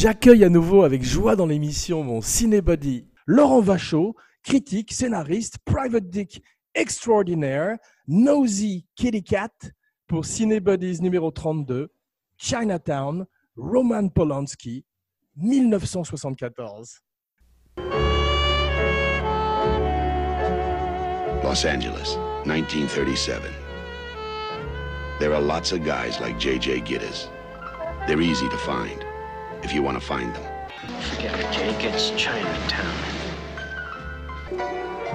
J'accueille 0.00 0.44
à 0.44 0.48
nouveau 0.48 0.84
avec 0.84 1.02
joie 1.02 1.36
dans 1.36 1.44
l'émission 1.44 2.02
mon 2.02 2.22
cinébody 2.22 3.06
Laurent 3.26 3.60
Vachaud, 3.60 4.16
critique, 4.42 4.94
scénariste, 4.94 5.58
private 5.66 6.08
dick 6.08 6.42
extraordinaire, 6.74 7.76
nosy 8.08 8.86
kitty 8.96 9.22
cat 9.22 9.52
pour 10.06 10.24
Cinebodies 10.24 11.02
numéro 11.02 11.30
32, 11.30 11.92
Chinatown, 12.38 13.26
Roman 13.56 14.08
Polanski, 14.08 14.86
1974. 15.36 17.02
Los 21.44 21.66
Angeles, 21.66 22.16
1937. 22.46 23.42
There 25.18 25.34
are 25.34 25.42
lots 25.42 25.72
of 25.72 25.84
guys 25.84 26.18
like 26.22 26.38
J.J. 26.38 26.84
Gittes. 26.86 27.28
They're 28.06 28.22
easy 28.22 28.48
to 28.48 28.56
find, 28.56 29.04
if 29.62 29.72
you 29.72 29.82
want 29.82 30.00
to 30.00 30.04
find 30.04 30.34
them. 30.34 30.44
Forget 31.00 31.38
it, 31.38 31.52
Jake. 31.52 31.84
It's 31.84 32.10
Chinatown. 32.16 32.94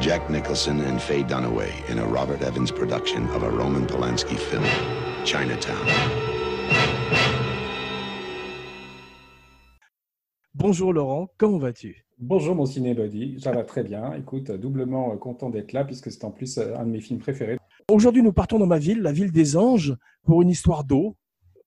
Jack 0.02 0.30
Nicholson 0.30 0.82
and 0.82 1.02
Faye 1.02 1.24
Dunaway 1.24 1.72
in 1.90 2.00
a 2.00 2.06
Robert 2.06 2.42
Evans 2.42 2.72
production 2.72 3.28
of 3.30 3.44
a 3.44 3.50
Roman 3.50 3.86
Polanski 3.88 4.38
film, 4.38 4.66
Chinatown. 5.24 5.88
Bonjour 10.54 10.94
Laurent, 10.94 11.30
comment 11.38 11.58
vas-tu? 11.60 12.06
Bonjour 12.18 12.56
mon 12.56 12.66
cinébody, 12.66 13.38
ça 13.42 13.52
va 13.52 13.64
très 13.64 13.84
bien. 13.84 14.14
Écoute, 14.14 14.52
doublement 14.52 15.14
euh, 15.14 15.18
content 15.18 15.50
d'être 15.50 15.74
là 15.74 15.84
puisque 15.84 16.12
c'est 16.12 16.24
en 16.24 16.32
plus 16.32 16.58
euh, 16.58 16.76
un 16.78 16.86
de 16.86 16.92
mes 16.92 17.02
films 17.02 17.20
préférés. 17.20 17.58
Aujourd'hui, 17.92 18.24
nous 18.24 18.34
partons 18.34 18.58
dans 18.58 18.66
ma 18.66 18.80
ville, 18.80 19.02
la 19.02 19.12
ville 19.12 19.32
des 19.32 19.58
anges, 19.58 19.96
pour 20.24 20.42
une 20.42 20.50
histoire 20.50 20.84
d'eau. 20.84 21.16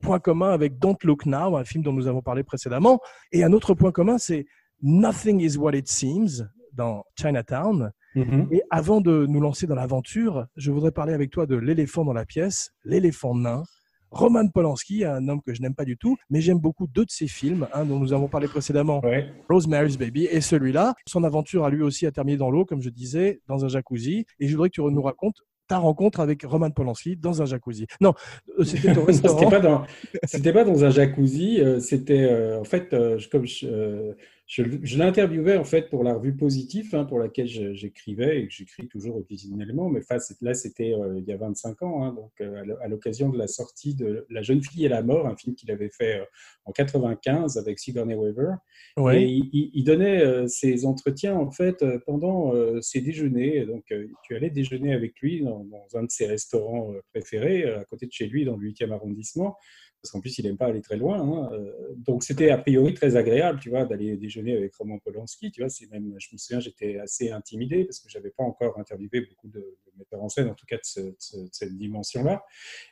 Point 0.01 0.21
commun 0.21 0.51
avec 0.51 0.79
Don't 0.79 0.97
Look 1.03 1.27
Now, 1.27 1.57
un 1.57 1.65
film 1.65 1.83
dont 1.83 1.93
nous 1.93 2.07
avons 2.07 2.23
parlé 2.23 2.45
précédemment. 2.45 3.01
Et 3.33 3.45
un 3.45 3.53
autre 3.53 3.75
point 3.75 3.93
commun, 3.93 4.19
c'est 4.19 4.47
Nothing 4.81 5.41
is 5.41 5.57
what 5.57 5.75
it 5.75 5.89
seems 5.89 6.47
dans 6.73 7.05
Chinatown. 7.19 7.91
Mhm. 8.15 8.49
Et 8.53 8.63
avant 8.71 9.01
de 9.01 9.27
nous 9.27 9.41
lancer 9.41 9.67
dans 9.67 9.75
l'aventure, 9.75 10.47
je 10.57 10.71
voudrais 10.71 10.93
parler 10.93 11.13
avec 11.13 11.31
toi 11.31 11.47
de 11.47 11.57
l'éléphant 11.57 12.05
dans 12.05 12.13
la 12.13 12.25
pièce, 12.25 12.71
l'éléphant 12.85 13.35
nain. 13.35 13.65
Roman 14.11 14.49
Polanski, 14.49 15.05
un 15.05 15.29
homme 15.29 15.43
que 15.43 15.53
je 15.53 15.61
n'aime 15.61 15.75
pas 15.75 15.85
du 15.85 15.99
tout, 15.99 16.17
mais 16.31 16.41
j'aime 16.41 16.59
beaucoup 16.59 16.87
deux 16.87 17.05
de 17.05 17.11
ses 17.11 17.29
films, 17.29 17.69
un 17.75 17.85
dont 17.85 17.99
nous 17.99 18.15
avons 18.15 18.29
parlé 18.29 18.49
précédemment, 18.49 19.01
Ouais. 19.05 19.31
Rosemary's 19.51 19.99
Baby, 19.99 20.25
et 20.31 20.41
celui-là. 20.41 20.95
Son 21.07 21.25
aventure 21.25 21.65
a 21.65 21.71
lui 21.71 21.83
aussi 21.83 22.07
a 22.07 22.11
terminé 22.11 22.39
dans 22.39 22.51
l'eau, 22.51 22.65
comme 22.65 22.81
je 22.81 22.89
disais, 22.89 23.43
dans 23.49 23.65
un 23.65 23.69
jacuzzi. 23.69 24.25
Et 24.41 24.49
je 24.49 24.55
voudrais 24.55 24.71
que 24.71 24.75
tu 24.75 24.81
nous 24.81 25.03
racontes 25.03 25.43
ta 25.69 25.79
rencontre 25.79 26.21
avec 26.21 26.43
Roman 26.45 26.71
Polanski 26.71 27.17
dans 27.17 27.43
un 27.43 27.45
jacuzzi. 27.47 27.87
Non, 28.01 28.15
euh, 28.59 28.65
c'était 28.65 28.97
au 28.99 29.07
C'était 29.13 29.47
restaurant. 29.47 29.51
pas 29.51 29.61
dans, 29.61 29.85
c'était 30.25 30.53
pas 30.53 30.65
dans 30.65 30.85
un 30.85 30.91
jacuzzi. 30.91 31.61
euh, 31.61 31.79
C'était 31.81 32.23
euh, 32.25 32.59
en 32.61 32.65
fait, 32.65 32.95
comme 33.31 33.47
je, 33.47 34.15
je, 34.51 34.63
je 34.83 34.97
l'interviewais 34.99 35.59
en 35.59 35.65
fait 35.65 35.91
pour 35.91 36.03
la 36.03 36.15
revue 36.15 36.35
Positif, 36.35 36.95
hein, 36.95 37.05
pour 37.05 37.19
laquelle 37.19 37.47
j'écrivais 37.47 38.41
et 38.41 38.47
que 38.49 38.53
j'écris 38.53 38.89
toujours 38.89 39.17
occasionnellement. 39.17 39.91
Mais 39.91 40.01
là, 40.41 40.55
c'était 40.55 40.95
euh, 40.95 41.19
il 41.19 41.25
y 41.25 41.33
a 41.33 41.37
25 41.37 41.83
ans, 41.83 42.03
hein, 42.03 42.15
donc 42.15 42.33
euh, 42.41 42.65
à 42.81 42.89
l'occasion 42.89 43.29
de 43.29 43.37
la 43.37 43.47
sortie 43.47 43.95
de 43.95 44.27
La 44.31 44.41
jeune 44.41 44.63
fille 44.63 44.87
et 44.87 44.89
la 44.89 45.03
mort, 45.03 45.27
un 45.27 45.37
film 45.37 45.55
qu'il 45.55 45.71
avait 45.71 45.91
fait 45.91 46.21
euh, 46.21 46.25
en 46.65 46.73
95 46.73 47.59
avec 47.59 47.79
Sigourney 47.79 48.15
Weaver. 48.15 48.55
Et 48.97 49.01
Ouais. 49.03 49.23
il, 49.31 49.51
il- 49.53 49.71
il 49.75 49.85
donnait 49.85 50.49
ses 50.49 50.87
entretiens 50.87 51.35
en 51.37 51.51
fait 51.51 51.85
pendant 52.07 52.53
ses 52.81 53.01
déjeuners. 53.03 53.67
Donc, 53.67 53.85
tu 54.23 54.35
allais 54.35 54.51
déjeuner 54.51 54.93
avec 54.95 55.21
lui 55.21 55.43
dans, 55.43 55.65
dans 55.65 55.87
un 55.99 56.05
de 56.05 56.11
ses 56.11 56.27
restaurants 56.27 56.93
préférés, 57.13 57.65
à 57.65 57.85
côté 57.85 58.07
de 58.07 58.13
chez 58.13 58.27
lui, 58.27 58.45
dans 58.45 58.57
le 58.57 58.67
8e 58.71 58.93
arrondissement. 58.93 59.57
Parce 60.01 60.13
qu'en 60.13 60.21
plus, 60.21 60.39
il 60.39 60.45
n'aime 60.45 60.57
pas 60.57 60.67
aller 60.67 60.81
très 60.81 60.97
loin. 60.97 61.21
hein. 61.21 61.51
Euh, 61.53 61.73
Donc, 61.97 62.23
c'était 62.23 62.51
a 62.51 62.59
priori 62.59 62.95
très 62.95 63.17
agréable, 63.17 63.59
tu 63.61 63.69
vois, 63.69 63.85
d'aller 63.85 64.17
déjeuner 64.17 64.57
avec 64.57 64.73
Roman 64.77 64.99
Polanski. 65.01 65.51
Tu 65.51 65.61
vois, 65.61 65.69
c'est 65.69 65.91
même, 65.91 66.15
je 66.19 66.29
me 66.33 66.39
souviens, 66.39 66.61
j'étais 66.61 66.99
assez 66.99 67.31
intimidé 67.33 67.85
parce 67.85 67.99
que 67.99 68.09
j'avais 68.09 68.31
pas 68.31 68.45
encore 68.45 68.79
interviewé 68.79 69.23
beaucoup 69.23 69.49
de, 69.49 69.59
de 69.59 69.93
metteurs 69.99 70.23
en 70.23 70.29
scène, 70.29 70.49
en 70.49 70.55
tout 70.55 70.67
cas 70.67 70.77
de, 70.77 70.83
ce- 70.85 71.01
de 71.01 71.17
ce- 71.19 71.37
de 71.39 71.49
cette 71.51 71.77
dimension-là. 71.77 72.45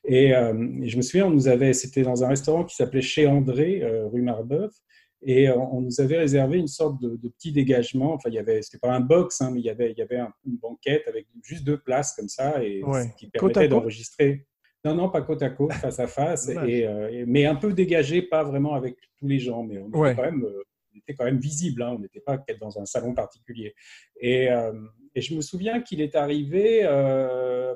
Et, 0.05 0.35
euh, 0.35 0.53
et 0.83 0.89
je 0.89 0.97
me 0.97 1.03
souviens, 1.03 1.27
on 1.27 1.31
nous 1.31 1.47
avait, 1.47 1.73
c'était 1.73 2.03
dans 2.03 2.25
un 2.25 2.29
restaurant 2.29 2.65
qui 2.65 2.75
s'appelait 2.75 3.03
Chez 3.03 3.27
André, 3.29 3.83
euh, 3.83 4.09
rue 4.09 4.23
Marbeuf. 4.23 4.75
Et 5.23 5.49
on 5.51 5.81
nous 5.81 6.01
avait 6.01 6.19
réservé 6.19 6.59
une 6.59 6.67
sorte 6.69 7.01
de, 7.01 7.17
de 7.17 7.29
petit 7.31 7.51
dégagement. 7.51 8.13
Enfin, 8.13 8.29
il 8.29 8.35
y 8.35 8.39
avait, 8.39 8.61
c'était 8.63 8.79
pas 8.79 8.93
un 8.93 9.01
box, 9.01 9.41
hein, 9.41 9.51
mais 9.53 9.61
il 9.61 9.65
y 9.65 9.71
avait, 9.71 9.91
il 9.93 9.99
y 9.99 10.03
avait 10.03 10.19
un- 10.19 10.33
une 10.47 10.57
banquette 10.57 11.09
avec 11.09 11.27
juste 11.43 11.65
deux 11.65 11.79
places 11.79 12.15
comme 12.15 12.29
ça, 12.29 12.63
et 12.63 12.83
Ouais. 12.85 13.11
qui 13.17 13.29
permettait 13.29 13.67
d'enregistrer. 13.69 14.47
Non, 14.85 14.95
non, 14.95 15.09
pas 15.11 15.23
côte 15.23 15.43
à 15.43 15.51
côte, 15.51 15.73
face 15.73 15.99
à 15.99 16.07
face, 16.07 16.49
et, 16.69 16.87
euh, 16.87 17.25
mais 17.27 17.45
un 17.47 17.57
peu 17.57 17.73
dégagé, 17.73 18.23
pas 18.23 18.45
vraiment 18.45 18.75
avec 18.75 18.97
tous 19.19 19.27
les 19.27 19.39
gens, 19.39 19.63
mais 19.65 19.79
on 19.79 19.89
était 19.89 19.99
Ouais. 19.99 20.15
quand 20.15 20.23
même, 20.23 20.45
euh, 20.45 20.63
on 20.95 20.99
était 20.99 21.15
quand 21.15 21.25
même 21.25 21.39
visible. 21.39 21.83
hein, 21.83 21.95
on 21.97 21.99
n'était 21.99 22.21
pas 22.21 22.39
dans 22.61 22.79
un 22.81 22.85
salon 22.87 23.13
particulier. 23.15 23.75
Et, 24.21 24.51
euh, 24.51 24.73
et 25.15 25.21
je 25.21 25.35
me 25.35 25.41
souviens 25.41 25.81
qu'il 25.83 26.01
est 26.01 26.15
arrivé. 26.15 26.81
euh, 26.85 27.75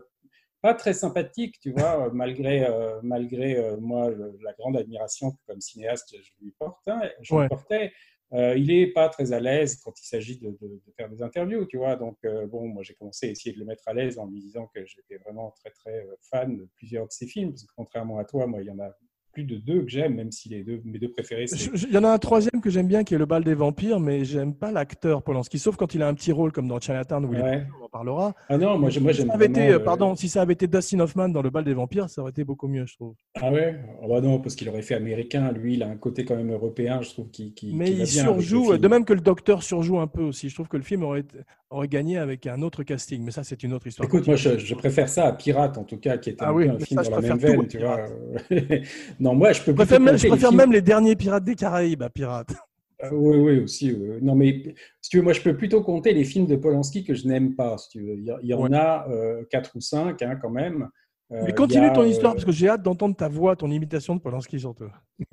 pas 0.62 0.74
très 0.74 0.92
sympathique, 0.92 1.58
tu 1.58 1.72
vois, 1.72 2.10
malgré, 2.12 2.68
malgré 3.02 3.76
moi 3.80 4.10
le- 4.10 4.36
la 4.42 4.52
grande 4.52 4.76
admiration 4.76 5.30
que 5.30 5.36
comme 5.46 5.58
cinéaste 5.62 6.14
je 6.22 6.32
lui 6.44 6.52
porte, 6.58 6.86
hein, 6.86 7.00
je 7.22 7.34
Ouais. 7.34 7.48
portais. 7.48 7.92
Euh, 8.32 8.56
il 8.56 8.70
est 8.70 8.86
pas 8.92 9.08
très 9.08 9.32
à 9.32 9.40
l'aise 9.40 9.76
quand 9.82 9.92
il 10.00 10.06
s'agit 10.06 10.38
de, 10.38 10.50
de- 10.50 10.80
de 10.86 10.92
faire 10.96 11.08
des 11.08 11.22
interviews, 11.22 11.64
tu 11.66 11.78
vois. 11.78 11.96
Donc 11.96 12.16
euh, 12.24 12.46
bon, 12.46 12.68
moi 12.68 12.82
j'ai 12.84 12.94
commencé 12.94 13.26
à 13.28 13.30
essayer 13.30 13.52
de 13.54 13.58
le 13.58 13.64
mettre 13.66 13.86
à 13.88 13.94
l'aise 13.94 14.18
en 14.18 14.26
lui 14.26 14.40
disant 14.40 14.66
que 14.74 14.84
j'étais 14.86 15.16
vraiment 15.18 15.50
très 15.52 15.70
très 15.70 16.04
euh, 16.06 16.14
fan 16.30 16.56
de 16.56 16.68
plusieurs 16.76 17.06
de 17.06 17.12
ses 17.12 17.26
films, 17.26 17.50
parce 17.50 17.64
que 17.64 17.72
contrairement 17.76 18.18
à 18.18 18.24
toi, 18.24 18.46
moi 18.46 18.60
il 18.62 18.66
y 18.66 18.70
en 18.70 18.78
a 18.78 18.90
plus 19.32 19.44
de 19.44 19.56
deux 19.56 19.82
que 19.82 19.88
j'aime, 19.88 20.14
même 20.14 20.32
si 20.32 20.48
les 20.48 20.62
deux 20.64 20.80
mes 20.84 20.98
deux 20.98 21.10
préférés 21.10 21.46
Il 21.88 21.92
y 21.92 21.98
en 21.98 22.04
a 22.04 22.08
un 22.10 22.18
troisième 22.18 22.60
que 22.60 22.70
j'aime 22.70 22.86
bien 22.88 23.04
qui 23.04 23.14
est 23.14 23.18
Le 23.18 23.26
bal 23.26 23.44
des 23.44 23.54
vampires, 23.54 24.00
mais 24.00 24.24
j'aime 24.24 24.54
pas 24.54 24.70
l'acteur 24.72 25.22
Polanski, 25.22 25.58
sauf 25.58 25.76
quand 25.76 25.94
il 25.94 26.02
a 26.02 26.08
un 26.08 26.14
petit 26.14 26.32
rôle 26.32 26.52
comme 26.52 26.68
dans 26.68 26.80
Chinatown 26.80 27.24
où 27.24 27.32
il 27.32 27.38
est- 27.38 27.42
Ouais. 27.42 27.66
on 27.80 27.84
en 27.84 27.88
parlera. 27.88 28.34
Ah 28.48 28.56
non, 28.58 28.78
moi, 28.78 28.78
moi 28.78 28.90
si 28.90 28.96
j'aime 29.00 29.28
été, 29.28 29.36
vraiment, 29.36 29.58
euh, 29.58 29.74
euh, 29.74 29.78
pardon, 29.78 30.14
si 30.16 30.28
ça 30.28 30.42
avait 30.42 30.52
été 30.54 30.66
Dustin 30.66 31.00
Hoffman 31.00 31.28
dans 31.28 31.42
Le 31.42 31.50
bal 31.50 31.64
des 31.64 31.74
vampires, 31.74 32.08
ça 32.10 32.22
aurait 32.22 32.30
été 32.30 32.44
beaucoup 32.44 32.68
mieux, 32.68 32.86
je 32.86 32.94
trouve. 32.96 33.14
Ah 33.40 33.50
ouais? 33.52 33.78
Bah 34.08 34.20
non, 34.20 34.40
parce 34.40 34.54
qu'il 34.54 34.68
aurait 34.68 34.82
fait 34.82 34.94
américain. 34.94 35.50
Lui, 35.52 35.74
il 35.74 35.82
a 35.82 35.88
un 35.88 35.96
côté 35.96 36.24
quand 36.24 36.36
même 36.36 36.52
européen, 36.52 37.00
je 37.02 37.10
trouve, 37.10 37.30
qui, 37.30 37.52
qui, 37.54 37.74
Mais 37.74 37.86
qui 37.86 37.98
il 38.00 38.06
surjoue, 38.06 38.76
de 38.78 38.88
même 38.88 39.04
que 39.04 39.12
le 39.12 39.20
docteur 39.20 39.62
surjoue 39.62 39.98
un 40.00 40.06
peu 40.06 40.22
aussi. 40.22 40.48
Je 40.48 40.54
trouve 40.54 40.68
que 40.68 40.76
le 40.76 40.82
film 40.82 41.02
aurait, 41.02 41.20
été- 41.20 41.38
aurait 41.70 41.88
gagné 41.88 42.18
avec 42.18 42.46
un 42.46 42.60
autre 42.62 42.82
casting, 42.82 43.22
mais 43.24 43.30
ça, 43.30 43.44
c'est 43.44 43.62
une 43.62 43.72
autre 43.72 43.86
histoire. 43.86 44.06
Écoute, 44.06 44.26
moi, 44.26 44.36
je, 44.36 44.58
je 44.58 44.74
préfère 44.74 45.08
ça 45.08 45.26
à 45.26 45.32
Pirate, 45.32 45.78
en 45.78 45.84
tout 45.84 45.98
cas, 45.98 46.18
qui 46.18 46.30
Ah 46.44 46.50
un, 46.50 46.54
oui, 46.54 46.64
peu 46.66 46.70
un 46.70 46.78
mais 46.78 46.84
film 46.84 47.02
ça, 47.02 47.10
dans 47.10 47.16
la 47.16 47.22
même 47.22 47.38
veine, 47.38 47.60
à 47.60 47.64
tu 47.66 47.78
vois. 47.78 48.06
non, 49.20 49.34
moi, 49.34 49.52
je 49.52 49.62
peux 49.62 49.70
je 49.70 49.76
préfère, 49.76 50.00
même, 50.00 50.16
je 50.16 50.24
les 50.24 50.30
même 50.56 50.72
derniers 50.82 51.16
Pirates 51.16 51.44
des 51.44 51.54
Caraïbes 51.54 52.02
à 52.02 52.10
Pirates. 52.10 52.52
Euh, 53.02 53.08
oui, 53.14 53.36
oui, 53.38 53.58
aussi. 53.60 53.96
Non, 54.20 54.34
mais 54.34 54.74
si 55.00 55.08
tu 55.08 55.16
veux, 55.16 55.22
moi, 55.22 55.32
je 55.32 55.40
peux 55.40 55.56
plutôt 55.56 55.82
compter 55.82 56.12
les 56.12 56.22
films 56.22 56.46
de 56.46 56.54
Polanski 56.56 57.02
que 57.02 57.14
je 57.14 57.26
n'aime 57.26 57.54
pas, 57.56 57.78
si 57.78 57.88
tu 57.88 58.02
veux. 58.04 58.14
Il 58.14 58.24
y, 58.26 58.30
a- 58.30 58.38
il 58.42 58.48
y 58.50 58.52
en 58.52 58.60
Ouais. 58.60 58.76
a 58.76 59.08
euh, 59.08 59.42
quatre 59.50 59.74
ou 59.74 59.80
cinq, 59.80 60.20
hein, 60.20 60.36
quand 60.36 60.50
même. 60.50 60.86
Euh, 61.32 61.42
Mais 61.46 61.54
continue 61.54 61.86
a, 61.86 61.90
ton 61.90 62.02
euh, 62.02 62.08
histoire, 62.08 62.32
parce 62.34 62.44
que 62.44 62.52
j'ai 62.52 62.68
hâte 62.68 62.82
d'entendre 62.82 63.14
ta 63.14 63.28
voix, 63.28 63.54
ton 63.54 63.70
imitation 63.70 64.16
de 64.16 64.20
Polanski 64.20 64.58
surtout. 64.58 64.90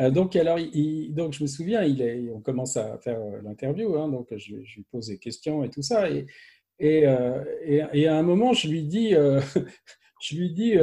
Euh, 0.00 0.10
donc, 0.10 0.36
alors, 0.36 0.58
il- 0.58 1.12
donc, 1.14 1.32
je 1.32 1.42
me 1.42 1.48
souviens, 1.48 1.82
il 1.82 2.00
est, 2.02 2.30
on 2.30 2.40
commence 2.40 2.76
à 2.76 2.98
faire 2.98 3.18
l'interview, 3.42 3.96
hein, 3.96 4.08
donc 4.08 4.28
je, 4.36 4.56
je 4.62 4.76
lui 4.76 4.84
pose 4.90 5.08
des 5.08 5.18
questions 5.18 5.64
et 5.64 5.70
tout 5.70 5.82
ça. 5.82 6.10
Et, 6.10 6.26
et, 6.78 7.04
et, 7.64 7.82
et 7.92 8.06
à 8.08 8.16
un 8.16 8.22
moment, 8.22 8.52
je 8.52 8.68
lui 8.68 8.84
dis, 8.84 9.10
je 10.20 10.36
lui 10.36 10.52
dis 10.52 10.76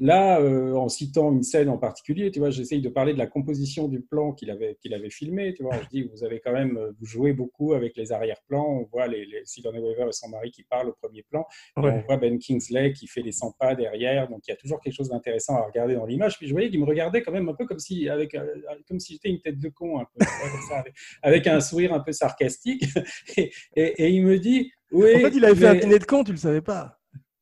là, 0.00 0.40
euh, 0.40 0.74
en 0.74 0.88
citant 0.88 1.32
une 1.32 1.42
scène 1.42 1.68
en 1.68 1.78
particulier, 1.78 2.30
tu 2.30 2.38
vois, 2.38 2.50
j'essaye 2.50 2.80
de 2.80 2.88
parler 2.88 3.12
de 3.12 3.18
la 3.18 3.26
composition 3.26 3.88
du 3.88 4.00
plan 4.00 4.32
qu'il 4.32 4.50
avait, 4.50 4.76
qu'il 4.80 4.94
avait 4.94 5.10
filmé. 5.10 5.54
Tu 5.54 5.62
vois, 5.62 5.76
je 5.82 5.88
dis, 5.88 6.02
vous 6.14 6.24
avez 6.24 6.40
quand 6.40 6.52
même, 6.52 6.78
jouez 7.02 7.32
beaucoup 7.32 7.72
avec 7.74 7.96
les 7.96 8.12
arrière-plans. 8.12 8.66
On 8.66 8.84
voit 8.84 9.06
les, 9.06 9.26
les 9.26 9.44
Sigourney 9.44 9.78
Weaver 9.80 10.08
et 10.08 10.12
son 10.12 10.28
mari 10.28 10.50
qui 10.50 10.62
parlent 10.64 10.88
au 10.88 10.94
premier 11.00 11.22
plan. 11.22 11.44
Ouais. 11.76 11.90
on 11.90 12.00
voit 12.06 12.16
Ben 12.16 12.38
Kingsley 12.38 12.92
qui 12.92 13.06
fait 13.06 13.22
les 13.22 13.32
100 13.32 13.52
pas 13.58 13.74
derrière, 13.74 14.28
donc 14.28 14.40
il 14.46 14.50
y 14.50 14.54
a 14.54 14.56
toujours 14.56 14.80
quelque 14.80 14.94
chose 14.94 15.08
d'intéressant 15.10 15.56
à 15.56 15.62
regarder 15.62 15.94
dans 15.94 16.06
l'image. 16.06 16.38
Puis 16.38 16.46
je 16.48 16.52
voyais 16.52 16.70
qu'il 16.70 16.80
me 16.80 16.86
regardait 16.86 17.22
quand 17.22 17.32
même 17.32 17.48
un 17.48 17.54
peu 17.54 17.66
comme 17.66 17.78
si, 17.78 18.08
avec, 18.08 18.34
euh, 18.34 18.46
comme 18.88 18.98
si 19.00 19.14
j'étais 19.14 19.28
une 19.28 19.40
tête 19.40 19.58
de 19.58 19.68
con, 19.68 19.98
un 20.00 20.06
peu, 20.16 20.24
ça, 20.68 20.78
avec, 20.78 20.94
avec 21.22 21.46
un 21.46 21.60
sourire 21.60 21.92
un 21.92 22.00
peu 22.00 22.12
sarcastique. 22.12 22.84
Et, 23.36 23.50
et- 23.76 24.02
et 24.04 24.08
il 24.10 24.24
me 24.24 24.38
dit, 24.38 24.70
oui. 24.90 25.16
En 25.16 25.18
fait, 25.20 25.36
il 25.36 25.44
avait 25.44 25.54
fait 25.54 25.66
un 25.66 25.74
dîner 25.74 25.98
de 25.98 26.04
con, 26.04 26.22
tu 26.24 26.32
le 26.32 26.38
savais 26.38 26.60
pas. 26.60 26.98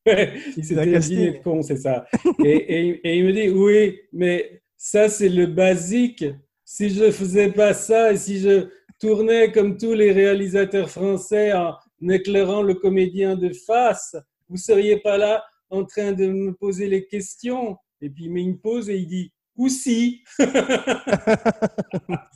Un 0.06 0.92
casting. 0.92 1.16
dîner 1.16 1.38
de 1.38 1.42
con, 1.42 1.62
c'est 1.62 1.76
ça. 1.76 2.06
Et, 2.44 2.48
et- 2.50 3.00
et 3.08 3.18
il 3.18 3.24
me 3.26 3.32
dit, 3.32 3.48
oui, 3.50 4.00
mais 4.12 4.62
ça 4.76 5.08
c'est 5.08 5.28
le 5.28 5.46
basique. 5.46 6.24
Si 6.64 6.90
je 6.90 7.10
faisais 7.10 7.50
pas 7.52 7.74
ça 7.74 8.12
et 8.12 8.16
si 8.16 8.38
je 8.40 8.68
tournais 9.00 9.50
comme 9.52 9.76
tous 9.76 9.92
les 9.94 10.12
réalisateurs 10.12 10.88
français 10.90 11.52
en 11.52 11.74
éclairant 12.08 12.62
le 12.62 12.74
comédien 12.74 13.36
de 13.36 13.52
face, 13.52 14.16
vous 14.48 14.56
seriez 14.56 14.98
pas 14.98 15.18
là 15.18 15.44
en 15.68 15.84
train 15.84 16.12
de 16.12 16.26
me 16.26 16.52
poser 16.52 16.88
les 16.88 17.06
questions. 17.06 17.76
Et 18.00 18.08
puis 18.10 18.24
il 18.24 18.32
met 18.32 18.42
une 18.42 18.58
pause 18.58 18.88
et 18.88 18.96
il 18.96 19.06
dit, 19.06 19.32
ou 19.60 19.68
si. 19.68 20.24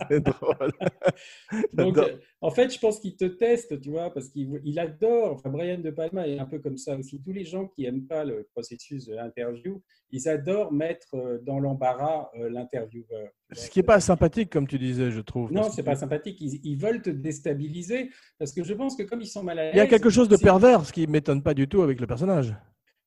C'est 0.09 0.21
drôle. 0.21 0.73
Donc, 1.73 1.97
euh, 1.97 2.19
en 2.43 2.50
fait, 2.50 2.71
je 2.71 2.79
pense 2.79 3.00
qu'il 3.00 3.17
te 3.17 3.25
teste, 3.25 3.81
tu 3.81 3.88
vois, 3.91 4.12
parce 4.12 4.29
qu'il 4.29 4.61
il 4.62 4.79
adore. 4.79 5.32
Enfin, 5.32 5.49
Brian 5.49 5.79
De 5.79 5.91
Palma 5.91 6.29
est 6.29 6.38
un 6.38 6.44
peu 6.44 6.59
comme 6.59 6.76
ça 6.76 6.99
aussi. 6.99 7.23
Tous 7.23 7.32
les 7.32 7.47
gens 7.47 7.67
qui 7.69 7.87
aiment 7.87 8.06
pas 8.06 8.25
le 8.25 8.47
processus 8.53 9.06
de 9.06 9.15
l'interview, 9.15 9.82
ils 10.11 10.29
adorent 10.29 10.71
mettre 10.71 11.15
euh, 11.15 11.38
dans 11.43 11.61
l'embarras 11.61 12.29
euh, 12.38 12.50
l'intervieweur. 12.50 13.31
Ce 13.53 13.71
qui 13.71 13.79
n'est 13.79 13.85
pas 13.85 14.00
sympathique, 14.00 14.50
comme 14.50 14.67
tu 14.67 14.79
disais, 14.79 15.11
je 15.11 15.23
trouve. 15.23 15.50
Non, 15.50 15.71
c'est 15.71 15.81
que 15.81 15.87
pas 15.87 15.97
sympathique. 15.97 16.38
Ils, 16.43 16.61
ils 16.62 16.76
veulent 16.76 17.00
te 17.00 17.09
déstabiliser 17.09 18.11
parce 18.38 18.53
que 18.53 18.62
je 18.62 18.75
pense 18.75 18.97
que 18.97 19.05
comme 19.05 19.23
ils 19.23 19.26
sont 19.26 19.43
mal 19.43 19.59
à 19.59 19.65
l'aise. 19.65 19.73
Il 19.75 19.79
y 19.79 19.81
a 19.81 19.87
quelque 19.87 20.11
chose 20.11 20.29
de 20.29 20.37
pervers, 20.37 20.85
ce 20.85 20.93
qui 20.93 21.06
m'étonne 21.06 21.43
pas 21.43 21.55
du 21.55 21.69
tout 21.69 21.81
avec 21.81 22.00
le 22.00 22.06
personnage. 22.06 22.55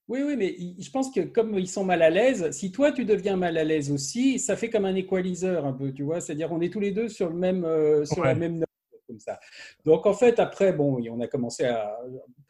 Oui, 0.08 0.22
oui, 0.26 0.38
mais 0.38 0.56
je 0.80 0.90
pense 0.90 1.12
que 1.12 1.20
comme 1.20 1.58
ils 1.60 1.68
sont 1.68 1.84
mal 1.84 2.02
à 2.02 2.10
l'aise, 2.10 2.50
si 2.52 2.72
toi 2.72 2.94
tu 2.94 3.04
deviens 3.04 3.36
mal 3.36 3.58
à 3.58 3.66
l'aise 3.66 3.92
aussi, 3.92 4.40
ça 4.40 4.56
fait 4.56 4.70
comme 4.70 4.86
un 4.86 4.96
équaliseur 4.96 5.66
un 5.66 5.74
peu, 5.74 5.92
tu 5.92 6.04
vois. 6.04 6.22
C'est-à-dire 6.22 6.52
on 6.54 6.62
est 6.62 6.72
tous 6.72 6.80
les 6.80 6.92
deux 6.92 7.10
sur 7.10 7.30
le 7.30 7.36
même, 7.36 7.66
euh, 7.66 8.06
sur 8.06 8.24
la 8.24 8.34
même 8.34 8.60
note 8.60 8.70
comme 9.08 9.20
ça. 9.20 9.40
Donc 9.86 10.06
en 10.06 10.14
fait 10.14 10.40
après, 10.40 10.74
bon, 10.74 11.02
on 11.10 11.20
a 11.22 11.28
commencé 11.28 11.66
à, 11.66 11.98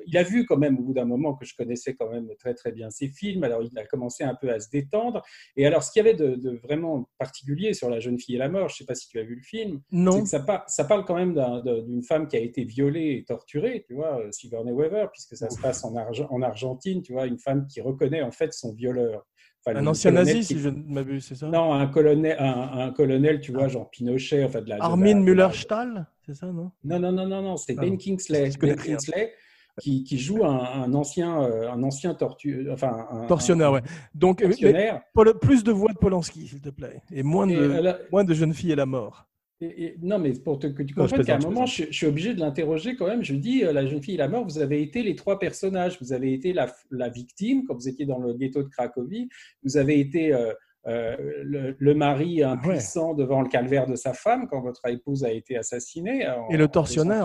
il 0.05 0.17
a 0.17 0.23
vu 0.23 0.45
quand 0.45 0.57
même 0.57 0.77
au 0.79 0.81
bout 0.81 0.93
d'un 0.93 1.05
moment 1.05 1.35
que 1.35 1.45
je 1.45 1.55
connaissais 1.55 1.93
quand 1.93 2.09
même 2.09 2.29
très 2.39 2.53
très 2.53 2.71
bien 2.71 2.89
ses 2.89 3.07
films. 3.07 3.43
Alors 3.43 3.61
il 3.63 3.77
a 3.77 3.85
commencé 3.85 4.23
un 4.23 4.35
peu 4.35 4.51
à 4.51 4.59
se 4.59 4.69
détendre. 4.69 5.21
Et 5.55 5.65
alors 5.65 5.83
ce 5.83 5.91
qu'il 5.91 6.03
y 6.03 6.07
avait 6.07 6.17
de, 6.17 6.35
de 6.35 6.57
vraiment 6.63 7.07
particulier 7.17 7.73
sur 7.73 7.89
La 7.89 7.99
jeune 7.99 8.19
fille 8.19 8.35
et 8.35 8.39
la 8.39 8.49
mort, 8.49 8.69
je 8.69 8.77
sais 8.77 8.85
pas 8.85 8.95
si 8.95 9.07
tu 9.07 9.19
as 9.19 9.23
vu 9.23 9.35
le 9.35 9.41
film, 9.41 9.81
Non. 9.91 10.21
que 10.23 10.27
ça, 10.27 10.39
par- 10.39 10.69
ça 10.69 10.83
parle 10.83 11.05
quand 11.05 11.15
même 11.15 11.33
d'un- 11.33 11.61
d'un- 11.61 11.81
d'une 11.83 12.03
femme 12.03 12.27
qui 12.27 12.35
a 12.35 12.39
été 12.39 12.63
violée 12.63 13.17
et 13.19 13.23
torturée, 13.23 13.83
tu 13.87 13.93
vois, 13.93 14.21
Sigourney 14.31 14.71
Weaver, 14.71 15.07
puisque 15.11 15.35
ça 15.37 15.49
se 15.49 15.59
passe 15.61 15.83
en, 15.85 15.95
Arge- 15.95 16.27
en 16.29 16.41
Argentine, 16.41 17.01
tu 17.01 17.13
vois, 17.13 17.25
une 17.27 17.37
femme 17.39 17.67
qui 17.67 17.81
reconnaît 17.81 18.21
en 18.21 18.31
fait 18.31 18.53
son 18.53 18.73
violeur. 18.73 19.25
Enfin, 19.65 19.77
Un 19.79 19.87
ancien 19.87 20.11
nazi, 20.11 20.39
qui- 20.39 20.43
si 20.45 20.59
je 20.59 20.69
ne 20.69 20.81
m'abuse, 20.83 21.25
c'est 21.25 21.35
ça? 21.35 21.47
Non, 21.47 21.73
un 21.73 21.87
colonel, 21.87 22.35
un, 22.39 22.79
un 22.87 22.91
colonel, 22.91 23.41
tu 23.41 23.51
vois, 23.51 23.67
genre 23.67 23.89
Pinochet, 23.89 24.43
enfin 24.45 24.61
de 24.61 24.69
la. 24.69 24.77
Armin 24.81 25.15
Müller-Stahl, 25.19 26.07
c'est 26.27 26.33
ça, 26.35 26.47
non? 26.51 26.71
Non, 26.83 26.99
non, 26.99 27.11
non, 27.11 27.25
non, 27.25 27.41
non, 27.41 27.57
c'est 27.57 27.73
Ah 27.77 27.81
Ben. 27.81 27.97
Kingsley. 27.97 28.51
Ben. 28.59 28.75
Kingsley 28.75 29.31
qui, 29.79 30.03
qui 30.03 30.17
joue 30.17 30.43
un, 30.43 30.57
un 30.83 30.93
ancien, 30.93 31.41
euh, 31.43 31.71
un 31.71 31.81
ancien 31.83 32.13
tortu, 32.15 32.67
enfin 32.71 33.07
un 33.11 33.27
Tortionneur, 33.27 33.71
un- 33.75 33.77
ouais. 33.77 33.83
Donc, 34.15 34.41
tortionnaire. 34.41 35.01
Plus 35.41 35.63
de 35.63 35.71
voix 35.71 35.93
de 35.93 35.97
Polanski, 35.97 36.47
s'il 36.47 36.61
te 36.61 36.69
plaît. 36.69 37.01
Et 37.11 37.23
moins 37.23 37.47
Et, 37.47 37.55
de, 37.55 37.71
alors, 37.71 37.95
moins 38.11 38.23
de 38.23 38.33
jeunes 38.33 38.53
filles 38.53 38.71
et 38.71 38.75
la 38.75 38.85
mort. 38.87 39.27
Et- 39.61 39.85
et- 39.85 39.95
non, 40.01 40.19
mais 40.19 40.33
pour 40.33 40.59
te- 40.59 40.67
que 40.67 40.83
tu 40.83 40.93
comprennes 40.93 41.23
qu'à 41.25 41.35
un 41.35 41.39
moment, 41.39 41.65
je, 41.65 41.85
je 41.85 41.91
suis 41.91 42.05
obligé 42.07 42.33
de 42.33 42.39
l'interroger 42.39 42.95
quand 42.95 43.07
même. 43.07 43.23
Je 43.23 43.33
dis, 43.35 43.63
euh, 43.63 43.71
la 43.71 43.85
jeune 43.87 44.01
fille 44.03 44.15
et 44.15 44.17
la 44.17 44.27
mort, 44.27 44.43
vous 44.45 44.59
avez 44.59 44.81
été 44.83 45.01
les 45.03 45.15
trois 45.15 45.39
personnages. 45.39 45.97
Vous 46.01 46.11
avez 46.13 46.33
été 46.33 46.53
la, 46.53 46.71
la 46.91 47.09
victime 47.09 47.63
quand 47.65 47.73
vous 47.75 47.87
étiez 47.87 48.05
dans 48.05 48.19
le 48.19 48.33
ghetto 48.33 48.61
de 48.63 48.69
Cracovie. 48.69 49.29
Vous 49.63 49.77
avez 49.77 49.99
été 49.99 50.33
euh, 50.33 50.53
euh, 50.85 51.15
le, 51.43 51.75
le 51.77 51.93
mari 51.95 52.43
impuissant 52.43 53.13
devant 53.13 53.41
le 53.41 53.49
calvaire 53.49 53.87
de 53.87 53.95
sa 53.95 54.13
femme 54.13 54.47
quand 54.47 54.61
votre 54.61 54.85
épouse 54.87 55.23
a 55.25 55.31
été 55.31 55.57
assassinée. 55.57 56.27
en- 56.27 56.47
Et 56.49 56.57
le 56.57 56.67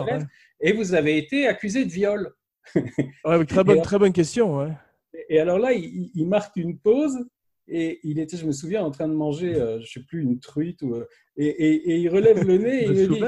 ouais. 0.05 0.19
Et 0.61 0.73
vous 0.73 0.95
avez 0.95 1.19
été 1.19 1.47
accusé 1.47 1.85
de 1.85 1.91
viol. 1.91 2.33
Ouais, 3.25 3.45
très, 3.45 3.63
bonne, 3.65 3.73
alors- 3.75 3.85
très 3.85 3.99
bonne 3.99 4.13
question. 4.13 4.69
Et 5.29 5.39
alors 5.39 5.59
là, 5.59 5.73
il, 5.73 6.11
il 6.15 6.27
marque 6.29 6.57
une 6.57 6.79
pause 6.79 7.19
et 7.69 8.01
il 8.03 8.19
était, 8.19 8.37
je 8.37 8.47
me 8.47 8.53
souviens, 8.53 8.83
en 8.83 8.91
train 8.91 9.07
de 9.09 9.15
manger, 9.15 9.55
euh, 9.55 9.81
je 9.81 9.93
sais 9.93 10.05
plus, 10.05 10.23
une 10.23 10.41
truite 10.41 10.83
ou, 10.83 10.95
euh, 10.95 11.07
et, 11.37 11.47
et- 11.47 11.91
et 11.93 11.97
il 11.99 12.09
relève 12.09 12.43
le 12.45 12.59
nez 12.59 12.85
et 12.85 12.87
il 12.87 12.91
me 12.93 13.07
dit. 13.15 13.21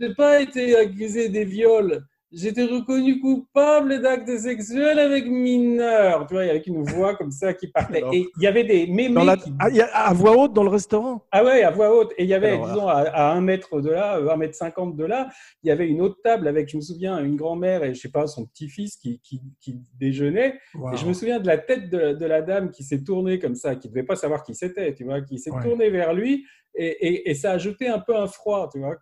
Je 0.00 0.06
n'ai 0.06 0.14
pas 0.14 0.40
été 0.40 0.74
accusé 0.76 1.28
des 1.28 1.44
viols. 1.44 2.02
J'étais 2.34 2.64
reconnu 2.64 3.20
coupable 3.20 4.00
d'actes 4.00 4.38
sexuels 4.38 4.98
avec 4.98 5.26
mineurs. 5.26 6.26
Tu 6.26 6.34
vois, 6.34 6.44
avec 6.44 6.66
une 6.66 6.82
voix 6.82 7.14
comme 7.14 7.30
ça 7.30 7.52
qui 7.52 7.66
parlait. 7.66 7.98
Alors, 7.98 8.14
Et 8.14 8.26
il 8.38 8.42
y 8.42 8.46
avait 8.46 8.64
des 8.64 8.86
mémés 8.86 9.14
Dans 9.14 9.24
la- 9.24 9.36
qui... 9.36 9.52
Ah, 9.58 9.68
il 9.68 9.76
y 9.76 9.82
a- 9.82 9.86
à 9.94 10.14
voix 10.14 10.36
haute 10.38 10.54
dans 10.54 10.62
le 10.62 10.70
restaurant? 10.70 11.26
Ah 11.30 11.44
ouais, 11.44 11.62
à 11.62 11.70
voix 11.70 11.94
haute. 11.94 12.12
Et 12.16 12.22
il 12.24 12.28
y 12.30 12.34
avait, 12.34 12.52
Alors, 12.52 12.68
disons, 12.68 12.88
à, 12.88 13.00
à 13.00 13.32
un 13.32 13.40
mètre 13.42 13.80
de 13.82 13.90
là, 13.90 14.16
euh, 14.16 14.30
un 14.30 14.36
mètre 14.36 14.54
cinquante 14.54 14.96
de 14.96 15.04
là, 15.04 15.28
il 15.62 15.68
y 15.68 15.70
avait 15.70 15.86
une 15.86 16.00
autre 16.00 16.16
table 16.24 16.48
avec, 16.48 16.70
je 16.70 16.76
me 16.78 16.82
souviens, 16.82 17.22
une 17.22 17.36
grand-mère 17.36 17.84
et, 17.84 17.92
je 17.94 18.00
sais 18.00 18.10
pas, 18.10 18.26
son 18.26 18.46
petit-fils 18.46 18.96
qui, 18.96 19.20
qui, 19.22 19.42
qui 19.60 19.76
déjeunait. 20.00 20.58
Et 20.92 20.96
je 20.96 21.06
me 21.06 21.12
souviens 21.12 21.38
de 21.38 21.46
la 21.46 21.58
tête 21.58 21.90
de, 21.90 22.12
de 22.14 22.26
la 22.26 22.40
dame 22.40 22.70
qui 22.70 22.82
s'est 22.82 23.02
tournée 23.04 23.38
comme 23.38 23.54
ça, 23.56 23.76
qui 23.76 23.88
ne 23.88 23.92
devait 23.92 24.06
pas 24.06 24.16
savoir 24.16 24.42
qui 24.42 24.54
c'était, 24.54 24.94
tu 24.94 25.04
vois, 25.04 25.20
qui 25.20 25.38
s'est 25.38 25.50
Ouais. 25.50 25.62
tournée 25.62 25.90
vers 25.90 26.14
lui. 26.14 26.46
Et, 26.74 26.86
et- 26.86 27.30
et 27.30 27.34
ça 27.34 27.52
a 27.52 27.58
jeté 27.58 27.88
un 27.88 27.98
peu 27.98 28.16
un 28.16 28.26
froid, 28.26 28.68
tu 28.72 28.78
vois. 28.80 28.96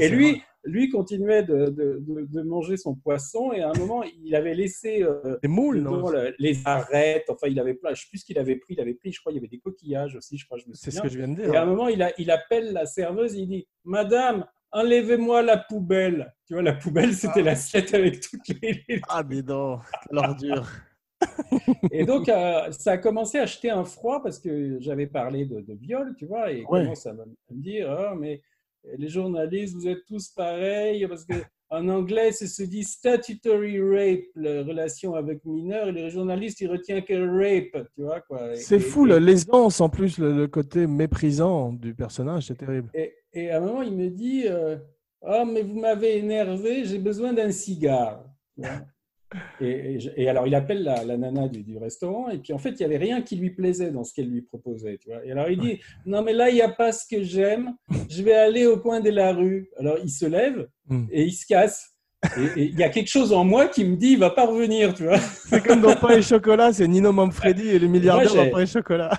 Et 0.00 0.08
lui, 0.08 0.42
lui 0.64 0.88
continuait 0.88 1.42
de, 1.42 1.66
de- 1.66 1.98
de- 2.00 2.26
de 2.30 2.42
manger 2.42 2.76
son 2.76 2.94
poisson 2.94 3.52
et 3.52 3.60
à 3.60 3.70
un 3.70 3.78
moment, 3.78 4.02
il 4.24 4.34
avait 4.34 4.54
laissé 4.54 5.02
euh, 5.02 5.36
Des 5.42 5.48
moules, 5.48 5.80
non? 5.80 6.08
le- 6.08 6.34
les 6.38 6.58
arêtes. 6.64 7.26
Enfin, 7.28 7.48
il 7.48 7.58
avait 7.60 7.74
plein. 7.74 7.92
Je 7.94 8.02
sais 8.02 8.06
plus 8.08 8.18
ce 8.18 8.24
qu'il 8.24 8.38
avait 8.38 8.56
pris. 8.56 8.74
Il 8.74 8.80
avait 8.80 8.94
pris, 8.94 9.12
je 9.12 9.20
crois, 9.20 9.32
il 9.32 9.36
y 9.36 9.38
avait 9.38 9.48
des 9.48 9.58
coquillages 9.58 10.16
aussi. 10.16 10.38
Je 10.38 10.46
crois, 10.46 10.58
je 10.58 10.68
me 10.68 10.74
C'est 10.74 10.90
ce 10.90 11.00
que 11.02 11.08
je 11.08 11.18
viens 11.18 11.28
de 11.28 11.42
Et 11.42 11.56
à 11.56 11.62
un 11.62 11.66
dire. 11.66 11.66
moment, 11.66 11.88
il, 11.88 12.02
a, 12.02 12.12
il 12.18 12.30
appelle 12.30 12.72
la 12.72 12.86
serveuse. 12.86 13.34
Il 13.34 13.48
dit 13.48 13.66
Madame, 13.84 14.46
enlevez-moi 14.70 15.42
la 15.42 15.58
poubelle. 15.58 16.32
Tu 16.46 16.54
vois, 16.54 16.62
la 16.62 16.72
poubelle, 16.74 17.12
c'était 17.14 17.42
l'assiette 17.42 17.92
avec 17.92 18.20
toutes 18.20 18.48
les. 18.62 18.82
les- 18.88 19.00
Ah, 19.08 19.22
mais 19.28 19.42
non, 19.42 19.78
l'ordure. 20.10 20.66
Et 21.92 22.04
donc, 22.04 22.28
euh, 22.28 22.70
ça 22.72 22.92
a 22.92 22.98
commencé 22.98 23.38
à 23.38 23.46
jeter 23.46 23.70
un 23.70 23.84
froid 23.84 24.22
parce 24.22 24.38
que 24.38 24.78
j'avais 24.80 25.06
parlé 25.06 25.44
de, 25.46 25.60
de 25.60 25.74
viol, 25.74 26.14
tu 26.18 26.26
vois, 26.26 26.52
et 26.52 26.60
il 26.60 26.66
Ouais. 26.66 26.82
commence 26.82 27.06
à 27.06 27.12
me, 27.12 27.24
dire 27.50 27.90
Ah, 27.90 28.14
mais 28.18 28.40
les 28.98 29.08
journalistes, 29.08 29.74
vous 29.74 29.88
êtes 29.88 30.04
tous 30.06 30.28
pareils, 30.30 31.06
parce 31.06 31.24
que 31.24 31.34
en 31.70 31.88
anglais, 31.88 32.32
ça 32.32 32.46
se 32.46 32.62
dit 32.64 32.82
statutory 32.84 33.80
rape, 33.80 34.24
la 34.34 34.62
relation 34.62 35.14
avec 35.14 35.42
mineur, 35.44 35.88
et 35.88 35.92
les 35.92 36.10
journalistes, 36.10 36.60
ils 36.60 36.68
retiennent 36.70 37.02
que 37.04 37.14
rape, 37.14 37.86
tu 37.94 38.02
vois, 38.02 38.20
quoi. 38.20 38.54
C'est 38.54 38.80
fou, 38.80 39.06
et- 39.06 39.18
l'aisance 39.20 39.80
en 39.80 39.88
plus, 39.88 40.18
le, 40.18 40.32
le 40.36 40.48
côté 40.48 40.86
méprisant 40.86 41.72
du 41.72 41.94
personnage, 41.94 42.46
c'est 42.48 42.56
terrible. 42.56 42.90
Et, 42.94 43.14
et 43.32 43.50
à 43.50 43.58
un 43.58 43.60
moment, 43.60 43.82
il 43.82 43.96
me 43.96 44.08
dit 44.10 44.44
euh, 44.46 44.76
Ah, 45.24 45.44
mais 45.50 45.62
vous 45.62 45.78
m'avez 45.80 46.18
énervé, 46.18 46.84
j'ai 46.84 46.98
besoin 46.98 47.32
d'un 47.32 47.50
cigare. 47.52 48.24
Tu 48.54 48.60
vois. 48.62 48.80
Et, 49.60 49.94
et 49.94 50.00
je- 50.00 50.10
et 50.16 50.28
alors, 50.28 50.46
il 50.46 50.54
appelle 50.54 50.82
la, 50.82 51.04
la 51.04 51.16
nana 51.16 51.48
du, 51.48 51.62
du 51.62 51.78
restaurant, 51.78 52.28
et 52.30 52.38
puis 52.38 52.52
en 52.52 52.58
fait, 52.58 52.70
il 52.70 52.76
n'y 52.78 52.84
avait 52.84 52.98
rien 53.04 53.22
qui 53.22 53.36
lui 53.36 53.50
plaisait 53.50 53.90
dans 53.90 54.04
ce 54.04 54.12
qu'elle 54.14 54.28
lui 54.28 54.42
proposait. 54.42 54.98
Tu 54.98 55.08
vois. 55.08 55.24
Et 55.24 55.32
alors, 55.32 55.48
il 55.50 55.58
dit 55.58 55.78
Non, 56.06 56.22
mais 56.22 56.32
là, 56.32 56.48
il 56.50 56.54
n'y 56.54 56.62
a 56.62 56.68
pas 56.68 56.92
ce 56.92 57.06
que 57.08 57.22
j'aime, 57.22 57.74
je 58.08 58.22
vais 58.22 58.34
aller 58.34 58.66
au 58.66 58.78
coin 58.78 59.00
de 59.00 59.10
la 59.10 59.32
rue. 59.32 59.68
Alors, 59.78 59.96
il 60.02 60.10
se 60.10 60.26
lève 60.26 60.68
Hmm. 60.88 61.04
et 61.12 61.22
il 61.24 61.32
se 61.32 61.46
casse. 61.46 61.90
Et 62.56 62.64
il 62.64 62.78
y 62.78 62.82
a 62.82 62.88
quelque 62.88 63.08
chose 63.08 63.32
en 63.32 63.44
moi 63.44 63.66
qui 63.68 63.84
me 63.84 63.96
dit 63.96 64.12
Il 64.12 64.18
va 64.18 64.30
pas 64.30 64.46
revenir. 64.46 64.94
Tu 64.94 65.04
vois. 65.04 65.18
C'est 65.18 65.62
comme 65.64 65.80
dans 65.80 65.94
Pain 65.96 66.16
et 66.16 66.22
Chocolat, 66.22 66.72
c'est 66.72 66.86
Nino 66.88 67.12
Manfredi 67.12 67.68
et 67.68 67.78
les 67.78 67.88
milliardaires 67.88 68.28
j'ai- 68.30 68.36
dans 68.46 68.50
Pain 68.50 68.60
et 68.62 68.66
Chocolat. 68.66 69.10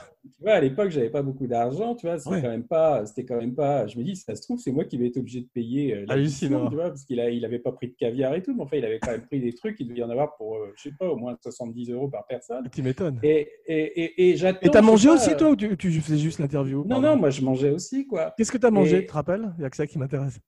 Tu 0.44 0.50
vois, 0.50 0.58
à 0.58 0.60
l'époque, 0.60 0.90
j'avais 0.90 1.10
pas 1.10 1.22
beaucoup 1.22 1.48
d'argent, 1.48 1.96
tu 1.96 2.06
vois, 2.06 2.18
c'était 2.20 2.32
Ouais. 2.36 2.42
quand 2.42 2.50
même 2.50 2.68
pas, 2.68 3.06
c'était 3.06 3.24
quand 3.24 3.38
même 3.38 3.56
pas, 3.56 3.88
je 3.88 3.98
me 3.98 4.04
dis, 4.04 4.18
si 4.18 4.24
ça 4.24 4.36
se 4.36 4.42
trouve, 4.42 4.60
c'est 4.60 4.74
moi 4.74 4.84
qui 4.84 4.98
vais 4.98 5.08
être 5.08 5.16
obligé 5.16 5.40
de 5.40 5.48
payer 5.48 5.96
euh, 5.96 6.06
Hallucinant. 6.10 6.68
tu 6.68 6.76
vois, 6.76 6.90
parce 6.90 7.06
qu'il 7.06 7.22
a, 7.22 7.30
il 7.30 7.46
avait 7.46 7.60
pas 7.60 7.72
pris 7.72 7.88
de 7.88 7.94
caviar 7.94 8.36
et 8.36 8.44
tout, 8.44 8.54
mais 8.54 8.62
enfin, 8.64 8.76
il 8.76 8.84
avait 8.84 9.00
quand 9.00 9.12
même 9.12 9.26
pris 9.26 9.40
des 9.40 9.54
trucs, 9.56 9.80
il 9.80 9.88
devait 9.88 10.02
y 10.02 10.04
en 10.04 10.10
avoir 10.10 10.36
pour, 10.36 10.58
euh, 10.58 10.74
je 10.76 10.90
sais 10.90 10.96
pas, 11.00 11.08
au 11.08 11.16
moins 11.16 11.38
70 11.42 11.90
euros 11.92 12.10
par 12.10 12.26
personne. 12.28 12.70
Tu 12.74 12.82
m'étonnes. 12.84 13.20
Et, 13.24 13.48
et, 13.68 14.02
et, 14.04 14.30
et 14.32 14.36
j'attends. 14.36 14.68
Et 14.68 14.70
t'as 14.70 14.82
mangé 14.82 15.08
pas, 15.08 15.16
aussi, 15.16 15.30
euh, 15.30 15.38
toi, 15.38 15.50
ou 15.52 15.56
tu, 15.56 15.78
tu 15.78 15.92
faisais 16.02 16.18
juste 16.18 16.40
l'interview? 16.40 16.84
Non, 16.90 17.00
non, 17.00 17.16
moi, 17.16 17.30
je 17.30 17.42
mangeais 17.42 17.70
aussi, 17.72 18.06
quoi. 18.06 18.34
Qu'est-ce 18.38 18.52
que 18.52 18.58
t'as 18.58 18.70
mangé, 18.70 18.98
Et- 18.98 19.02
tu 19.02 19.08
te 19.08 19.14
rappelles? 19.14 19.54
Il 19.58 19.62
n'y 19.62 19.66
a 19.66 19.70
que 19.70 19.78
ça 19.78 19.88
qui 19.88 19.98
m'intéresse. 19.98 20.40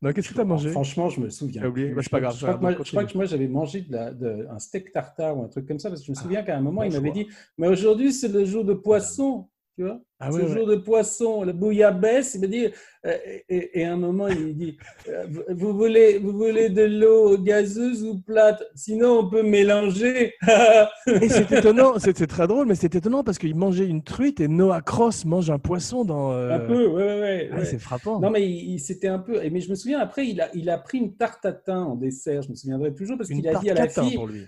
Non, 0.00 0.12
qu'est-ce 0.12 0.28
que 0.28 0.34
t'as 0.34 0.44
mangé 0.44 0.70
Franchement, 0.70 1.08
je 1.08 1.20
me 1.20 1.28
souviens. 1.28 1.62
J'ai 1.62 1.66
oublié. 1.68 1.88
Bah, 1.88 1.94
c'est 1.96 2.04
Je 2.04 2.10
pas 2.10 2.20
grave, 2.20 2.34
Je 2.34 2.38
crois, 2.38 2.52
ça 2.52 2.56
que 2.58 2.62
moi, 2.62 2.72
je 2.84 2.90
crois 2.90 3.04
que 3.04 3.16
moi, 3.16 3.24
j'avais 3.24 3.48
mangé 3.48 3.80
de 3.80 3.92
la- 3.92 4.12
de- 4.12 4.46
un 4.48 4.58
steak 4.60 4.92
tartare 4.92 5.36
ou 5.36 5.42
un 5.42 5.48
truc 5.48 5.66
comme 5.66 5.78
ça, 5.80 5.88
parce 5.88 6.02
que 6.02 6.06
je 6.06 6.12
me 6.12 6.16
Ah, 6.16 6.22
souviens 6.22 6.42
qu'à 6.42 6.56
un 6.56 6.60
moment, 6.60 6.82
bon 6.82 6.86
il 6.88 6.92
m'avait 6.92 7.10
dit 7.10 7.26
Mais 7.58 7.66
aujourd'hui, 7.68 8.12
c'est 8.12 8.28
le 8.28 8.44
jour 8.44 8.64
de 8.64 8.74
poisson, 8.74 9.48
tu 9.78 9.84
vois. 9.84 10.00
Ah 10.18 10.32
ouais. 10.32 10.48
jour 10.48 10.66
de 10.66 10.74
poisson, 10.74 11.44
le 11.44 11.52
bouillabaisse. 11.52 12.34
Il 12.34 12.40
me 12.40 12.48
dit, 12.48 12.66
euh, 13.06 13.16
et, 13.48 13.80
et 13.80 13.84
à 13.84 13.92
un 13.92 13.96
moment, 13.96 14.26
il 14.26 14.56
dit 14.56 14.76
euh, 15.08 15.24
vous- 15.50 15.72
voulez, 15.72 16.18
vous 16.18 16.32
voulez 16.32 16.68
de 16.68 16.82
l'eau 16.82 17.38
gazeuse 17.38 18.02
ou 18.02 18.18
plate? 18.20 18.60
Sinon, 18.74 19.20
on 19.20 19.30
peut 19.30 19.44
mélanger. 19.44 20.34
Et 21.22 21.28
c'est 21.28 21.52
étonnant, 21.52 21.92
c'est 22.00 22.26
très 22.26 22.48
drôle, 22.48 22.66
mais 22.66 22.74
c'est 22.74 22.96
étonnant 22.96 23.22
parce 23.22 23.38
qu'il 23.38 23.54
mangeait 23.54 23.86
une 23.86 24.02
truite 24.02 24.40
et 24.40 24.48
Noah 24.48 24.80
Cross 24.82 25.24
mange 25.24 25.48
un 25.48 25.60
poisson 25.60 26.04
dans. 26.04 26.32
euh, 26.32 26.56
Un 26.56 26.58
peu, 26.58 26.86
ouais, 26.88 27.04
ouais, 27.04 27.20
ouais. 27.20 27.50
ah, 27.52 27.58
ouais. 27.58 27.64
C'est 27.64 27.78
frappant. 27.78 28.18
Non, 28.18 28.30
mais 28.30 28.42
il, 28.44 28.72
il- 28.72 28.80
c'était 28.80 29.06
un 29.06 29.20
peu. 29.20 29.40
Mais 29.48 29.60
je 29.60 29.70
me 29.70 29.76
souviens, 29.76 30.00
après, 30.00 30.26
il 30.26 30.40
a, 30.40 30.48
il 30.54 30.68
a 30.70 30.78
pris 30.78 30.98
une 30.98 31.14
tarte 31.14 31.46
à 31.46 31.52
thym 31.52 31.86
en 31.86 31.94
dessert. 31.94 32.42
Je 32.42 32.48
me 32.50 32.56
souviendrai 32.56 32.92
toujours 32.92 33.16
parce 33.16 33.30
qu'il 33.30 33.46
a 33.46 33.54
dit 33.60 33.70
à 33.70 33.74
la 33.74 33.88
fille 33.88 34.16
pour 34.16 34.26
lui. 34.26 34.44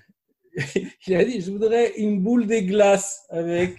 il 1.06 1.14
a 1.14 1.24
dit, 1.24 1.40
je 1.40 1.52
voudrais 1.52 1.92
une 1.96 2.18
boule 2.20 2.48
des 2.48 2.64
glaces 2.64 3.22
avec. 3.30 3.76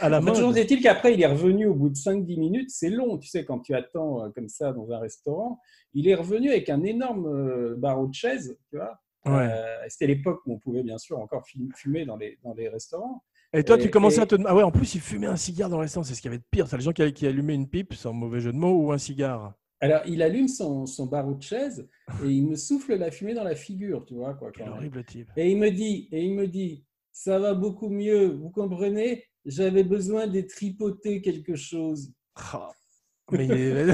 À 0.00 0.08
la 0.08 0.18
Enfin, 0.20 0.32
toujours 0.32 0.56
est-il 0.56 0.80
qu'après, 0.82 1.14
il 1.14 1.20
est 1.22 1.26
revenu 1.26 1.66
au 1.66 1.74
bout 1.74 1.88
de 1.90 1.94
5-10 1.96 2.38
minutes. 2.38 2.70
C'est 2.70 2.90
long, 2.90 3.18
tu 3.18 3.28
sais, 3.28 3.44
quand 3.44 3.60
tu 3.60 3.74
attends 3.74 4.24
euh, 4.24 4.30
comme 4.30 4.48
ça 4.48 4.72
dans 4.72 4.90
un 4.90 4.98
restaurant. 4.98 5.60
Il 5.94 6.08
est 6.08 6.14
revenu 6.14 6.48
avec 6.50 6.68
un 6.70 6.82
énorme 6.82 7.26
euh, 7.26 7.74
barreau 7.76 8.06
de 8.06 8.14
chaise, 8.14 8.56
tu 8.70 8.76
vois. 8.76 8.98
Ouais. 9.24 9.48
Euh, 9.52 9.76
C'était 9.88 10.06
l'époque 10.08 10.40
où 10.46 10.54
on 10.54 10.58
pouvait 10.58 10.82
bien 10.82 10.98
sûr 10.98 11.18
encore 11.18 11.42
fum- 11.42 11.70
fumer 11.76 12.04
dans 12.04 12.16
les, 12.16 12.38
dans 12.42 12.54
les 12.54 12.68
restaurants. 12.68 13.22
Et 13.52 13.62
toi, 13.64 13.76
tu 13.76 13.90
commençais 13.90 14.18
et- 14.18 14.22
à 14.22 14.26
te. 14.26 14.36
Ah 14.46 14.54
ouais, 14.56 14.62
en 14.62 14.70
plus, 14.72 14.94
il 14.94 15.00
fumait 15.00 15.26
un 15.26 15.36
cigare 15.36 15.68
dans 15.68 15.76
le 15.76 15.82
restaurant. 15.82 16.04
C'est 16.04 16.14
ce 16.14 16.22
qu'il 16.22 16.30
y 16.30 16.34
avait 16.34 16.38
de 16.40 16.46
pire. 16.50 16.66
C'est 16.66 16.76
les 16.78 16.82
gens 16.82 16.92
qui, 16.92 17.12
qui 17.12 17.26
allumaient 17.26 17.54
une 17.54 17.68
pipe, 17.68 17.92
sans 17.94 18.12
mauvais 18.12 18.40
jeu 18.40 18.52
de 18.52 18.56
mots, 18.56 18.72
ou 18.86 18.92
un 18.92 18.98
cigare. 18.98 19.52
Alors, 19.80 20.00
il 20.06 20.22
allume 20.22 20.46
son, 20.48 20.86
son 20.86 21.06
barreau 21.06 21.34
de 21.34 21.42
chaise 21.42 21.88
et 22.24 22.28
il 22.28 22.46
me 22.46 22.54
souffle 22.54 22.94
la 22.94 23.10
fumée 23.10 23.34
dans 23.34 23.42
la 23.42 23.56
figure, 23.56 24.04
tu 24.06 24.14
vois. 24.14 24.34
Quoi, 24.34 24.52
Quel 24.52 24.68
horrible 24.68 25.04
type. 25.04 25.28
Et 25.36 25.50
il 25.50 25.58
me 25.58 25.70
dit, 25.70 26.08
et 26.12 26.22
il 26.24 26.34
me 26.34 26.46
dit, 26.46 26.84
ça 27.12 27.38
va 27.38 27.54
beaucoup 27.54 27.88
mieux. 27.88 28.32
Vous 28.32 28.50
comprenez? 28.50 29.24
J'avais 29.44 29.84
besoin 29.84 30.26
de 30.26 30.40
tripoter 30.40 31.20
quelque 31.20 31.56
chose. 31.56 32.12
Ah, 32.36 32.70
mais 33.32 33.48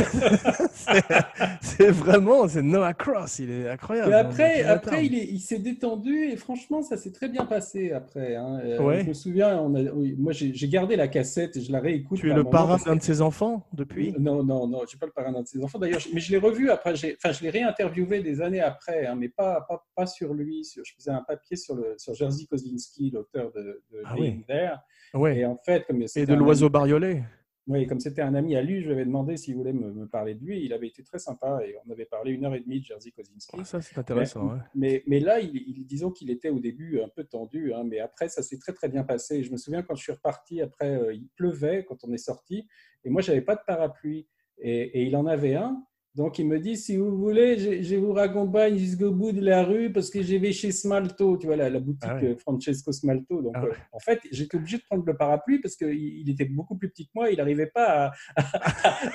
c'est- 1.61 1.91
vraiment, 1.91 2.49
c'est 2.49 2.63
Noah 2.63 2.95
Cross, 2.95 3.39
il 3.41 3.51
est 3.51 3.69
incroyable. 3.69 4.11
Et 4.13 4.15
après, 4.15 4.55
Chinatown. 4.57 4.77
après 4.77 5.07
il 5.07 5.15
est- 5.15 5.25
il 5.27 5.41
s'est 5.41 5.59
détendu 5.59 6.25
et 6.31 6.37
franchement, 6.37 6.83
ça 6.83 6.97
s'est 6.97 7.13
très 7.13 7.29
bien 7.29 7.45
passé 7.47 7.93
après. 7.93 8.37
hein. 8.37 8.61
Euh, 8.65 8.79
Ouais. 8.79 9.03
Je 9.03 9.09
me 9.09 9.15
souviens, 9.15 9.61
on 9.61 9.75
a, 9.75 9.83
oui, 9.93 10.15
moi 10.19 10.33
j'ai 10.33 10.53
gardé 10.69 10.97
la 10.97 11.09
cassette 11.09 11.57
et 11.57 11.61
je 11.61 11.73
la 11.73 11.81
réécoute. 11.81 12.19
tu 12.21 12.31
es 12.31 12.35
le 12.35 12.45
parrain 12.45 12.77
d'un 12.85 12.97
de 12.97 13.03
ses 13.03 13.21
enfants 13.21 13.67
depuis? 13.73 14.15
Non, 14.19 14.43
non, 14.43 14.67
non, 14.67 14.81
je 14.83 14.89
suis 14.89 14.99
pas 14.99 15.07
le 15.07 15.13
parrain 15.13 15.33
d'un 15.33 15.43
de 15.43 15.47
ses 15.49 15.63
enfants. 15.63 15.79
D'ailleurs, 15.79 16.01
je- 16.01 16.09
mais 16.13 16.21
je 16.21 16.31
l'ai 16.31 16.39
revu 16.39 16.71
après. 16.71 16.93
Enfin, 16.93 17.33
je 17.33 17.43
l'ai 17.43 17.51
réinterviewé 17.51 18.21
des 18.23 18.41
années 18.41 18.61
après, 18.61 19.07
hein, 19.07 19.15
mais 19.19 19.29
pas, 19.29 19.65
pas, 19.69 19.85
pas 19.95 20.07
sur 20.07 20.35
lui. 20.35 20.65
Sur, 20.65 20.83
je 20.85 20.93
faisais 20.95 21.11
un 21.11 21.23
papier 21.23 21.57
sur, 21.57 21.75
le, 21.75 21.95
sur 21.99 22.15
Jerzy 22.15 22.47
Kosinski, 22.47 23.11
l'auteur 23.11 23.51
de, 23.53 23.83
de 23.93 24.03
Ah 24.05 24.15
oui. 24.19 24.45
There. 24.47 24.77
Ouais. 25.15 25.39
Et 25.39 25.45
en 25.47 25.57
fait, 25.65 25.85
comme 25.87 26.03
Et 26.03 26.09
c'était 26.09 26.33
de 26.33 26.39
l'oiseau 26.39 26.69
bariolé. 26.69 27.23
Oui, 27.69 27.87
comme 27.87 28.01
c'était 28.01 28.23
un 28.23 28.35
ami 28.35 28.57
à 28.57 28.63
lui, 28.63 28.81
je 28.81 28.87
lui 28.87 28.95
avais 28.95 29.05
demandé 29.05 29.37
s'il 29.37 29.55
voulait 29.55 29.75
me, 29.75 29.93
me 29.93 30.07
parler 30.09 30.35
de 30.35 30.43
lui. 30.43 30.65
Il 30.65 30.73
avait 30.73 30.89
été 30.89 31.03
très 31.03 31.19
sympa 31.19 31.61
et 31.67 31.77
on 31.87 31.91
avait 31.91 32.07
parlé 32.07 32.33
une 32.33 32.47
heure 32.47 32.55
et 32.55 32.61
demie 32.61 32.81
de 32.81 32.85
Jerzy 32.87 33.13
Kosinski. 33.13 33.59
Ah, 33.61 33.65
ça, 33.65 33.81
c'est 33.83 33.99
intéressant. 33.99 34.45
Mais, 34.47 34.53
ouais. 34.53 34.59
mais, 34.75 35.03
mais 35.07 35.21
là, 35.21 35.39
il, 35.41 35.55
il- 35.55 35.87
disons 35.87 36.11
qu'il 36.11 36.31
était 36.31 36.49
au 36.49 36.61
début 36.61 37.01
un 37.03 37.09
peu 37.09 37.25
tendu, 37.25 37.75
hein, 37.75 37.85
mais 37.85 37.99
après, 38.01 38.29
ça 38.31 38.43
s'est 38.43 38.59
très 38.59 38.73
très 38.73 38.89
bien 38.89 39.05
passé. 39.05 39.43
Je 39.43 39.53
me 39.53 39.59
souviens 39.59 39.83
quand 39.83 39.95
je 39.95 40.03
suis 40.03 40.13
reparti, 40.13 40.63
après, 40.63 40.97
euh, 40.97 41.13
il 41.13 41.29
pleuvait 41.37 41.85
quand 41.87 42.03
on 42.05 42.13
est 42.15 42.17
sorti, 42.19 42.67
et 43.05 43.11
moi, 43.11 43.21
j'avais 43.21 43.43
pas 43.43 43.55
de 43.55 43.61
parapluie, 43.67 44.27
et, 44.59 45.01
et 45.01 45.03
il 45.05 45.15
en 45.15 45.27
avait 45.27 45.55
un. 45.55 45.85
Donc, 46.19 46.37
il 46.41 46.49
me 46.49 46.59
dit, 46.59 46.77
si 46.77 46.97
vous 46.97 47.17
voulez, 47.17 47.57
je, 47.59 47.81
je 47.81 47.95
vous 47.95 48.13
raccompagne 48.13 48.77
jusqu'au 48.77 49.13
bout 49.13 49.31
de 49.31 49.41
la 49.41 49.63
rue 49.63 49.93
parce 49.93 50.11
que 50.11 50.21
je 50.21 50.35
vais 50.35 50.51
chez 50.51 50.73
Smalto, 50.73 51.37
tu 51.37 51.47
vois, 51.47 51.55
la, 51.55 51.71
la 51.71 51.79
boutique 51.79 52.03
Ah 52.11 52.17
ouais. 52.17 52.31
euh, 52.31 52.37
Francesco 52.37 52.91
Smalto. 52.91 53.41
Donc, 53.41 53.53
Ah 53.55 53.63
ouais. 53.63 53.71
euh, 53.71 53.75
en 53.93 54.01
fait, 54.01 54.19
j'étais 54.33 54.57
obligé 54.57 54.79
de 54.79 54.83
prendre 54.83 55.05
le 55.07 55.17
parapluie 55.17 55.61
parce 55.61 55.77
qu'il 55.77 55.95
il 55.95 56.29
était 56.29 56.45
beaucoup 56.45 56.75
plus 56.77 56.89
petit 56.91 57.05
que 57.07 57.13
moi, 57.15 57.31
il 57.31 57.37
n'arrivait 57.39 57.71
pas 57.73 58.11
à, 58.35 58.43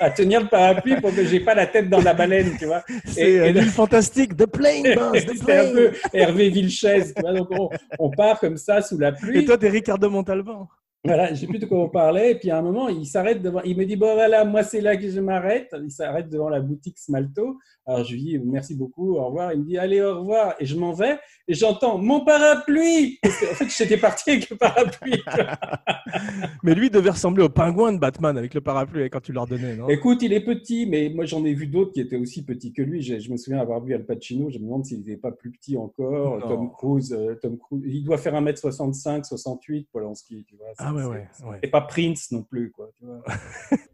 à 0.00 0.10
tenir 0.12 0.40
le 0.40 0.48
parapluie 0.48 0.98
pour 0.98 1.14
que 1.14 1.24
j'ai 1.26 1.40
pas 1.40 1.54
la 1.54 1.66
tête 1.66 1.90
dans 1.90 2.00
la 2.00 2.14
baleine, 2.14 2.56
tu 2.58 2.64
vois. 2.64 2.82
C'est 3.04 3.38
euh, 3.54 3.62
fantastique, 3.66 4.34
The 4.34 4.46
Plane, 4.46 4.94
boss, 4.96 5.26
The 5.26 5.50
un 5.50 5.72
peu 5.72 5.90
Hervé 6.14 6.48
Vilches. 6.48 7.12
tu 7.14 7.20
vois, 7.20 7.34
donc 7.34 7.48
on, 7.50 7.68
on 7.98 8.10
part 8.12 8.40
comme 8.40 8.56
ça 8.56 8.80
sous 8.80 8.96
la 8.98 9.12
pluie. 9.12 9.40
Et 9.40 9.44
toi, 9.44 9.58
t'es 9.58 9.68
Ricardo 9.68 10.08
Montalban. 10.08 10.68
Voilà, 11.06 11.34
je 11.34 11.40
sais 11.40 11.46
plus 11.46 11.58
de 11.58 11.66
quoi 11.66 11.80
on 11.80 11.90
parlait. 11.90 12.32
Et 12.32 12.34
puis 12.36 12.50
à 12.50 12.58
un 12.58 12.62
moment, 12.62 12.88
il 12.88 13.04
s'arrête 13.04 13.42
devant. 13.42 13.60
Il 13.62 13.76
me 13.76 13.84
dit 13.84 13.96
Bon, 13.96 14.14
voilà, 14.14 14.44
moi, 14.46 14.62
c'est 14.62 14.80
là 14.80 14.96
que 14.96 15.08
je 15.08 15.20
m'arrête. 15.20 15.74
Il 15.82 15.90
s'arrête 15.90 16.30
devant 16.30 16.48
la 16.48 16.60
boutique 16.60 16.98
Smalto. 16.98 17.58
Alors 17.86 18.04
je 18.04 18.14
lui 18.14 18.22
dis 18.22 18.38
Merci 18.38 18.74
beaucoup, 18.74 19.16
au 19.16 19.26
revoir. 19.26 19.52
Il 19.52 19.60
me 19.60 19.64
dit 19.66 19.76
Allez, 19.76 20.00
au 20.00 20.20
revoir. 20.20 20.54
Et 20.60 20.64
je 20.64 20.76
m'en 20.76 20.92
vais. 20.92 21.18
Et 21.46 21.52
j'entends 21.52 21.98
Mon 21.98 22.24
parapluie 22.24 23.18
Parce 23.22 23.38
qu'en 23.38 23.54
fait, 23.54 23.68
j'étais 23.68 23.98
parti 23.98 24.30
avec 24.30 24.48
le 24.48 24.56
parapluie. 24.56 25.22
Mais 26.62 26.74
lui 26.74 26.88
devait 26.88 27.10
ressembler 27.10 27.42
au 27.42 27.50
pingouin 27.50 27.92
de 27.92 27.98
Batman 27.98 28.38
avec 28.38 28.54
le 28.54 28.62
parapluie 28.62 29.10
quand 29.10 29.20
tu 29.20 29.32
leur 29.32 29.46
donnais, 29.46 29.76
non? 29.76 29.88
Écoute, 29.88 30.22
il 30.22 30.32
est 30.32 30.40
petit, 30.44 30.86
mais 30.86 31.10
moi, 31.14 31.24
j'en 31.26 31.44
ai 31.44 31.52
vu 31.52 31.66
d'autres 31.66 31.92
qui 31.92 32.00
étaient 32.00 32.16
aussi 32.16 32.44
petits 32.44 32.72
que 32.72 32.80
lui. 32.80 33.02
Je 33.02 33.30
me 33.30 33.36
souviens 33.36 33.60
avoir 33.60 33.82
vu 33.82 33.94
Al 33.94 34.06
Pacino. 34.06 34.48
Je 34.48 34.58
me 34.58 34.64
demande 34.64 34.86
s'il 34.86 34.98
n'était 34.98 35.16
pas 35.16 35.32
plus 35.32 35.50
petit 35.50 35.76
encore. 35.76 36.40
Non. 36.40 36.48
Tom 36.48 36.70
Cruise, 36.72 37.12
euh, 37.12 37.34
Tom 37.34 37.58
Cruise. 37.58 37.82
Il 37.84 38.04
doit 38.04 38.16
faire 38.16 38.34
1m65, 38.34 39.24
68, 39.24 39.88
Polanski. 39.92 40.44
Tu 40.48 40.56
vois. 40.56 40.68
Ah 40.78 40.93
ouais, 40.94 41.02
C'est- 41.02 41.08
ouais, 41.08 41.28
c'est- 41.32 41.44
ouais. 41.44 41.58
Et 41.62 41.68
pas 41.68 41.82
Prince 41.82 42.30
non 42.32 42.42
plus, 42.42 42.70
quoi. 42.70 42.90
Tu 42.98 43.04
vois. 43.04 43.22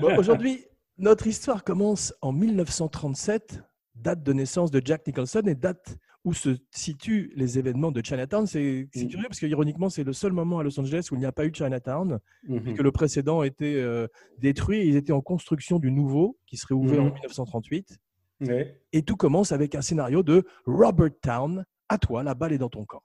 Bon, 0.00 0.16
Aujourd'hui, 0.16 0.64
notre 0.98 1.26
histoire 1.26 1.64
commence 1.64 2.14
en 2.22 2.32
1937, 2.32 3.60
date 3.94 4.22
de 4.22 4.32
naissance 4.32 4.70
de 4.70 4.80
Jack 4.84 5.06
Nicholson 5.06 5.42
et 5.46 5.54
date 5.54 5.96
où 6.24 6.34
se 6.34 6.56
situent 6.70 7.32
les 7.34 7.58
événements 7.58 7.90
de 7.90 8.04
Chinatown. 8.04 8.46
C'est 8.46 8.88
Mhm. 8.94 9.08
curieux 9.08 9.26
parce 9.28 9.40
que, 9.40 9.46
ironiquement, 9.46 9.88
c'est 9.88 10.04
le 10.04 10.12
seul 10.12 10.32
moment 10.32 10.58
à 10.58 10.62
Los 10.62 10.78
Angeles 10.78 11.08
où 11.10 11.14
il 11.14 11.18
n'y 11.18 11.26
a 11.26 11.32
pas 11.32 11.46
eu 11.46 11.52
Chinatown, 11.54 12.20
Mhm. 12.44 12.74
que 12.74 12.82
le 12.82 12.92
précédent 12.92 13.42
été 13.42 13.76
euh, 13.76 14.06
détruit 14.38 14.78
et 14.80 14.86
ils 14.86 14.96
étaient 14.96 15.12
en 15.12 15.22
construction 15.22 15.78
du 15.78 15.90
nouveau 15.90 16.38
qui 16.46 16.56
serait 16.56 16.74
ouvert 16.74 17.00
en 17.00 17.04
Mhm. 17.06 17.12
1938. 17.14 17.98
Ouais. 18.42 18.80
Et 18.92 19.02
tout 19.02 19.16
commence 19.16 19.52
avec 19.52 19.74
un 19.74 19.82
scénario 19.82 20.22
de 20.22 20.44
Robert 20.66 21.10
Town. 21.22 21.64
À 21.88 21.98
toi, 21.98 22.22
la 22.22 22.34
balle 22.34 22.52
est 22.52 22.58
dans 22.58 22.68
ton 22.70 22.84
camp. 22.86 23.02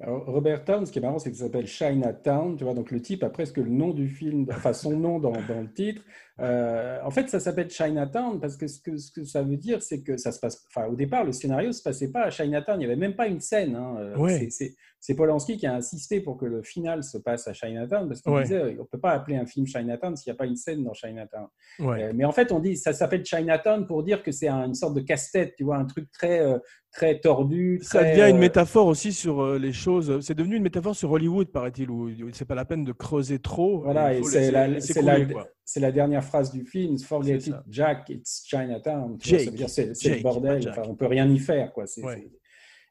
Alors, 0.00 0.24
Robert 0.26 0.64
Town, 0.64 0.86
ce 0.86 0.92
qui 0.92 0.98
est 0.98 1.02
marrant, 1.02 1.18
c'est 1.18 1.30
que 1.30 1.36
ça 1.36 1.44
s'appelle 1.44 1.66
Chinatown. 1.66 2.56
Tu 2.56 2.64
vois, 2.64 2.74
donc 2.74 2.90
le 2.90 3.02
type 3.02 3.24
a 3.24 3.30
presque 3.30 3.56
le 3.56 3.68
nom 3.68 3.92
du 3.92 4.08
film, 4.08 4.46
enfin 4.50 4.72
son 4.72 4.96
nom 4.96 5.18
dans, 5.18 5.32
dans 5.32 5.60
le 5.60 5.72
titre. 5.72 6.02
Euh, 6.40 6.98
en 7.04 7.10
fait, 7.10 7.28
ça 7.28 7.40
s'appelle 7.40 7.68
Chinatown 7.68 8.38
parce 8.40 8.56
que 8.56 8.68
ce, 8.68 8.80
que 8.80 8.96
ce 8.96 9.10
que 9.10 9.24
ça 9.24 9.42
veut 9.42 9.56
dire, 9.56 9.82
c'est 9.82 10.02
que 10.02 10.16
ça 10.16 10.30
se 10.30 10.38
passe. 10.38 10.64
Enfin, 10.72 10.86
au 10.86 10.94
départ, 10.94 11.24
le 11.24 11.32
scénario 11.32 11.72
se 11.72 11.82
passait 11.82 12.12
pas 12.12 12.22
à 12.24 12.30
Chinatown. 12.30 12.76
Il 12.80 12.86
n'y 12.86 12.92
avait 12.92 12.96
même 13.00 13.16
pas 13.16 13.26
une 13.26 13.40
scène. 13.40 13.74
hein. 13.74 13.96
Euh, 13.98 14.16
Ouais. 14.16 14.48
c'est- 14.50 14.74
Polanski 15.16 15.56
qui 15.56 15.66
a 15.66 15.74
insisté 15.74 16.20
pour 16.20 16.36
que 16.36 16.44
le 16.44 16.62
final 16.62 17.02
se 17.02 17.18
passe 17.18 17.48
à 17.48 17.52
Chinatown 17.54 18.06
parce 18.08 18.20
qu'il 18.20 18.30
Ouais. 18.32 18.42
disait 18.42 18.76
on 18.78 18.84
peut 18.84 18.98
pas 18.98 19.12
appeler 19.12 19.36
un 19.36 19.46
film 19.46 19.66
Chinatown 19.66 20.14
s'il 20.16 20.30
n'y 20.30 20.36
a 20.36 20.38
pas 20.38 20.44
une 20.46 20.56
scène 20.56 20.84
dans 20.84 20.92
Chinatown. 20.92 21.46
Ouais. 21.78 22.04
Euh, 22.04 22.12
mais 22.14 22.24
en 22.24 22.32
fait, 22.32 22.52
on 22.52 22.58
dit 22.60 22.76
ça 22.76 22.92
s'appelle 22.92 23.24
Chinatown 23.24 23.86
pour 23.86 24.02
dire 24.02 24.22
que 24.22 24.30
c'est 24.32 24.48
un- 24.48 24.66
une 24.66 24.74
sorte 24.74 24.94
de 24.94 25.00
casse-tête, 25.00 25.54
tu 25.56 25.64
vois, 25.64 25.76
un 25.76 25.86
truc 25.86 26.10
très 26.12 26.40
euh, 26.40 26.58
très 26.92 27.20
tordu. 27.20 27.80
Ça 27.82 28.02
devient 28.02 28.28
une 28.30 28.36
euh, 28.36 28.40
métaphore 28.40 28.86
aussi 28.86 29.12
sur 29.12 29.40
euh, 29.42 29.58
les 29.58 29.72
choses. 29.72 30.20
C'est 30.20 30.34
devenu 30.34 30.56
une 30.56 30.62
métaphore 30.62 30.94
sur 30.96 31.10
Hollywood, 31.12 31.48
paraît-il, 31.48 31.90
où 31.90 32.10
c'est 32.32 32.44
pas 32.46 32.54
la 32.54 32.64
peine 32.64 32.84
de 32.84 32.92
creuser 32.92 33.38
trop. 33.38 33.80
Voilà, 33.82 34.14
et 34.14 34.22
c'est 34.22 34.50
la, 34.50 34.66
la- 34.68 34.78
la 35.76 35.92
dernière 35.92 36.24
phrase 36.28 36.52
du 36.52 36.64
film. 36.64 36.96
Forget 36.98 37.38
it. 37.48 37.54
Jack, 37.68 38.08
it's 38.10 38.42
Chinatown. 38.46 39.16
C'est 39.94 40.08
le 40.16 40.22
bordel. 40.22 40.62
Enfin, 40.70 40.82
on 40.88 40.94
peut 40.94 41.06
rien 41.06 41.28
y 41.28 41.38
faire, 41.38 41.72
quoi. 41.72 41.86
C'est- 41.86 42.02
Ouais. 42.04 42.30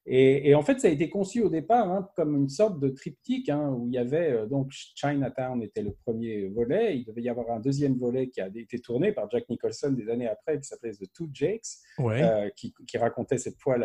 Et, 0.10 0.50
et 0.50 0.56
en 0.56 0.62
fait, 0.62 0.80
ça 0.80 0.88
a 0.88 0.92
été 0.92 1.10
conçu 1.10 1.42
au 1.44 1.50
départ 1.50 1.92
hein, 1.92 2.08
comme 2.16 2.36
une 2.38 2.48
sorte 2.48 2.80
de 2.80 2.88
triptyque 2.88 3.50
hein, 3.50 3.70
où 3.78 3.88
il 3.88 3.94
y 3.94 3.98
avait 3.98 4.32
euh, 4.32 4.46
donc 4.46 4.72
Chinatown 4.72 5.62
était 5.62 5.82
le 5.82 5.92
premier 6.06 6.48
volet. 6.48 6.98
Il 6.98 7.04
devait 7.06 7.22
y 7.22 7.30
avoir 7.30 7.52
un 7.52 7.60
deuxième 7.60 7.96
volet 7.98 8.30
qui 8.30 8.40
a 8.40 8.48
été 8.48 8.80
tourné 8.80 9.12
par 9.12 9.30
Jack 9.30 9.50
Nicholson 9.50 9.92
des 9.92 10.10
années 10.10 10.28
après, 10.30 10.58
qui 10.60 10.64
s'appelait 10.64 10.92
The 10.94 11.12
Two 11.14 11.28
Jakes. 11.34 11.60
Ouais. 12.00 12.22
euh, 12.24 12.50
qui, 12.56 12.74
qui 12.88 12.98
racontait 12.98 13.38
cette 13.38 13.60
fois 13.60 13.78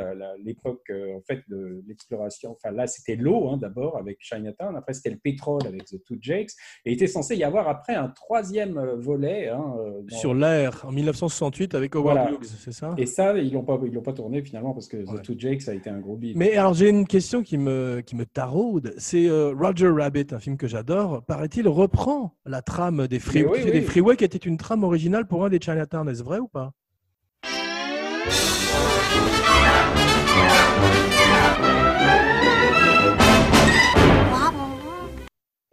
l'époque 0.44 0.88
euh, 0.90 1.16
en 1.16 1.20
fait 1.22 1.40
de 1.48 1.82
l'exploration. 1.88 2.52
Enfin 2.52 2.70
là, 2.70 2.86
c'était 2.86 3.16
l'eau 3.16 3.48
hein, 3.48 3.56
d'abord 3.56 3.96
avec 3.98 4.18
Chinatown. 4.20 4.76
Après, 4.76 4.92
c'était 4.94 5.10
le 5.10 5.18
pétrole 5.18 5.66
avec 5.66 5.86
The 5.86 6.02
Two 6.04 6.16
Jakes. 6.20 6.52
Et 6.84 6.92
il 6.92 6.94
était 6.94 7.06
censé 7.08 7.34
y 7.36 7.42
avoir 7.44 7.68
après 7.68 7.94
un 7.94 8.08
troisième 8.08 8.78
volet. 8.98 9.48
dans- 9.50 10.06
Sur 10.08 10.34
l'air, 10.34 10.84
en 10.86 10.92
1968, 10.92 11.74
avec 11.74 11.96
Howard 11.96 12.16
Voilà. 12.18 12.30
Hughes, 12.32 12.44
c'est 12.44 12.72
ça? 12.72 12.94
Et 12.96 13.06
ça, 13.06 13.36
ils 13.38 13.52
l'ont 13.52 13.64
pas, 13.64 13.80
ils 13.84 13.92
l'ont 13.92 14.02
pas 14.02 14.12
tourné 14.12 14.42
finalement 14.42 14.72
parce 14.72 14.86
que 14.88 14.98
Ouais. 14.98 15.18
The 15.18 15.22
Two 15.22 15.34
Jakes 15.36 15.68
a 15.68 15.74
été 15.74 15.90
un 15.90 15.98
gros 15.98 16.11
Mais 16.36 16.56
alors, 16.56 16.74
j'ai 16.74 16.88
une 16.88 17.06
question 17.06 17.42
qui 17.42 17.58
me, 17.58 18.00
qui 18.04 18.16
me 18.16 18.24
taraude. 18.26 18.94
C'est 18.98 19.28
euh, 19.28 19.52
Roger 19.58 19.88
Rabbit, 19.88 20.26
un 20.32 20.38
film 20.38 20.56
que 20.56 20.66
j'adore. 20.66 21.22
Paraît-il, 21.24 21.66
reprend 21.68 22.34
la 22.46 22.62
trame 22.62 23.06
des, 23.08 23.18
free- 23.18 23.44
oui, 23.44 23.64
des. 23.64 23.80
Freeway, 23.82 24.16
qui 24.16 24.24
était 24.24 24.38
une 24.38 24.56
trame 24.56 24.84
originale 24.84 25.26
pour 25.26 25.44
un 25.44 25.48
des 25.48 25.60
Chinatown. 25.60 26.08
Est-ce 26.08 26.22
vrai 26.22 26.38
ou 26.38 26.48
pas? 26.48 26.72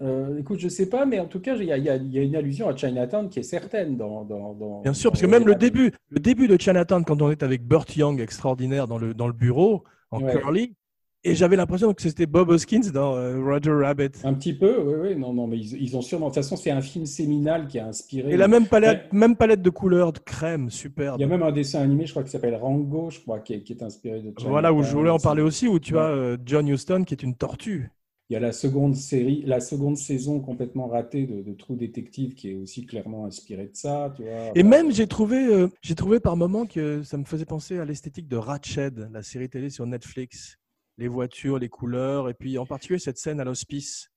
Euh, 0.02 0.38
écoute, 0.40 0.60
je 0.62 0.70
sais 0.70 0.88
pas, 0.88 1.06
mais 1.06 1.20
en 1.20 1.26
tout 1.26 1.42
cas, 1.42 1.56
il 1.58 1.64
y, 1.64 1.66
y 1.66 1.72
y 1.72 2.20
a 2.20 2.22
une 2.24 2.36
allusion 2.38 2.70
à 2.70 2.76
Chinatown 2.76 3.28
qui 3.30 3.40
est 3.40 3.44
certaine 3.44 3.98
dans. 3.98 4.24
dans, 4.24 4.54
dans- 4.54 4.82
Bien 4.82 4.94
sûr, 4.94 5.10
dans 5.10 5.14
parce 5.14 5.22
que 5.22 5.28
même 5.28 5.46
le 5.46 5.56
début, 5.56 5.92
le 6.10 6.20
début 6.22 6.48
de 6.48 6.58
Chinatown, 6.60 7.04
quand 7.04 7.22
on 7.22 7.30
est 7.32 7.44
avec 7.44 7.66
Burt 7.68 7.94
Young, 7.98 8.22
extraordinaire, 8.22 8.88
dans 8.88 8.98
le, 8.98 9.14
dans 9.14 9.28
le 9.28 9.34
bureau, 9.34 9.84
en 10.12 10.22
Ouais. 10.22 10.32
curly, 10.40 10.76
et 11.24 11.36
j'avais 11.36 11.56
l'impression 11.56 11.94
que 11.94 12.02
c'était 12.02 12.26
Bob 12.26 12.50
Hoskins 12.50 12.92
dans 12.94 13.16
euh, 13.16 13.44
Roger 13.44 13.72
Rabbit. 13.72 14.12
Un 14.24 14.34
petit 14.34 14.54
peu, 14.54 14.80
oui, 14.82 15.10
oui, 15.12 15.16
non, 15.16 15.34
non, 15.34 15.48
mais 15.48 15.58
ils, 15.58 15.82
ils 15.82 15.96
ont 15.98 16.02
sûrement. 16.02 16.28
De 16.30 16.34
toute 16.34 16.44
façon, 16.44 16.58
c'est 16.58 16.72
un 16.72 16.82
film 16.82 17.06
séminal 17.06 17.68
qui 17.68 17.80
a 17.80 17.88
inspiré. 17.88 18.34
Et 18.34 18.38
la 18.38 18.48
même 18.48 18.68
palette, 18.68 19.04
Ouais. 19.12 19.18
même 19.20 19.36
palette 19.36 19.62
de 19.62 19.70
couleurs, 19.70 20.12
de 20.14 20.20
crème, 20.20 20.70
superbe. 20.70 21.20
Il 21.20 21.22
y 21.22 21.24
a 21.24 21.28
même 21.28 21.44
un 21.44 21.52
dessin 21.52 21.82
animé, 21.82 22.06
je 22.06 22.12
crois, 22.12 22.24
qui 22.24 22.30
s'appelle 22.32 22.56
Rango, 22.56 23.10
je 23.10 23.20
crois, 23.20 23.40
qui 23.40 23.54
est, 23.54 23.64
qui 23.64 23.74
est 23.74 23.84
inspiré 23.84 24.22
de 24.22 24.34
Voilà 24.40 24.74
où 24.74 24.84
je 24.84 24.92
voulais 24.96 25.10
en 25.10 25.20
parler 25.20 25.42
aussi, 25.42 25.68
où 25.68 25.80
tu 25.80 25.94
Ouais. 25.94 26.00
as 26.00 26.10
euh, 26.10 26.38
John 26.46 26.68
Huston 26.68 27.04
qui 27.06 27.14
est 27.14 27.24
une 27.24 27.36
tortue. 27.36 27.92
Il 28.30 28.34
y 28.34 28.36
a 28.36 28.40
la 28.40 28.52
seconde 28.52 28.96
série, 28.96 29.42
la 29.48 29.60
seconde 29.60 29.98
saison 29.98 30.40
complètement 30.40 30.88
ratée 30.88 31.26
de, 31.26 31.42
de 31.42 31.54
True 31.54 31.76
Detective 31.76 32.36
qui 32.36 32.52
est 32.52 32.56
aussi 32.56 32.86
clairement 32.86 33.26
inspirée 33.26 33.66
de 33.66 33.76
ça, 33.76 34.14
tu 34.16 34.22
vois. 34.22 34.52
Et 34.54 34.62
même, 34.62 34.92
j'ai 34.92 35.08
trouvé, 35.08 35.48
euh, 35.48 35.68
j'ai 35.82 35.96
trouvé 35.96 36.20
par 36.20 36.38
moments 36.38 36.68
que 36.68 37.02
ça 37.02 37.18
me 37.18 37.24
faisait 37.24 37.46
penser 37.46 37.80
à 37.80 37.86
l'esthétique 37.86 38.28
de 38.28 38.38
Ratched, 38.38 39.10
la 39.12 39.24
série 39.24 39.50
télé 39.50 39.72
sur 39.72 39.88
Netflix. 39.88 40.58
Les 41.00 41.08
voitures, 41.08 41.58
les 41.58 41.70
couleurs, 41.70 42.30
et 42.30 42.36
puis 42.36 42.58
en 42.60 42.68
particulier 42.68 43.00
cette 43.00 43.18
scène 43.18 43.40
à 43.40 43.46
l'hospice. 43.46 44.12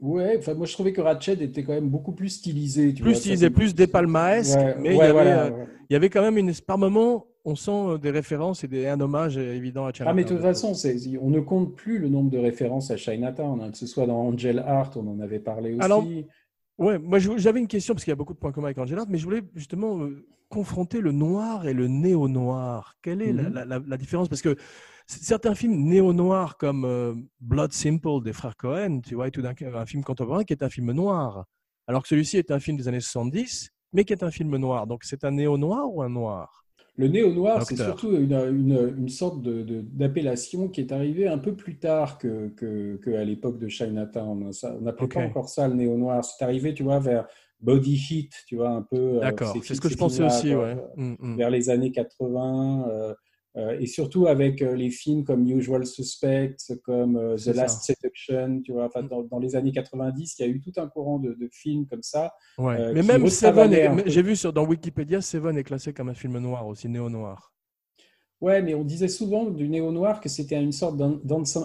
Ouais, 0.00 0.36
enfin, 0.38 0.54
moi 0.54 0.64
je 0.64 0.72
trouvais 0.72 0.92
que 0.92 1.00
Ratched 1.02 1.42
était 1.42 1.64
quand 1.64 1.72
même 1.72 1.90
beaucoup 1.90 2.12
plus 2.12 2.28
stylisé. 2.30 2.94
Tu 2.94 3.02
Plus 3.02 3.12
vois, 3.12 3.20
stylisé, 3.20 3.50
plus 3.50 3.74
des 3.74 3.86
palmaesques, 3.88 4.56
Ouais, 4.56 4.76
mais 4.78 4.94
il, 4.94 4.96
y 4.96 5.00
avait, 5.00 5.12
voilà, 5.12 5.44
euh, 5.46 5.50
ouais. 5.50 5.66
il 5.90 5.92
y 5.92 5.96
avait 5.96 6.08
quand 6.08 6.22
même 6.22 6.38
une, 6.38 6.54
par 6.54 6.78
moments, 6.78 7.26
on 7.46 7.54
sent 7.56 7.70
euh, 7.70 7.98
des 7.98 8.10
références 8.10 8.64
et 8.64 8.68
des, 8.68 8.86
un 8.86 9.00
hommage 9.00 9.38
euh, 9.38 9.54
évident 9.54 9.86
à 9.86 9.92
Chinatown. 9.92 10.08
Ah, 10.12 10.14
mais 10.14 10.24
de 10.24 10.28
toute 10.28 10.40
façon, 10.42 10.72
on 11.22 11.30
ne 11.30 11.40
compte 11.40 11.74
plus 11.74 11.98
le 11.98 12.08
nombre 12.08 12.30
de 12.30 12.38
références 12.38 12.90
à 12.90 12.96
Chinatown, 12.96 13.62
hein, 13.62 13.70
que 13.70 13.78
ce 13.78 13.86
soit 13.86 14.06
dans 14.06 14.18
Angel 14.18 14.58
Heart, 14.58 14.96
on 14.98 15.06
en 15.08 15.20
avait 15.20 15.38
parlé 15.38 15.72
aussi. 15.72 15.82
Alors, 15.82 16.04
Ouais, 16.78 16.98
moi 16.98 17.18
j'avais 17.18 17.58
une 17.60 17.68
question 17.68 17.94
parce 17.94 18.04
qu'il 18.04 18.10
y 18.10 18.12
a 18.12 18.16
beaucoup 18.16 18.34
de 18.34 18.38
points 18.38 18.52
communs 18.52 18.66
avec 18.66 18.76
Angela, 18.76 19.06
mais 19.08 19.16
je 19.16 19.24
voulais 19.24 19.42
justement 19.54 19.98
euh, 19.98 20.26
confronter 20.50 21.00
le 21.00 21.10
noir 21.10 21.66
et 21.66 21.72
le 21.72 21.88
néo-noir. 21.88 22.96
Quelle 23.00 23.22
est 23.22 23.32
la- 23.32 23.44
Mhm. 23.44 23.54
la, 23.54 23.64
la- 23.64 23.78
la 23.86 23.96
différence? 23.96 24.28
Parce 24.28 24.42
que 24.42 24.56
certains 25.06 25.54
films 25.54 25.74
néo-noirs 25.74 26.58
comme 26.58 26.84
euh, 26.84 27.14
Blood 27.40 27.72
Simple 27.72 28.22
des 28.22 28.34
frères 28.34 28.58
Cohen, 28.58 29.00
tu 29.00 29.14
vois, 29.14 29.30
tout 29.30 29.40
d'un 29.40 29.54
coup 29.54 29.64
un 29.64 29.86
film 29.86 30.04
contemporain 30.04 30.44
qui 30.44 30.52
est 30.52 30.62
un 30.62 30.68
film 30.68 30.92
noir, 30.92 31.46
alors 31.86 32.02
que 32.02 32.08
celui-ci 32.08 32.36
est 32.36 32.50
un 32.50 32.60
film 32.60 32.76
des 32.76 32.88
années 32.88 33.00
70, 33.00 33.70
mais 33.94 34.04
qui 34.04 34.12
est 34.12 34.22
un 34.22 34.30
film 34.30 34.54
noir. 34.58 34.86
Donc 34.86 35.04
c'est 35.04 35.24
un 35.24 35.30
néo-noir 35.30 35.90
ou 35.90 36.02
un 36.02 36.10
noir? 36.10 36.65
Le 36.98 37.08
néo-noir, 37.08 37.58
c'est 37.66 37.76
surtout 37.84 38.12
une, 38.16 38.32
une- 38.32 38.94
une 38.98 39.08
sorte 39.08 39.42
d'appellation 39.42 40.68
qui 40.68 40.80
est 40.80 40.92
arrivée 40.92 41.28
un 41.28 41.38
peu 41.38 41.54
plus 41.54 41.78
tard 41.78 42.18
que, 42.18 42.48
que, 42.48 42.96
que 42.96 43.10
à 43.10 43.24
l'époque 43.24 43.58
de 43.58 43.68
Chinatown. 43.68 44.52
Ça, 44.52 44.74
on 44.78 44.82
n'appelait 44.82 45.06
pas 45.08 45.20
encore 45.30 45.48
ça 45.48 45.68
le 45.68 45.74
néo-noir. 45.74 46.24
C'est 46.24 46.42
arrivé, 46.44 46.74
tu 46.74 46.82
vois, 46.82 46.98
vers 46.98 47.26
Body 47.60 47.94
Heat, 48.10 48.32
tu 48.46 48.56
vois, 48.56 48.70
un 48.70 48.82
peu. 48.82 48.96
euh, 48.96 49.20
D'accord, 49.20 49.52
ces 49.54 49.60
c'est 49.62 49.74
ce 49.74 49.80
que 49.80 49.88
je 49.88 49.96
pensais 49.96 50.22
aussi, 50.24 50.54
ouais. 50.54 50.76
Mm, 50.96 51.14
mm. 51.18 51.36
vers 51.36 51.50
les 51.50 51.70
années 51.70 51.92
80, 51.92 52.86
euh, 52.88 52.92
euh, 53.10 53.14
et 53.80 53.86
surtout 53.86 54.26
avec 54.26 54.60
euh, 54.60 54.74
les 54.74 54.90
films 54.90 55.24
comme 55.24 55.46
Usual 55.48 55.86
Suspects, 55.86 56.72
comme 56.84 57.16
euh, 57.16 57.36
The 57.36 57.38
ça. 57.38 57.52
Last 57.54 57.84
Seduction, 57.84 58.60
tu 58.62 58.72
vois, 58.72 58.84
enfin, 58.84 59.02
Mm. 59.02 59.08
dans, 59.08 59.22
dans 59.22 59.38
les 59.38 59.56
années 59.56 59.72
90, 59.72 60.36
il 60.38 60.42
y 60.42 60.44
a 60.44 60.48
eu 60.48 60.60
tout 60.60 60.72
un 60.76 60.86
courant 60.88 61.18
de, 61.18 61.32
de 61.32 61.48
films 61.52 61.86
comme 61.86 62.02
ça. 62.02 62.32
Ouais. 62.58 62.78
euh, 62.78 62.92
mais 62.94 63.02
même 63.02 63.26
Seven, 63.28 64.02
j'ai 64.06 64.22
vu 64.22 64.36
sur, 64.36 64.52
dans 64.52 64.66
Wikipédia, 64.66 65.20
Seven 65.20 65.56
est 65.56 65.64
classé 65.64 65.92
comme 65.92 66.08
un 66.10 66.14
film 66.14 66.38
noir 66.38 66.66
aussi, 66.66 66.88
néo-noir. 66.88 67.52
Ouais, 68.42 68.60
mais 68.60 68.74
on 68.74 68.84
disait 68.84 69.08
souvent 69.08 69.44
du 69.46 69.66
néo-noir 69.68 70.20
que 70.20 70.28
c'était 70.28 70.60
une 70.62 70.72
sorte 70.72 70.96
d'en- 70.98 71.18
d'ense- 71.24 71.58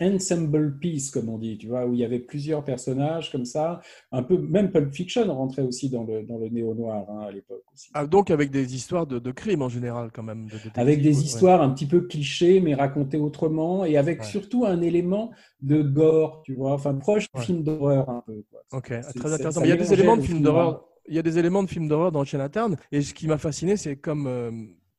ensemble 0.00 0.78
piece, 0.78 1.10
comme 1.10 1.30
on 1.30 1.38
dit, 1.38 1.56
tu 1.56 1.66
vois, 1.68 1.86
où 1.86 1.94
il 1.94 2.00
y 2.00 2.04
avait 2.04 2.18
plusieurs 2.18 2.62
personnages 2.62 3.32
comme 3.32 3.46
ça. 3.46 3.80
Un 4.12 4.22
peu, 4.22 4.36
même 4.36 4.70
Pulp 4.70 4.92
Fiction 4.92 5.32
rentrait 5.34 5.62
aussi 5.62 5.88
dans 5.88 6.04
le, 6.04 6.22
dans 6.22 6.36
le 6.36 6.48
néo-noir 6.48 7.06
hein, 7.08 7.20
à 7.28 7.30
l'époque 7.30 7.62
aussi. 7.72 7.88
Ah, 7.94 8.06
donc 8.06 8.30
avec 8.30 8.50
des 8.50 8.74
histoires 8.74 9.06
de, 9.06 9.18
de 9.18 9.30
crimes 9.32 9.62
en 9.62 9.70
général 9.70 10.10
quand 10.12 10.22
même. 10.22 10.46
de 10.46 10.58
Avec 10.74 11.00
des 11.00 11.16
ouais. 11.16 11.22
histoires 11.24 11.62
un 11.62 11.70
petit 11.70 11.86
peu 11.86 12.02
clichés, 12.02 12.60
mais 12.60 12.74
racontées 12.74 13.16
autrement, 13.18 13.84
et 13.86 13.96
avec 13.96 14.20
Ouais. 14.20 14.26
surtout 14.26 14.66
un 14.66 14.82
élément 14.82 15.30
de 15.62 15.80
gore, 15.82 16.42
tu 16.44 16.54
vois, 16.54 16.72
enfin 16.72 16.94
proche 16.94 17.30
du 17.32 17.38
Ouais. 17.40 17.44
film 17.46 17.62
d'horreur 17.62 18.10
un 18.10 18.22
peu. 18.26 18.44
Quoi. 18.50 18.60
Ok, 18.72 18.92
très 19.14 19.32
intéressant. 19.32 19.62
il 19.62 19.68
y 19.68 19.72
a 19.72 19.76
des 19.76 19.92
éléments 19.92 20.16
de 20.16 20.22
film 20.22 20.42
d'horreur. 20.42 20.84
Il 21.08 21.14
y 21.14 21.18
a 21.18 21.22
des 21.22 21.38
éléments 21.38 21.62
de 21.62 21.68
films 21.68 21.88
d'horreur 21.88 22.12
dans 22.12 22.24
Chinatown. 22.24 22.76
Et 22.92 23.00
ce 23.02 23.14
qui 23.14 23.26
m'a 23.26 23.38
fasciné, 23.38 23.76
c'est 23.76 23.96
comme 23.96 24.26
euh, 24.28 24.50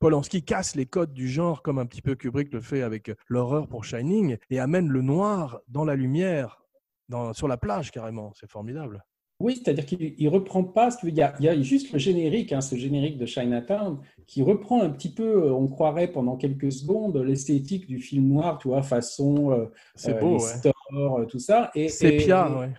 Polanski 0.05 0.41
casse 0.43 0.75
les 0.75 0.87
codes 0.87 1.13
du 1.13 1.29
genre, 1.29 1.61
comme 1.61 1.77
un 1.77 1.85
petit 1.85 2.01
peu 2.01 2.15
Kubrick 2.15 2.51
le 2.51 2.59
fait 2.59 2.81
avec 2.81 3.11
l'horreur 3.27 3.67
pour 3.67 3.85
Shining, 3.85 4.37
et 4.49 4.59
amène 4.59 4.87
le 4.87 5.03
noir 5.03 5.61
dans 5.67 5.85
la 5.85 5.95
lumière, 5.95 6.65
dans, 7.07 7.33
sur 7.33 7.47
la 7.47 7.55
plage 7.57 7.91
carrément. 7.91 8.33
C'est 8.33 8.49
formidable. 8.49 9.05
Oui, 9.39 9.61
c'est-à-dire 9.63 9.85
qu'il 9.85 10.15
il 10.17 10.27
reprend 10.27 10.63
pas, 10.63 10.89
il 11.03 11.13
y 11.15 11.21
a, 11.21 11.35
il 11.39 11.45
y 11.45 11.49
a 11.49 11.61
juste 11.61 11.93
le 11.93 11.99
générique, 11.99 12.51
hein, 12.51 12.61
ce 12.61 12.75
générique 12.75 13.19
de 13.19 13.27
Chinatown, 13.27 13.99
qui 14.25 14.41
reprend 14.41 14.81
un 14.81 14.89
petit 14.89 15.13
peu, 15.13 15.45
euh, 15.45 15.53
on 15.53 15.67
croirait 15.67 16.11
pendant 16.11 16.35
quelques 16.35 16.71
secondes, 16.71 17.17
l'esthétique 17.17 17.85
du 17.85 17.99
film 17.99 18.27
noir, 18.27 18.57
tu 18.57 18.69
vois, 18.69 18.81
façon 18.81 19.51
euh, 19.51 19.65
C'est 19.95 20.15
euh, 20.15 20.19
beau, 20.19 20.37
les 20.37 20.43
ouais. 20.43 20.57
stores, 20.57 21.19
euh, 21.19 21.25
tout 21.25 21.39
ça. 21.39 21.69
Et, 21.75 21.89
Sépia, 21.89 22.47
et- 22.49 22.51
et 22.51 22.55
ouais. 22.57 22.73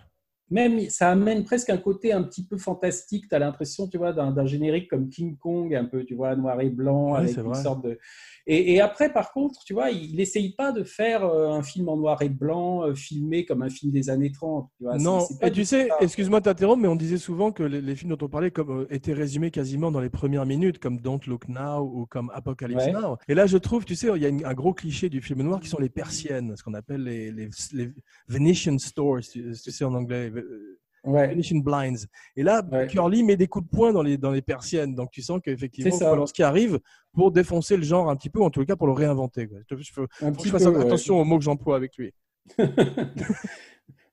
Même, 0.49 0.89
ça 0.89 1.09
amène 1.09 1.43
presque 1.43 1.69
un 1.69 1.77
côté 1.77 2.11
un 2.13 2.21
petit 2.21 2.45
peu 2.45 2.57
fantastique. 2.57 3.27
Tu 3.29 3.33
as 3.35 3.39
l'impression, 3.39 3.87
tu 3.87 3.97
vois, 3.97 4.13
d'un 4.13 4.45
générique 4.45 4.89
comme 4.89 5.09
King 5.09 5.37
Kong, 5.37 5.73
un 5.73 5.85
peu, 5.85 6.03
tu 6.03 6.13
vois, 6.15 6.35
noir 6.35 6.59
et 6.61 6.69
blanc, 6.69 7.15
avec 7.15 7.35
une 7.37 7.43
vrai. 7.43 7.61
sorte 7.63 7.83
de. 7.85 7.97
Et, 8.45 8.73
et 8.73 8.81
après, 8.81 9.11
par 9.11 9.31
contre, 9.31 9.61
tu 9.65 9.73
vois, 9.73 9.89
il 9.89 10.15
n'essaye 10.17 10.53
pas 10.53 10.73
de 10.73 10.83
faire 10.83 11.23
euh, 11.23 11.49
un 11.49 11.63
film 11.63 11.87
en 11.87 11.95
noir 11.95 12.21
et 12.21 12.27
blanc, 12.29 12.83
euh, 12.85 12.93
filmé 12.93 13.45
comme 13.45 13.61
un 13.63 13.69
film 13.69 13.91
des 13.93 14.09
années 14.09 14.31
30. 14.33 14.69
Tu 14.77 14.83
vois. 14.83 14.99
C'est- 14.99 15.03
Non, 15.05 15.19
et 15.41 15.49
du 15.49 15.61
tu 15.61 15.65
sais, 15.65 15.87
excuse-moi 16.01 16.41
de 16.41 16.43
t'interrompre, 16.45 16.81
mais 16.81 16.89
on 16.89 16.97
disait 16.97 17.17
souvent 17.17 17.53
que 17.53 17.63
les, 17.63 17.79
les 17.81 17.95
films 17.95 18.13
dont 18.15 18.25
on 18.25 18.29
parlait 18.29 18.51
comme, 18.51 18.81
euh, 18.81 18.87
étaient 18.93 19.13
résumés 19.13 19.49
quasiment 19.49 19.91
dans 19.91 20.01
les 20.01 20.09
premières 20.09 20.45
minutes, 20.45 20.77
comme 20.77 20.99
Don't 20.99 21.21
Look 21.25 21.47
Now 21.47 21.79
ou 21.85 22.05
comme 22.05 22.29
Apocalypse 22.33 22.85
Ouais. 22.85 22.91
Now. 22.91 23.17
Et 23.29 23.33
là, 23.33 23.45
je 23.47 23.57
trouve, 23.57 23.85
tu 23.85 23.95
sais, 23.95 24.09
il 24.13 24.21
y 24.21 24.25
a 24.25 24.29
une- 24.29 24.43
un 24.45 24.53
gros 24.53 24.73
cliché 24.73 25.07
du 25.09 25.21
film 25.21 25.41
noir 25.41 25.61
qui 25.61 25.69
sont 25.69 25.79
les 25.79 25.89
persiennes, 25.89 26.55
ce 26.57 26.63
qu'on 26.63 26.73
appelle 26.73 27.03
les, 27.05 27.31
les, 27.31 27.49
les 27.71 27.89
Venetian 28.27 28.77
stores, 28.77 29.21
tu 29.21 29.55
sais 29.55 29.85
en 29.85 29.93
anglais. 29.93 30.31
Euh, 30.39 30.79
Ouais. 31.05 31.35
Blinds. 31.55 32.05
Et 32.37 32.43
là, 32.43 32.65
Ouais. 32.71 32.87
Curly 32.87 33.23
met 33.23 33.35
des 33.35 33.47
coups 33.47 33.65
de 33.65 33.69
poing 33.69 33.91
dans 33.91 34.01
les, 34.03 34.17
dans 34.17 34.31
les 34.31 34.41
persiennes. 34.41 34.95
Donc 34.95 35.11
tu 35.11 35.21
sens 35.21 35.41
qu'effectivement, 35.43 35.91
C'est 35.91 35.97
ça. 36.05 36.09
Polanski 36.11 36.43
arrive 36.43 36.79
pour 37.11 37.31
défoncer 37.31 37.75
le 37.75 37.83
genre 37.83 38.09
un 38.09 38.15
petit 38.15 38.29
peu, 38.29 38.39
ou 38.39 38.43
en 38.43 38.49
tout 38.49 38.63
cas 38.65 38.77
pour 38.77 38.87
le 38.87 38.93
réinventer. 38.93 39.47
quoi. 39.49 39.57
Je, 39.69 39.75
je- 39.75 40.25
Un 40.25 40.31
petit 40.31 40.49
peu, 40.49 40.57
ouais. 40.57 40.77
attention 40.81 41.19
aux 41.19 41.25
mots 41.25 41.37
que 41.37 41.43
j'emploie 41.43 41.75
avec 41.75 41.97
lui. 41.97 42.13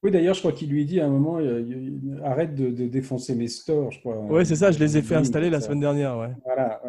Oui, 0.03 0.11
d'ailleurs, 0.11 0.33
je 0.35 0.41
crois 0.41 0.53
qu'il 0.53 0.71
lui 0.71 0.87
dit 0.87 0.99
à 0.99 1.05
un 1.05 1.11
moment, 1.11 1.39
euh, 1.41 1.63
arrête 2.25 2.55
de, 2.55 2.71
de 2.71 2.87
défoncer 2.87 3.35
mes 3.35 3.49
stores, 3.49 3.93
je 3.93 4.01
crois. 4.01 4.17
Ouais, 4.17 4.47
c'est 4.47 4.57
ça, 4.57 4.71
je 4.71 4.79
les 4.79 4.97
ai 4.97 5.03
fait 5.03 5.15
Oui, 5.15 5.21
installer 5.21 5.51
la 5.51 5.61
semaine 5.61 5.81
dernière. 5.81 6.17
Ouais. 6.17 6.31
Voilà, 6.43 6.81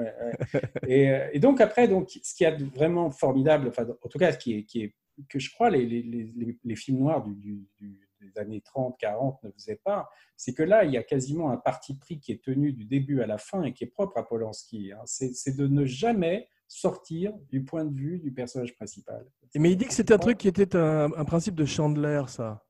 et, 0.87 1.09
euh, 1.09 1.27
et 1.33 1.39
donc 1.39 1.59
après, 1.59 1.89
donc, 1.89 2.09
ce 2.23 2.33
qui 2.33 2.45
est 2.45 2.57
vraiment 2.73 3.11
formidable, 3.11 3.67
enfin, 3.67 3.85
en 4.01 4.07
tout 4.07 4.17
cas, 4.17 4.31
ce 4.31 4.37
qui 4.37 4.53
est, 4.53 4.63
qui 4.63 4.83
est 4.83 4.95
que 5.27 5.39
je 5.39 5.51
crois 5.53 5.69
les, 5.69 5.85
les, 5.85 6.01
les, 6.03 6.57
les 6.63 6.75
films 6.77 6.99
noirs 6.99 7.21
du, 7.25 7.33
du- 7.35 7.67
du- 7.81 7.99
des 8.21 8.37
années 8.37 8.61
30, 8.61 8.97
40 8.99 9.43
ne 9.43 9.51
faisaient 9.51 9.81
pas, 9.83 10.09
c'est 10.37 10.53
que 10.53 10.63
là, 10.63 10.85
il 10.85 10.91
y 10.91 10.97
a 10.97 11.03
quasiment 11.03 11.51
un 11.51 11.57
parti 11.57 11.95
pris 11.97 12.19
qui 12.19 12.31
est 12.31 12.43
tenu 12.43 12.73
du 12.73 12.85
début 12.85 13.21
à 13.21 13.27
la 13.27 13.37
fin 13.37 13.63
et 13.63 13.73
qui 13.73 13.83
est 13.83 13.87
propre 13.87 14.17
à 14.17 14.27
Polanski. 14.27 14.91
hein. 14.91 15.01
C'est 15.05 15.33
c'est 15.33 15.55
de 15.55 15.67
ne 15.67 15.85
jamais 15.85 16.47
sortir 16.67 17.33
du 17.49 17.63
point 17.65 17.83
de 17.83 17.93
vue 17.93 18.19
du 18.19 18.31
personnage 18.31 18.75
principal. 18.75 19.27
Mais 19.55 19.71
il 19.71 19.75
dit 19.77 19.85
que 19.85 19.93
c'était 19.93 20.13
un 20.13 20.17
truc 20.17 20.37
qui 20.37 20.47
était 20.47 20.75
un, 20.75 21.11
un 21.13 21.25
principe 21.25 21.55
de 21.55 21.65
Chandler, 21.65 22.23
ça. 22.27 22.63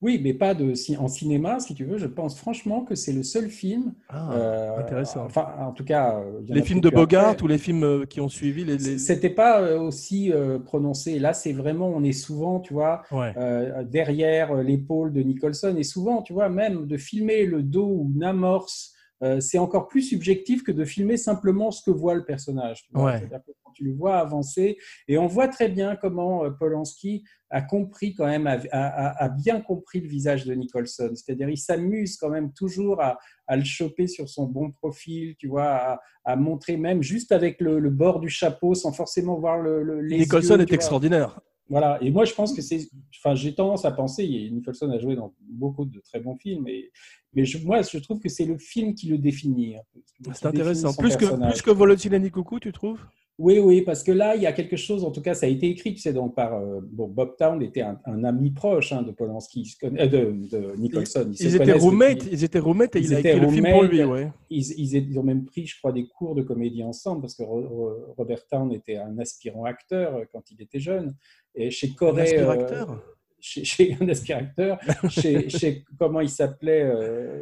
Oui, 0.00 0.20
mais 0.22 0.32
pas 0.32 0.54
de, 0.54 0.74
en 1.00 1.08
cinéma, 1.08 1.58
si 1.58 1.74
tu 1.74 1.84
veux. 1.84 1.98
Je 1.98 2.06
pense 2.06 2.38
franchement 2.38 2.84
que 2.84 2.94
c'est 2.94 3.12
le 3.12 3.24
seul 3.24 3.48
film. 3.50 3.94
Ah, 4.08 4.32
euh, 4.32 4.78
intéressant. 4.78 5.24
Enfin, 5.24 5.46
en 5.58 5.72
tout 5.72 5.84
cas, 5.84 6.20
euh, 6.20 6.40
les 6.48 6.62
films 6.62 6.80
de 6.80 6.86
après. 6.86 7.00
Bogart 7.00 7.34
ou 7.42 7.48
les 7.48 7.58
films 7.58 7.82
euh, 7.82 8.04
qui 8.06 8.20
ont 8.20 8.28
suivi 8.28 8.64
les. 8.64 8.78
les- 8.78 8.98
C'était 8.98 9.28
pas 9.30 9.76
aussi 9.76 10.32
euh, 10.32 10.60
prononcé. 10.60 11.18
Là, 11.18 11.32
c'est 11.32 11.52
vraiment, 11.52 11.88
on 11.88 12.04
est 12.04 12.12
souvent, 12.12 12.60
tu 12.60 12.74
vois, 12.74 13.02
Ouais. 13.10 13.32
euh, 13.36 13.82
derrière 13.82 14.54
l'épaule 14.62 15.12
de 15.12 15.20
Nicholson. 15.20 15.74
Et 15.76 15.82
souvent, 15.82 16.22
tu 16.22 16.32
vois, 16.32 16.48
même 16.48 16.86
de 16.86 16.96
filmer 16.96 17.44
le 17.44 17.64
dos 17.64 17.88
ou 17.88 18.12
une 18.14 18.22
amorce, 18.22 18.94
euh, 19.22 19.40
c'est 19.40 19.58
encore 19.58 19.88
plus 19.88 20.02
subjectif 20.02 20.62
que 20.62 20.72
de 20.72 20.84
filmer 20.84 21.16
simplement 21.16 21.70
ce 21.70 21.82
que 21.82 21.90
voit 21.90 22.14
le 22.14 22.24
personnage. 22.24 22.82
tu 22.84 22.92
vois. 22.92 23.04
Ouais. 23.06 23.18
C'est-à-dire 23.18 23.40
que 23.46 23.52
quand 23.64 23.72
tu 23.72 23.84
le 23.84 23.92
vois 23.92 24.16
avancer, 24.18 24.76
et 25.08 25.18
on 25.18 25.26
voit 25.26 25.48
très 25.48 25.68
bien 25.68 25.96
comment 25.96 26.44
euh, 26.44 26.50
Polanski 26.50 27.24
a 27.50 27.62
compris 27.62 28.14
quand 28.14 28.26
même, 28.26 28.46
a, 28.46 28.58
a- 28.72 29.24
a 29.24 29.28
bien 29.30 29.60
compris 29.60 30.00
le 30.00 30.08
visage 30.08 30.44
de 30.44 30.52
Nicholson. 30.54 31.10
C'est-à-dire, 31.14 31.48
il 31.48 31.56
s'amuse 31.56 32.16
quand 32.16 32.28
même 32.28 32.52
toujours 32.52 33.00
à, 33.00 33.18
à 33.46 33.56
le 33.56 33.64
choper 33.64 34.06
sur 34.06 34.28
son 34.28 34.44
bon 34.46 34.70
profil, 34.70 35.34
tu 35.38 35.48
vois, 35.48 35.64
à, 35.70 36.00
à 36.24 36.36
montrer 36.36 36.76
même 36.76 37.02
juste 37.02 37.32
avec 37.32 37.60
le, 37.60 37.78
le 37.78 37.90
bord 37.90 38.20
du 38.20 38.28
chapeau, 38.28 38.74
sans 38.74 38.92
forcément 38.92 39.38
voir 39.40 39.58
le, 39.58 39.82
le- 39.82 40.00
les 40.02 40.18
Nicholson 40.18 40.56
yeux, 40.56 40.62
est 40.62 40.66
vois. 40.66 40.74
extraordinaire. 40.74 41.40
Voilà, 41.68 41.98
et 42.00 42.10
moi 42.10 42.24
je 42.24 42.32
pense 42.32 42.54
que 42.54 42.62
c'est. 42.62 42.88
Enfin, 43.18 43.34
j'ai 43.34 43.54
tendance 43.54 43.84
à 43.84 43.90
penser, 43.90 44.24
et 44.24 44.50
Nicholson 44.50 44.90
a 44.90 44.98
joué 44.98 45.16
dans 45.16 45.34
beaucoup 45.40 45.84
de 45.84 46.00
très 46.00 46.18
bons 46.18 46.36
films, 46.36 46.66
et, 46.66 46.90
mais 47.34 47.44
je, 47.44 47.58
moi 47.64 47.82
je 47.82 47.98
trouve 47.98 48.20
que 48.20 48.28
c'est 48.28 48.46
le 48.46 48.56
film 48.58 48.94
qui 48.94 49.08
le 49.08 49.18
définit. 49.18 49.76
qui 50.06 50.30
C'est 50.32 50.46
intéressant. 50.46 50.94
Plus 50.94 51.16
que, 51.16 51.50
plus 51.50 51.62
que 51.62 52.30
Coucou, 52.30 52.58
tu 52.58 52.72
trouves? 52.72 53.00
Oui, 53.40 53.60
oui, 53.60 53.82
parce 53.82 54.02
que 54.02 54.10
là 54.10 54.34
il 54.34 54.42
y 54.42 54.46
a 54.46 54.52
quelque 54.52 54.76
chose, 54.76 55.04
en 55.04 55.12
tout 55.12 55.22
cas 55.22 55.32
ça 55.34 55.46
a 55.46 55.48
été 55.48 55.68
écrit, 55.68 55.94
tu 55.94 56.00
sais, 56.00 56.12
donc 56.12 56.34
par. 56.34 56.54
euh, 56.54 56.80
bon, 56.82 57.06
Bob 57.06 57.36
Town 57.36 57.62
était 57.62 57.82
un, 57.82 58.00
un 58.04 58.24
ami 58.24 58.50
proche 58.50 58.92
hein, 58.92 59.02
de 59.02 59.12
Polanski, 59.12 59.62
ils 59.62 59.86
euh, 59.86 60.06
de, 60.08 60.48
de 60.56 60.76
Nicholson. 60.76 61.30
se 61.32 61.44
ils 61.44 61.54
étaient, 61.54 61.72
roommates, 61.74 62.18
depuis- 62.18 62.30
ils 62.32 62.42
étaient 62.44 62.58
roommates 62.58 62.96
et 62.96 62.98
Ils 62.98 63.04
il 63.06 63.14
a 63.14 63.20
étaient 63.20 63.30
écrit 63.36 63.40
le 63.46 63.48
film 63.52 63.66
pour 63.70 63.82
lui. 63.84 64.02
Ouais. 64.02 64.32
ils, 64.50 64.64
ils, 64.76 64.94
ils 65.10 65.18
ont 65.20 65.22
même 65.22 65.44
pris, 65.44 65.66
je 65.66 65.78
crois, 65.78 65.92
des 65.92 66.08
cours 66.08 66.34
de 66.34 66.42
comédie 66.42 66.82
ensemble 66.82 67.20
parce 67.20 67.36
que 67.36 67.44
Ro- 67.44 67.60
Ro- 67.68 68.14
Robert 68.16 68.44
Town 68.50 68.72
était 68.72 68.96
un 68.96 69.16
aspirant 69.18 69.64
acteur 69.64 70.16
euh, 70.16 70.24
quand 70.32 70.42
il 70.50 70.60
était 70.60 70.80
jeune. 70.80 71.14
Et 71.54 71.70
chez 71.70 71.90
Un 71.90 71.94
Corée, 71.94 72.22
euh, 72.38 72.50
aspirateur 72.50 73.02
chez, 73.40 73.62
chez 73.64 73.96
un 74.00 74.08
aspirateur, 74.08 74.80
chez, 75.10 75.48
chez- 75.48 75.84
comment 75.96 76.20
il 76.20 76.28
s'appelait 76.28 76.82
euh, 76.82 77.40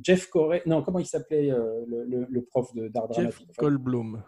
Jeff 0.00 0.28
Corey, 0.28 0.62
non, 0.64 0.82
comment 0.82 1.00
il 1.00 1.06
s'appelait 1.06 1.50
euh, 1.50 1.84
le, 1.88 2.40
prof 2.42 2.72
de 2.76 2.86
d'art 2.86 3.08
Jeff 3.08 3.16
dramatique 3.24 3.48
Enfin, 3.50 3.62
Goldblum. 3.68 4.22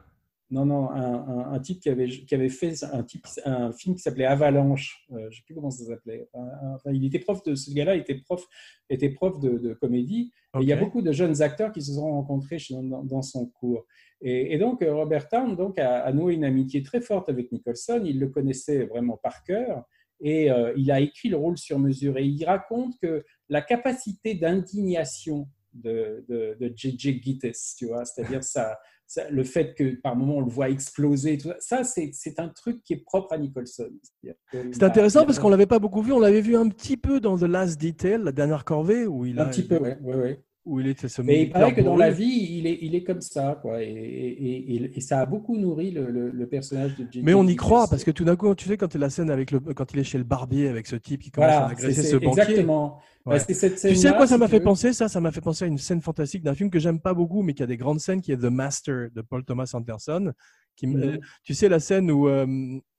Non, 0.48 0.64
non, 0.64 0.90
un, 0.90 1.14
un- 1.14 1.52
un 1.54 1.58
type 1.60 1.80
qui 1.80 1.88
avait, 1.88 2.08
qui 2.08 2.32
avait 2.34 2.48
fait 2.48 2.84
un, 2.84 3.02
type, 3.02 3.26
un 3.44 3.72
film 3.72 3.96
qui 3.96 4.02
s'appelait 4.02 4.26
Avalanche. 4.26 5.04
Euh, 5.10 5.18
je 5.22 5.24
ne 5.26 5.30
sais 5.32 5.42
plus 5.44 5.54
comment 5.56 5.70
ça 5.70 5.84
s'appelait. 5.84 6.28
Enfin, 6.32 6.92
il 6.92 7.04
était 7.04 7.18
prof 7.18 7.42
de 7.42 7.56
ce 7.56 7.72
gars-là, 7.74 7.96
était 7.96 8.14
prof, 8.14 8.44
était 8.88 9.10
prof 9.10 9.40
de, 9.40 9.58
de 9.58 9.74
comédie. 9.74 10.30
Et 10.54 10.62
il 10.62 10.68
y 10.68 10.72
a 10.72 10.76
beaucoup 10.76 11.02
de 11.02 11.10
jeunes 11.10 11.42
acteurs 11.42 11.72
qui 11.72 11.82
se 11.82 11.94
sont 11.94 12.08
rencontrés 12.12 12.58
chez- 12.60 12.74
dans, 12.74 13.02
dans 13.02 13.22
son 13.22 13.46
cours. 13.46 13.86
Et, 14.20 14.54
et 14.54 14.58
donc, 14.58 14.82
euh, 14.82 14.94
Robert 14.94 15.28
Town 15.28 15.56
donc, 15.56 15.80
a, 15.80 16.02
a 16.04 16.12
noué 16.12 16.34
une 16.34 16.44
amitié 16.44 16.82
très 16.84 17.00
forte 17.00 17.28
avec 17.28 17.50
Nicholson. 17.50 18.02
Il 18.04 18.20
le 18.20 18.28
connaissait 18.28 18.84
vraiment 18.86 19.16
par 19.16 19.42
cœur. 19.42 19.84
Et 20.20 20.50
euh, 20.50 20.72
il 20.76 20.90
a 20.92 21.00
écrit 21.00 21.28
le 21.28 21.36
rôle 21.36 21.58
sur 21.58 21.78
mesure. 21.80 22.16
Et 22.18 22.24
il 22.24 22.44
raconte 22.44 22.94
que 23.02 23.24
la 23.48 23.62
capacité 23.62 24.34
d'indignation 24.34 25.48
de, 25.74 26.24
de, 26.28 26.56
de 26.58 26.72
J.J. 26.74 27.20
Gittes, 27.20 27.52
tu 27.76 27.86
vois, 27.86 28.04
c'est-à-dire 28.06 28.42
ça, 28.42 28.78
ça- 29.06 29.28
le 29.30 29.44
fait 29.44 29.74
que 29.74 29.94
par 30.00 30.16
moments 30.16 30.36
on 30.36 30.40
le 30.40 30.50
voit 30.50 30.68
exploser, 30.68 31.38
tout 31.38 31.48
ça, 31.60 31.84
ça 31.84 32.10
c'est, 32.12 32.38
un 32.40 32.48
truc 32.48 32.82
qui 32.82 32.94
est 32.94 33.04
propre 33.04 33.32
à 33.32 33.38
Nicholson. 33.38 33.90
Il 34.22 34.34
C'est 34.72 34.82
intéressant 34.82 35.22
il 35.22 35.26
parce 35.26 35.38
qu'on 35.38 35.48
l'avait 35.48 35.66
pas 35.66 35.78
beaucoup 35.78 36.02
vu. 36.02 36.12
On 36.12 36.20
l'avait 36.20 36.40
vu 36.40 36.56
un 36.56 36.68
petit 36.68 36.96
peu 36.96 37.20
dans 37.20 37.36
The 37.36 37.42
Last 37.42 37.80
Detail, 37.80 38.20
la 38.22 38.32
dernière 38.32 38.64
corvée, 38.64 39.06
où 39.06 39.24
il 39.24 39.38
a. 39.38 39.44
Un 39.44 39.48
petit 39.48 39.66
peu, 39.66 39.78
oui. 39.78 39.90
Ouais, 40.02 40.16
ouais. 40.16 40.44
Où 40.66 40.80
il 40.80 40.88
était 40.88 41.08
ce 41.08 41.22
Mais 41.22 41.42
il 41.44 41.50
paraît 41.50 41.72
que 41.72 41.80
dans 41.80 41.96
la 41.96 42.10
vie, 42.10 42.24
il 42.58 42.66
est, 42.66 42.78
il 42.82 42.94
est 42.96 43.04
comme 43.04 43.20
ça, 43.20 43.56
quoi. 43.62 43.82
Et, 43.84 43.86
et- 43.86 44.74
et- 44.74 44.96
et 44.96 45.00
ça 45.00 45.20
a 45.20 45.24
beaucoup 45.26 45.56
nourri 45.56 45.92
le, 45.92 46.10
le- 46.10 46.30
le 46.30 46.46
personnage 46.48 46.96
de 46.96 47.04
J.J. 47.04 47.22
Mais 47.22 47.34
on 47.34 47.46
y 47.46 47.54
croit 47.54 47.86
parce 47.88 48.02
que 48.02 48.10
tout 48.10 48.24
d'un 48.24 48.34
coup, 48.34 48.52
tu 48.56 48.68
sais, 48.68 48.76
quand 48.76 48.92
il 48.92 49.00
la 49.00 49.08
scène 49.08 49.30
avec 49.30 49.52
le, 49.52 49.60
quand 49.60 49.92
il 49.94 50.00
est 50.00 50.04
chez 50.04 50.18
le 50.18 50.24
barbier 50.24 50.66
avec 50.68 50.88
ce 50.88 50.96
type 50.96 51.22
qui 51.22 51.30
commence 51.30 51.50
à 51.50 51.58
Voilà, 51.60 51.72
agresser 51.72 52.02
ce 52.02 52.16
banquier. 52.16 52.40
exactement. 52.42 52.98
Bah, 53.24 53.32
Ouais. 53.34 53.38
cette 53.54 53.76
Tu 53.80 53.94
sais 53.94 54.08
à 54.08 54.12
quoi 54.14 54.26
ça 54.26 54.34
si 54.34 54.40
m'a 54.40 54.48
fait 54.48 54.58
veux. 54.58 54.64
penser 54.64 54.92
ça? 54.92 55.08
Ça 55.08 55.20
m'a 55.20 55.30
fait 55.32 55.40
penser 55.40 55.64
à 55.64 55.68
une 55.68 55.78
scène 55.78 56.00
fantastique 56.02 56.42
d'un 56.42 56.54
film 56.54 56.68
que 56.70 56.78
j'aime 56.80 57.00
pas 57.00 57.14
beaucoup, 57.14 57.42
mais 57.42 57.54
qui 57.54 57.62
a 57.62 57.66
des 57.66 57.76
grandes 57.76 58.00
scènes, 58.00 58.20
qui 58.20 58.32
est 58.32 58.36
The 58.36 58.44
Master 58.50 59.08
de 59.14 59.20
Paul 59.22 59.44
Thomas 59.44 59.70
Anderson. 59.72 60.32
Qui, 60.76 60.88
Mhm. 60.88 61.02
euh, 61.02 61.16
tu 61.42 61.54
sais 61.54 61.68
la 61.68 61.78
scène 61.80 62.10
où 62.10 62.28
euh, 62.28 62.46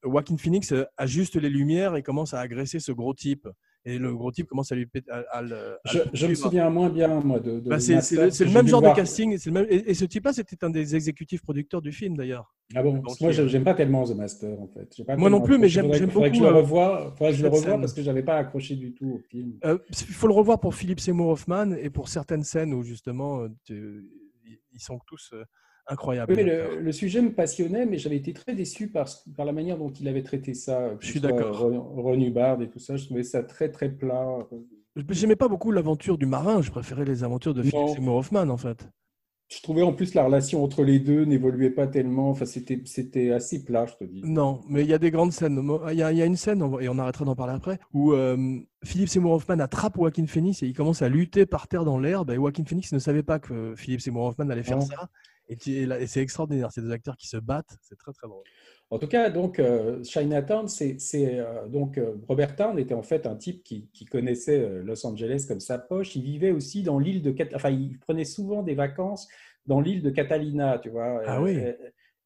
Joaquin 0.02 0.36
Phoenix 0.36 0.72
euh, 0.72 0.84
ajuste 0.96 1.36
les 1.36 1.48
lumières 1.50 1.96
et 1.96 2.02
commence 2.02 2.32
à 2.34 2.40
agresser 2.40 2.80
ce 2.80 2.92
gros 2.92 3.14
type. 3.14 3.46
Et 3.84 3.96
le 3.98 4.14
gros 4.14 4.30
type 4.32 4.48
commence 4.48 4.70
à 4.72 4.74
lui 4.74 4.86
péter. 4.86 5.10
À, 5.10 5.18
à 5.30 5.42
le- 5.42 5.74
à 5.84 5.92
Je, 6.12 6.26
me 6.26 6.34
souviens 6.34 6.68
moins 6.68 6.90
bien, 6.90 7.20
moi, 7.20 7.40
de. 7.40 7.60
de 7.60 7.68
Bah, 7.70 7.78
c'est 7.80 7.94
le, 7.94 8.50
même 8.52 8.66
genre 8.66 8.82
de 8.82 8.94
casting. 8.94 9.38
le 9.46 9.52
même- 9.52 9.66
Et, 9.70 9.90
et 9.90 9.94
ce 9.94 10.04
type-là, 10.04 10.32
c'était 10.32 10.62
un 10.64 10.70
des 10.70 10.94
exécutifs 10.96 11.42
producteurs 11.42 11.80
du 11.80 11.92
film 11.92 12.16
d'ailleurs. 12.16 12.54
Ah 12.74 12.82
bon, 12.82 13.00
que 13.00 13.22
moi, 13.22 13.30
je- 13.32 13.46
j'aime 13.48 13.64
pas 13.64 13.74
tellement 13.74 14.04
The 14.04 14.14
Master, 14.14 14.60
en 14.60 14.66
fait. 14.68 15.04
Pas 15.06 15.16
Moi 15.16 15.30
non 15.30 15.40
plus, 15.40 15.56
mais 15.58 15.68
j'aime- 15.68 15.92
j'aime 15.94 16.10
faudrait 16.10 16.30
que 16.30 16.36
je 16.36 16.40
beaucoup, 16.40 16.52
le 16.52 16.58
euh, 16.58 16.62
revoie, 16.62 17.14
faudrait 17.16 17.32
que 17.32 17.38
je 17.38 17.42
le 17.44 17.48
revoie 17.48 17.78
parce 17.78 17.92
que 17.94 18.02
j'avais 18.02 18.22
pas 18.22 18.36
accroché 18.36 18.76
du 18.76 18.92
tout 18.92 19.06
au 19.06 19.18
film. 19.30 19.54
Euh, 19.64 19.78
Il 19.90 19.96
faut 20.14 20.26
le 20.26 20.34
revoir 20.34 20.60
pour 20.60 20.74
Philippe 20.74 21.00
Seymour 21.00 21.28
Hoffman 21.30 21.72
et 21.72 21.88
pour 21.88 22.08
certaines 22.08 22.44
scènes 22.44 22.74
où 22.74 22.82
justement 22.82 23.40
euh, 23.42 23.48
tu- 23.64 24.04
ils 24.74 24.80
sont 24.80 24.98
tous 25.06 25.30
euh, 25.32 25.44
Oui, 25.90 26.16
mais 26.16 26.18
acteurs. 26.18 26.70
le, 26.76 26.80
le 26.80 26.92
sujet 26.92 27.22
me 27.22 27.32
passionnait, 27.32 27.86
mais 27.86 27.98
j'avais 27.98 28.16
été 28.16 28.32
très 28.32 28.54
déçu 28.54 28.88
par, 28.88 29.08
par 29.36 29.46
la 29.46 29.52
manière 29.52 29.78
dont 29.78 29.90
il 29.90 30.06
avait 30.08 30.22
traité 30.22 30.54
ça. 30.54 30.90
Je 31.00 31.06
suis 31.06 31.20
d'accord. 31.20 31.58
Ron- 31.58 32.20
Hubbard 32.20 32.60
et 32.62 32.68
tout 32.68 32.78
ça, 32.78 32.96
je 32.96 33.04
trouvais 33.06 33.22
ça 33.22 33.42
très 33.42 33.70
très 33.70 33.88
plat. 33.90 34.38
J'aimais 35.10 35.36
pas 35.36 35.48
beaucoup 35.48 35.70
l'aventure 35.70 36.18
du 36.18 36.26
marin, 36.26 36.60
je 36.60 36.70
préférais 36.70 37.04
les 37.04 37.22
aventures 37.24 37.54
de 37.54 37.62
Philippe 37.62 37.76
Non. 37.78 37.94
Seymour 37.94 38.16
Hoffman 38.16 38.48
en 38.48 38.56
fait. 38.56 38.88
Je 39.50 39.62
trouvais 39.62 39.80
en 39.80 39.94
plus 39.94 40.12
la 40.12 40.24
relation 40.24 40.62
entre 40.62 40.82
les 40.82 40.98
deux 40.98 41.24
n'évoluait 41.24 41.70
pas 41.70 41.86
tellement. 41.86 42.28
Enfin, 42.28 42.44
c'était 42.44 42.82
c'était 42.84 43.30
assez 43.30 43.64
plat, 43.64 43.86
je 43.86 43.94
te 43.94 44.04
dis. 44.04 44.20
Non, 44.22 44.60
mais 44.68 44.82
il 44.82 44.88
y 44.88 44.92
a 44.92 44.98
des 44.98 45.10
grandes 45.10 45.32
scènes. 45.32 45.58
Il 45.90 45.94
y 45.96 46.02
a, 46.02 46.12
il 46.12 46.18
y 46.18 46.22
a 46.22 46.26
une 46.26 46.36
scène, 46.36 46.62
et 46.80 46.88
on 46.90 46.98
arrêtera 46.98 47.24
d'en 47.24 47.34
parler 47.34 47.54
après, 47.54 47.78
où 47.94 48.12
euh, 48.12 48.58
Philippe 48.84 49.08
Seymour 49.08 49.32
Hoffman 49.32 49.58
attrape 49.60 49.96
Joaquin 49.96 50.26
Phoenix 50.26 50.62
et 50.62 50.66
il 50.66 50.74
commence 50.74 51.00
à 51.00 51.08
lutter 51.08 51.46
par 51.46 51.66
terre 51.66 51.86
dans 51.86 51.98
l'herbe. 51.98 52.30
Et 52.30 52.34
Joaquin 52.34 52.64
Phoenix 52.66 52.92
ne 52.92 52.98
savait 52.98 53.22
pas 53.22 53.38
que 53.38 53.74
Philippe 53.74 54.02
Seymour 54.02 54.26
Hoffman 54.26 54.50
allait 54.50 54.62
faire 54.62 54.82
ça. 54.82 55.08
Et, 55.48 56.06
c'est 56.06 56.20
extraordinaire. 56.20 56.70
C'est 56.72 56.82
des 56.82 56.90
acteurs 56.90 57.16
qui 57.16 57.28
se 57.28 57.36
battent. 57.36 57.76
C'est 57.82 57.96
très 57.96 58.12
très 58.12 58.28
drôle. 58.28 58.44
En 58.90 58.98
tout 58.98 59.06
cas, 59.06 59.28
donc 59.28 59.58
euh, 59.58 60.02
Chinatown, 60.02 60.66
c'est 60.66 60.98
euh, 61.14 61.68
donc 61.68 61.98
euh, 61.98 62.14
Robert 62.26 62.56
Town 62.56 62.78
était 62.78 62.94
en 62.94 63.02
fait 63.02 63.26
un 63.26 63.36
type 63.36 63.62
qui, 63.62 63.88
qui 63.92 64.06
connaissait 64.06 64.60
euh, 64.60 64.82
Los 64.82 65.06
Angeles 65.06 65.44
comme 65.46 65.60
sa 65.60 65.78
poche. 65.78 66.16
Il 66.16 66.22
vivait 66.22 66.52
aussi 66.52 66.82
dans 66.82 66.98
l'île 66.98 67.22
de 67.22 67.34
enfin 67.54 67.70
il 67.70 67.98
prenait 67.98 68.24
souvent 68.24 68.62
des 68.62 68.74
vacances 68.74 69.28
dans 69.66 69.80
l'île 69.80 70.02
de 70.02 70.10
Catalina, 70.10 70.78
tu 70.78 70.88
vois. 70.88 71.20
Ah 71.26 71.42
oui. 71.42 71.58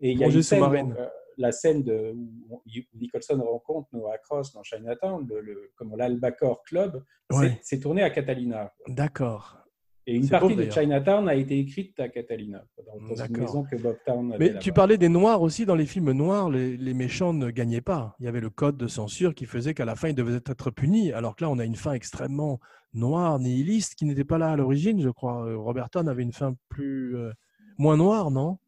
Et, 0.01 0.13
il 0.13 0.19
y 0.19 0.25
a 0.25 0.29
une 0.29 0.43
scène, 0.43 0.61
donc, 0.61 0.95
la 1.39 1.53
scène 1.53 1.83
de, 1.83 2.15
où 2.49 2.63
Nicholson 2.95 3.41
rencontre 3.43 3.89
Noah 3.93 4.19
Cross 4.19 4.53
dans 4.53 4.63
Chinatown, 4.63 5.27
le, 5.29 5.41
le 5.41 5.73
comment 5.77 5.97
l'Albacore 5.97 6.63
Club, 6.65 7.05
Ouais. 7.33 7.59
c'est 7.63 7.81
tourné 7.81 8.03
à 8.03 8.11
Catalina. 8.11 8.73
D'accord. 8.89 9.62
Et 10.07 10.17
une 10.17 10.29
partie 10.29 10.55
beau, 10.57 10.63
de. 10.63 10.71
Chinatown 10.71 11.29
a 11.29 11.35
été 11.35 11.59
écrite 11.59 11.99
à 12.01 12.09
Catalina, 12.09 12.65
dans, 12.85 12.99
dans 13.01 13.09
une 13.09 13.15
D'accord. 13.15 13.39
maison 13.39 13.63
que 13.65 13.77
Bob 13.77 13.97
Town 14.05 14.33
avait 14.33 14.53
Mais 14.53 14.59
tu 14.59 14.73
parlais 14.73 14.99
des 14.99 15.09
noirs 15.09 15.43
aussi. 15.43 15.65
Dans 15.65 15.77
les 15.77 15.87
films 15.87 16.11
noirs, 16.13 16.51
les, 16.51 16.77
les 16.77 16.95
méchants 16.95 17.33
ne 17.33 17.51
gagnaient 17.51 17.81
pas. 17.81 18.17
Il 18.19 18.25
y 18.25 18.29
avait 18.29 18.41
le 18.41 18.51
code 18.51 18.77
de 18.77 18.89
censure 18.89 19.35
qui 19.35 19.47
faisait 19.47 19.75
qu'à 19.75 19.85
la 19.85 19.95
fin, 19.95 20.09
ils 20.09 20.15
devaient 20.15 20.37
être 20.37 20.71
punis. 20.71 21.13
Alors 21.13 21.37
que 21.37 21.45
là, 21.45 21.51
on 21.51 21.59
a 21.59 21.65
une 21.65 21.77
fin 21.77 21.93
extrêmement 21.93 22.59
noire, 22.95 23.39
nihiliste, 23.39 23.95
qui 23.95 24.05
n'était 24.05 24.25
pas 24.25 24.39
là 24.39 24.51
à 24.51 24.57
l'origine, 24.57 25.01
je 25.01 25.09
crois. 25.09 25.47
Euh, 25.47 25.57
Robert 25.57 25.89
Town 25.91 26.09
avait 26.09 26.23
une 26.25 26.33
fin 26.33 26.55
plus. 26.69 27.17
euh, 27.17 27.33
moins 27.79 27.97
noire, 27.97 28.31
non? 28.31 28.59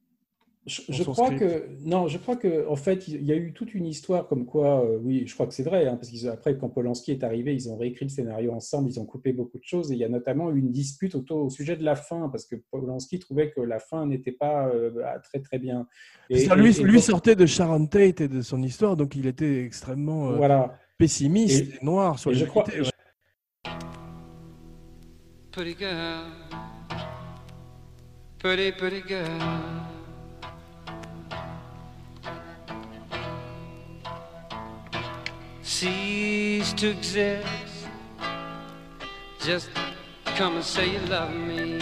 Je, 0.66 1.03
crois 1.03 1.31
que 1.31 1.66
non, 1.85 2.09
je 2.09 2.16
crois 2.16 2.37
que 2.37 2.66
en 2.68 2.77
fait, 2.77 3.07
il 3.09 3.22
y 3.22 3.33
a 3.33 3.37
eu 3.37 3.53
toute 3.53 3.74
une 3.74 3.85
histoire 3.85 4.27
comme 4.27 4.46
quoi, 4.46 4.83
euh, 4.83 4.98
oui, 5.03 5.27
je 5.27 5.35
crois 5.35 5.46
que 5.46 5.53
c'est 5.53 5.62
vrai, 5.62 5.87
hein, 5.87 5.96
parce 5.96 6.11
qu'après 6.11 6.57
quand 6.57 6.70
Polanski 6.70 7.11
est 7.11 7.22
arrivé, 7.22 7.55
ils 7.55 7.68
ont 7.68 7.77
réécrit 7.77 8.07
le 8.07 8.11
scénario 8.11 8.50
ensemble, 8.50 8.88
ils 8.88 8.98
ont 8.98 9.05
coupé 9.05 9.35
beaucoup 9.35 9.59
de 9.59 9.64
choses, 9.64 9.90
et 9.92 9.94
il 9.94 10.00
y 10.00 10.05
a 10.05 10.09
notamment 10.09 10.50
eu 10.50 10.59
une 10.59 10.70
dispute 10.72 11.14
autour 11.16 11.44
au 11.44 11.50
sujet 11.50 11.77
de 11.77 11.85
la 11.85 11.96
fin, 11.96 12.31
parce 12.31 12.46
que 12.46 12.57
Polanski 12.70 13.18
trouvait 13.18 13.50
que 13.50 13.61
la 13.61 13.79
fin 13.79 14.07
n'était 14.07 14.33
pas 14.33 14.68
euh, 14.68 14.90
très 15.22 15.40
très 15.40 15.59
bien. 15.59 15.87
Lui, 16.31 16.38
et- 16.38 16.44
et 16.46 16.83
lui 16.83 16.94
donc, 16.94 17.03
sortait 17.03 17.37
de 17.37 17.44
Sharon 17.44 17.87
Tate 17.87 18.22
et 18.22 18.29
de 18.29 18.40
son 18.40 18.62
histoire, 18.62 18.96
donc 18.96 19.16
il 19.16 19.27
était 19.27 19.64
extrêmement 19.64 20.31
euh, 20.31 20.37
voilà. 20.37 20.79
pessimiste 20.96 21.74
et, 21.83 21.85
noir 21.85 22.18
sur 22.18 22.31
Et 22.31 22.35
je 22.37 22.44
les 22.44 22.50
crois, 22.50 22.64
Pretty 25.53 25.77
girl, 25.79 26.24
pretty, 28.38 28.72
pretty 28.72 29.03
girl. 29.07 29.93
Cease 35.64 36.74
to 36.74 36.90
exist. 36.90 37.46
Just 39.40 39.70
come 40.37 40.57
and 40.57 40.64
say 40.64 40.92
you 40.92 41.00
love 41.09 41.35
me. 41.35 41.79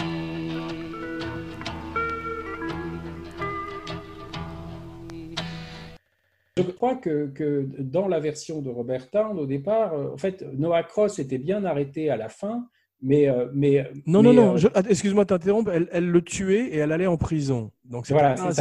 Je 6.57 6.62
crois 6.62 6.95
que, 6.95 7.66
dans 7.81 8.07
la 8.07 8.21
version 8.21 8.62
de 8.62 8.71
Robert 8.71 9.11
Town, 9.11 9.37
au 9.38 9.47
départ, 9.47 9.95
euh, 9.95 10.12
en 10.12 10.16
fait, 10.16 10.45
Noah 10.53 10.85
Cross 10.85 11.18
était 11.18 11.38
bien 11.38 11.64
arrêté 11.64 12.09
à 12.09 12.16
la 12.16 12.29
fin, 12.29 12.68
mais. 13.03 13.29
euh, 13.29 13.49
mais 13.53 13.91
Non, 14.07 14.23
mais, 14.23 14.33
non, 14.33 14.55
non, 14.55 14.57
euh, 14.57 14.83
excuse-moi 14.88 15.25
de 15.25 15.29
t'interrompre, 15.29 15.71
elle, 15.73 15.88
elle 15.93 16.09
le 16.09 16.23
tuait 16.23 16.67
et 16.69 16.77
elle 16.79 16.93
allait 16.93 17.07
en 17.07 17.17
prison. 17.17 17.71
Donc 17.85 18.07
c'était 18.07 18.21
Voilà, 18.21 18.43
un- 18.43 18.53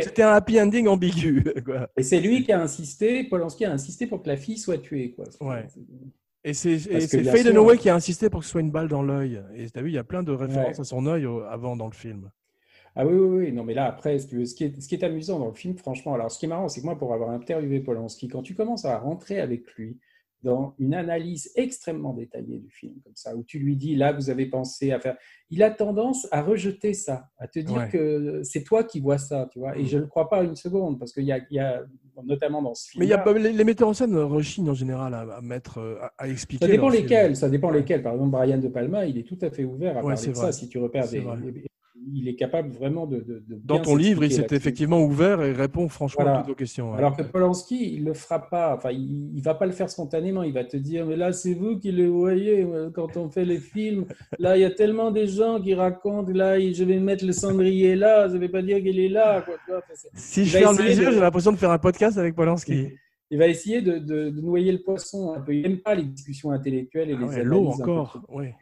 c'était 0.00 0.22
happy 0.22 0.60
ending 0.60 0.86
ambigu. 0.88 1.42
quoi. 1.64 1.88
Et 1.96 2.02
c'est 2.02 2.20
lui 2.20 2.42
qui 2.44 2.52
a 2.52 2.60
insisté, 2.60 3.24
Polanski 3.24 3.64
a 3.64 3.72
insisté 3.72 4.06
pour 4.06 4.22
que 4.22 4.28
la 4.28 4.36
fille 4.36 4.58
soit 4.58 4.78
tuée. 4.78 5.12
Quoi. 5.12 5.24
Ouais. 5.40 5.66
Et 6.44 6.54
c'est 6.54 6.78
Faye 6.78 7.44
Dunaway 7.44 7.76
qui 7.78 7.88
a 7.88 7.94
insisté 7.94 8.28
pour 8.30 8.40
que 8.40 8.46
ce 8.46 8.52
soit 8.52 8.60
une 8.60 8.70
balle 8.70 8.88
dans 8.88 9.02
l'œil. 9.02 9.42
Et 9.56 9.68
tu 9.70 9.78
as 9.78 9.82
vu, 9.82 9.90
il 9.90 9.94
y 9.94 9.98
a 9.98 10.04
plein 10.04 10.22
de 10.22 10.32
références 10.32 10.76
Ouais. 10.76 10.80
à 10.80 10.84
son 10.84 11.06
œil 11.06 11.26
avant 11.50 11.76
dans 11.76 11.86
le 11.86 11.92
film. 11.94 12.30
Ah 12.96 13.06
oui, 13.06 13.14
oui, 13.14 13.38
oui. 13.46 13.52
Non, 13.52 13.62
mais 13.62 13.74
là, 13.74 13.86
après, 13.86 14.18
ce 14.18 14.26
qui 14.26 14.64
est, 14.64 14.80
ce 14.80 14.88
qui 14.88 14.94
est 14.94 15.04
amusant 15.04 15.38
dans 15.38 15.46
le 15.48 15.54
film, 15.54 15.76
franchement, 15.76 16.14
alors 16.14 16.30
ce 16.30 16.38
qui 16.38 16.46
est 16.46 16.48
marrant, 16.48 16.68
c'est 16.68 16.80
que 16.80 16.86
moi, 16.86 16.98
pour 16.98 17.14
avoir 17.14 17.30
interviewé 17.30 17.78
Polanski, 17.80 18.26
quand 18.28 18.42
tu 18.42 18.54
commences 18.54 18.84
à 18.84 18.98
rentrer 18.98 19.38
avec 19.38 19.70
lui 19.74 19.96
dans 20.42 20.74
une 20.78 20.94
analyse 20.94 21.50
extrêmement 21.54 22.14
détaillée 22.14 22.58
du 22.58 22.70
film, 22.70 22.94
comme 23.04 23.14
ça, 23.14 23.36
où 23.36 23.42
tu 23.44 23.58
lui 23.58 23.76
dis, 23.76 23.94
là, 23.94 24.12
vous 24.12 24.30
avez 24.30 24.46
pensé 24.46 24.90
à 24.92 24.98
faire. 25.00 25.16
Il 25.50 25.62
a 25.62 25.70
tendance 25.70 26.26
à 26.32 26.42
rejeter 26.42 26.94
ça, 26.94 27.28
à 27.38 27.46
te 27.46 27.58
dire 27.58 27.76
Ouais. 27.76 27.88
que 27.88 28.42
c'est 28.42 28.62
toi 28.62 28.84
qui 28.84 29.00
vois 29.00 29.18
ça, 29.18 29.48
tu 29.52 29.58
vois. 29.58 29.76
Et 29.76 29.82
Mm. 29.82 29.86
je 29.86 29.96
ne 29.96 30.02
le 30.02 30.06
crois 30.08 30.28
pas 30.28 30.42
une 30.42 30.56
seconde, 30.56 30.98
parce 30.98 31.12
qu'il 31.12 31.24
y 31.24 31.34
y 31.50 31.58
a, 31.58 31.82
notamment 32.24 32.62
dans 32.62 32.74
ce 32.74 32.90
film. 32.90 33.02
Mais 33.02 33.08
y 33.08 33.12
a 33.12 33.32
les, 33.32 33.52
les 33.52 33.64
metteurs 33.64 33.88
en 33.88 33.94
scène 33.94 34.16
rechignent 34.16 34.70
en 34.70 34.74
général 34.74 35.14
à, 35.14 35.20
à 35.20 35.40
mettre, 35.40 35.78
euh, 35.78 35.96
à, 36.00 36.12
à 36.24 36.28
expliquer. 36.28 36.64
Ça 36.66 36.70
dépend 36.70 36.90
film. 36.90 37.02
lesquels, 37.02 37.36
ça 37.36 37.48
dépend 37.48 37.70
lesquels. 37.70 38.02
Par 38.02 38.12
exemple, 38.14 38.30
Brian 38.30 38.58
De 38.58 38.68
Palma, 38.68 39.06
il 39.06 39.18
est 39.18 39.22
tout 39.26 39.38
à 39.42 39.50
fait 39.50 39.64
ouvert 39.64 39.96
à 39.98 40.04
Ouais, 40.04 40.14
parler 40.14 40.28
de 40.28 40.32
vrai. 40.32 40.46
ça. 40.46 40.52
Si 40.52 40.68
tu 40.68 40.78
repères 40.78 41.08
des. 41.08 41.22
Il 42.12 42.28
est 42.28 42.34
capable 42.34 42.70
vraiment 42.70 43.06
de. 43.06 43.16
de- 43.18 43.42
de 43.46 43.60
Dans 43.64 43.78
ton 43.78 43.94
livre, 43.96 44.24
il 44.24 44.32
s'est 44.32 44.46
effectivement 44.50 45.02
ouvert 45.02 45.42
et 45.42 45.52
répond 45.52 45.88
franchement 45.88 46.22
Voilà. 46.24 46.38
à 46.38 46.40
toutes 46.42 46.48
vos 46.50 46.54
questions. 46.54 46.94
Alors 46.94 47.16
que 47.16 47.22
Polanski, 47.22 47.94
il 47.94 48.04
le 48.04 48.14
fera 48.14 48.48
pas. 48.48 48.74
Enfin, 48.74 48.90
il, 48.90 49.30
il 49.36 49.42
va 49.42 49.54
pas 49.54 49.66
le 49.66 49.72
faire 49.72 49.90
spontanément. 49.90 50.42
Il 50.42 50.52
va 50.52 50.64
te 50.64 50.76
dire, 50.76 51.06
mais 51.06 51.16
là, 51.16 51.32
c'est 51.32 51.54
vous 51.54 51.78
qui 51.78 51.92
le 51.92 52.06
voyez 52.08 52.62
euh, 52.64 52.90
quand 52.90 53.16
on 53.16 53.28
fait 53.28 53.44
les 53.44 53.58
films. 53.58 54.06
Là, 54.38 54.56
il 54.56 54.60
y 54.60 54.64
a 54.64 54.70
tellement 54.70 55.10
des 55.10 55.26
gens 55.26 55.60
qui 55.60 55.74
racontent. 55.74 56.32
Là, 56.32 56.58
je 56.58 56.84
vais 56.84 56.98
mettre 56.98 57.24
le 57.26 57.32
cendrier 57.32 57.94
là. 57.96 58.28
Ça 58.28 58.38
veut 58.38 58.50
pas 58.50 58.62
dire 58.62 58.78
qu'il 58.82 58.98
est 58.98 59.08
là. 59.08 59.42
Quoi, 59.42 59.54
si 60.14 60.40
il 60.42 60.46
je 60.46 60.58
ferme 60.58 60.78
les 60.78 60.98
yeux, 60.98 61.06
de- 61.06 61.12
j'ai 61.12 61.20
l'impression 61.20 61.52
de 61.52 61.56
faire 61.58 61.70
un 61.70 61.78
podcast 61.78 62.16
avec 62.18 62.34
Polanski. 62.34 62.88
Il 63.32 63.38
va 63.38 63.46
essayer 63.46 63.80
de, 63.80 64.30
noyer 64.40 64.72
le 64.72 64.82
poisson 64.82 65.34
un 65.34 65.40
peu. 65.40 65.54
Il 65.54 65.62
n'aime 65.62 65.78
pas 65.78 65.94
les 65.94 66.02
discussions 66.04 66.50
intellectuelles 66.50 67.10
et 67.10 67.14
Ah 67.16 67.20
les 67.20 67.26
ouais, 67.28 67.44
L'eau 67.44 67.66
encore. 67.68 68.20
ouais. 68.28 68.54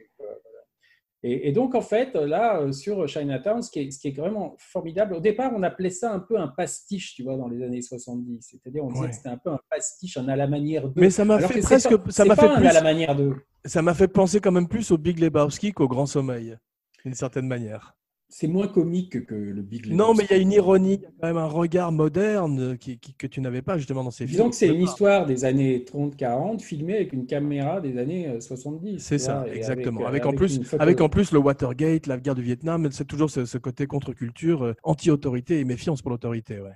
Et, 1.25 1.49
et 1.49 1.53
donc, 1.53 1.75
en 1.75 1.81
fait, 1.81 2.15
là, 2.15 2.61
euh, 2.61 2.71
sur 2.71 3.09
Chinatown, 3.09 3.61
ce 3.61 3.71
qui, 3.73 3.81
est, 3.81 3.91
ce 3.91 3.99
qui 3.99 4.09
est 4.09 4.17
vraiment 4.17 4.55
formidable, 4.59 5.15
au 5.15 5.21
départ, 5.21 5.53
on 5.57 5.65
appelait 5.65 5.91
ça 5.91 6.13
un 6.13 6.21
peu 6.21 6.39
un 6.39 6.47
pastiche, 6.49 7.15
tu 7.15 7.25
vois, 7.25 7.37
dans 7.37 7.49
les 7.49 7.61
années 7.65 7.83
70. 7.83 8.39
C'est-à-dire, 8.41 8.85
on 8.85 8.89
disait 8.89 9.03
Ouais. 9.03 9.11
que 9.11 9.17
c'était 9.17 9.29
un 9.31 9.37
peu 9.37 9.51
un 9.51 9.59
pastiche, 9.69 10.17
un 10.17 10.29
à 10.29 10.37
la 10.37 10.47
manière 10.47 10.89
de. 10.89 11.01
Mais 11.01 11.11
ça 11.11 11.25
m'a 11.25 11.41
fait 11.41 11.61
presque, 11.61 11.97
pas- 11.97 12.11
ça 12.13 12.25
m'a 12.25 12.37
fait 12.37 12.47
un 12.47 12.57
plus, 12.57 12.67
à 12.69 12.73
la 12.73 12.83
manière 12.83 13.17
de. 13.17 13.35
ça 13.65 13.83
m'a 13.83 13.95
fait 13.95 14.07
penser 14.09 14.39
quand 14.41 14.53
même 14.53 14.69
plus 14.69 14.93
au 14.93 14.99
Big 14.99 15.19
Lebowski 15.19 15.73
qu'au 15.73 15.89
Grand 15.89 16.07
Sommeil, 16.07 16.57
d'une 17.05 17.15
certaine 17.15 17.49
manière. 17.49 17.97
C'est 18.31 18.47
moins 18.47 18.69
comique 18.69 19.25
que 19.27 19.35
le 19.35 19.63
Big 19.63 19.87
Non, 19.87 20.13
mais 20.13 20.25
Lebowski. 20.25 20.27
il 20.31 20.37
y 20.37 20.39
a 20.39 20.43
une 20.43 20.53
ironie, 20.53 20.95
il 20.95 21.01
y 21.03 21.07
a 21.07 21.11
quand 21.21 21.27
même 21.29 21.37
un 21.39 21.47
regard 21.47 21.93
moderne 21.93 22.77
qui, 22.77 22.99
qui- 22.99 23.15
que 23.15 23.27
tu 23.27 23.41
n'avais 23.41 23.63
pas 23.63 23.79
justement 23.79 24.05
dans 24.05 24.11
ces 24.11 24.27
films. 24.27 24.37
Disons 24.37 24.51
que 24.51 24.57
c'est 24.57 24.69
une 24.69 24.83
histoire 24.83 25.25
des 25.25 25.47
années 25.47 25.83
30-40 25.85 26.61
filmée 26.61 26.97
avec 26.97 27.15
une 27.15 27.25
caméra 27.27 27.81
des 27.81 27.97
années 27.97 28.29
euh, 28.29 28.41
70. 28.41 28.99
C'est 28.99 29.17
tu 29.17 29.23
ça, 29.25 29.41
vois, 29.45 29.55
exactement. 29.55 30.03
euh, 30.03 30.07
Avec, 30.09 30.27
en 30.27 30.33
plus, 30.35 30.57
une 30.57 30.65
photo- 30.65 30.83
avec 30.83 31.01
en 31.01 31.09
plus 31.09 31.33
le 31.33 31.39
Watergate, 31.39 32.07
la 32.07 32.19
guerre 32.19 32.35
du 32.35 32.43
Vietnam, 32.43 32.89
c'est 32.93 33.07
toujours 33.07 33.31
ce, 33.31 33.47
ce 33.47 33.57
côté 33.57 33.87
contre-culture, 33.87 34.63
euh, 34.63 34.75
anti-autorité 34.83 35.61
et 35.61 35.65
méfiance 35.65 36.03
pour 36.03 36.11
l'autorité. 36.11 36.61
Ouais. 36.61 36.73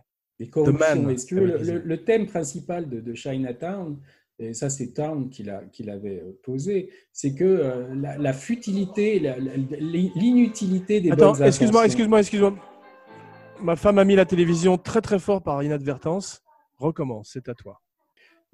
Man, 0.72 1.14
le, 1.30 1.96
thème 1.98 2.26
principal 2.26 2.88
de, 2.88 3.00
de 3.00 3.14
Chinatown, 3.14 3.98
et 4.42 4.55
ça 4.55 4.70
c'est 4.70 4.92
Town 4.92 5.28
qui 5.31 5.42
l'a- 5.42 5.64
qui 5.72 5.83
l'avait 5.85 6.20
euh, 6.22 6.38
posé, 6.42 6.90
c'est 7.12 7.35
que 7.35 7.44
euh, 7.44 7.94
la, 7.94 8.16
la 8.18 8.33
futilité, 8.33 9.18
l'inutilité 9.78 11.00
des 11.00 11.11
Attends, 11.11 11.33
bonnes 11.33 11.46
excuse-moi, 11.46 11.85
excuse-moi, 11.87 12.20
excuse-moi. 12.20 12.55
Ma 13.61 13.76
femme 13.76 13.98
a 13.98 14.05
mis 14.05 14.16
la 14.16 14.24
télévision 14.24 14.78
très 14.78 15.00
très 15.00 15.18
fort 15.18 15.42
par 15.42 15.62
inadvertance. 15.62 16.42
Recommence, 16.78 17.31
c'est 17.33 17.48
à 17.48 17.55
toi. 17.55 17.82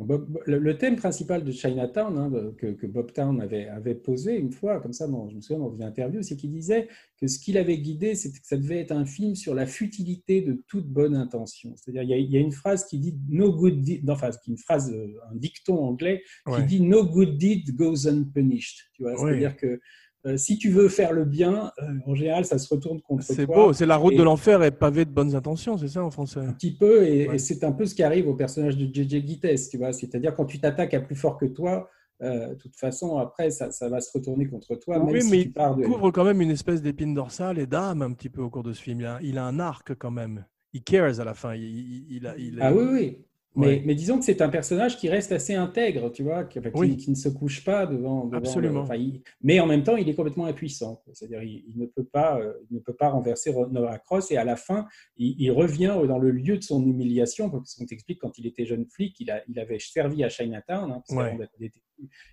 Bob- 0.00 0.38
le, 0.46 0.58
le 0.58 0.78
thème 0.78 0.94
principal 0.96 1.42
de 1.42 1.50
Chinatown, 1.50 2.16
hein, 2.18 2.30
que, 2.56 2.68
que 2.68 2.86
Bob 2.86 3.12
Town 3.12 3.40
avait, 3.40 3.66
avait 3.66 3.96
posé 3.96 4.36
une 4.36 4.52
fois, 4.52 4.78
comme 4.80 4.92
ça, 4.92 5.08
dans, 5.08 5.28
je 5.28 5.34
me 5.36 5.40
souviens 5.40 5.58
dans 5.58 5.74
une 5.74 5.82
interview, 5.82 6.22
c'est 6.22 6.36
qu'il 6.36 6.52
disait 6.52 6.86
que 7.20 7.26
ce 7.26 7.38
qu'il 7.40 7.58
avait 7.58 7.78
guidé, 7.78 8.14
c'était 8.14 8.38
que 8.38 8.46
ça 8.46 8.56
devait 8.56 8.78
être 8.78 8.92
un 8.92 9.04
film 9.04 9.34
sur 9.34 9.54
la 9.56 9.66
futilité 9.66 10.40
de 10.40 10.62
toute 10.68 10.86
bonne 10.86 11.16
intention. 11.16 11.74
C'est-à-dire, 11.76 12.04
il 12.04 12.10
y, 12.10 12.14
a, 12.14 12.18
il 12.18 12.30
y 12.30 12.36
a 12.36 12.40
une 12.40 12.52
phrase 12.52 12.84
qui 12.86 12.98
dit 13.00 13.16
No 13.28 13.52
good 13.52 13.80
deed, 13.82 14.04
non, 14.04 14.12
enfin, 14.12 14.30
une 14.46 14.56
phrase, 14.58 14.92
euh, 14.92 15.14
un 15.32 15.34
dicton 15.34 15.76
anglais 15.78 16.22
qui 16.46 16.52
Ouais. 16.52 16.64
dit 16.64 16.80
No 16.80 17.04
good 17.04 17.36
deed 17.36 17.74
goes 17.74 18.06
unpunished. 18.06 18.78
Tu 18.94 19.02
vois, 19.02 19.12
Ouais. 19.20 19.30
c'est-à-dire 19.32 19.56
que 19.56 19.80
euh, 20.26 20.36
si 20.36 20.58
tu 20.58 20.70
veux 20.70 20.88
faire 20.88 21.12
le 21.12 21.24
bien, 21.24 21.70
euh, 21.82 21.86
en 22.06 22.14
général, 22.14 22.44
ça 22.44 22.58
se 22.58 22.72
retourne 22.72 23.00
contre 23.00 23.24
toi. 23.26 23.34
C'est 23.36 23.46
beau, 23.46 23.72
c'est 23.72 23.86
la 23.86 23.96
route 23.96 24.14
Et- 24.14 24.16
de 24.18 24.22
l'enfer 24.22 24.62
est 24.62 24.70
pavée 24.72 25.04
de 25.04 25.10
bonnes 25.10 25.34
intentions, 25.34 25.78
c'est 25.78 25.88
ça 25.88 26.02
en 26.04 26.10
français 26.10 26.40
un 26.40 26.52
petit 26.52 26.76
peu, 26.76 27.06
et, 27.06 27.28
Ouais. 27.28 27.34
et 27.36 27.38
c'est 27.38 27.62
un 27.64 27.72
peu 27.72 27.86
ce 27.86 27.94
qui 27.94 28.02
arrive 28.02 28.28
au 28.28 28.34
personnage 28.34 28.76
de 28.76 28.84
JJ 28.86 29.24
Gittes, 29.26 29.68
tu 29.70 29.78
vois. 29.78 29.92
C'est-à-dire 29.92 30.34
quand 30.34 30.44
tu 30.46 30.58
t'attaques 30.60 30.94
à 30.94 31.00
plus 31.00 31.14
fort 31.16 31.38
que 31.38 31.46
toi, 31.46 31.88
euh, 32.20 32.48
de 32.48 32.54
toute 32.54 32.74
façon, 32.76 33.16
après, 33.18 33.50
ça, 33.50 33.70
ça 33.70 33.88
va 33.88 34.00
se 34.00 34.10
retourner 34.12 34.48
contre 34.48 34.74
toi, 34.74 34.98
même 34.98 35.08
Oui, 35.14 35.22
si 35.22 35.30
mais 35.30 35.42
tu 35.44 35.50
pars 35.50 35.76
de. 35.76 35.82
il 35.82 35.88
couvre 35.88 36.10
quand 36.10 36.24
même 36.24 36.40
une 36.40 36.50
espèce 36.50 36.82
d'épine 36.82 37.14
dorsale 37.14 37.58
et 37.60 37.66
d'âme 37.66 38.02
un 38.02 38.12
petit 38.12 38.28
peu 38.28 38.42
au 38.42 38.50
cours 38.50 38.64
de 38.64 38.72
ce 38.72 38.82
film. 38.82 39.00
Il 39.00 39.06
a, 39.06 39.18
il 39.22 39.38
a 39.38 39.44
un 39.44 39.60
arc 39.60 39.94
quand 39.96 40.10
même. 40.10 40.44
Il 40.72 40.82
cares 40.82 41.20
à 41.20 41.24
la 41.24 41.34
fin. 41.34 41.54
Il, 41.54 41.62
il- 41.62 42.06
il 42.10 42.26
a, 42.26 42.36
il 42.36 42.58
Ah 42.60 42.72
oui, 42.74 42.84
oui. 42.92 43.18
Mais, 43.58 43.66
Ouais. 43.66 43.82
mais 43.84 43.94
disons 43.94 44.18
que 44.18 44.24
c'est 44.24 44.40
un 44.40 44.48
personnage 44.48 44.96
qui 44.96 45.08
reste 45.08 45.32
assez 45.32 45.54
intègre, 45.54 46.10
tu 46.12 46.22
vois, 46.22 46.44
qui, 46.44 46.60
ne 46.60 47.14
se 47.14 47.28
couche 47.28 47.64
pas 47.64 47.86
devant. 47.86 48.24
devant 48.26 48.36
Absolument. 48.38 48.84
le- 48.88 48.96
il- 48.98 49.22
mais 49.42 49.58
en 49.60 49.66
même 49.66 49.82
temps, 49.82 49.96
il 49.96 50.08
est 50.08 50.14
complètement 50.14 50.46
impuissant. 50.46 51.02
C'est-à-dire, 51.12 51.42
il, 51.42 51.64
il 51.68 51.78
ne 51.78 51.86
peut 51.86 52.04
pas, 52.04 52.38
euh, 52.40 52.52
il 52.70 52.74
ne 52.76 52.80
peut 52.80 52.94
pas 52.94 53.08
renverser 53.10 53.52
Noah 53.52 53.98
Cross. 53.98 54.30
Et 54.30 54.36
à 54.36 54.44
la 54.44 54.56
fin, 54.56 54.86
il, 55.16 55.34
il 55.38 55.50
revient 55.50 55.96
dans 56.06 56.18
le 56.18 56.30
lieu 56.30 56.56
de 56.56 56.62
son 56.62 56.86
humiliation, 56.86 57.50
parce 57.50 57.74
qu'on 57.74 57.84
t'explique 57.84 58.20
quand 58.20 58.38
il 58.38 58.46
était 58.46 58.64
jeune 58.64 58.86
flic, 58.86 59.18
il, 59.20 59.30
a, 59.30 59.42
il 59.48 59.58
avait 59.58 59.78
servi 59.78 60.22
à 60.24 60.28
Chinatown, 60.28 60.90
hein, 60.92 61.02
parce 61.06 61.18
Ouais. 61.18 61.36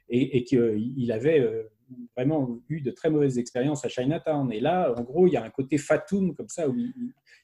et, 0.10 0.38
et 0.38 0.44
qu'il 0.44 1.12
avait 1.12 1.40
euh, 1.40 1.64
vraiment 2.16 2.60
eu 2.70 2.82
de 2.82 2.92
très 2.92 3.10
mauvaises 3.10 3.38
expériences 3.40 3.84
à 3.84 3.90
Chinatown. 3.90 4.52
Et 4.52 4.60
là, 4.60 4.94
en 4.96 5.02
gros, 5.04 5.28
il 5.28 5.34
y 5.34 5.38
a 5.38 5.44
un 5.44 5.50
côté 5.50 5.78
fatum 5.78 6.36
comme 6.36 6.50
ça 6.50 6.70
où 6.70 6.76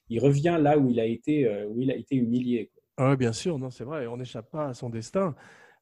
il, 0.09 0.19
revient 0.19 0.57
là 0.61 0.77
où 0.77 0.89
il 0.89 0.99
a 0.99 1.05
été, 1.05 1.47
euh, 1.47 1.67
où 1.67 1.81
il 1.81 1.89
a 1.91 1.95
été 1.95 2.15
humilié. 2.15 2.69
quoi. 2.73 2.80
Oui, 2.99 3.15
bien 3.17 3.33
sûr, 3.33 3.57
non, 3.57 3.69
c'est 3.69 3.83
vrai, 3.83 4.05
on 4.07 4.17
n'échappe 4.17 4.51
pas 4.51 4.67
à 4.67 4.73
son 4.73 4.89
destin. 4.89 5.35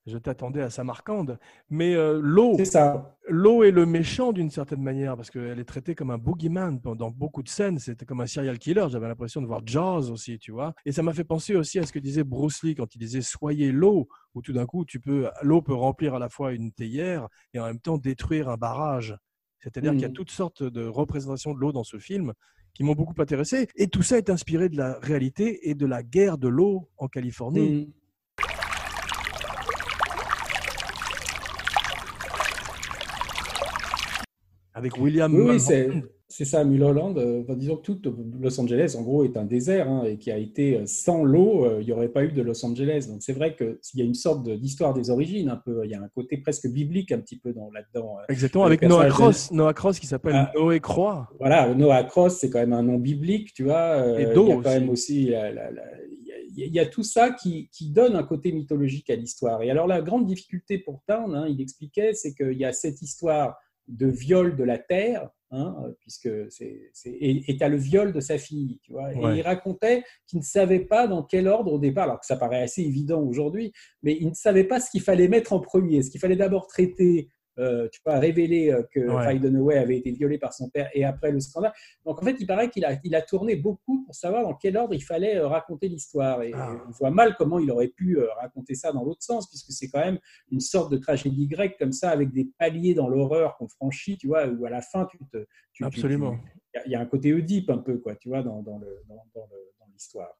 Je 0.06 0.18
t'attendais 0.18 0.62
à 0.62 0.70
Samarcande. 0.70 1.40
Mais 1.70 1.96
euh, 1.96 2.20
l'eau, 2.22 2.58
C'est 2.58 2.66
ça. 2.66 3.16
l'eau 3.28 3.64
est 3.64 3.72
le 3.72 3.86
méchant 3.86 4.32
d'une 4.34 4.50
certaine 4.50 4.82
manière 4.82 5.16
parce 5.18 5.30
qu'elle 5.32 5.60
est 5.60 5.66
traitée 5.66 5.96
comme 5.96 6.12
un 6.12 6.18
boogeyman 6.18 6.80
dans 6.82 7.12
beaucoup 7.12 7.44
de 7.44 7.50
scènes. 7.50 7.80
C'était 7.80 8.06
comme 8.06 8.22
un 8.22 8.28
serial 8.28 8.60
killer. 8.60 8.88
J'avais 8.90 9.08
l'impression 9.08 9.42
de 9.42 9.48
voir 9.48 9.62
Jaws 9.66 10.12
aussi, 10.12 10.40
tu 10.40 10.52
vois. 10.52 10.74
Et 10.86 10.92
ça 10.94 11.04
m'a 11.04 11.14
fait 11.14 11.26
penser 11.26 11.56
aussi 11.56 11.80
à 11.80 11.86
ce 11.86 11.94
que 11.94 12.00
disait 12.00 12.24
Bruce 12.24 12.64
Lee 12.64 12.76
quand 12.76 12.96
il 12.96 13.00
disait 13.00 13.22
soyez 13.22 13.72
l'eau, 13.72 14.08
où 14.36 14.42
tout 14.42 14.54
d'un 14.54 14.66
coup, 14.66 14.86
tu 14.86 15.00
peux, 15.00 15.30
l'eau 15.44 15.62
peut 15.62 15.74
remplir 15.76 16.16
à 16.16 16.20
la 16.20 16.30
fois 16.30 16.54
une 16.54 16.72
théière 16.72 17.28
et 17.54 17.60
en 17.60 17.66
même 17.66 17.80
temps 17.82 17.98
détruire 17.98 18.50
un 18.50 18.58
barrage. 18.58 19.18
C'est-à-dire 19.62 19.96
qu'il 19.96 20.04
y 20.04 20.06
a 20.06 20.10
Mhm. 20.10 20.14
toutes 20.14 20.32
sortes 20.32 20.64
de 20.64 20.86
représentations 20.88 21.54
de 21.54 21.60
l'eau 21.60 21.72
dans 21.74 21.84
ce 21.84 22.00
film 22.00 22.34
qui 22.80 22.86
m'ont 22.86 22.94
beaucoup 22.94 23.22
intéressé. 23.22 23.68
Et 23.76 23.90
tout 23.90 24.04
ça 24.04 24.18
est 24.18 24.30
inspiré 24.30 24.70
de 24.70 24.78
la 24.78 24.98
réalité 25.02 25.70
et 25.70 25.76
de 25.76 25.86
la 25.86 26.02
guerre 26.02 26.38
de 26.38 26.48
l'eau 26.48 26.88
en 26.98 27.10
Californie. 27.10 27.92
Avec 34.80 34.98
William 34.98 35.34
Oui, 35.36 35.60
oui, 35.60 35.60
c'est 36.32 36.46
ça, 36.46 36.64
Mulholland. 36.64 37.18
euh, 37.18 37.42
enfin, 37.42 37.56
disons 37.56 37.76
que 37.78 37.82
tout 37.82 38.00
Los 38.40 38.60
Angeles, 38.62 38.96
en 38.96 39.02
gros, 39.02 39.24
est 39.24 39.36
un 39.36 39.46
désert 39.46 39.90
hein, 39.90 40.04
et 40.06 40.20
qui 40.20 40.30
a 40.30 40.38
été 40.38 40.78
euh, 40.78 40.84
sans 40.86 41.24
l'eau, 41.24 41.66
euh, 41.66 41.80
il 41.82 41.88
n'y 41.88 41.92
aurait 41.92 42.10
pas 42.10 42.24
eu 42.24 42.32
de 42.32 42.44
Los 42.44 42.64
Angeles. 42.64 43.08
Donc 43.10 43.24
c'est 43.24 43.34
vrai 43.34 43.56
qu'il 43.56 43.78
y 43.96 44.02
a 44.04 44.06
une 44.06 44.14
sorte 44.14 44.46
de- 44.46 44.56
d'histoire 44.56 44.94
des 44.94 45.10
origines, 45.10 45.50
un 45.50 45.56
peu. 45.56 45.82
Il 45.86 45.90
y 45.90 45.96
a 45.96 46.00
un 46.00 46.08
côté 46.10 46.38
presque 46.38 46.68
biblique 46.68 47.12
un 47.12 47.18
petit 47.20 47.40
peu 47.40 47.52
dans 47.52 47.72
là-dedans. 47.72 48.18
euh. 48.20 48.24
Exactement, 48.30 48.66
avec 48.66 48.84
Noah 48.84 49.06
de- 49.06 49.10
Cross, 49.10 49.52
Noah 49.52 49.74
Cross 49.74 49.98
qui 50.00 50.06
s'appelle 50.06 50.34
Ah. 50.36 50.52
Noé 50.56 50.80
Croix. 50.80 51.30
Voilà, 51.40 51.74
Noah 51.74 52.04
Cross, 52.04 52.38
c'est 52.38 52.52
quand 52.52 52.60
même 52.60 52.74
un 52.74 52.84
nom 52.84 53.00
biblique, 53.00 53.52
tu 53.56 53.64
vois. 53.64 53.96
euh, 53.98 54.20
Et 54.20 54.24
il 54.28 54.34
d'eau 54.36 54.50
y 54.50 54.52
a 54.52 54.54
quand 54.54 54.60
aussi. 54.60 54.70
même 54.70 54.90
aussi, 54.92 55.26
la- 55.30 55.52
la- 55.52 55.72
la- 55.72 55.82
il 56.52 56.60
y 56.60 56.64
a- 56.64 56.66
il 56.68 56.74
y, 56.76 56.80
a 56.80 56.86
tout 56.86 57.04
ça 57.04 57.32
qui, 57.32 57.70
qui 57.72 57.90
donne 57.90 58.16
un 58.16 58.24
côté 58.24 58.52
mythologique 58.52 59.10
à 59.10 59.16
l'histoire. 59.16 59.64
Et 59.64 59.72
alors 59.72 59.88
la 59.88 60.02
grande 60.04 60.26
difficulté 60.28 60.78
pour 60.78 61.02
Town, 61.08 61.34
hein, 61.34 61.48
il 61.50 61.60
expliquait, 61.60 62.14
c'est 62.14 62.36
qu'il 62.36 62.58
y 62.58 62.66
a 62.66 62.72
cette 62.74 63.02
histoire 63.02 63.58
de 63.90 64.08
viol 64.08 64.56
de 64.56 64.64
la 64.64 64.78
terre, 64.78 65.30
hein, 65.52 65.76
puisque 66.00 66.30
c'est 66.50 66.92
et 67.06 67.58
tu 67.58 67.64
as 67.64 67.70
le 67.70 67.78
viol 67.78 68.14
de 68.14 68.20
sa 68.20 68.38
fille, 68.38 68.80
tu 68.84 68.92
vois. 68.92 69.10
Ouais. 69.10 69.36
Et 69.36 69.40
il 69.40 69.42
racontait 69.42 70.04
qu'il 70.28 70.40
ne 70.40 70.44
savait 70.44 70.86
pas 70.86 71.08
dans 71.08 71.24
quel 71.24 71.48
ordre 71.48 71.74
au 71.74 71.80
départ, 71.80 72.06
alors 72.06 72.20
que 72.20 72.26
ça 72.26 72.38
paraît 72.38 72.62
assez 72.62 72.82
évident 72.82 73.22
aujourd'hui, 73.22 73.74
mais 74.04 74.16
il 74.20 74.30
ne 74.30 74.34
savait 74.34 74.64
pas 74.64 74.80
ce 74.80 74.90
qu'il 74.92 75.02
fallait 75.02 75.28
mettre 75.28 75.54
en 75.54 75.60
premier, 75.60 76.04
ce 76.04 76.12
qu'il 76.12 76.22
fallait 76.22 76.36
d'abord 76.36 76.68
traiter. 76.68 77.30
Euh, 77.60 77.88
tu 77.92 78.00
vois, 78.06 78.18
révéler 78.20 78.72
euh, 78.72 78.84
que 78.92 79.00
Ouais. 79.02 79.38
Dunaway 79.40 79.78
avait 79.78 79.98
été 79.98 80.12
violée 80.12 80.38
par 80.38 80.54
son 80.54 80.70
père 80.70 80.90
et 80.94 81.04
après 81.04 81.32
le 81.32 81.40
scandale. 81.40 81.74
Donc 82.06 82.22
en 82.22 82.26
fait, 82.26 82.36
il 82.40 82.48
paraît 82.48 82.70
qu'il 82.70 82.86
a, 82.86 82.98
il 83.04 83.14
a 83.16 83.22
tourné 83.22 83.56
beaucoup 83.56 84.04
pour 84.06 84.16
savoir 84.16 84.44
dans 84.44 84.54
quel 84.56 84.78
ordre 84.78 84.94
il 84.94 85.04
fallait 85.04 85.38
euh, 85.38 85.48
raconter 85.48 85.88
l'histoire. 85.90 86.42
Et, 86.44 86.52
Ah. 86.56 86.76
on 86.88 86.92
voit 86.92 87.12
mal 87.12 87.36
comment 87.38 87.60
il 87.60 87.70
aurait 87.72 87.90
pu 87.90 88.18
raconter 88.42 88.76
ça 88.76 88.92
dans 88.92 89.04
l'autre 89.04 89.24
sens, 89.24 89.48
puisque 89.50 89.72
c'est 89.72 89.90
quand 89.90 90.00
même 90.00 90.20
une 90.52 90.60
sorte 90.60 90.92
de 90.92 90.98
tragédie 90.98 91.48
grecque 91.48 91.78
comme 91.78 91.92
ça, 91.92 92.10
avec 92.10 92.32
des 92.32 92.50
paliers 92.58 92.94
dans 92.94 93.10
l'horreur 93.10 93.58
qu'on 93.58 93.68
franchit, 93.68 94.18
tu 94.18 94.28
vois, 94.28 94.48
où 94.48 94.66
à 94.66 94.70
la 94.70 94.82
fin, 94.82 95.06
tu 95.06 95.18
te, 95.32 95.46
tu- 95.74 95.84
Absolument. 95.86 96.38
Il 96.74 96.78
y 96.78 96.80
a- 96.80 96.86
il 96.86 96.92
y, 96.92 96.96
a 96.96 97.00
un 97.00 97.06
côté 97.06 97.34
Oedipe 97.34 97.70
un 97.72 97.80
peu, 97.80 97.98
quoi, 97.98 98.16
tu 98.16 98.30
vois, 98.30 98.44
dans, 98.44 98.62
dans 98.62 98.78
le- 98.78 99.02
dans- 99.08 99.26
dans 99.36 99.48
le- 99.52 99.72
dans 99.80 99.88
l'histoire. 99.92 100.38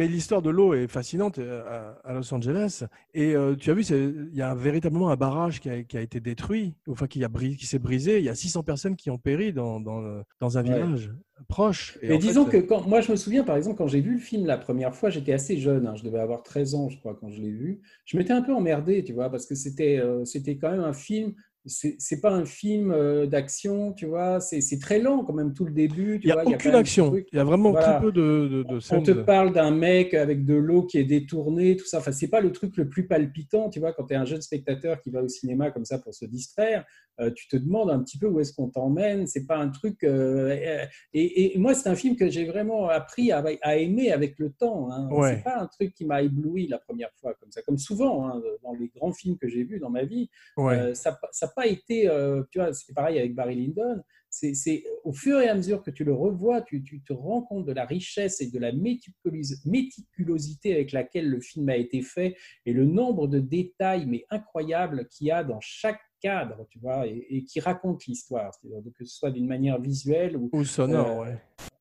Mais 0.00 0.08
l'histoire 0.08 0.40
de 0.42 0.48
l'eau 0.50 0.72
est 0.74 0.86
fascinante 0.88 1.38
euh, 1.38 1.62
à, 2.04 2.08
à 2.08 2.14
Los 2.14 2.32
Angeles. 2.34 2.84
Et 3.14 3.34
euh, 3.36 3.54
tu 3.54 3.70
as 3.70 3.74
vu, 3.74 3.84
c'est- 3.84 4.12
il 4.32 4.34
y 4.34 4.42
a 4.42 4.54
véritablement 4.54 5.10
un 5.10 5.16
barrage 5.16 5.60
qui 5.60 5.68
a, 5.68 5.82
qui 5.82 5.96
a 5.96 6.00
été 6.00 6.20
détruit, 6.20 6.74
enfin 6.88 7.06
qui, 7.06 7.22
a 7.22 7.28
bris- 7.28 7.56
qui 7.56 7.66
s'est 7.66 7.78
brisé. 7.78 8.18
Il 8.18 8.24
y 8.24 8.28
a 8.30 8.34
600 8.34 8.62
personnes 8.62 8.96
qui 8.96 9.10
ont 9.10 9.18
péri 9.18 9.52
dans, 9.52 9.78
dans 9.80 10.58
un 10.58 10.64
Ouais. 10.64 10.72
village 10.74 11.10
proche. 11.48 11.98
Et 12.02 12.08
Mais 12.08 12.18
disons 12.18 12.46
fait, 12.46 12.62
que 12.62 12.66
quand, 12.66 12.86
moi, 12.86 13.00
je 13.00 13.10
me 13.12 13.16
souviens, 13.16 13.44
par 13.44 13.56
exemple, 13.56 13.76
quand 13.76 13.86
j'ai 13.88 14.00
vu 14.00 14.14
le 14.14 14.18
film 14.20 14.46
la 14.46 14.58
première 14.58 14.94
fois, 14.94 15.10
j'étais 15.10 15.32
assez 15.32 15.58
jeune, 15.58 15.86
hein, 15.86 15.94
je 15.96 16.02
devais 16.04 16.18
avoir 16.18 16.42
13 16.42 16.74
ans, 16.74 16.88
je 16.88 16.98
crois, 16.98 17.14
quand 17.18 17.30
je 17.30 17.40
l'ai 17.40 17.50
vu. 17.50 17.80
Je 18.04 18.16
m'étais 18.16 18.32
un 18.32 18.42
peu 18.42 18.54
emmerdé, 18.54 19.04
tu 19.04 19.12
vois, 19.12 19.30
parce 19.30 19.46
que 19.46 19.54
c'était 19.54 19.98
euh, 19.98 20.24
c'était 20.24 20.56
quand 20.56 20.70
même 20.70 20.80
un 20.80 20.92
film, 20.92 21.34
c'est 21.66 22.20
pas 22.20 22.30
un 22.32 22.44
film 22.46 22.90
euh, 22.90 23.26
d'action, 23.26 23.92
tu 23.92 24.06
vois, 24.06 24.40
c'est 24.40 24.78
très 24.80 24.98
lent 24.98 25.24
quand 25.24 25.34
même 25.34 25.52
tout 25.52 25.64
le 25.66 25.72
début. 25.72 26.18
Il 26.22 26.26
n'y 26.26 26.32
a 26.32 26.42
vois, 26.42 26.52
aucune 26.54 26.72
ce 26.72 26.76
action. 26.76 27.14
Il 27.32 27.36
y 27.36 27.38
a 27.38 27.44
vraiment 27.44 27.70
Voilà. 27.72 27.92
très 27.92 28.00
peu 28.00 28.12
de, 28.12 28.48
de, 28.48 28.62
de 28.62 28.78
On 28.92 29.02
te 29.02 29.10
parle 29.10 29.52
d'un 29.52 29.70
mec 29.70 30.14
avec 30.14 30.44
de 30.44 30.54
l'eau 30.54 30.84
qui 30.84 30.98
est 30.98 31.04
détournée, 31.04 31.76
tout 31.76 31.84
ça. 31.86 31.98
Enfin, 31.98 32.12
c'est 32.12 32.28
pas 32.28 32.40
le 32.40 32.52
truc 32.52 32.76
le 32.76 32.88
plus 32.88 33.06
palpitant, 33.06 33.68
tu 33.68 33.78
vois, 33.80 33.92
quand 33.92 34.06
tu 34.06 34.14
es 34.14 34.16
un 34.16 34.24
jeune 34.24 34.40
spectateur 34.42 35.00
qui 35.00 35.10
va 35.10 35.22
au 35.22 35.28
cinéma 35.28 35.70
comme 35.70 35.84
ça 35.84 35.98
pour 35.98 36.14
se 36.14 36.24
distraire, 36.24 36.84
euh, 37.20 37.30
tu 37.34 37.48
te 37.48 37.56
demandes 37.56 37.90
un 37.90 38.00
petit 38.02 38.16
peu 38.16 38.26
où 38.26 38.40
est-ce 38.40 38.54
qu'on 38.54 38.70
t'emmène. 38.70 39.26
C'est 39.26 39.46
pas 39.46 39.58
un 39.58 39.68
truc. 39.68 40.02
euh, 40.04 40.86
et, 41.12 41.54
et 41.54 41.58
moi, 41.58 41.74
c'est 41.74 41.90
un 41.90 41.94
film 41.94 42.16
que 42.16 42.30
j'ai 42.30 42.46
vraiment 42.46 42.88
appris 42.88 43.32
à, 43.32 43.44
à 43.60 43.76
aimer 43.76 44.10
avec 44.12 44.38
le 44.38 44.50
temps. 44.50 44.90
Hein. 44.90 45.10
Ouais. 45.10 45.34
C'est 45.36 45.44
pas 45.44 45.58
un 45.60 45.66
truc 45.66 45.92
qui 45.92 46.06
m'a 46.06 46.22
ébloui 46.22 46.68
la 46.68 46.78
première 46.78 47.10
fois 47.20 47.34
comme 47.34 47.50
ça, 47.50 47.60
comme 47.60 47.76
souvent 47.76 48.26
hein, 48.26 48.40
dans 48.62 48.72
les 48.72 48.88
grands 48.88 49.12
films 49.12 49.36
que 49.36 49.48
j'ai 49.48 49.64
vus 49.64 49.78
dans 49.78 49.90
ma 49.90 50.04
vie. 50.04 50.30
Ouais. 50.56 50.78
Euh, 50.78 50.94
ça 50.94 51.49
n'a 51.50 51.62
pas 51.62 51.66
été, 51.66 52.08
euh, 52.08 52.42
tu 52.50 52.58
vois, 52.58 52.72
c'était 52.72 52.94
pareil 52.94 53.18
avec 53.18 53.34
Barry 53.34 53.54
Lyndon. 53.54 54.02
C'est 54.32 54.54
c'est 54.54 54.84
au 55.02 55.12
fur 55.12 55.40
et 55.40 55.48
à 55.48 55.54
mesure 55.54 55.82
que 55.82 55.90
tu 55.90 56.04
le 56.04 56.14
revois, 56.14 56.62
tu, 56.62 56.84
tu 56.84 57.02
te 57.02 57.12
rends 57.12 57.42
compte 57.42 57.66
de 57.66 57.72
la 57.72 57.84
richesse 57.84 58.40
et 58.40 58.48
de 58.48 58.58
la 58.60 58.70
méticulosité 58.72 60.72
avec 60.72 60.92
laquelle 60.92 61.28
le 61.28 61.40
film 61.40 61.68
a 61.68 61.76
été 61.76 62.00
fait 62.02 62.36
et 62.64 62.72
le 62.72 62.84
nombre 62.84 63.26
de 63.26 63.40
détails 63.40 64.06
mais 64.06 64.24
incroyables 64.30 65.08
qu'il 65.08 65.26
y 65.26 65.32
a 65.32 65.42
dans 65.42 65.58
chaque 65.60 66.00
cadre, 66.20 66.66
tu 66.70 66.78
vois, 66.78 67.06
et, 67.06 67.26
et 67.30 67.44
qui 67.44 67.60
raconte 67.60 68.06
l'histoire, 68.06 68.52
que 68.94 69.04
ce 69.04 69.16
soit 69.16 69.30
d'une 69.30 69.46
manière 69.48 69.80
visuelle 69.80 70.36
ou, 70.36 70.50
Ou 70.52 70.64
sonore, 70.64 71.22
Euh, 71.22 71.24
ouais. 71.24 71.38